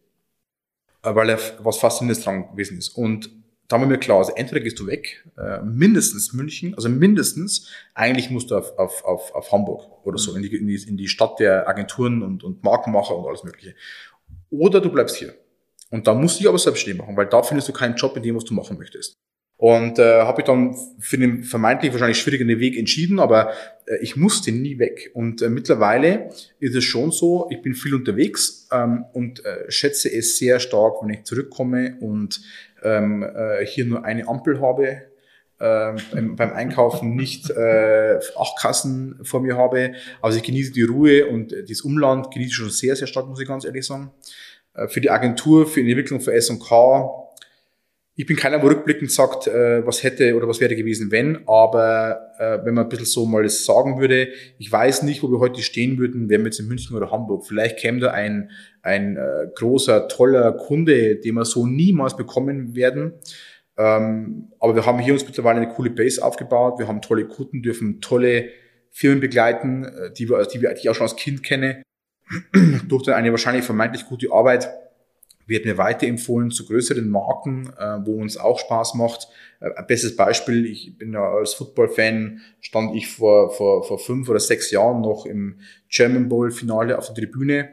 Äh, 1.04 1.16
weil 1.16 1.30
er 1.30 1.40
was 1.64 1.78
Faszinierendes 1.78 2.24
dran 2.24 2.52
gewesen 2.52 2.78
ist. 2.78 2.90
Und 2.90 3.30
da 3.68 3.80
war 3.80 3.86
mir 3.86 4.00
klar, 4.00 4.18
also 4.18 4.34
entweder 4.36 4.62
gehst 4.62 4.80
du 4.80 4.88
weg, 4.88 5.24
äh, 5.38 5.62
mindestens 5.62 6.34
München, 6.34 6.74
also 6.74 6.90
mindestens, 6.90 7.68
eigentlich 7.94 8.30
musst 8.32 8.50
du 8.50 8.58
auf, 8.58 8.78
auf, 8.78 9.06
auf, 9.06 9.36
auf 9.36 9.52
Hamburg 9.52 10.06
oder 10.06 10.18
so, 10.18 10.36
in 10.36 10.42
die, 10.42 10.56
in, 10.56 10.68
die, 10.68 10.76
in 10.76 10.98
die 10.98 11.08
Stadt 11.08 11.40
der 11.40 11.68
Agenturen 11.68 12.24
und, 12.24 12.44
und 12.44 12.64
Markenmacher 12.64 13.16
und 13.16 13.28
alles 13.28 13.44
mögliche. 13.44 13.76
Oder 14.50 14.82
du 14.82 14.92
bleibst 14.92 15.18
hier. 15.18 15.36
Und 15.92 16.08
da 16.08 16.14
musst 16.14 16.36
du 16.36 16.40
dich 16.40 16.50
aber 16.50 16.58
selbstständig 16.58 17.00
machen, 17.00 17.16
weil 17.16 17.28
da 17.28 17.44
findest 17.44 17.70
du 17.70 17.74
keinen 17.74 17.96
Job 17.96 18.18
in 18.18 18.24
dem, 18.24 18.36
was 18.36 18.44
du 18.46 18.54
machen 18.54 18.78
möchtest. 18.78 19.18
Und 19.60 20.00
äh, 20.00 20.22
habe 20.22 20.40
ich 20.40 20.46
dann 20.46 20.74
für 21.00 21.18
den 21.18 21.44
vermeintlich 21.44 21.92
wahrscheinlich 21.92 22.18
schwierigen 22.18 22.48
Weg 22.48 22.78
entschieden, 22.78 23.20
aber 23.20 23.52
äh, 23.88 23.98
ich 24.02 24.16
musste 24.16 24.54
nie 24.54 24.80
weg. 24.80 25.12
Und 25.14 25.42
äh, 25.42 25.50
mittlerweile 25.50 26.30
ist 26.62 26.76
es 26.76 26.86
schon 26.86 27.12
so, 27.12 27.46
ich 27.52 27.62
bin 27.62 27.76
viel 27.76 27.94
unterwegs 27.94 28.70
ähm, 28.72 29.04
und 29.12 29.44
äh, 29.44 29.70
schätze 29.70 30.10
es 30.10 30.38
sehr 30.38 30.62
stark, 30.62 31.04
wenn 31.04 31.10
ich 31.10 31.26
zurückkomme 31.26 31.98
und 32.00 32.40
ähm, 32.84 33.22
äh, 33.22 33.66
hier 33.66 33.84
nur 33.84 34.06
eine 34.06 34.30
Ampel 34.30 34.62
habe, 34.62 35.02
äh, 35.60 35.92
beim, 36.14 36.38
beim 36.38 36.54
Einkaufen 36.54 37.18
nicht 37.18 37.50
äh, 37.50 38.18
acht 38.38 38.58
Kassen 38.60 39.20
vor 39.24 39.42
mir 39.42 39.58
habe. 39.58 39.92
Also 40.22 40.38
ich 40.38 40.44
genieße 40.44 40.72
die 40.72 40.84
Ruhe 40.84 41.28
und 41.28 41.52
äh, 41.52 41.66
das 41.66 41.82
Umland 41.82 42.32
genieße 42.32 42.50
ich 42.50 42.56
schon 42.56 42.70
sehr, 42.70 42.96
sehr 42.96 43.08
stark, 43.08 43.28
muss 43.28 43.42
ich 43.42 43.48
ganz 43.50 43.66
ehrlich 43.66 43.86
sagen. 43.86 44.12
Äh, 44.74 44.88
für 44.88 45.02
die 45.02 45.10
Agentur, 45.10 45.68
für 45.68 45.84
die 45.84 45.92
Entwicklung 45.92 46.22
für 46.22 46.34
S&K 46.34 47.29
ich 48.20 48.26
bin 48.26 48.36
keiner, 48.36 48.62
wo 48.62 48.68
rückblickend 48.68 49.10
sagt, 49.10 49.48
äh, 49.48 49.88
was 49.88 50.04
hätte 50.04 50.36
oder 50.36 50.46
was 50.46 50.60
wäre 50.60 50.76
gewesen, 50.76 51.10
wenn. 51.10 51.48
Aber 51.48 52.34
äh, 52.38 52.60
wenn 52.66 52.74
man 52.74 52.84
ein 52.84 52.90
bisschen 52.90 53.06
so 53.06 53.26
mal 53.26 53.48
sagen 53.48 53.98
würde, 53.98 54.28
ich 54.58 54.70
weiß 54.70 55.04
nicht, 55.04 55.24
wo 55.24 55.32
wir 55.32 55.40
heute 55.40 55.62
stehen 55.62 55.98
würden, 55.98 56.28
wären 56.28 56.42
wir 56.42 56.48
jetzt 56.48 56.60
in 56.60 56.68
München 56.68 56.98
oder 56.98 57.12
Hamburg. 57.12 57.46
Vielleicht 57.48 57.78
käme 57.78 58.02
da 58.02 58.12
ein, 58.12 58.52
ein 58.82 59.16
äh, 59.16 59.48
großer, 59.56 60.10
toller 60.10 60.52
Kunde, 60.52 61.16
den 61.16 61.36
wir 61.36 61.46
so 61.46 61.66
niemals 61.66 62.18
bekommen 62.18 62.76
werden. 62.76 63.14
Ähm, 63.78 64.52
aber 64.60 64.76
wir 64.76 64.86
haben 64.86 65.00
hier 65.00 65.14
uns 65.14 65.26
mittlerweile 65.26 65.62
eine 65.62 65.70
coole 65.70 65.90
Base 65.90 66.22
aufgebaut. 66.22 66.78
Wir 66.78 66.90
haben 66.90 67.02
tolle 67.02 67.26
Kunden, 67.26 67.62
dürfen 67.62 68.02
tolle 68.02 68.50
Firmen 68.92 69.22
begleiten, 69.22 69.88
die, 70.18 70.28
wir, 70.28 70.44
die, 70.44 70.62
wir, 70.62 70.74
die 70.74 70.80
ich 70.82 70.90
auch 70.90 70.96
schon 70.96 71.08
als 71.08 71.16
Kind 71.16 71.42
kenne. 71.42 71.84
Durch 72.90 73.08
eine 73.08 73.32
wahrscheinlich 73.32 73.64
vermeintlich 73.64 74.06
gute 74.08 74.30
Arbeit 74.34 74.68
wird 75.50 75.66
mir 75.66 75.78
weiterempfohlen 75.78 76.52
zu 76.52 76.66
größeren 76.66 77.10
Marken, 77.10 77.74
äh, 77.78 77.98
wo 78.06 78.22
uns 78.22 78.38
auch 78.38 78.60
Spaß 78.60 78.94
macht. 78.94 79.28
Äh, 79.60 79.72
ein 79.76 79.88
bestes 79.88 80.16
Beispiel, 80.16 80.66
ich 80.66 80.98
bin 80.98 81.14
ja 81.14 81.28
als 81.28 81.56
Football-Fan, 81.56 82.42
stand 82.62 82.96
ich 82.96 83.08
vor, 83.08 83.52
vor, 83.52 83.84
vor 83.84 84.00
fünf 84.00 84.30
oder 84.30 84.40
sechs 84.40 84.72
Jahren 84.72 85.02
noch 85.02 85.26
im 85.26 85.60
German 85.90 86.30
Bowl-Finale 86.30 86.98
auf 86.98 87.08
der 87.08 87.16
Tribüne, 87.16 87.70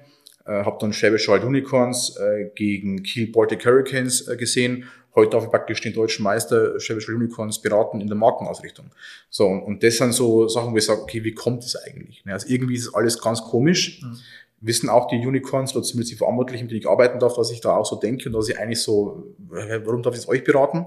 äh, 0.47 0.65
habe 0.65 0.79
dann 0.81 0.93
Schwäbisch 0.93 1.29
Wald 1.29 1.45
Unicorns 1.45 2.17
äh, 2.17 2.51
gegen 2.55 3.03
Kiel 3.03 3.31
Baltic 3.31 3.65
Hurricanes 3.65 4.27
äh, 4.27 4.37
gesehen. 4.37 4.85
Heute 5.15 5.31
darf 5.31 5.45
ich 5.45 5.51
praktisch 5.51 5.81
den 5.81 5.95
deutschen 5.95 6.25
Meister 6.25 6.79
Schwäbisch 6.79 7.09
Unicorns 7.09 7.63
beraten 7.63 8.01
in 8.01 8.07
der 8.07 8.17
Markenausrichtung. 8.17 8.91
So, 9.31 9.47
und, 9.47 9.63
und 9.63 9.83
das 9.83 9.97
sind 9.97 10.13
so 10.13 10.47
Sachen, 10.49 10.73
wo 10.73 10.77
ich 10.77 10.85
sage, 10.85 11.01
okay, 11.01 11.25
wie 11.25 11.33
kommt 11.33 11.65
das 11.65 11.77
eigentlich? 11.77 12.23
Also 12.27 12.49
irgendwie 12.49 12.75
ist 12.75 12.89
es 12.89 12.95
alles 12.95 13.21
ganz 13.21 13.43
komisch. 13.43 14.03
Mhm 14.03 14.17
wissen 14.61 14.89
auch 14.89 15.09
die 15.09 15.17
Unicorns 15.17 15.75
oder 15.75 15.85
zumindest 15.85 16.13
die 16.13 16.17
Verantwortlichen, 16.17 16.65
mit 16.65 16.73
denen 16.73 16.81
ich 16.81 16.89
arbeiten 16.89 17.19
darf, 17.19 17.37
was 17.37 17.51
ich 17.51 17.61
da 17.61 17.77
auch 17.77 17.87
so 17.87 17.97
denke 17.97 18.29
und 18.29 18.33
dass 18.33 18.49
ich 18.49 18.59
eigentlich 18.59 18.83
so, 18.83 19.35
warum 19.39 20.03
darf 20.03 20.15
ich 20.15 20.21
es 20.21 20.29
euch 20.29 20.45
beraten? 20.45 20.87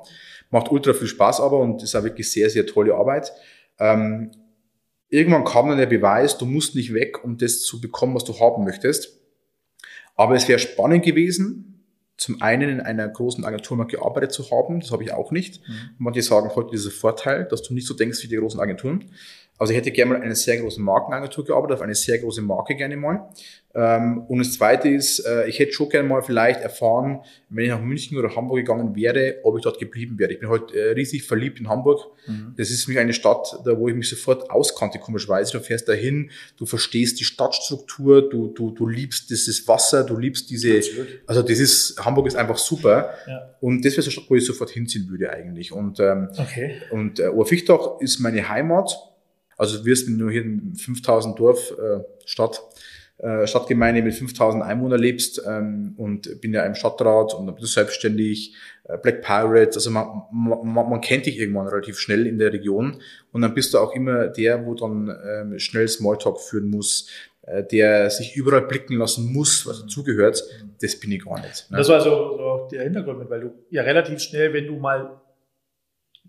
Macht 0.50 0.72
ultra 0.72 0.94
viel 0.94 1.08
Spaß 1.08 1.42
aber 1.42 1.60
und 1.60 1.84
ist 1.84 1.96
auch 1.96 2.04
wirklich 2.04 2.32
sehr, 2.32 2.50
sehr 2.50 2.66
tolle 2.66 2.96
Arbeit. 2.96 3.32
Ähm, 3.80 4.32
irgendwann 5.10 5.44
kam 5.44 5.70
dann 5.70 5.78
der 5.78 5.86
Beweis, 5.86 6.38
du 6.38 6.46
musst 6.46 6.76
nicht 6.76 6.94
weg, 6.94 7.24
um 7.24 7.38
das 7.38 7.62
zu 7.62 7.80
bekommen, 7.80 8.16
was 8.16 8.24
du 8.24 8.40
haben 8.40 8.64
möchtest. 8.64 9.20
Aber 10.16 10.36
es 10.36 10.48
wäre 10.48 10.60
spannend 10.60 11.06
gewesen, 11.06 11.70
zum 12.18 12.42
einen 12.42 12.70
in 12.70 12.82
einer 12.82 13.08
großen 13.08 13.46
Agentur 13.46 13.78
mal 13.78 13.86
gearbeitet 13.86 14.34
zu 14.34 14.52
haben, 14.52 14.82
das 14.82 14.92
habe 14.92 15.04
ich 15.04 15.14
auch 15.14 15.32
nicht. 15.32 15.62
Mhm. 15.68 15.74
Manche 16.00 16.22
sagen 16.22 16.52
heute 16.54 16.72
dieser 16.72 16.92
Vorteil, 16.92 17.46
dass 17.46 17.62
du 17.62 17.74
nicht 17.74 17.88
so 17.88 17.94
denkst 17.94 18.22
wie 18.24 18.28
die 18.28 18.36
großen 18.36 18.60
Agenturen. 18.60 19.06
Also 19.60 19.72
ich 19.72 19.78
hätte 19.78 19.92
gerne 19.92 20.14
mal 20.14 20.22
eine 20.22 20.36
sehr 20.36 20.58
große 20.58 20.82
Markenagentur 20.82 21.44
gearbeitet, 21.44 21.76
auf 21.76 21.82
eine 21.82 21.94
sehr 21.94 22.18
große 22.18 22.42
Marke 22.42 22.76
gerne 22.76 22.96
mal. 22.96 23.30
Ähm, 23.76 24.24
und 24.28 24.40
das 24.40 24.54
Zweite 24.54 24.90
ist, 24.90 25.20
äh, 25.20 25.48
ich 25.48 25.60
hätte 25.60 25.74
schon 25.74 25.90
gerne 25.90 26.08
mal 26.08 26.22
vielleicht 26.22 26.62
erfahren, 26.62 27.20
wenn 27.50 27.66
ich 27.66 27.70
nach 27.70 27.82
München 27.82 28.18
oder 28.18 28.36
Hamburg 28.36 28.60
gegangen 28.60 28.96
wäre, 28.96 29.36
ob 29.44 29.58
ich 29.58 29.64
dort 29.64 29.78
geblieben 29.78 30.18
wäre. 30.18 30.32
Ich 30.32 30.40
bin 30.40 30.50
heute 30.50 30.76
äh, 30.76 30.92
riesig 30.94 31.24
verliebt 31.24 31.60
in 31.60 31.68
Hamburg. 31.68 32.00
Mhm. 32.26 32.56
Das 32.58 32.72
ist 32.72 32.86
für 32.86 32.92
mich 32.92 33.00
eine 33.00 33.14
Stadt, 33.14 33.60
da 33.66 33.78
wo 33.78 33.90
ich 33.90 33.96
mich 33.96 34.10
sofort 34.10 34.50
auskannte, 34.50 34.98
komischerweise. 34.98 35.52
Du 35.52 35.60
fährst 35.60 35.88
dahin, 35.90 36.32
du 36.58 36.66
verstehst 36.66 37.20
die 37.20 37.26
Stadtstruktur, 37.26 38.28
du, 38.28 38.48
du, 38.48 38.72
du 38.72 38.88
liebst 38.88 39.30
dieses 39.30 39.68
Wasser, 39.68 40.06
du 40.06 40.18
liebst 40.18 40.50
diese, 40.50 40.82
also 41.28 41.44
das 41.44 41.60
ist, 41.60 42.04
Hamburg 42.04 42.28
ist 42.28 42.36
einfach 42.36 42.58
super. 42.58 43.14
Ja. 43.28 43.56
Und 43.60 43.84
das 43.84 43.94
wäre 43.94 44.04
so 44.04 44.08
eine 44.08 44.12
Stadt, 44.14 44.26
wo 44.30 44.36
ich 44.36 44.46
sofort 44.46 44.70
hinziehen 44.70 45.10
würde 45.10 45.32
eigentlich. 45.32 45.74
Und, 45.74 46.00
ähm, 46.00 46.30
okay. 46.38 46.82
und 46.92 47.20
äh, 47.20 47.28
Oberfichtach 47.28 48.00
ist 48.00 48.20
meine 48.20 48.48
Heimat. 48.48 48.96
Also 49.60 49.80
du 49.80 49.86
wirst 49.86 50.10
nur 50.10 50.32
hier 50.32 50.42
in 50.42 50.74
5000 50.74 51.38
Dorf 51.38 51.72
äh, 51.72 52.00
Stadt, 52.26 52.62
äh, 53.18 53.46
Stadtgemeinde 53.46 54.02
mit 54.02 54.14
5000 54.14 54.64
Einwohnern 54.64 55.00
lebst 55.00 55.42
ähm, 55.46 55.94
und 55.98 56.40
bin 56.40 56.54
ja 56.54 56.64
im 56.64 56.76
Stadtrat 56.76 57.34
und 57.34 57.54
bist 57.60 57.74
selbstständig, 57.74 58.56
äh, 58.86 58.98
Black 58.98 59.22
Pirates, 59.22 59.76
also 59.76 59.92
man, 59.92 60.24
man, 60.32 60.90
man 60.90 61.02
kennt 61.02 61.26
dich 61.26 61.38
irgendwann 61.38 61.68
relativ 61.68 62.00
schnell 62.00 62.26
in 62.26 62.40
der 62.40 62.54
Region 62.54 63.02
und 63.34 63.42
dann 63.42 63.54
bist 63.54 63.74
du 63.74 63.80
auch 63.80 63.94
immer 63.94 64.28
der, 64.28 64.66
wo 64.66 64.76
dann 64.76 65.14
ähm, 65.28 65.60
schnell 65.60 65.90
Smalltalk 65.90 66.40
führen 66.40 66.70
muss, 66.70 67.10
äh, 67.42 67.62
der 67.66 68.10
sich 68.10 68.38
überall 68.38 68.62
blicken 68.62 68.96
lassen 68.96 69.34
muss, 69.34 69.68
was 69.68 69.82
dazugehört, 69.82 70.42
das 70.82 70.98
bin 70.98 71.12
ich 71.12 71.26
gar 71.26 71.42
nicht. 71.42 71.70
Ne? 71.70 71.80
Das 71.80 71.90
war 71.90 72.00
so, 72.00 72.38
so 72.38 72.68
der 72.72 72.84
Hintergrund 72.84 73.20
mit, 73.20 73.30
weil 73.30 73.42
du 73.42 73.52
ja 73.70 73.82
relativ 73.82 74.22
schnell, 74.22 74.54
wenn 74.54 74.68
du 74.68 74.78
mal 74.78 75.20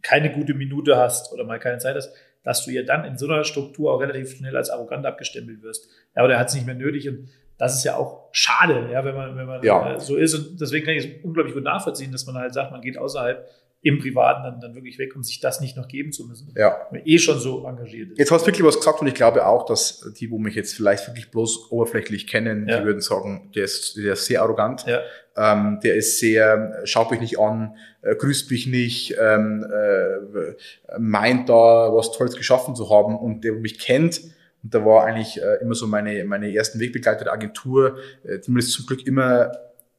keine 0.03 0.33
gute 0.33 0.55
Minute 0.55 0.97
hast 0.97 1.33
oder 1.33 1.45
mal 1.45 1.61
keine 1.61 1.79
Zeit 1.79 1.95
hast, 1.95 2.13
dass 2.43 2.65
du 2.65 2.71
ja 2.71 2.83
dann 2.83 3.05
in 3.05 3.19
so 3.19 3.27
einer 3.27 3.45
Struktur 3.45 3.93
auch 3.93 4.01
relativ 4.01 4.37
schnell 4.37 4.57
als 4.57 4.71
arrogant 4.71 5.05
abgestempelt 5.07 5.63
wirst. 5.63 5.89
Ja, 6.17 6.25
oder 6.25 6.35
er 6.35 6.41
hat 6.41 6.49
es 6.49 6.55
nicht 6.55 6.67
mehr 6.67 6.75
nötig 6.75 7.09
und 7.09 7.29
das 7.59 7.75
ist 7.77 7.85
ja 7.85 7.97
auch 7.97 8.31
schade, 8.33 8.89
ja, 8.91 9.05
wenn 9.05 9.15
man, 9.15 9.37
wenn 9.37 9.47
man 9.47 9.63
ja. 9.63 9.95
Äh, 9.95 10.01
so 10.01 10.17
ist. 10.17 10.35
Und 10.35 10.61
deswegen 10.61 10.87
kann 10.87 10.95
ich 10.95 11.05
es 11.05 11.25
unglaublich 11.25 11.55
gut 11.55 11.65
nachvollziehen, 11.65 12.11
dass 12.11 12.25
man 12.25 12.37
halt 12.37 12.55
sagt, 12.55 12.73
man 12.73 12.81
geht 12.81 12.97
außerhalb 12.97 13.47
im 13.83 13.99
Privaten 13.99 14.43
dann, 14.43 14.61
dann 14.61 14.75
wirklich 14.75 14.99
weg, 14.99 15.17
um 15.17 15.23
sich 15.23 15.41
das 15.41 15.61
nicht 15.61 15.77
noch 15.77 15.89
geben 15.89 16.13
zu 16.13 16.27
müssen. 16.27 16.53
Ja. 16.57 16.87
Wenn 16.91 17.01
man 17.01 17.09
eh 17.09 17.19
schon 17.19 17.39
so 17.39 17.65
engagiert 17.67 18.11
ist. 18.11 18.19
Jetzt 18.19 18.31
hast 18.31 18.43
du 18.43 18.49
wirklich 18.49 18.67
was 18.67 18.77
gesagt 18.77 19.01
und 19.01 19.07
ich 19.07 19.15
glaube 19.15 19.47
auch, 19.47 19.65
dass 19.65 20.13
die, 20.19 20.31
wo 20.31 20.39
mich 20.39 20.55
jetzt 20.55 20.75
vielleicht 20.75 21.07
wirklich 21.07 21.31
bloß 21.31 21.71
oberflächlich 21.71 22.27
kennen, 22.27 22.69
ja. 22.69 22.81
die 22.81 22.85
würden 22.85 23.01
sagen, 23.01 23.51
der 23.55 23.65
ist, 23.65 23.97
der 23.97 24.13
ist 24.13 24.27
sehr 24.27 24.43
arrogant. 24.43 24.85
Ja. 24.87 25.01
Ähm, 25.37 25.81
der 25.83 25.95
ist 25.95 26.19
sehr, 26.19 26.83
schaut 26.85 27.11
mich 27.11 27.21
nicht 27.21 27.39
an, 27.39 27.77
äh, 28.03 28.15
grüßt 28.15 28.51
mich 28.51 28.67
nicht, 28.67 29.17
ähm, 29.19 29.65
äh, 29.65 30.99
meint 30.99 31.49
da 31.49 31.55
was 31.55 32.13
Tolles 32.13 32.37
geschaffen 32.37 32.75
zu 32.77 32.91
haben 32.91 33.17
und 33.19 33.45
der 33.45 33.55
mich 33.55 33.79
kennt, 33.79 34.21
und 34.63 34.75
da 34.75 34.85
war 34.85 35.05
eigentlich 35.05 35.41
äh, 35.41 35.57
immer 35.63 35.75
so 35.75 35.87
meine, 35.87 36.23
meine 36.25 36.55
ersten 36.55 36.81
Wegbegleiter 36.81 37.25
der 37.25 37.33
Agentur, 37.33 37.97
äh, 38.25 38.41
die 38.41 38.51
mir 38.51 38.61
das 38.61 38.71
zum 38.71 38.85
Glück 38.85 39.07
immer 39.07 39.53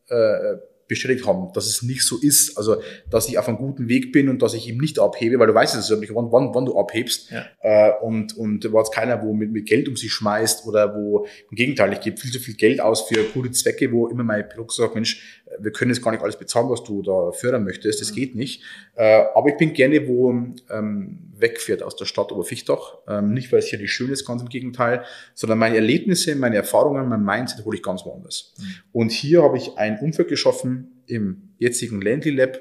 äh, 0.08 0.58
bestätigt 0.92 1.26
haben, 1.26 1.54
dass 1.54 1.68
es 1.68 1.84
nicht 1.84 2.04
so 2.04 2.18
ist. 2.22 2.58
Also, 2.58 2.82
dass 3.10 3.30
ich 3.30 3.40
auf 3.40 3.48
einem 3.48 3.58
guten 3.58 3.88
Weg 3.88 4.12
bin 4.12 4.28
und 4.28 4.42
dass 4.42 4.54
ich 4.54 4.68
ihm 4.68 4.78
nicht 4.78 5.00
abhebe, 5.00 5.40
weil 5.40 5.48
du 5.48 5.54
weißt 5.54 5.74
es 5.76 5.90
nicht, 5.90 6.14
wann, 6.14 6.34
wann, 6.34 6.54
wann 6.54 6.66
du 6.66 6.78
abhebst. 6.78 7.32
Ja. 7.32 7.46
Äh, 7.62 7.94
und, 8.02 8.36
und 8.38 8.72
war 8.74 8.82
jetzt 8.82 8.94
keiner, 8.94 9.24
wo 9.24 9.34
mit, 9.34 9.54
mit 9.54 9.68
Geld 9.68 9.88
um 9.88 9.96
sich 9.96 10.12
schmeißt 10.12 10.68
oder 10.68 10.94
wo, 10.94 11.26
im 11.50 11.56
Gegenteil, 11.56 11.94
ich 11.94 12.02
gebe 12.02 12.18
viel 12.18 12.32
zu 12.32 12.40
viel 12.40 12.56
Geld 12.56 12.82
aus 12.82 13.08
für 13.08 13.24
gute 13.34 13.52
Zwecke, 13.52 13.90
wo 13.94 14.10
immer 14.10 14.26
mein 14.26 14.48
Pilot 14.50 14.74
sagt, 14.74 14.96
Mensch, 14.96 15.41
wir 15.60 15.72
können 15.72 15.92
jetzt 15.92 16.04
gar 16.04 16.12
nicht 16.12 16.22
alles 16.22 16.38
bezahlen, 16.38 16.70
was 16.70 16.84
du 16.84 17.02
da 17.02 17.32
fördern 17.32 17.64
möchtest, 17.64 18.02
das 18.02 18.14
geht 18.14 18.36
nicht. 18.36 18.64
Äh, 18.96 19.24
aber 19.36 19.50
ich 19.50 19.58
bin 19.58 19.74
gerne, 19.74 20.08
wo 20.08 20.32
ähm, 20.70 21.32
wegfährt 21.36 21.84
aus 21.84 21.96
der 21.96 22.06
Stadt 22.06 22.32
Oberfichtach. 22.32 22.98
Ähm, 23.08 23.34
nicht, 23.34 23.52
weil 23.52 23.60
es 23.60 23.68
hier 23.68 23.80
nicht 23.80 23.92
schön 23.92 24.12
ist, 24.12 24.26
ganz 24.26 24.42
im 24.42 24.50
Gegenteil, 24.50 25.04
sondern 25.34 25.60
meine 25.60 25.76
Erlebnisse, 25.76 26.36
meine 26.36 26.56
Erfahrungen, 26.56 27.08
mein 27.10 27.24
Mindset 27.24 27.66
hole 27.66 27.76
ich 27.76 27.84
ganz 27.84 28.06
woanders. 28.06 28.54
Mhm. 28.58 28.66
Und 28.92 29.12
hier 29.12 29.44
habe 29.44 29.58
ich 29.58 29.78
ein 29.78 30.00
Umfeld 30.00 30.28
geschaffen 30.28 31.04
im 31.08 31.54
jetzigen 31.58 32.02
Landly 32.02 32.32
Lab 32.32 32.60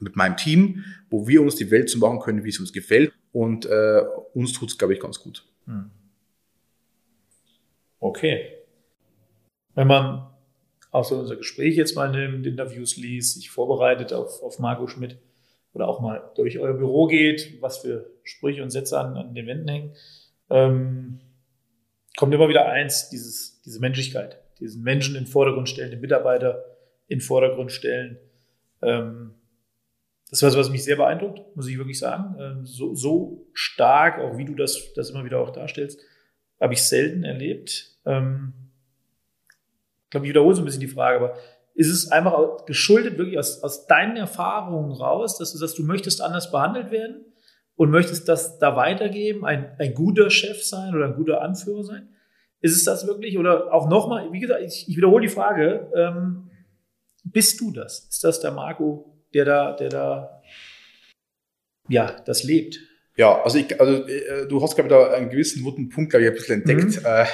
mit 0.00 0.16
meinem 0.16 0.36
Team, 0.36 0.84
wo 1.10 1.26
wir 1.28 1.42
uns 1.42 1.56
die 1.56 1.70
Welt 1.70 1.88
so 1.88 1.98
machen 1.98 2.20
können, 2.20 2.44
wie 2.44 2.48
es 2.48 2.58
uns 2.58 2.72
gefällt. 2.72 3.12
Und 3.32 3.66
äh, 3.66 4.02
uns 4.32 4.52
tut 4.52 4.70
es, 4.70 4.78
glaube 4.78 4.94
ich, 4.94 5.00
ganz 5.00 5.20
gut. 5.20 5.44
Mhm. 5.66 5.90
Okay. 8.00 8.58
wenn 9.74 9.86
man 9.86 10.33
auch 10.94 11.04
so 11.04 11.18
unser 11.18 11.34
Gespräch 11.34 11.74
jetzt 11.74 11.96
mal 11.96 12.12
den 12.12 12.44
Interviews 12.44 12.96
liest, 12.96 13.34
sich 13.34 13.50
vorbereitet 13.50 14.12
auf, 14.12 14.42
auf 14.42 14.60
Marco 14.60 14.86
Schmidt 14.86 15.18
oder 15.72 15.88
auch 15.88 16.00
mal 16.00 16.30
durch 16.36 16.60
euer 16.60 16.74
Büro 16.74 17.08
geht, 17.08 17.60
was 17.60 17.78
für 17.78 18.12
Sprüche 18.22 18.62
und 18.62 18.70
Sätze 18.70 19.00
an, 19.00 19.16
an 19.16 19.34
den 19.34 19.48
Wänden 19.48 19.66
hängen, 19.66 19.92
ähm, 20.50 21.20
kommt 22.16 22.32
immer 22.32 22.48
wieder 22.48 22.66
eins, 22.66 23.08
dieses, 23.08 23.60
diese 23.62 23.80
Menschlichkeit, 23.80 24.38
diesen 24.60 24.84
Menschen 24.84 25.16
in 25.16 25.24
den 25.24 25.26
Vordergrund 25.30 25.68
stellen, 25.68 25.90
den 25.90 26.00
Mitarbeiter 26.00 26.64
in 27.08 27.18
den 27.18 27.24
Vordergrund 27.24 27.72
stellen. 27.72 28.18
Ähm, 28.80 29.34
das 30.30 30.42
ist 30.42 30.46
was, 30.46 30.56
was 30.56 30.70
mich 30.70 30.84
sehr 30.84 30.96
beeindruckt, 30.96 31.56
muss 31.56 31.66
ich 31.66 31.76
wirklich 31.76 31.98
sagen. 31.98 32.36
Ähm, 32.38 32.66
so, 32.66 32.94
so 32.94 33.48
stark, 33.52 34.20
auch 34.20 34.38
wie 34.38 34.44
du 34.44 34.54
das, 34.54 34.92
das 34.94 35.10
immer 35.10 35.24
wieder 35.24 35.40
auch 35.40 35.50
darstellst, 35.50 35.98
habe 36.60 36.74
ich 36.74 36.82
selten 36.82 37.24
erlebt. 37.24 37.98
Ähm, 38.06 38.52
glaube, 40.14 40.26
ich 40.26 40.30
wiederhole 40.30 40.54
so 40.54 40.62
ein 40.62 40.64
bisschen 40.64 40.80
die 40.80 40.88
Frage, 40.88 41.18
aber 41.18 41.36
ist 41.74 41.90
es 41.90 42.10
einfach 42.10 42.64
geschuldet 42.66 43.18
wirklich 43.18 43.38
aus, 43.38 43.62
aus 43.62 43.86
deinen 43.86 44.16
Erfahrungen 44.16 44.92
raus, 44.92 45.38
dass 45.38 45.52
du 45.52 45.58
sagst, 45.58 45.78
du 45.78 45.82
möchtest 45.82 46.22
anders 46.22 46.52
behandelt 46.52 46.90
werden 46.90 47.24
und 47.74 47.90
möchtest 47.90 48.28
das 48.28 48.58
da 48.58 48.76
weitergeben, 48.76 49.44
ein, 49.44 49.74
ein 49.78 49.94
guter 49.94 50.30
Chef 50.30 50.64
sein 50.64 50.94
oder 50.94 51.06
ein 51.06 51.16
guter 51.16 51.42
Anführer 51.42 51.82
sein? 51.82 52.08
Ist 52.60 52.76
es 52.76 52.84
das 52.84 53.06
wirklich? 53.06 53.36
Oder 53.36 53.74
auch 53.74 53.88
nochmal, 53.88 54.32
wie 54.32 54.40
gesagt, 54.40 54.62
ich, 54.62 54.88
ich 54.88 54.96
wiederhole 54.96 55.26
die 55.26 55.32
Frage, 55.32 55.90
ähm, 55.94 56.50
bist 57.24 57.60
du 57.60 57.72
das? 57.72 58.06
Ist 58.08 58.22
das 58.22 58.40
der 58.40 58.52
Marco, 58.52 59.18
der 59.34 59.44
da, 59.44 59.72
der 59.72 59.88
da, 59.88 60.42
ja, 61.88 62.16
das 62.24 62.44
lebt? 62.44 62.78
Ja, 63.16 63.42
also, 63.42 63.58
ich, 63.58 63.80
also 63.80 64.06
äh, 64.06 64.46
du 64.48 64.62
hast, 64.62 64.76
glaube 64.76 64.88
ich, 64.88 64.94
da 64.94 65.12
einen 65.12 65.30
gewissen 65.30 65.64
wunden 65.64 65.88
Punkt, 65.88 66.10
glaube 66.10 66.24
ich, 66.24 66.30
ein 66.30 66.34
bisschen 66.34 66.60
entdeckt, 66.60 67.00
mhm. 67.00 67.06
äh, 67.06 67.26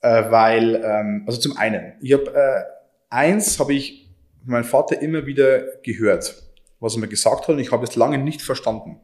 äh, 0.00 0.30
weil, 0.30 0.76
ähm, 0.84 1.24
also 1.26 1.40
zum 1.40 1.56
einen, 1.56 1.94
ich 2.00 2.12
habe, 2.12 2.32
äh, 2.34 2.62
eins 3.10 3.58
habe 3.58 3.74
ich 3.74 4.08
mein 4.44 4.64
Vater 4.64 5.00
immer 5.00 5.26
wieder 5.26 5.62
gehört, 5.82 6.42
was 6.80 6.94
er 6.94 7.00
mir 7.00 7.08
gesagt 7.08 7.42
hat, 7.42 7.48
und 7.48 7.58
ich 7.58 7.72
habe 7.72 7.84
es 7.84 7.96
lange 7.96 8.18
nicht 8.18 8.42
verstanden. 8.42 9.00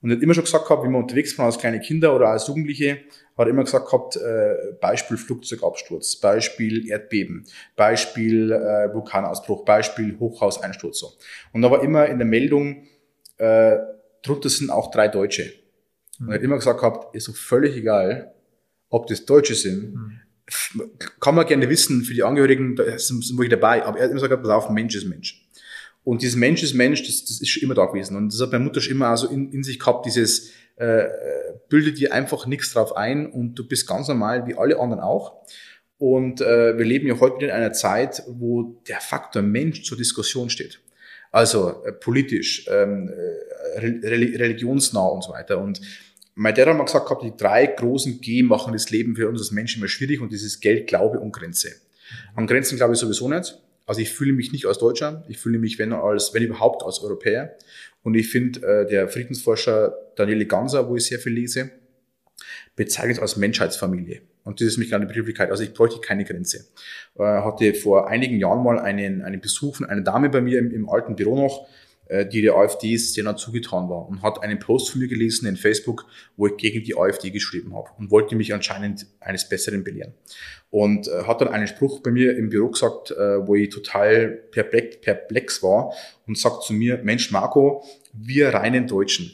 Und 0.00 0.10
er 0.10 0.16
hat 0.16 0.22
immer 0.22 0.34
schon 0.34 0.44
gesagt 0.44 0.66
gehabt, 0.66 0.84
wie 0.84 0.88
wir 0.88 0.98
unterwegs 0.98 1.36
waren 1.38 1.46
als 1.46 1.58
kleine 1.58 1.80
Kinder 1.80 2.14
oder 2.14 2.28
als 2.28 2.46
Jugendliche, 2.46 2.98
hat 3.36 3.46
er 3.46 3.48
immer 3.48 3.64
gesagt 3.64 3.86
gehabt, 3.86 4.16
äh, 4.16 4.72
Beispiel 4.80 5.16
Flugzeugabsturz, 5.16 6.16
Beispiel 6.16 6.88
Erdbeben, 6.88 7.46
Beispiel 7.76 8.52
äh, 8.52 8.92
Vulkanausbruch, 8.94 9.64
Beispiel 9.64 10.16
Hochhauseinsturz. 10.18 10.98
So. 10.98 11.12
Und 11.52 11.62
da 11.62 11.70
war 11.70 11.82
immer 11.82 12.06
in 12.06 12.18
der 12.18 12.26
Meldung, 12.26 12.86
äh, 13.38 13.76
drunter 14.22 14.48
sind 14.48 14.70
auch 14.70 14.90
drei 14.90 15.08
Deutsche. 15.08 15.52
Und 16.20 16.28
er 16.28 16.34
hat 16.34 16.42
immer 16.42 16.56
gesagt 16.56 16.80
gehabt, 16.80 17.14
ist 17.14 17.24
so 17.24 17.32
völlig 17.32 17.76
egal, 17.76 18.34
ob 18.88 19.06
das 19.06 19.24
Deutsche 19.24 19.54
sind. 19.54 19.94
Mhm. 19.94 20.20
Kann 21.20 21.34
man 21.34 21.46
gerne 21.46 21.68
wissen, 21.68 22.02
für 22.02 22.14
die 22.14 22.22
Angehörigen, 22.22 22.74
da 22.74 22.98
sind, 22.98 23.22
sind 23.24 23.38
wir 23.38 23.48
dabei, 23.48 23.84
aber 23.84 23.98
er 23.98 24.04
hat 24.04 24.10
immer 24.10 24.20
gesagt, 24.20 24.42
pass 24.42 24.50
auf, 24.50 24.70
Mensch 24.70 24.94
ist 24.94 25.04
Mensch. 25.04 25.46
Und 26.04 26.22
dieses 26.22 26.36
Mensch 26.36 26.62
ist 26.62 26.72
Mensch, 26.72 27.02
das, 27.02 27.26
das 27.26 27.40
ist 27.40 27.48
schon 27.48 27.64
immer 27.64 27.74
da 27.74 27.84
gewesen. 27.84 28.16
Und 28.16 28.32
das 28.32 28.40
hat 28.40 28.50
meine 28.50 28.64
Mutter 28.64 28.80
schon 28.80 28.92
immer 28.92 29.08
also 29.08 29.28
in, 29.28 29.52
in 29.52 29.62
sich 29.62 29.78
gehabt, 29.78 30.06
dieses 30.06 30.52
äh, 30.76 31.04
bilde 31.68 31.92
dir 31.92 32.14
einfach 32.14 32.46
nichts 32.46 32.72
drauf 32.72 32.96
ein 32.96 33.26
und 33.30 33.56
du 33.56 33.66
bist 33.66 33.86
ganz 33.86 34.08
normal 34.08 34.46
wie 34.46 34.56
alle 34.56 34.78
anderen 34.78 35.02
auch. 35.02 35.44
Und 35.98 36.40
äh, 36.40 36.78
wir 36.78 36.84
leben 36.84 37.08
ja 37.08 37.18
heute 37.18 37.44
in 37.44 37.50
einer 37.50 37.72
Zeit, 37.72 38.22
wo 38.28 38.80
der 38.88 39.00
Faktor 39.00 39.42
Mensch 39.42 39.82
zur 39.82 39.98
Diskussion 39.98 40.48
steht. 40.48 40.80
Also 41.32 41.84
äh, 41.84 41.92
politisch, 41.92 42.66
ähm, 42.70 43.10
äh, 43.10 43.78
religionsnah 43.78 45.06
und 45.08 45.24
so 45.24 45.32
weiter. 45.32 45.58
Und 45.58 45.80
mein 46.38 46.54
Dad 46.54 46.68
hat 46.68 46.76
mal 46.76 46.84
gesagt 46.84 47.06
gehabt, 47.06 47.24
die 47.24 47.36
drei 47.36 47.66
großen 47.66 48.20
G 48.20 48.44
machen 48.44 48.72
das 48.72 48.90
Leben 48.90 49.16
für 49.16 49.28
uns 49.28 49.40
als 49.40 49.50
Menschen 49.50 49.80
immer 49.80 49.88
schwierig 49.88 50.20
und 50.20 50.32
das 50.32 50.42
ist 50.42 50.60
Geld, 50.60 50.86
Glaube 50.86 51.18
und 51.18 51.32
Grenze. 51.32 51.72
An 52.36 52.46
Grenzen 52.46 52.76
glaube 52.76 52.94
ich 52.94 53.00
sowieso 53.00 53.28
nicht. 53.28 53.60
Also 53.86 54.00
ich 54.00 54.10
fühle 54.10 54.32
mich 54.32 54.52
nicht 54.52 54.66
als 54.66 54.78
Deutscher, 54.78 55.24
ich 55.28 55.38
fühle 55.38 55.58
mich, 55.58 55.78
wenn 55.78 55.92
als, 55.92 56.32
wenn 56.34 56.44
überhaupt, 56.44 56.84
als 56.84 57.00
Europäer. 57.00 57.56
Und 58.02 58.14
ich 58.14 58.28
finde, 58.28 58.62
äh, 58.62 58.86
der 58.86 59.08
Friedensforscher 59.08 59.92
Daniele 60.14 60.46
Ganser, 60.46 60.88
wo 60.88 60.94
ich 60.94 61.06
sehr 61.06 61.18
viel 61.18 61.32
lese, 61.32 61.70
bezeichnet 62.76 63.16
es 63.16 63.22
als 63.22 63.36
Menschheitsfamilie. 63.36 64.20
Und 64.44 64.60
das 64.60 64.68
ist 64.68 64.78
mich 64.78 64.90
gerade 64.90 65.02
eine 65.02 65.08
Begrifflichkeit. 65.08 65.50
Also 65.50 65.64
ich 65.64 65.74
bräuchte 65.74 66.00
keine 66.00 66.24
Grenze. 66.24 66.66
Äh, 67.18 67.22
hatte 67.24 67.74
vor 67.74 68.08
einigen 68.08 68.38
Jahren 68.38 68.62
mal 68.62 68.78
einen, 68.78 69.22
einen 69.22 69.40
Besuch 69.40 69.76
von 69.76 69.86
einer 69.86 70.02
Dame 70.02 70.28
bei 70.28 70.40
mir 70.40 70.60
im, 70.60 70.70
im 70.70 70.88
alten 70.88 71.16
Büro 71.16 71.34
noch, 71.36 71.66
die 72.32 72.42
der 72.42 72.54
AfD 72.54 72.96
sehr 72.96 73.36
zugetan 73.36 73.88
war 73.88 74.08
und 74.08 74.22
hat 74.22 74.42
einen 74.42 74.58
Post 74.58 74.90
von 74.90 75.00
mir 75.00 75.08
gelesen 75.08 75.46
in 75.46 75.56
Facebook, 75.56 76.06
wo 76.36 76.46
ich 76.46 76.56
gegen 76.56 76.82
die 76.82 76.96
AfD 76.96 77.30
geschrieben 77.30 77.74
habe 77.74 77.88
und 77.98 78.10
wollte 78.10 78.34
mich 78.34 78.54
anscheinend 78.54 79.06
eines 79.20 79.48
Besseren 79.48 79.84
belehren. 79.84 80.14
Und 80.70 81.08
äh, 81.08 81.24
hat 81.24 81.40
dann 81.40 81.48
einen 81.48 81.66
Spruch 81.66 82.00
bei 82.00 82.10
mir 82.10 82.36
im 82.36 82.50
Büro 82.50 82.68
gesagt, 82.68 83.10
äh, 83.10 83.46
wo 83.46 83.54
ich 83.54 83.70
total 83.70 84.28
perplex, 84.28 85.00
perplex 85.00 85.62
war 85.62 85.92
und 86.26 86.38
sagt 86.38 86.62
zu 86.62 86.72
mir, 86.72 86.98
Mensch 87.02 87.30
Marco, 87.30 87.84
wir 88.12 88.50
reinen 88.50 88.86
Deutschen. 88.86 89.30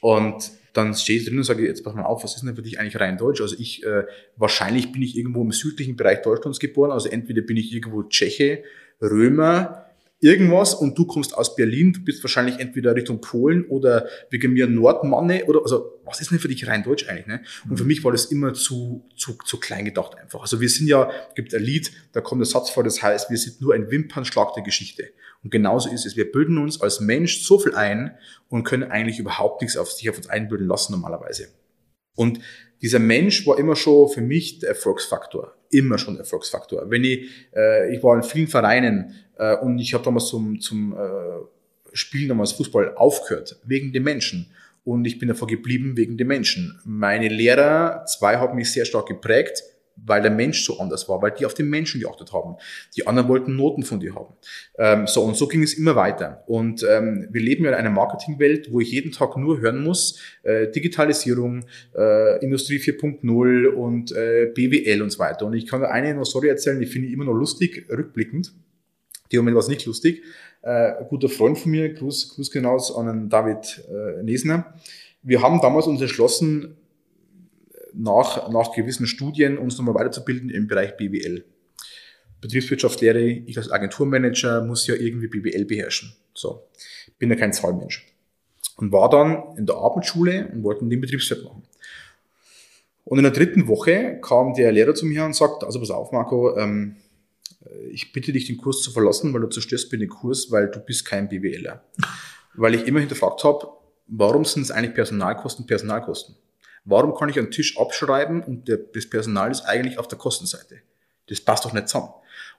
Und 0.00 0.50
dann 0.72 0.94
stehe 0.94 1.18
ich 1.18 1.26
drin 1.26 1.38
und 1.38 1.44
sage, 1.44 1.66
jetzt 1.66 1.84
pass 1.84 1.94
mal 1.94 2.04
auf, 2.04 2.22
was 2.24 2.36
ist 2.36 2.44
denn 2.44 2.54
für 2.54 2.62
dich 2.62 2.78
eigentlich 2.78 3.00
rein 3.00 3.18
Deutsch? 3.18 3.40
Also 3.40 3.56
ich, 3.58 3.84
äh, 3.84 4.04
wahrscheinlich 4.36 4.92
bin 4.92 5.02
ich 5.02 5.16
irgendwo 5.16 5.42
im 5.42 5.52
südlichen 5.52 5.96
Bereich 5.96 6.22
Deutschlands 6.22 6.60
geboren, 6.60 6.92
also 6.92 7.08
entweder 7.08 7.42
bin 7.42 7.56
ich 7.56 7.72
irgendwo 7.72 8.02
Tscheche, 8.04 8.62
Römer, 9.00 9.89
irgendwas 10.20 10.74
und 10.74 10.98
du 10.98 11.06
kommst 11.06 11.34
aus 11.36 11.56
Berlin, 11.56 11.92
du 11.92 12.04
bist 12.04 12.22
wahrscheinlich 12.22 12.58
entweder 12.58 12.94
Richtung 12.94 13.20
Polen 13.20 13.64
oder 13.66 14.06
wegen 14.28 14.52
mir 14.52 14.66
Nordmanne 14.66 15.46
oder 15.46 15.62
also 15.62 16.00
was 16.04 16.20
ist 16.20 16.30
denn 16.30 16.38
für 16.38 16.48
dich 16.48 16.66
rein 16.66 16.82
Deutsch 16.82 17.08
eigentlich? 17.08 17.26
Ne? 17.26 17.42
Und 17.68 17.76
für 17.76 17.84
mhm. 17.84 17.88
mich 17.88 18.04
war 18.04 18.12
das 18.12 18.26
immer 18.26 18.52
zu, 18.52 19.08
zu, 19.16 19.38
zu 19.44 19.58
klein 19.58 19.84
gedacht 19.86 20.16
einfach. 20.18 20.40
Also 20.42 20.60
wir 20.60 20.68
sind 20.68 20.88
ja, 20.88 21.10
gibt 21.34 21.54
ein 21.54 21.62
Lied, 21.62 21.92
da 22.12 22.20
kommt 22.20 22.40
der 22.40 22.46
Satz 22.46 22.70
vor, 22.70 22.84
das 22.84 23.02
heißt, 23.02 23.30
wir 23.30 23.38
sind 23.38 23.60
nur 23.60 23.74
ein 23.74 23.90
Wimpernschlag 23.90 24.52
der 24.54 24.62
Geschichte. 24.62 25.10
Und 25.42 25.50
genauso 25.50 25.88
ist 25.90 26.04
es. 26.04 26.16
Wir 26.16 26.30
bilden 26.30 26.58
uns 26.58 26.80
als 26.82 27.00
Mensch 27.00 27.42
so 27.42 27.58
viel 27.58 27.74
ein 27.74 28.14
und 28.48 28.64
können 28.64 28.90
eigentlich 28.90 29.18
überhaupt 29.18 29.62
nichts 29.62 29.76
auf 29.76 29.90
sich 29.90 30.10
auf 30.10 30.18
uns 30.18 30.28
einbilden 30.28 30.66
lassen 30.66 30.92
normalerweise. 30.92 31.48
Und 32.14 32.40
dieser 32.82 32.98
Mensch 32.98 33.46
war 33.46 33.58
immer 33.58 33.76
schon 33.76 34.08
für 34.08 34.20
mich 34.20 34.58
der 34.58 34.70
Erfolgsfaktor. 34.70 35.54
Immer 35.70 35.98
schon 35.98 36.14
der 36.14 36.22
Erfolgsfaktor. 36.22 36.90
Wenn 36.90 37.04
ich, 37.04 37.28
äh, 37.54 37.94
ich 37.94 38.02
war 38.02 38.16
in 38.16 38.22
vielen 38.22 38.48
Vereinen 38.48 39.14
äh, 39.38 39.56
und 39.56 39.78
ich 39.78 39.94
habe 39.94 40.04
damals 40.04 40.26
zum, 40.26 40.60
zum 40.60 40.92
äh, 40.92 40.96
Spielen 41.92 42.28
damals 42.28 42.52
Fußball 42.52 42.94
aufgehört, 42.94 43.58
wegen 43.64 43.92
den 43.92 44.04
Menschen. 44.04 44.50
Und 44.84 45.04
ich 45.04 45.18
bin 45.18 45.28
davor 45.28 45.48
geblieben 45.48 45.96
wegen 45.96 46.16
den 46.16 46.26
Menschen. 46.26 46.80
Meine 46.84 47.28
Lehrer, 47.28 48.04
zwei 48.06 48.36
haben 48.36 48.56
mich 48.56 48.72
sehr 48.72 48.84
stark 48.84 49.06
geprägt 49.06 49.62
weil 50.04 50.22
der 50.22 50.30
Mensch 50.30 50.64
so 50.64 50.78
anders 50.78 51.08
war, 51.08 51.20
weil 51.22 51.32
die 51.32 51.46
auf 51.46 51.54
den 51.54 51.68
Menschen 51.68 52.00
geachtet 52.00 52.32
haben. 52.32 52.56
Die 52.96 53.06
anderen 53.06 53.28
wollten 53.28 53.56
Noten 53.56 53.82
von 53.82 54.00
dir 54.00 54.14
haben. 54.14 54.34
Ähm, 54.78 55.06
so 55.06 55.22
und 55.22 55.36
so 55.36 55.48
ging 55.48 55.62
es 55.62 55.74
immer 55.74 55.96
weiter. 55.96 56.42
Und 56.46 56.84
ähm, 56.88 57.28
wir 57.30 57.40
leben 57.40 57.64
ja 57.64 57.70
in 57.70 57.76
einer 57.76 57.90
Marketingwelt, 57.90 58.72
wo 58.72 58.80
ich 58.80 58.90
jeden 58.90 59.12
Tag 59.12 59.36
nur 59.36 59.60
hören 59.60 59.82
muss, 59.82 60.20
äh, 60.42 60.68
Digitalisierung, 60.68 61.64
äh, 61.96 62.42
Industrie 62.44 62.78
4.0 62.78 63.66
und 63.68 64.12
äh, 64.12 64.50
BWL 64.54 65.02
und 65.02 65.10
so 65.10 65.18
weiter. 65.18 65.46
Und 65.46 65.54
ich 65.54 65.66
kann 65.66 65.80
da 65.80 65.88
eine 65.88 66.14
noch 66.14 66.24
Story 66.24 66.48
erzählen, 66.48 66.80
die 66.80 66.86
finde 66.86 67.08
ich 67.08 67.14
immer 67.14 67.24
noch 67.24 67.34
lustig, 67.34 67.86
rückblickend. 67.90 68.52
Die 69.30 69.36
Moment 69.36 69.54
war 69.54 69.62
es 69.62 69.68
nicht 69.68 69.86
lustig. 69.86 70.22
Äh, 70.62 70.92
guter 71.08 71.28
Freund 71.28 71.58
von 71.58 71.70
mir, 71.70 71.92
Gruß, 71.94 72.34
Gruß 72.34 72.52
hinaus 72.52 72.94
an 72.94 73.06
den 73.06 73.28
David 73.28 73.82
äh, 73.88 74.22
Nesner. 74.22 74.74
Wir 75.22 75.42
haben 75.42 75.60
damals 75.60 75.86
uns 75.86 76.00
entschlossen, 76.00 76.76
nach, 77.94 78.50
nach 78.50 78.72
gewissen 78.72 79.06
Studien 79.06 79.58
uns 79.58 79.78
nochmal 79.78 79.94
weiterzubilden 79.94 80.50
im 80.50 80.66
Bereich 80.66 80.96
BWL. 80.96 81.44
Betriebswirtschaftslehre, 82.40 83.20
ich 83.20 83.58
als 83.58 83.70
Agenturmanager 83.70 84.62
muss 84.62 84.86
ja 84.86 84.94
irgendwie 84.94 85.28
BWL 85.28 85.64
beherrschen. 85.66 86.14
So, 86.34 86.68
bin 87.18 87.30
ja 87.30 87.36
kein 87.36 87.52
Zahlmensch. 87.52 88.06
Und 88.76 88.92
war 88.92 89.10
dann 89.10 89.56
in 89.56 89.66
der 89.66 89.76
Abendschule 89.76 90.50
und 90.52 90.62
wollte 90.62 90.86
den 90.86 91.00
Betriebswirt 91.00 91.44
machen. 91.44 91.62
Und 93.04 93.18
in 93.18 93.24
der 93.24 93.32
dritten 93.32 93.66
Woche 93.68 94.20
kam 94.22 94.54
der 94.54 94.72
Lehrer 94.72 94.94
zu 94.94 95.04
mir 95.04 95.24
und 95.24 95.34
sagt, 95.34 95.64
also 95.64 95.80
pass 95.80 95.90
auf 95.90 96.12
Marco, 96.12 96.56
ähm, 96.56 96.96
ich 97.90 98.12
bitte 98.12 98.32
dich 98.32 98.46
den 98.46 98.56
Kurs 98.56 98.82
zu 98.82 98.90
verlassen, 98.90 99.34
weil 99.34 99.42
du 99.42 99.48
zerstörst 99.48 99.92
mir 99.92 99.98
den 99.98 100.08
Kurs, 100.08 100.50
weil 100.50 100.70
du 100.70 100.80
bist 100.80 101.04
kein 101.04 101.28
BWLer. 101.28 101.84
Weil 102.54 102.74
ich 102.74 102.86
immer 102.86 103.00
hinterfragt 103.00 103.44
habe, 103.44 103.68
warum 104.06 104.44
sind 104.44 104.62
es 104.62 104.70
eigentlich 104.70 104.94
Personalkosten 104.94 105.66
Personalkosten? 105.66 106.36
Warum 106.90 107.14
kann 107.14 107.28
ich 107.28 107.38
einen 107.38 107.52
Tisch 107.52 107.78
abschreiben 107.78 108.42
und 108.42 108.66
der, 108.66 108.78
das 108.78 109.08
Personal 109.08 109.52
ist 109.52 109.62
eigentlich 109.62 109.96
auf 109.96 110.08
der 110.08 110.18
Kostenseite? 110.18 110.80
Das 111.28 111.40
passt 111.40 111.64
doch 111.64 111.72
nicht 111.72 111.88
zusammen. 111.88 112.12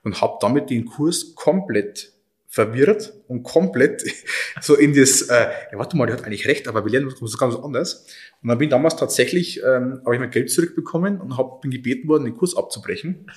Und 0.04 0.22
habe 0.22 0.38
damit 0.40 0.70
den 0.70 0.86
Kurs 0.86 1.34
komplett 1.34 2.14
verwirrt 2.48 3.12
und 3.28 3.42
komplett 3.42 4.02
so 4.62 4.74
in 4.74 4.94
das, 4.94 5.22
äh, 5.22 5.50
ja 5.70 5.78
warte 5.78 5.98
mal, 5.98 6.06
der 6.06 6.16
hat 6.16 6.24
eigentlich 6.24 6.48
recht, 6.48 6.66
aber 6.66 6.82
wir 6.82 6.90
lernen 6.90 7.14
was 7.20 7.38
ganz 7.38 7.54
anderes. 7.56 8.06
Und 8.42 8.48
dann 8.48 8.56
bin 8.56 8.68
ich 8.68 8.70
damals 8.70 8.96
tatsächlich, 8.96 9.62
ähm, 9.62 10.00
habe 10.04 10.14
ich 10.14 10.20
mein 10.20 10.30
Geld 10.30 10.50
zurückbekommen 10.50 11.20
und 11.20 11.36
hab, 11.36 11.60
bin 11.60 11.70
gebeten 11.70 12.08
worden, 12.08 12.24
den 12.24 12.34
Kurs 12.34 12.56
abzubrechen. 12.56 13.30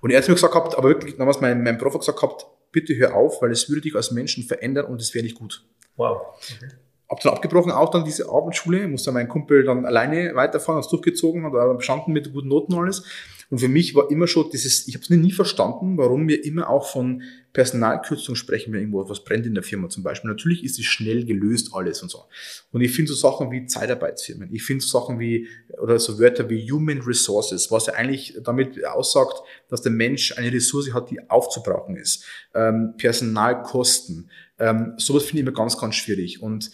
Und 0.00 0.10
er 0.10 0.18
hat 0.18 0.26
mir 0.26 0.34
gesagt 0.34 0.52
gehabt, 0.52 0.76
aber 0.76 0.88
wirklich 0.88 1.16
damals 1.18 1.40
mein, 1.40 1.62
mein 1.62 1.78
Prof 1.78 1.94
hat 1.94 2.00
gesagt 2.00 2.18
gehabt, 2.18 2.46
bitte 2.72 2.96
hör 2.96 3.14
auf, 3.14 3.40
weil 3.42 3.52
es 3.52 3.68
würde 3.68 3.82
dich 3.82 3.94
als 3.94 4.10
Menschen 4.10 4.42
verändern 4.42 4.86
und 4.86 5.00
es 5.00 5.14
wäre 5.14 5.22
nicht 5.22 5.36
gut. 5.36 5.64
Wow. 5.94 6.34
Okay 6.56 6.68
hab 7.10 7.20
dann 7.20 7.32
abgebrochen, 7.34 7.72
auch 7.72 7.90
dann 7.90 8.04
diese 8.04 8.30
Abendschule, 8.30 8.86
musste 8.86 9.10
mein 9.10 9.28
Kumpel 9.28 9.64
dann 9.64 9.84
alleine 9.84 10.34
weiterfahren, 10.36 10.78
hat's 10.78 10.88
durchgezogen, 10.88 11.44
hat 11.44 11.76
bestanden 11.76 12.12
mit 12.12 12.32
guten 12.32 12.48
Noten 12.48 12.74
alles. 12.74 13.04
Und 13.50 13.58
für 13.58 13.68
mich 13.68 13.96
war 13.96 14.08
immer 14.12 14.28
schon 14.28 14.48
dieses, 14.52 14.86
ich 14.86 14.94
habe 14.94 15.02
es 15.02 15.10
nie 15.10 15.32
verstanden, 15.32 15.98
warum 15.98 16.28
wir 16.28 16.44
immer 16.44 16.70
auch 16.70 16.86
von 16.86 17.22
Personalkürzung 17.52 18.36
sprechen, 18.36 18.72
wenn 18.72 18.78
irgendwo 18.78 19.08
was 19.08 19.24
brennt 19.24 19.44
in 19.44 19.54
der 19.54 19.64
Firma 19.64 19.88
zum 19.88 20.04
Beispiel. 20.04 20.30
Natürlich 20.30 20.62
ist 20.62 20.78
es 20.78 20.84
schnell 20.84 21.24
gelöst 21.24 21.70
alles 21.74 22.00
und 22.00 22.12
so. 22.12 22.26
Und 22.70 22.80
ich 22.80 22.92
finde 22.92 23.12
so 23.12 23.16
Sachen 23.16 23.50
wie 23.50 23.66
Zeitarbeitsfirmen, 23.66 24.54
ich 24.54 24.62
finde 24.62 24.84
so 24.84 25.00
Sachen 25.00 25.18
wie, 25.18 25.48
oder 25.82 25.98
so 25.98 26.20
Wörter 26.20 26.48
wie 26.48 26.70
Human 26.70 27.00
Resources, 27.00 27.72
was 27.72 27.86
ja 27.86 27.94
eigentlich 27.94 28.38
damit 28.44 28.84
aussagt, 28.84 29.42
dass 29.68 29.82
der 29.82 29.90
Mensch 29.90 30.38
eine 30.38 30.52
Ressource 30.52 30.94
hat, 30.94 31.10
die 31.10 31.28
aufzubrauchen 31.28 31.96
ist. 31.96 32.24
Ähm, 32.54 32.94
Personalkosten, 32.98 34.30
ähm, 34.60 34.92
sowas 34.98 35.24
finde 35.24 35.40
ich 35.40 35.48
immer 35.48 35.56
ganz, 35.56 35.76
ganz 35.76 35.96
schwierig. 35.96 36.40
Und 36.40 36.70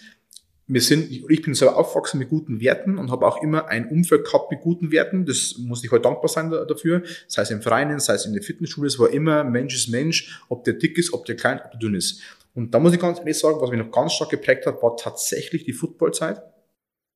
wir 0.69 0.81
sind, 0.81 1.11
ich 1.11 1.43
bin 1.43 1.55
selber 1.55 1.77
aufgewachsen 1.77 2.19
mit 2.19 2.29
guten 2.29 2.61
Werten 2.61 2.99
und 2.99 3.11
habe 3.13 3.27
auch 3.27 3.41
immer 3.41 3.69
ein 3.69 3.89
Umfeld 3.89 4.25
gehabt 4.25 4.51
mit 4.51 4.61
guten 4.61 4.91
Werten. 4.91 5.25
Das 5.25 5.57
muss 5.59 5.85
ich 5.85 5.93
heute 5.93 6.09
halt 6.09 6.15
dankbar 6.17 6.29
sein 6.29 6.51
dafür. 6.51 7.05
Sei 7.29 7.43
es 7.43 7.51
im 7.53 7.63
Vereinen, 7.63 8.01
sei 8.01 8.15
es 8.15 8.27
in 8.27 8.33
der 8.33 8.43
Fitnessschule. 8.43 8.89
Es 8.89 8.99
war 8.99 9.11
immer 9.11 9.45
Mensch 9.45 9.77
ist 9.77 9.89
Mensch, 9.89 10.41
ob 10.49 10.65
der 10.65 10.75
dick 10.75 10.99
ist, 10.99 11.13
ob 11.13 11.25
der 11.25 11.37
klein, 11.37 11.61
ob 11.65 11.71
der 11.71 11.79
dünn 11.79 11.95
ist. 11.95 12.21
Und 12.55 12.75
da 12.75 12.81
muss 12.81 12.93
ich 12.93 12.99
ganz 12.99 13.19
ehrlich 13.21 13.39
sagen, 13.39 13.61
was 13.61 13.71
mich 13.71 13.79
noch 13.79 13.93
ganz 13.93 14.15
stark 14.15 14.31
geprägt 14.31 14.67
hat, 14.67 14.83
war 14.83 14.97
tatsächlich 14.97 15.65
die 15.65 15.73
Footballzeit. 15.73 16.43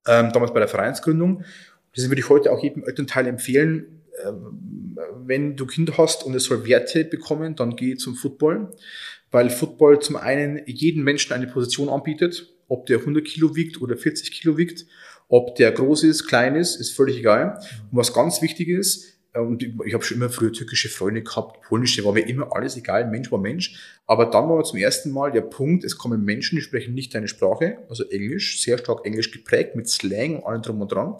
Ähm, 0.06 0.30
damals 0.32 0.52
bei 0.52 0.60
der 0.60 0.68
Vereinsgründung. 0.68 1.44
Das 1.96 2.08
würde 2.08 2.20
ich 2.20 2.28
heute 2.28 2.52
auch 2.52 2.62
jedem 2.62 2.84
Elternteil 2.84 3.26
empfehlen. 3.26 4.04
Ähm, 4.24 4.96
wenn 5.24 5.56
du 5.56 5.66
Kinder 5.66 5.94
hast 5.98 6.24
und 6.24 6.34
es 6.36 6.44
soll 6.44 6.68
Werte 6.68 7.04
bekommen, 7.04 7.56
dann 7.56 7.74
geh 7.74 7.96
zum 7.96 8.14
Football. 8.14 8.70
Weil 9.32 9.50
Football 9.50 9.98
zum 10.00 10.16
einen 10.16 10.62
jeden 10.66 11.02
Menschen 11.02 11.32
eine 11.32 11.48
Position 11.48 11.88
anbietet 11.88 12.48
ob 12.70 12.86
der 12.86 12.98
100 12.98 13.24
Kilo 13.24 13.54
wiegt 13.56 13.82
oder 13.82 13.96
40 13.96 14.30
Kilo 14.30 14.56
wiegt, 14.56 14.86
ob 15.28 15.56
der 15.56 15.72
groß 15.72 16.04
ist, 16.04 16.26
klein 16.26 16.56
ist, 16.56 16.76
ist 16.76 16.92
völlig 16.92 17.18
egal. 17.18 17.58
Und 17.90 17.98
was 17.98 18.14
ganz 18.14 18.40
wichtig 18.42 18.68
ist, 18.68 19.18
äh, 19.32 19.40
und 19.40 19.62
ich 19.62 19.94
habe 19.94 20.04
schon 20.04 20.16
immer 20.16 20.30
früher 20.30 20.52
türkische 20.52 20.88
Freunde 20.88 21.22
gehabt, 21.22 21.62
polnische, 21.62 22.04
war 22.04 22.12
mir 22.12 22.28
immer 22.28 22.54
alles 22.54 22.76
egal, 22.76 23.08
Mensch 23.10 23.30
war 23.30 23.40
Mensch. 23.40 24.00
Aber 24.06 24.26
dann 24.26 24.48
war 24.48 24.62
zum 24.64 24.78
ersten 24.78 25.10
Mal 25.10 25.32
der 25.32 25.42
Punkt, 25.42 25.84
es 25.84 25.98
kommen 25.98 26.24
Menschen, 26.24 26.56
die 26.56 26.62
sprechen 26.62 26.94
nicht 26.94 27.14
deine 27.14 27.28
Sprache, 27.28 27.78
also 27.88 28.04
Englisch, 28.04 28.62
sehr 28.62 28.78
stark 28.78 29.04
Englisch 29.04 29.32
geprägt, 29.32 29.74
mit 29.74 29.88
Slang 29.88 30.36
und 30.36 30.44
allem 30.44 30.62
drum 30.62 30.80
und 30.80 30.92
dran. 30.92 31.16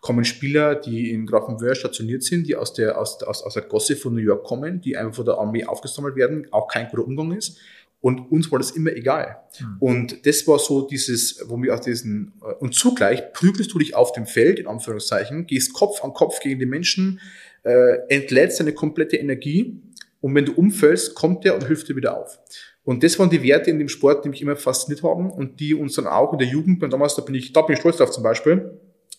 Kommen 0.00 0.24
Spieler, 0.24 0.74
die 0.74 1.12
in 1.12 1.26
Grafenwöhr 1.26 1.76
stationiert 1.76 2.24
sind, 2.24 2.48
die 2.48 2.56
aus 2.56 2.72
der, 2.72 2.98
aus, 2.98 3.22
aus, 3.22 3.42
aus 3.44 3.54
der 3.54 3.62
Gosse 3.62 3.94
von 3.94 4.14
New 4.14 4.20
York 4.20 4.44
kommen, 4.44 4.80
die 4.80 4.96
einfach 4.96 5.14
von 5.14 5.26
der 5.26 5.38
Armee 5.38 5.64
aufgesammelt 5.64 6.16
werden, 6.16 6.48
auch 6.50 6.66
kein 6.66 6.88
guter 6.88 7.04
Umgang 7.04 7.32
ist. 7.32 7.58
Und 8.02 8.32
uns 8.32 8.50
war 8.50 8.58
das 8.58 8.72
immer 8.72 8.92
egal. 8.92 9.38
Mhm. 9.58 9.76
Und 9.78 10.26
das 10.26 10.46
war 10.46 10.58
so 10.58 10.86
dieses, 10.86 11.42
wo 11.46 11.56
wir 11.62 11.72
aus 11.72 11.82
diesen, 11.82 12.34
äh, 12.42 12.52
und 12.54 12.74
zugleich 12.74 13.32
prügelst 13.32 13.72
du 13.72 13.78
dich 13.78 13.94
auf 13.94 14.12
dem 14.12 14.26
Feld, 14.26 14.58
in 14.58 14.66
Anführungszeichen, 14.66 15.46
gehst 15.46 15.72
Kopf 15.72 16.04
an 16.04 16.12
Kopf 16.12 16.40
gegen 16.40 16.58
die 16.58 16.66
Menschen, 16.66 17.20
äh, 17.62 17.98
entlädst 18.08 18.58
deine 18.60 18.74
komplette 18.74 19.16
Energie 19.16 19.80
und 20.20 20.34
wenn 20.34 20.44
du 20.44 20.52
umfällst, 20.52 21.14
kommt 21.14 21.44
der 21.44 21.54
und 21.54 21.66
hilft 21.66 21.88
dir 21.88 21.96
wieder 21.96 22.18
auf. 22.18 22.40
Und 22.84 23.04
das 23.04 23.16
waren 23.20 23.30
die 23.30 23.42
Werte 23.44 23.70
in 23.70 23.78
dem 23.78 23.88
Sport, 23.88 24.24
die 24.24 24.28
mich 24.28 24.42
immer 24.42 24.56
fasziniert 24.56 25.04
haben 25.04 25.30
und 25.30 25.60
die 25.60 25.72
uns 25.72 25.94
dann 25.94 26.08
auch 26.08 26.32
in 26.32 26.40
der 26.40 26.48
Jugend, 26.48 26.82
und 26.82 26.92
damals, 26.92 27.14
da 27.14 27.22
bin 27.22 27.36
ich, 27.36 27.52
da 27.52 27.62
bin 27.62 27.74
ich 27.74 27.80
stolz 27.80 27.98
drauf 27.98 28.10
zum 28.10 28.24
Beispiel, 28.24 28.78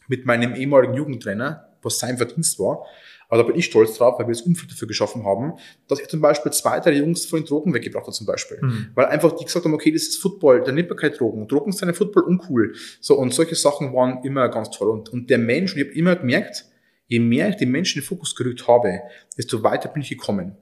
mit 0.10 0.26
meinem 0.26 0.56
ehemaligen 0.56 0.94
Jugendtrainer, 0.96 1.70
was 1.82 2.00
sein 2.00 2.18
Verdienst 2.18 2.60
war, 2.60 2.86
aber 3.34 3.42
da 3.42 3.48
bin 3.48 3.58
ich 3.58 3.66
stolz 3.66 3.98
drauf, 3.98 4.20
weil 4.20 4.28
wir 4.28 4.34
das 4.36 4.44
Umfeld 4.44 4.72
dafür 4.72 4.88
geschaffen 4.88 5.26
haben, 5.26 5.54
dass 5.88 6.00
ich 6.00 6.08
zum 6.08 6.22
Beispiel 6.22 6.52
zwei, 6.52 6.80
drei 6.80 6.92
Jungs 6.92 7.26
von 7.26 7.40
den 7.40 7.48
Drogen 7.48 7.74
weggebracht 7.74 8.04
habe 8.04 8.14
zum 8.14 8.28
Beispiel. 8.28 8.60
Mhm. 8.62 8.92
Weil 8.94 9.08
einfach 9.08 9.32
die 9.32 9.44
gesagt 9.44 9.66
haben, 9.66 9.74
okay, 9.74 9.92
das 9.92 10.04
ist 10.04 10.18
Football, 10.18 10.62
da 10.64 10.72
nimmt 10.72 10.90
man 10.90 11.00
keine 11.00 11.16
Drogen. 11.16 11.48
Drogen 11.48 11.72
sind 11.72 11.88
ein 11.88 11.96
Football 11.96 12.26
uncool. 12.26 12.76
So, 13.02 13.18
und 13.18 13.34
solche 13.34 13.56
Sachen 13.56 13.92
waren 13.92 14.24
immer 14.24 14.50
ganz 14.50 14.70
toll. 14.70 14.88
Und, 14.88 15.10
und 15.10 15.32
der 15.32 15.40
Mensch, 15.40 15.74
und 15.74 15.82
ich 15.82 15.88
habe 15.88 15.98
immer 15.98 16.16
gemerkt, 16.16 16.66
je 17.08 17.20
mehr 17.20 17.50
ich 17.50 17.56
den 17.56 17.72
Menschen 17.72 17.98
in 17.98 18.04
den 18.04 18.08
Fokus 18.08 18.36
gerückt 18.36 18.68
habe, 18.68 19.00
desto 19.36 19.64
weiter 19.64 19.90
bin 19.90 20.04
ich 20.04 20.10
gekommen. 20.10 20.56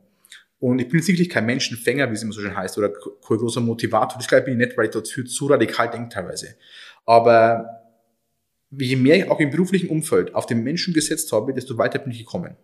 Und 0.60 0.80
ich 0.80 0.88
bin 0.88 1.02
sicherlich 1.02 1.28
kein 1.28 1.48
Menschenfänger, 1.48 2.10
wie 2.10 2.14
es 2.14 2.24
immer 2.24 2.32
so 2.32 2.40
schön 2.40 2.56
heißt, 2.56 2.78
oder 2.78 2.94
kein 2.94 3.38
großer 3.38 3.60
Motivator. 3.60 4.18
Das 4.18 4.30
glaube 4.30 4.50
ich 4.50 4.56
nicht, 4.56 4.78
weil 4.78 4.86
ich 4.86 4.92
dafür 4.92 5.26
zu 5.26 5.48
radikal 5.48 5.90
denke 5.90 6.08
teilweise. 6.08 6.56
Aber 7.06 7.81
je 8.78 8.96
mehr 8.96 9.18
ich 9.18 9.30
auch 9.30 9.40
im 9.40 9.50
beruflichen 9.50 9.90
Umfeld 9.90 10.34
auf 10.34 10.46
den 10.46 10.64
Menschen 10.64 10.94
gesetzt 10.94 11.32
habe, 11.32 11.54
desto 11.54 11.78
weiter 11.78 12.00
bin 12.00 12.12
ich 12.12 12.20
gekommen. 12.20 12.56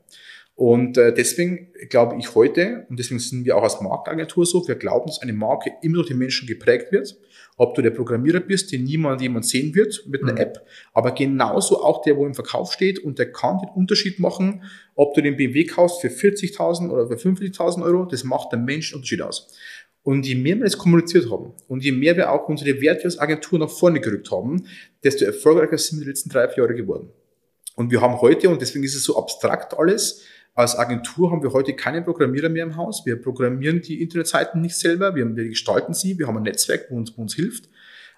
Und 0.58 0.98
äh, 0.98 1.14
deswegen 1.14 1.72
glaube 1.88 2.16
ich 2.18 2.34
heute, 2.34 2.88
und 2.90 2.98
deswegen 2.98 3.20
sind 3.20 3.46
wir 3.46 3.56
auch 3.56 3.62
als 3.62 3.80
Marktagentur 3.80 4.44
so, 4.44 4.68
wir 4.68 4.74
glauben, 4.74 5.06
dass 5.06 5.22
eine 5.22 5.32
Marke 5.32 5.72
immer 5.84 5.98
durch 5.98 6.08
den 6.08 6.18
Menschen 6.18 6.48
geprägt 6.48 6.92
wird. 6.92 7.16
Ob 7.58 7.76
du 7.76 7.84
der 7.84 7.92
Programmierer 7.92 8.40
bist, 8.40 8.72
den 8.72 8.84
niemand 8.84 9.22
jemand 9.22 9.46
sehen 9.46 9.76
wird 9.76 10.06
mit 10.08 10.24
einer 10.24 10.32
mhm. 10.32 10.40
App, 10.40 10.66
aber 10.94 11.12
genauso 11.12 11.84
auch 11.84 12.02
der, 12.02 12.18
wo 12.18 12.26
im 12.26 12.34
Verkauf 12.34 12.72
steht 12.72 12.98
und 12.98 13.20
der 13.20 13.32
kann 13.32 13.60
den 13.60 13.70
Unterschied 13.70 14.20
machen, 14.20 14.64
ob 14.96 15.14
du 15.14 15.22
den 15.22 15.38
BMW 15.38 15.66
kaufst 15.66 16.02
für 16.02 16.08
40.000 16.08 16.90
oder 16.90 17.08
für 17.08 17.30
50.000 17.30 17.84
Euro, 17.84 18.06
das 18.06 18.24
macht 18.24 18.52
der 18.52 18.60
Mensch 18.60 18.96
Unterschied 18.96 19.22
aus. 19.22 19.56
Und 20.08 20.26
je 20.26 20.36
mehr 20.36 20.56
wir 20.56 20.64
das 20.64 20.78
kommuniziert 20.78 21.30
haben 21.30 21.52
und 21.68 21.84
je 21.84 21.92
mehr 21.92 22.16
wir 22.16 22.32
auch 22.32 22.48
unsere 22.48 22.80
Werte 22.80 23.04
als 23.04 23.20
Agentur 23.20 23.60
nach 23.60 23.70
vorne 23.70 24.00
gerückt 24.00 24.32
haben, 24.32 24.66
desto 25.04 25.26
erfolgreicher 25.26 25.78
sind 25.78 26.00
wir 26.00 26.06
die 26.06 26.12
letzten 26.12 26.30
drei, 26.30 26.48
vier 26.48 26.64
Jahre 26.64 26.76
geworden. 26.76 27.10
Und 27.76 27.92
wir 27.92 28.00
haben 28.00 28.22
heute, 28.22 28.48
und 28.48 28.62
deswegen 28.62 28.86
ist 28.86 28.96
es 28.96 29.04
so 29.04 29.18
abstrakt 29.18 29.78
alles, 29.78 30.24
als 30.56 30.78
Agentur 30.78 31.30
haben 31.30 31.44
wir 31.44 31.52
heute 31.52 31.74
keinen 31.74 32.06
Programmierer 32.06 32.48
mehr 32.48 32.64
im 32.64 32.78
Haus. 32.78 33.06
Wir 33.06 33.22
programmieren 33.22 33.82
die 33.82 34.02
Internetseiten 34.02 34.62
nicht 34.62 34.78
selber, 34.78 35.14
wir, 35.14 35.26
gestalten 35.26 35.94
sie, 35.94 36.18
wir 36.18 36.28
haben 36.28 36.38
ein 36.38 36.44
Netzwerk, 36.44 36.86
wo 36.90 36.96
uns, 36.96 37.18
wo 37.18 37.24
uns 37.24 37.36
hilft. 37.36 37.68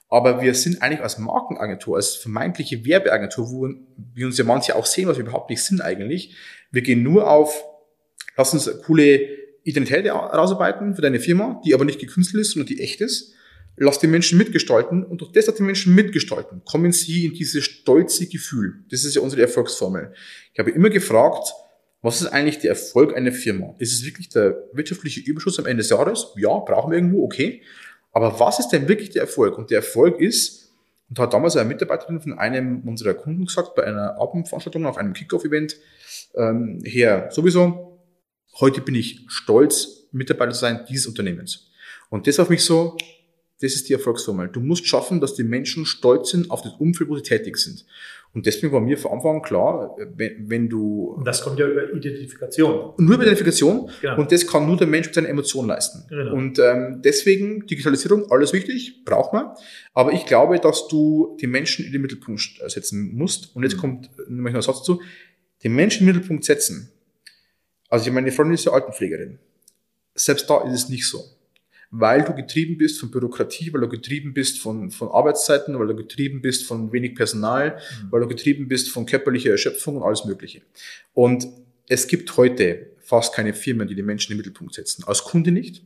Aber 0.10 0.44
wir 0.44 0.54
sind 0.54 0.84
eigentlich 0.84 1.02
als 1.02 1.18
Markenagentur, 1.18 1.96
als 1.96 2.14
vermeintliche 2.14 2.86
Werbeagentur, 2.86 3.50
wo 3.50 3.68
wir 4.14 4.28
uns 4.28 4.38
ja 4.38 4.44
manche 4.44 4.76
auch 4.76 4.86
sehen, 4.86 5.08
was 5.08 5.18
wir 5.18 5.24
überhaupt 5.24 5.50
nicht 5.50 5.64
sind 5.64 5.82
eigentlich. 5.82 6.36
Wir 6.70 6.84
gehen 6.84 7.02
nur 7.02 7.32
auf, 7.32 7.64
lass 8.38 8.54
uns 8.54 8.70
coole 8.84 9.39
Identität 9.70 10.06
herausarbeiten 10.06 10.96
für 10.96 11.02
deine 11.02 11.20
Firma, 11.20 11.62
die 11.66 11.74
aber 11.74 11.86
nicht 11.86 12.00
gekünstelt 12.00 12.42
ist, 12.42 12.52
sondern 12.52 12.68
die 12.68 12.82
echt 12.82 13.02
ist. 13.02 13.34
Lass 13.78 14.00
die 14.00 14.08
Menschen 14.08 14.38
mitgestalten 14.38 15.06
und 15.06 15.22
durch 15.22 15.32
das, 15.32 15.46
dass 15.46 15.56
die 15.56 15.64
Menschen 15.64 15.96
mitgestalten, 15.96 16.62
kommen 16.66 16.92
sie 16.92 17.26
in 17.26 17.34
dieses 17.34 17.64
stolze 17.64 18.28
Gefühl. 18.28 18.84
Das 18.90 19.06
ist 19.06 19.16
ja 19.16 19.22
unsere 19.22 19.44
Erfolgsformel. 19.44 20.14
Ich 20.54 20.60
habe 20.60 20.72
immer 20.72 20.90
gefragt, 20.90 21.54
was 22.02 22.22
ist 22.22 22.28
eigentlich 22.28 22.60
der 22.60 22.72
Erfolg 22.72 23.16
einer 23.16 23.32
Firma? 23.32 23.76
Ist 23.78 23.94
es 23.94 24.06
wirklich 24.06 24.30
der 24.30 24.58
wirtschaftliche 24.74 25.22
Überschuss 25.22 25.60
am 25.60 25.66
Ende 25.66 25.82
des 25.82 25.90
Jahres? 25.90 26.28
Ja, 26.38 26.58
brauchen 26.60 26.92
wir 26.92 26.98
irgendwo, 26.98 27.24
okay. 27.24 27.62
Aber 28.12 28.40
was 28.40 28.60
ist 28.60 28.70
denn 28.70 28.88
wirklich 28.88 29.10
der 29.12 29.24
Erfolg? 29.24 29.58
Und 29.58 29.70
der 29.70 29.78
Erfolg 29.78 30.20
ist, 30.20 30.74
und 31.10 31.18
da 31.18 31.24
hat 31.24 31.34
damals 31.34 31.56
eine 31.56 31.68
Mitarbeiterin 31.68 32.22
von 32.22 32.38
einem 32.38 32.82
unserer 32.88 33.14
Kunden 33.14 33.46
gesagt, 33.46 33.76
bei 33.76 33.84
einer 33.84 34.20
Abendveranstaltung 34.20 34.86
auf 34.86 34.98
einem 34.98 35.14
Kickoff-Event, 35.14 35.78
ähm, 36.36 36.82
Herr, 36.86 37.32
sowieso, 37.32 37.89
heute 38.60 38.82
bin 38.82 38.96
ich 38.96 39.26
stolz, 39.28 40.08
Mitarbeiter 40.12 40.52
zu 40.52 40.60
sein 40.60 40.86
dieses 40.90 41.08
Unternehmens. 41.08 41.72
Und 42.10 42.28
das 42.28 42.38
für 42.38 42.50
mich 42.50 42.64
so, 42.64 42.98
das 43.62 43.74
ist 43.74 43.90
die 43.90 43.94
Erfolgsformel. 43.94 44.48
Du 44.48 44.62
musst 44.62 44.88
schaffen, 44.88 45.20
dass 45.20 45.36
die 45.36 45.44
Menschen 45.44 45.86
stolz 45.86 46.32
sind 46.32 46.50
auf 46.50 46.62
das 46.62 46.74
Umfeld, 46.80 47.10
wo 47.10 47.16
sie 47.16 47.24
tätig 47.24 47.58
sind. 47.58 47.86
Und 48.34 48.46
deswegen 48.46 48.72
war 48.72 48.80
mir 48.80 48.98
von 48.98 49.12
Anfang 49.12 49.38
an 49.38 49.42
klar, 49.42 49.98
wenn, 50.16 50.50
wenn 50.50 50.70
du... 50.70 51.16
Und 51.18 51.26
das 51.26 51.42
kommt 51.42 51.60
ja 51.60 51.68
über 51.68 51.92
Identifikation. 51.92 52.94
Nur 52.98 53.16
über 53.16 53.24
Identifikation. 53.24 53.90
Genau. 54.02 54.18
Und 54.18 54.32
das 54.32 54.46
kann 54.46 54.68
nur 54.68 54.78
der 54.78 54.88
Mensch 54.88 55.08
mit 55.08 55.16
seinen 55.16 55.26
Emotionen 55.26 55.68
leisten. 55.68 56.06
Genau. 56.10 56.36
Und 56.36 56.60
ähm, 56.60 57.02
deswegen 57.04 57.66
Digitalisierung, 57.66 58.32
alles 58.32 58.54
wichtig, 58.54 59.04
braucht 59.04 59.34
man. 59.34 59.48
Aber 59.94 60.14
ich 60.14 60.26
glaube, 60.26 60.60
dass 60.60 60.88
du 60.88 61.38
die 61.42 61.48
Menschen 61.48 61.86
in 61.86 61.92
den 61.92 62.02
Mittelpunkt 62.02 62.62
setzen 62.68 63.16
musst. 63.16 63.56
Und 63.56 63.64
jetzt 63.64 63.78
mhm. 63.78 63.82
kommt 63.82 64.10
nämlich 64.30 64.54
noch 64.54 64.60
ein 64.60 64.64
Satz 64.64 64.80
dazu. 64.80 65.02
Den 65.64 65.76
Menschen 65.76 66.02
in 66.02 66.06
den 66.06 66.16
Mittelpunkt 66.16 66.46
setzen 66.46 66.92
also 67.90 68.12
meine 68.12 68.32
Freundin 68.32 68.56
ist 68.56 68.66
ja 68.66 68.72
Altenpflegerin. 68.72 69.40
Selbst 70.16 70.50
da 70.50 70.62
ist 70.64 70.74
es 70.74 70.90
nicht 70.90 71.08
so. 71.08 71.24
Weil 71.92 72.24
du 72.24 72.36
getrieben 72.36 72.78
bist 72.78 73.00
von 73.00 73.10
Bürokratie, 73.10 73.74
weil 73.74 73.82
du 73.82 73.90
getrieben 73.90 74.34
bist 74.34 74.60
von, 74.60 74.92
von 74.92 75.10
Arbeitszeiten, 75.10 75.78
weil 75.80 75.88
du 75.88 75.96
getrieben 75.96 76.42
bist 76.42 76.68
von 76.68 76.92
wenig 76.92 77.16
Personal, 77.16 77.78
mhm. 77.78 78.12
weil 78.12 78.22
du 78.22 78.28
getrieben 78.28 78.68
bist 78.68 78.90
von 78.90 79.08
körperlicher 79.08 79.50
Erschöpfung 79.50 79.98
und 79.98 80.04
alles 80.04 80.24
Mögliche. 80.26 80.62
Und 81.14 81.48
es 81.88 82.08
gibt 82.08 82.38
heute 82.38 82.92
fast 83.00 83.34
keine 83.34 83.54
Firmen, 83.54 83.88
die 83.88 83.96
die 83.96 84.04
Menschen 84.04 84.32
in 84.32 84.38
den 84.38 84.46
Mittelpunkt 84.46 84.76
setzen. 84.76 85.04
Als 85.08 85.24
Kunde 85.24 85.52
nicht. 85.52 85.84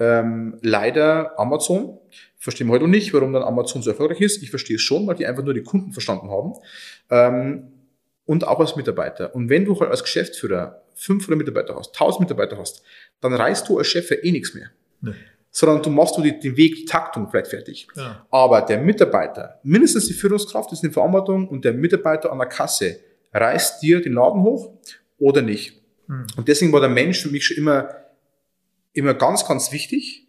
Ähm, 0.00 0.58
leider 0.62 1.38
Amazon. 1.38 1.98
Verstehen 2.38 2.66
wir 2.66 2.72
heute 2.72 2.84
noch 2.84 2.90
nicht, 2.90 3.12
warum 3.12 3.32
dann 3.32 3.42
Amazon 3.42 3.82
so 3.82 3.90
erfolgreich 3.90 4.22
ist. 4.22 4.42
Ich 4.42 4.50
verstehe 4.50 4.76
es 4.76 4.82
schon, 4.82 5.06
weil 5.06 5.16
die 5.16 5.26
einfach 5.26 5.44
nur 5.44 5.54
die 5.54 5.62
Kunden 5.62 5.92
verstanden 5.92 6.30
haben. 6.30 6.54
Ähm, 7.10 7.73
und 8.26 8.46
auch 8.46 8.60
als 8.60 8.76
Mitarbeiter. 8.76 9.34
Und 9.34 9.48
wenn 9.48 9.64
du 9.64 9.78
halt 9.78 9.90
als 9.90 10.02
Geschäftsführer 10.02 10.82
500 10.94 11.38
Mitarbeiter 11.38 11.76
hast, 11.76 11.94
1000 11.94 12.20
Mitarbeiter 12.20 12.58
hast, 12.58 12.82
dann 13.20 13.34
reißt 13.34 13.68
du 13.68 13.78
als 13.78 13.88
Chef 13.88 14.10
eh 14.10 14.32
nichts 14.32 14.54
mehr. 14.54 14.70
Nee. 15.00 15.12
Sondern 15.50 15.82
du 15.82 15.90
machst 15.90 16.16
du 16.16 16.22
die, 16.22 16.38
den 16.38 16.56
Weg, 16.56 16.74
die 16.74 16.84
Taktung 16.84 17.28
vielleicht 17.30 17.48
fertig. 17.48 17.86
Ja. 17.94 18.26
Aber 18.30 18.62
der 18.62 18.78
Mitarbeiter, 18.80 19.60
mindestens 19.62 20.06
die 20.06 20.14
Führungskraft 20.14 20.72
ist 20.72 20.82
in 20.82 20.92
Verantwortung 20.92 21.48
und 21.48 21.64
der 21.64 21.72
Mitarbeiter 21.72 22.32
an 22.32 22.38
der 22.38 22.48
Kasse 22.48 22.98
reißt 23.32 23.82
dir 23.82 24.00
den 24.00 24.14
Laden 24.14 24.42
hoch 24.42 24.72
oder 25.18 25.42
nicht. 25.42 25.80
Mhm. 26.06 26.26
Und 26.36 26.48
deswegen 26.48 26.72
war 26.72 26.80
der 26.80 26.88
Mensch 26.88 27.20
für 27.20 27.28
mich 27.28 27.46
schon 27.46 27.56
immer, 27.56 27.88
immer 28.92 29.14
ganz, 29.14 29.46
ganz 29.46 29.70
wichtig. 29.70 30.26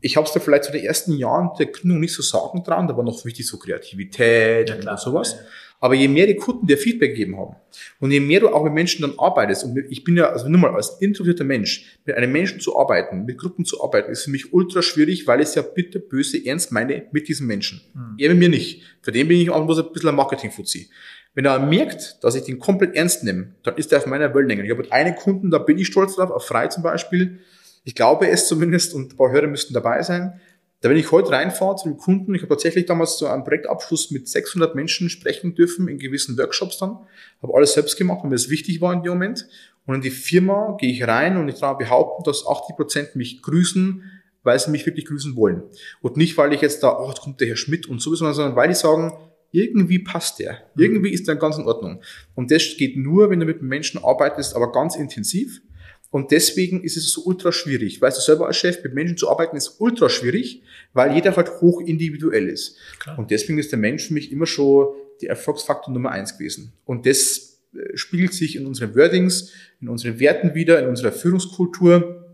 Ich 0.00 0.16
habe 0.16 0.26
es 0.26 0.32
da 0.32 0.40
vielleicht 0.40 0.64
zu 0.64 0.72
den 0.72 0.84
ersten 0.84 1.12
Jahren 1.12 1.50
der 1.58 1.66
Gründung 1.66 2.00
nicht 2.00 2.14
so 2.14 2.22
sagen 2.22 2.62
dran, 2.62 2.86
da 2.86 2.96
war 2.96 3.04
noch 3.04 3.24
wichtig 3.24 3.46
so 3.46 3.58
Kreativität 3.58 4.70
ja, 4.70 4.76
und 4.76 5.00
sowas. 5.00 5.32
Ja. 5.32 5.38
Aber 5.80 5.94
je 5.94 6.08
mehr 6.08 6.26
die 6.26 6.34
Kunden 6.34 6.66
dir 6.66 6.76
Feedback 6.76 7.12
gegeben 7.12 7.38
haben 7.38 7.54
und 8.00 8.10
je 8.10 8.18
mehr 8.18 8.40
du 8.40 8.48
auch 8.48 8.64
mit 8.64 8.72
Menschen 8.72 9.02
dann 9.02 9.14
arbeitest, 9.16 9.64
und 9.64 9.78
ich 9.88 10.02
bin 10.02 10.16
ja, 10.16 10.30
also 10.30 10.48
nur 10.48 10.60
mal 10.60 10.74
als 10.74 11.00
introvertierter 11.00 11.44
Mensch, 11.44 11.98
mit 12.04 12.16
einem 12.16 12.32
Menschen 12.32 12.58
zu 12.58 12.76
arbeiten, 12.76 13.24
mit 13.24 13.38
Gruppen 13.38 13.64
zu 13.64 13.82
arbeiten, 13.82 14.10
ist 14.10 14.24
für 14.24 14.30
mich 14.30 14.52
ultra 14.52 14.82
schwierig, 14.82 15.26
weil 15.26 15.40
ich 15.40 15.48
es 15.48 15.54
ja 15.54 15.62
bitte 15.62 16.00
böse 16.00 16.44
ernst 16.44 16.72
meine 16.72 17.06
mit 17.12 17.28
diesen 17.28 17.46
Menschen. 17.46 17.80
Mhm. 17.94 18.16
Er 18.18 18.30
mit 18.30 18.38
mir 18.38 18.48
nicht. 18.48 18.82
Für 19.02 19.12
den 19.12 19.28
bin 19.28 19.40
ich 19.40 19.50
auch 19.50 19.64
bloß 19.64 19.78
ein 19.78 19.92
bisschen 19.92 20.08
ein 20.08 20.16
Marketing-Fuzzi. 20.16 20.90
Wenn 21.34 21.44
er 21.44 21.60
merkt, 21.60 22.18
dass 22.22 22.34
ich 22.34 22.42
den 22.42 22.58
komplett 22.58 22.96
ernst 22.96 23.22
nehme, 23.22 23.54
dann 23.62 23.76
ist 23.76 23.92
er 23.92 23.98
auf 23.98 24.06
meiner 24.06 24.34
Wellenlänge. 24.34 24.64
Ich 24.64 24.70
habe 24.70 24.82
halt 24.82 24.92
einen 24.92 25.14
Kunden, 25.14 25.50
da 25.50 25.58
bin 25.58 25.78
ich 25.78 25.86
stolz 25.86 26.16
drauf, 26.16 26.32
auf 26.32 26.44
Frei 26.44 26.66
zum 26.66 26.82
Beispiel. 26.82 27.38
Ich 27.84 27.94
glaube 27.94 28.28
es 28.28 28.48
zumindest 28.48 28.92
und 28.94 29.12
ein 29.12 29.16
paar 29.16 29.30
Hörer 29.30 29.46
müssten 29.46 29.72
dabei 29.72 30.02
sein. 30.02 30.40
Da 30.80 30.88
wenn 30.88 30.96
ich 30.96 31.10
heute 31.10 31.30
reinfahre 31.30 31.76
zu 31.76 31.88
dem 31.88 31.96
Kunden, 31.96 32.34
ich 32.34 32.42
habe 32.42 32.50
tatsächlich 32.50 32.86
damals 32.86 33.18
so 33.18 33.26
einen 33.26 33.42
Projektabschluss 33.42 34.12
mit 34.12 34.28
600 34.28 34.76
Menschen 34.76 35.10
sprechen 35.10 35.54
dürfen 35.56 35.88
in 35.88 35.98
gewissen 35.98 36.38
Workshops 36.38 36.78
dann, 36.78 36.98
habe 37.42 37.54
alles 37.54 37.72
selbst 37.72 37.96
gemacht, 37.96 38.20
weil 38.22 38.30
mir 38.30 38.36
das 38.36 38.48
wichtig 38.48 38.80
war 38.80 38.92
in 38.92 39.02
dem 39.02 39.12
Moment. 39.12 39.48
Und 39.86 39.96
in 39.96 40.00
die 40.02 40.10
Firma 40.10 40.76
gehe 40.78 40.92
ich 40.92 41.02
rein 41.06 41.36
und 41.36 41.48
ich 41.48 41.56
darf 41.58 41.78
behaupten, 41.78 42.22
dass 42.22 42.46
80 42.46 42.76
Prozent 42.76 43.16
mich 43.16 43.42
grüßen, 43.42 44.04
weil 44.44 44.58
sie 44.58 44.70
mich 44.70 44.86
wirklich 44.86 45.06
grüßen 45.06 45.34
wollen. 45.34 45.62
Und 46.00 46.16
nicht, 46.16 46.36
weil 46.38 46.52
ich 46.52 46.60
jetzt 46.60 46.82
da, 46.82 46.96
oh, 46.96 47.08
jetzt 47.08 47.22
kommt 47.22 47.40
der 47.40 47.48
Herr 47.48 47.56
Schmidt 47.56 47.88
und 47.88 48.00
sowieso, 48.00 48.30
sondern 48.32 48.54
weil 48.54 48.68
die 48.68 48.74
sagen, 48.74 49.12
irgendwie 49.50 49.98
passt 49.98 50.38
der. 50.38 50.58
Irgendwie 50.76 51.10
ist 51.10 51.26
der 51.26 51.36
ganz 51.36 51.58
in 51.58 51.64
Ordnung. 51.64 52.02
Und 52.34 52.50
das 52.50 52.76
geht 52.76 52.96
nur, 52.96 53.30
wenn 53.30 53.40
du 53.40 53.46
mit 53.46 53.62
Menschen 53.62 54.02
arbeitest, 54.04 54.54
aber 54.54 54.70
ganz 54.70 54.94
intensiv. 54.94 55.60
Und 56.10 56.30
deswegen 56.30 56.82
ist 56.82 56.96
es 56.96 57.12
so 57.12 57.22
ultra 57.24 57.52
schwierig. 57.52 58.00
Weißt 58.00 58.16
du 58.16 58.22
selber 58.22 58.46
als 58.46 58.56
Chef, 58.56 58.82
mit 58.82 58.94
Menschen 58.94 59.18
zu 59.18 59.28
arbeiten 59.28 59.56
ist 59.56 59.76
ultra 59.78 60.08
schwierig, 60.08 60.62
weil 60.94 61.14
jeder 61.14 61.36
halt 61.36 61.60
hoch 61.60 61.82
individuell 61.82 62.48
ist. 62.48 62.78
Klar. 62.98 63.18
Und 63.18 63.30
deswegen 63.30 63.58
ist 63.58 63.72
der 63.72 63.78
Mensch 63.78 64.08
für 64.08 64.14
mich 64.14 64.32
immer 64.32 64.46
schon 64.46 64.88
der 65.20 65.30
Erfolgsfaktor 65.30 65.92
Nummer 65.92 66.10
eins 66.10 66.38
gewesen. 66.38 66.72
Und 66.84 67.04
das 67.04 67.60
äh, 67.74 67.96
spiegelt 67.96 68.32
sich 68.32 68.56
in 68.56 68.66
unseren 68.66 68.94
Wordings, 68.96 69.52
in 69.80 69.88
unseren 69.88 70.18
Werten 70.18 70.54
wieder, 70.54 70.78
in 70.80 70.88
unserer 70.88 71.12
Führungskultur, 71.12 72.24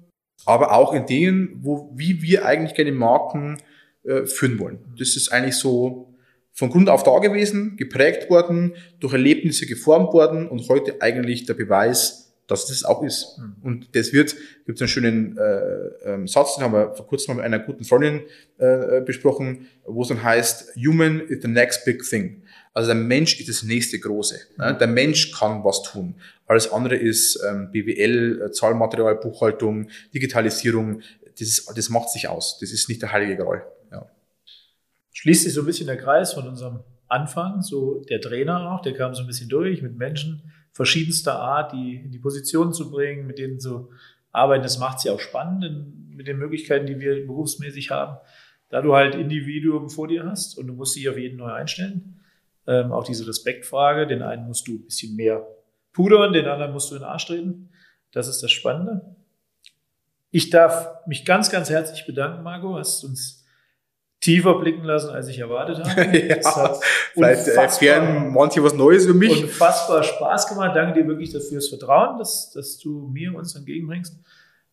aber 0.47 0.73
auch 0.73 0.93
in 0.93 1.07
denen, 1.07 1.59
wo, 1.63 1.93
wie 1.97 2.23
wir 2.23 2.45
eigentlich 2.45 2.75
gerne 2.75 2.93
Marken 2.93 3.61
äh, 4.05 4.25
führen 4.27 4.59
wollen. 4.59 4.79
Das 4.99 5.17
ist 5.17 5.33
eigentlich 5.33 5.57
so 5.57 6.15
von 6.53 6.71
Grund 6.71 6.89
auf 6.89 7.03
da 7.03 7.19
gewesen, 7.19 7.77
geprägt 7.77 8.31
worden, 8.31 8.75
durch 9.01 9.13
Erlebnisse 9.13 9.67
geformt 9.67 10.13
worden 10.13 10.49
und 10.49 10.69
heute 10.69 11.03
eigentlich 11.03 11.47
der 11.47 11.55
Beweis, 11.55 12.24
dass 12.47 12.67
das 12.67 12.85
auch 12.85 13.03
ist. 13.03 13.39
Mhm. 13.39 13.55
Und 13.63 13.97
das 13.97 14.13
wird, 14.13 14.35
gibt 14.67 14.79
es 14.79 14.83
einen 14.83 14.89
schönen 14.89 15.39
äh, 15.39 16.13
ähm, 16.13 16.29
Satz, 16.29 16.57
den 16.57 16.65
haben 16.65 16.73
wir 16.73 16.95
vor 16.95 17.07
kurzem 17.07 17.37
mit 17.37 17.45
einer 17.45 17.59
guten 17.59 17.85
Freundin 17.85 18.23
äh, 18.59 19.01
besprochen, 19.01 19.67
wo 19.87 20.03
es 20.03 20.09
dann 20.09 20.23
heißt, 20.23 20.77
Human 20.77 21.21
is 21.21 21.43
the 21.43 21.49
next 21.49 21.85
big 21.85 22.03
thing. 22.03 22.43
Also 22.75 22.89
der 22.89 22.97
Mensch 22.97 23.39
ist 23.41 23.49
das 23.49 23.63
nächste 23.63 23.99
Große. 23.99 24.39
Ne? 24.59 24.77
Der 24.79 24.89
Mensch 24.89 25.33
kann 25.33 25.65
was 25.65 25.83
tun. 25.83 26.17
Alles 26.47 26.71
andere 26.71 26.97
ist 26.97 27.41
ähm, 27.49 27.71
BWL, 27.71 28.43
äh, 28.43 28.51
Zahlmaterial, 28.51 29.17
Buchhaltung, 29.17 29.89
Digitalisierung. 30.13 31.01
Das, 31.39 31.49
ist, 31.49 31.71
das 31.75 31.89
macht 31.89 32.11
sich 32.11 32.29
aus. 32.29 32.59
Das 32.61 32.73
ist 32.73 32.89
nicht 32.89 33.01
der 33.01 33.13
heilige 33.13 33.37
Gral. 33.37 33.65
Ja. 33.93 34.07
Schließt 35.13 35.45
sich 35.45 35.55
so 35.55 35.63
ein 35.63 35.67
bisschen 35.67 35.87
der 35.87 35.97
Kreis 35.97 36.33
von 36.33 36.47
unserem 36.49 36.81
Anfang, 37.09 37.63
so 37.63 38.03
der 38.11 38.21
Trainer 38.21 38.73
auch, 38.73 38.83
der 38.83 38.95
kam 38.95 39.15
so 39.15 39.23
ein 39.23 39.27
bisschen 39.27 39.49
durch 39.49 39.83
mit 39.83 39.97
Menschen, 39.97 40.51
verschiedenster 40.75 41.39
Art, 41.39 41.73
die 41.73 42.03
in 42.05 42.11
die 42.11 42.19
Position 42.19 42.75
zu 42.75 42.91
bringen, 42.91 43.27
mit 43.27 43.39
denen 43.39 43.61
zu 43.61 43.91
arbeiten. 44.33 44.65
Das 44.65 44.79
macht 44.79 45.01
sie 45.01 45.09
auch 45.09 45.21
spannend 45.21 46.15
mit 46.15 46.27
den 46.27 46.37
Möglichkeiten, 46.37 46.87
die 46.87 47.01
wir 47.01 47.27
berufsmäßig 47.27 47.91
haben. 47.91 48.19
Da 48.69 48.83
du 48.83 48.95
halt 48.95 49.15
Individuum 49.15 49.89
vor 49.89 50.09
dir 50.09 50.25
hast 50.25 50.59
und 50.59 50.67
du 50.67 50.75
musst 50.75 50.97
dich 50.97 51.09
auf 51.09 51.17
jeden 51.17 51.39
neu 51.39 51.53
einstellen. 51.53 52.21
Ähm, 52.67 52.93
auch 52.93 53.05
diese 53.05 53.27
Respektfrage, 53.27 54.07
den 54.07 54.23
einen 54.23 54.47
musst 54.47 54.67
du 54.67 54.73
ein 54.73 54.85
bisschen 54.85 55.15
mehr 55.15 55.47
pudern, 55.93 56.33
den 56.33 56.47
anderen 56.47 56.73
musst 56.73 56.91
du 56.91 56.97
in 56.97 57.03
den 57.03 57.09
Arsch 57.09 57.27
treten. 57.27 57.69
Das 58.11 58.27
ist 58.27 58.43
das 58.43 58.51
Spannende. 58.51 59.15
Ich 60.31 60.51
darf 60.51 61.07
mich 61.07 61.25
ganz, 61.25 61.51
ganz 61.51 61.71
herzlich 61.71 62.05
bedanken, 62.05 62.43
Marco. 62.43 62.77
Hast 62.77 63.05
uns 63.05 63.44
tiefer 64.25 64.59
blicken 64.59 64.85
lassen, 64.85 65.11
als 65.11 65.29
ich 65.29 65.39
erwartet 65.39 65.85
habe. 65.85 66.19
ja, 66.19 66.81
vielleicht 67.13 67.47
erklären 67.49 68.33
manche 68.33 68.65
was 68.65 68.73
Neues 68.73 69.05
für 69.05 69.13
mich. 69.13 69.43
Unfassbar 69.43 70.03
Spaß 70.03 70.49
gemacht. 70.49 70.75
Danke 70.75 71.03
dir 71.03 71.07
wirklich 71.07 71.31
dafür 71.31 71.57
das 71.57 71.69
Vertrauen, 71.69 72.19
dass, 72.19 72.51
dass 72.51 72.79
du 72.79 73.07
mir 73.13 73.35
uns 73.35 73.55
entgegenbringst. 73.55 74.19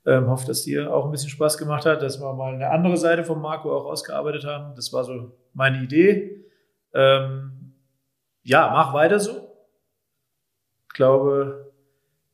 Ähm, 0.05 0.27
hoffe, 0.27 0.47
dass 0.47 0.63
dir 0.63 0.91
auch 0.93 1.05
ein 1.05 1.11
bisschen 1.11 1.29
Spaß 1.29 1.57
gemacht 1.57 1.85
hat, 1.85 2.01
dass 2.01 2.19
wir 2.19 2.33
mal 2.33 2.53
eine 2.53 2.69
andere 2.69 2.95
Seite 2.95 3.25
von 3.25 3.41
Marco 3.41 3.75
auch 3.75 3.85
ausgearbeitet 3.85 4.45
haben. 4.45 4.73
Das 4.75 4.93
war 4.93 5.03
so 5.03 5.37
meine 5.53 5.83
Idee. 5.83 6.45
Ähm, 6.93 7.73
ja, 8.43 8.69
mach 8.71 8.93
weiter 8.93 9.19
so. 9.19 9.53
Ich 10.87 10.93
glaube, 10.93 11.73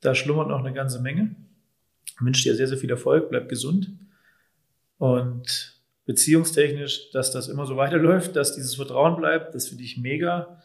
da 0.02 0.14
schlummert 0.14 0.49
noch 0.49 0.60
eine 0.60 0.72
ganze 0.72 1.02
Menge. 1.02 1.35
Ich 2.06 2.22
wünsche 2.22 2.44
dir 2.44 2.56
sehr, 2.56 2.68
sehr 2.68 2.77
viel 2.77 2.91
Erfolg, 2.91 3.30
bleib 3.30 3.49
gesund 3.49 3.91
und 4.99 5.77
beziehungstechnisch, 6.08 7.12
dass 7.12 7.32
das 7.32 7.50
immer 7.50 7.68
so 7.68 7.78
weiterläuft, 7.78 8.36
dass 8.36 8.56
dieses 8.56 8.76
Vertrauen 8.76 9.18
bleibt. 9.18 9.54
Das 9.54 9.68
finde 9.68 9.84
ich 9.84 9.98
mega 9.98 10.58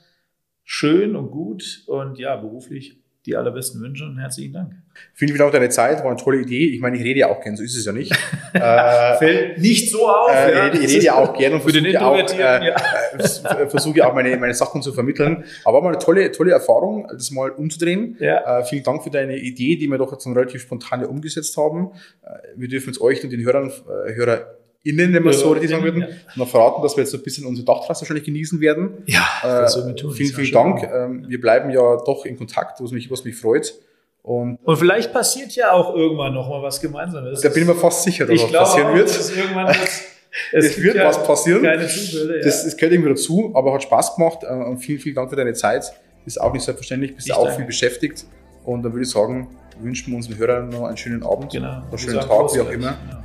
schön 0.65 1.17
und 1.17 1.31
gut 1.31 1.83
und 1.87 2.19
ja, 2.19 2.37
beruflich 2.37 3.03
die 3.27 3.37
allerbesten 3.37 3.81
Wünsche 3.81 4.05
und 4.05 4.19
herzlichen 4.19 4.53
Dank. 4.53 4.73
Vielen, 5.15 5.29
vielen 5.29 5.39
Dank 5.39 5.53
für 5.53 5.59
deine 5.59 5.71
Zeit, 5.71 5.99
war 5.99 6.11
eine 6.11 6.17
tolle 6.17 6.41
Idee. 6.41 6.67
Ich 6.67 6.81
meine, 6.81 6.97
ich 6.97 7.05
rede 7.05 7.21
ja 7.21 7.29
auch 7.29 7.41
gern, 7.41 7.57
so 7.57 7.63
ist 7.63 7.77
es 7.77 7.85
ja 7.85 7.93
nicht. 7.93 8.13
äh, 8.53 9.17
Fällt 9.19 9.59
nicht 9.59 9.91
so 9.91 10.09
auf. 10.09 10.31
Äh, 10.33 10.53
ja. 10.53 10.75
Ich 10.75 10.81
rede 10.81 11.05
ja 11.05 11.15
auch 11.15 11.37
gern 11.37 11.55
und 11.55 11.63
versuche 11.63 12.05
auch, 12.05 12.17
äh, 12.17 12.39
ja. 12.39 12.59
Äh, 12.67 13.67
versuche 13.69 14.05
auch 14.07 14.15
meine, 14.15 14.37
meine 14.39 14.55
Sachen 14.55 14.83
zu 14.83 14.93
vermitteln. 14.93 15.45
Aber 15.65 15.77
war 15.77 15.83
mal 15.83 15.89
eine 15.91 15.99
tolle, 15.99 16.33
tolle 16.33 16.51
Erfahrung, 16.53 17.07
das 17.11 17.31
mal 17.31 17.51
umzudrehen. 17.51 18.17
Ja. 18.19 18.61
Äh, 18.61 18.65
vielen 18.65 18.83
Dank 18.83 19.05
für 19.05 19.11
deine 19.11 19.37
Idee, 19.37 19.77
die 19.77 19.87
wir 19.87 19.99
doch 19.99 20.11
jetzt 20.11 20.27
relativ 20.27 20.63
spontan 20.63 21.05
umgesetzt 21.05 21.57
haben. 21.57 21.93
Äh, 22.23 22.29
wir 22.57 22.69
dürfen 22.69 22.89
jetzt 22.89 23.01
euch 23.01 23.23
und 23.23 23.31
den 23.31 23.45
Hörern, 23.45 23.71
äh, 23.71 24.15
Hörer 24.15 24.62
innen, 24.85 25.13
wenn 25.15 25.25
wir 25.25 25.33
ja, 25.33 25.39
so 25.39 25.53
richtig 25.53 25.71
sagen 25.71 25.85
würden, 25.85 26.03
ja. 26.03 26.09
noch 26.37 26.49
verraten, 26.49 26.83
dass 26.83 26.97
wir 26.97 27.03
jetzt 27.03 27.13
so 27.13 27.19
ein 27.19 27.23
bisschen 27.23 27.47
unsere 27.47 27.65
Dachtrasse 27.65 28.03
wahrscheinlich 28.03 28.25
genießen 28.25 28.61
werden. 28.61 29.03
Ja, 29.07 29.27
das 29.43 29.77
äh, 29.77 29.87
wir 29.87 29.97
tun. 29.97 30.13
Vielen, 30.13 30.33
vielen 30.35 30.53
Dank. 30.53 30.83
Ähm, 30.83 31.25
wir 31.29 31.41
bleiben 31.41 31.71
ja 31.71 31.97
doch 32.05 32.25
in 32.25 32.37
Kontakt, 32.37 32.81
was 32.81 32.91
mich, 32.91 33.11
was 33.11 33.25
mich 33.25 33.37
freut. 33.37 33.75
Und, 34.23 34.59
und 34.63 34.77
vielleicht 34.77 35.13
passiert 35.13 35.53
ja 35.57 35.73
auch 35.73 35.95
irgendwann 35.95 36.33
noch 36.35 36.49
mal 36.49 36.63
was 36.63 36.81
Gemeinsames. 36.81 37.41
Da 37.41 37.49
bin 37.49 37.63
ich 37.63 37.69
mir 37.69 37.75
fast 37.75 38.05
sicher, 38.05 38.25
dass 38.25 38.43
was 38.43 38.53
passieren 38.53 38.89
auch, 38.89 38.95
wird. 38.95 39.09
Dass 39.09 39.37
irgendwann 39.37 39.67
was, 39.67 39.77
es, 40.53 40.65
es 40.65 40.83
wird 40.83 40.97
ja 40.97 41.07
was 41.07 41.25
passieren. 41.25 41.63
Keine 41.63 41.89
Zufälle, 41.89 42.39
ja. 42.39 42.45
das, 42.45 42.65
das 42.65 42.77
gehört 42.77 42.93
irgendwie 42.93 43.11
dazu, 43.11 43.51
aber 43.55 43.75
hat 43.75 43.83
Spaß 43.83 44.17
gemacht. 44.17 44.39
Äh, 44.43 44.53
und 44.53 44.79
vielen, 44.79 45.01
vielen 45.01 45.15
Dank 45.15 45.31
für 45.31 45.37
deine 45.37 45.55
Zeit. 45.55 45.93
Ist 46.25 46.41
auch 46.41 46.53
nicht 46.53 46.65
selbstverständlich, 46.65 47.17
bist 47.17 47.27
ich 47.27 47.35
auch 47.35 47.43
danke. 47.43 47.59
viel 47.59 47.67
beschäftigt. 47.67 48.25
Und 48.65 48.85
dann 48.85 48.93
würde 48.93 49.03
ich 49.03 49.11
sagen, 49.11 49.49
wünschen 49.81 50.13
wir 50.13 50.17
unseren 50.17 50.39
Hörern 50.39 50.69
noch 50.69 50.85
einen 50.85 50.97
schönen 50.97 51.25
Abend, 51.25 51.51
genau. 51.51 51.83
einen 51.83 51.99
schönen 51.99 52.21
Tag, 52.21 52.55
wie 52.55 52.61
auch 52.61 52.71
immer. 52.71 52.97
Genau. 53.05 53.22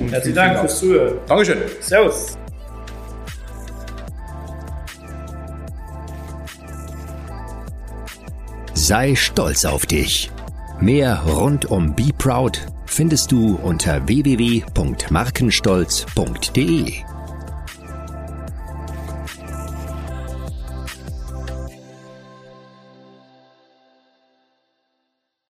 Und 0.00 0.10
Herzlichen 0.10 0.36
Dank 0.36 0.58
fürs 0.60 0.78
Zuhören. 0.78 1.14
Dankeschön. 1.26 1.58
Servus. 1.80 2.38
Sei 8.74 9.14
stolz 9.14 9.64
auf 9.64 9.86
dich. 9.86 10.30
Mehr 10.80 11.22
rund 11.26 11.64
um 11.66 11.94
Be 11.94 12.10
Proud 12.16 12.66
findest 12.86 13.30
du 13.32 13.58
unter 13.62 14.08
www.markenstolz.de. 14.08 16.92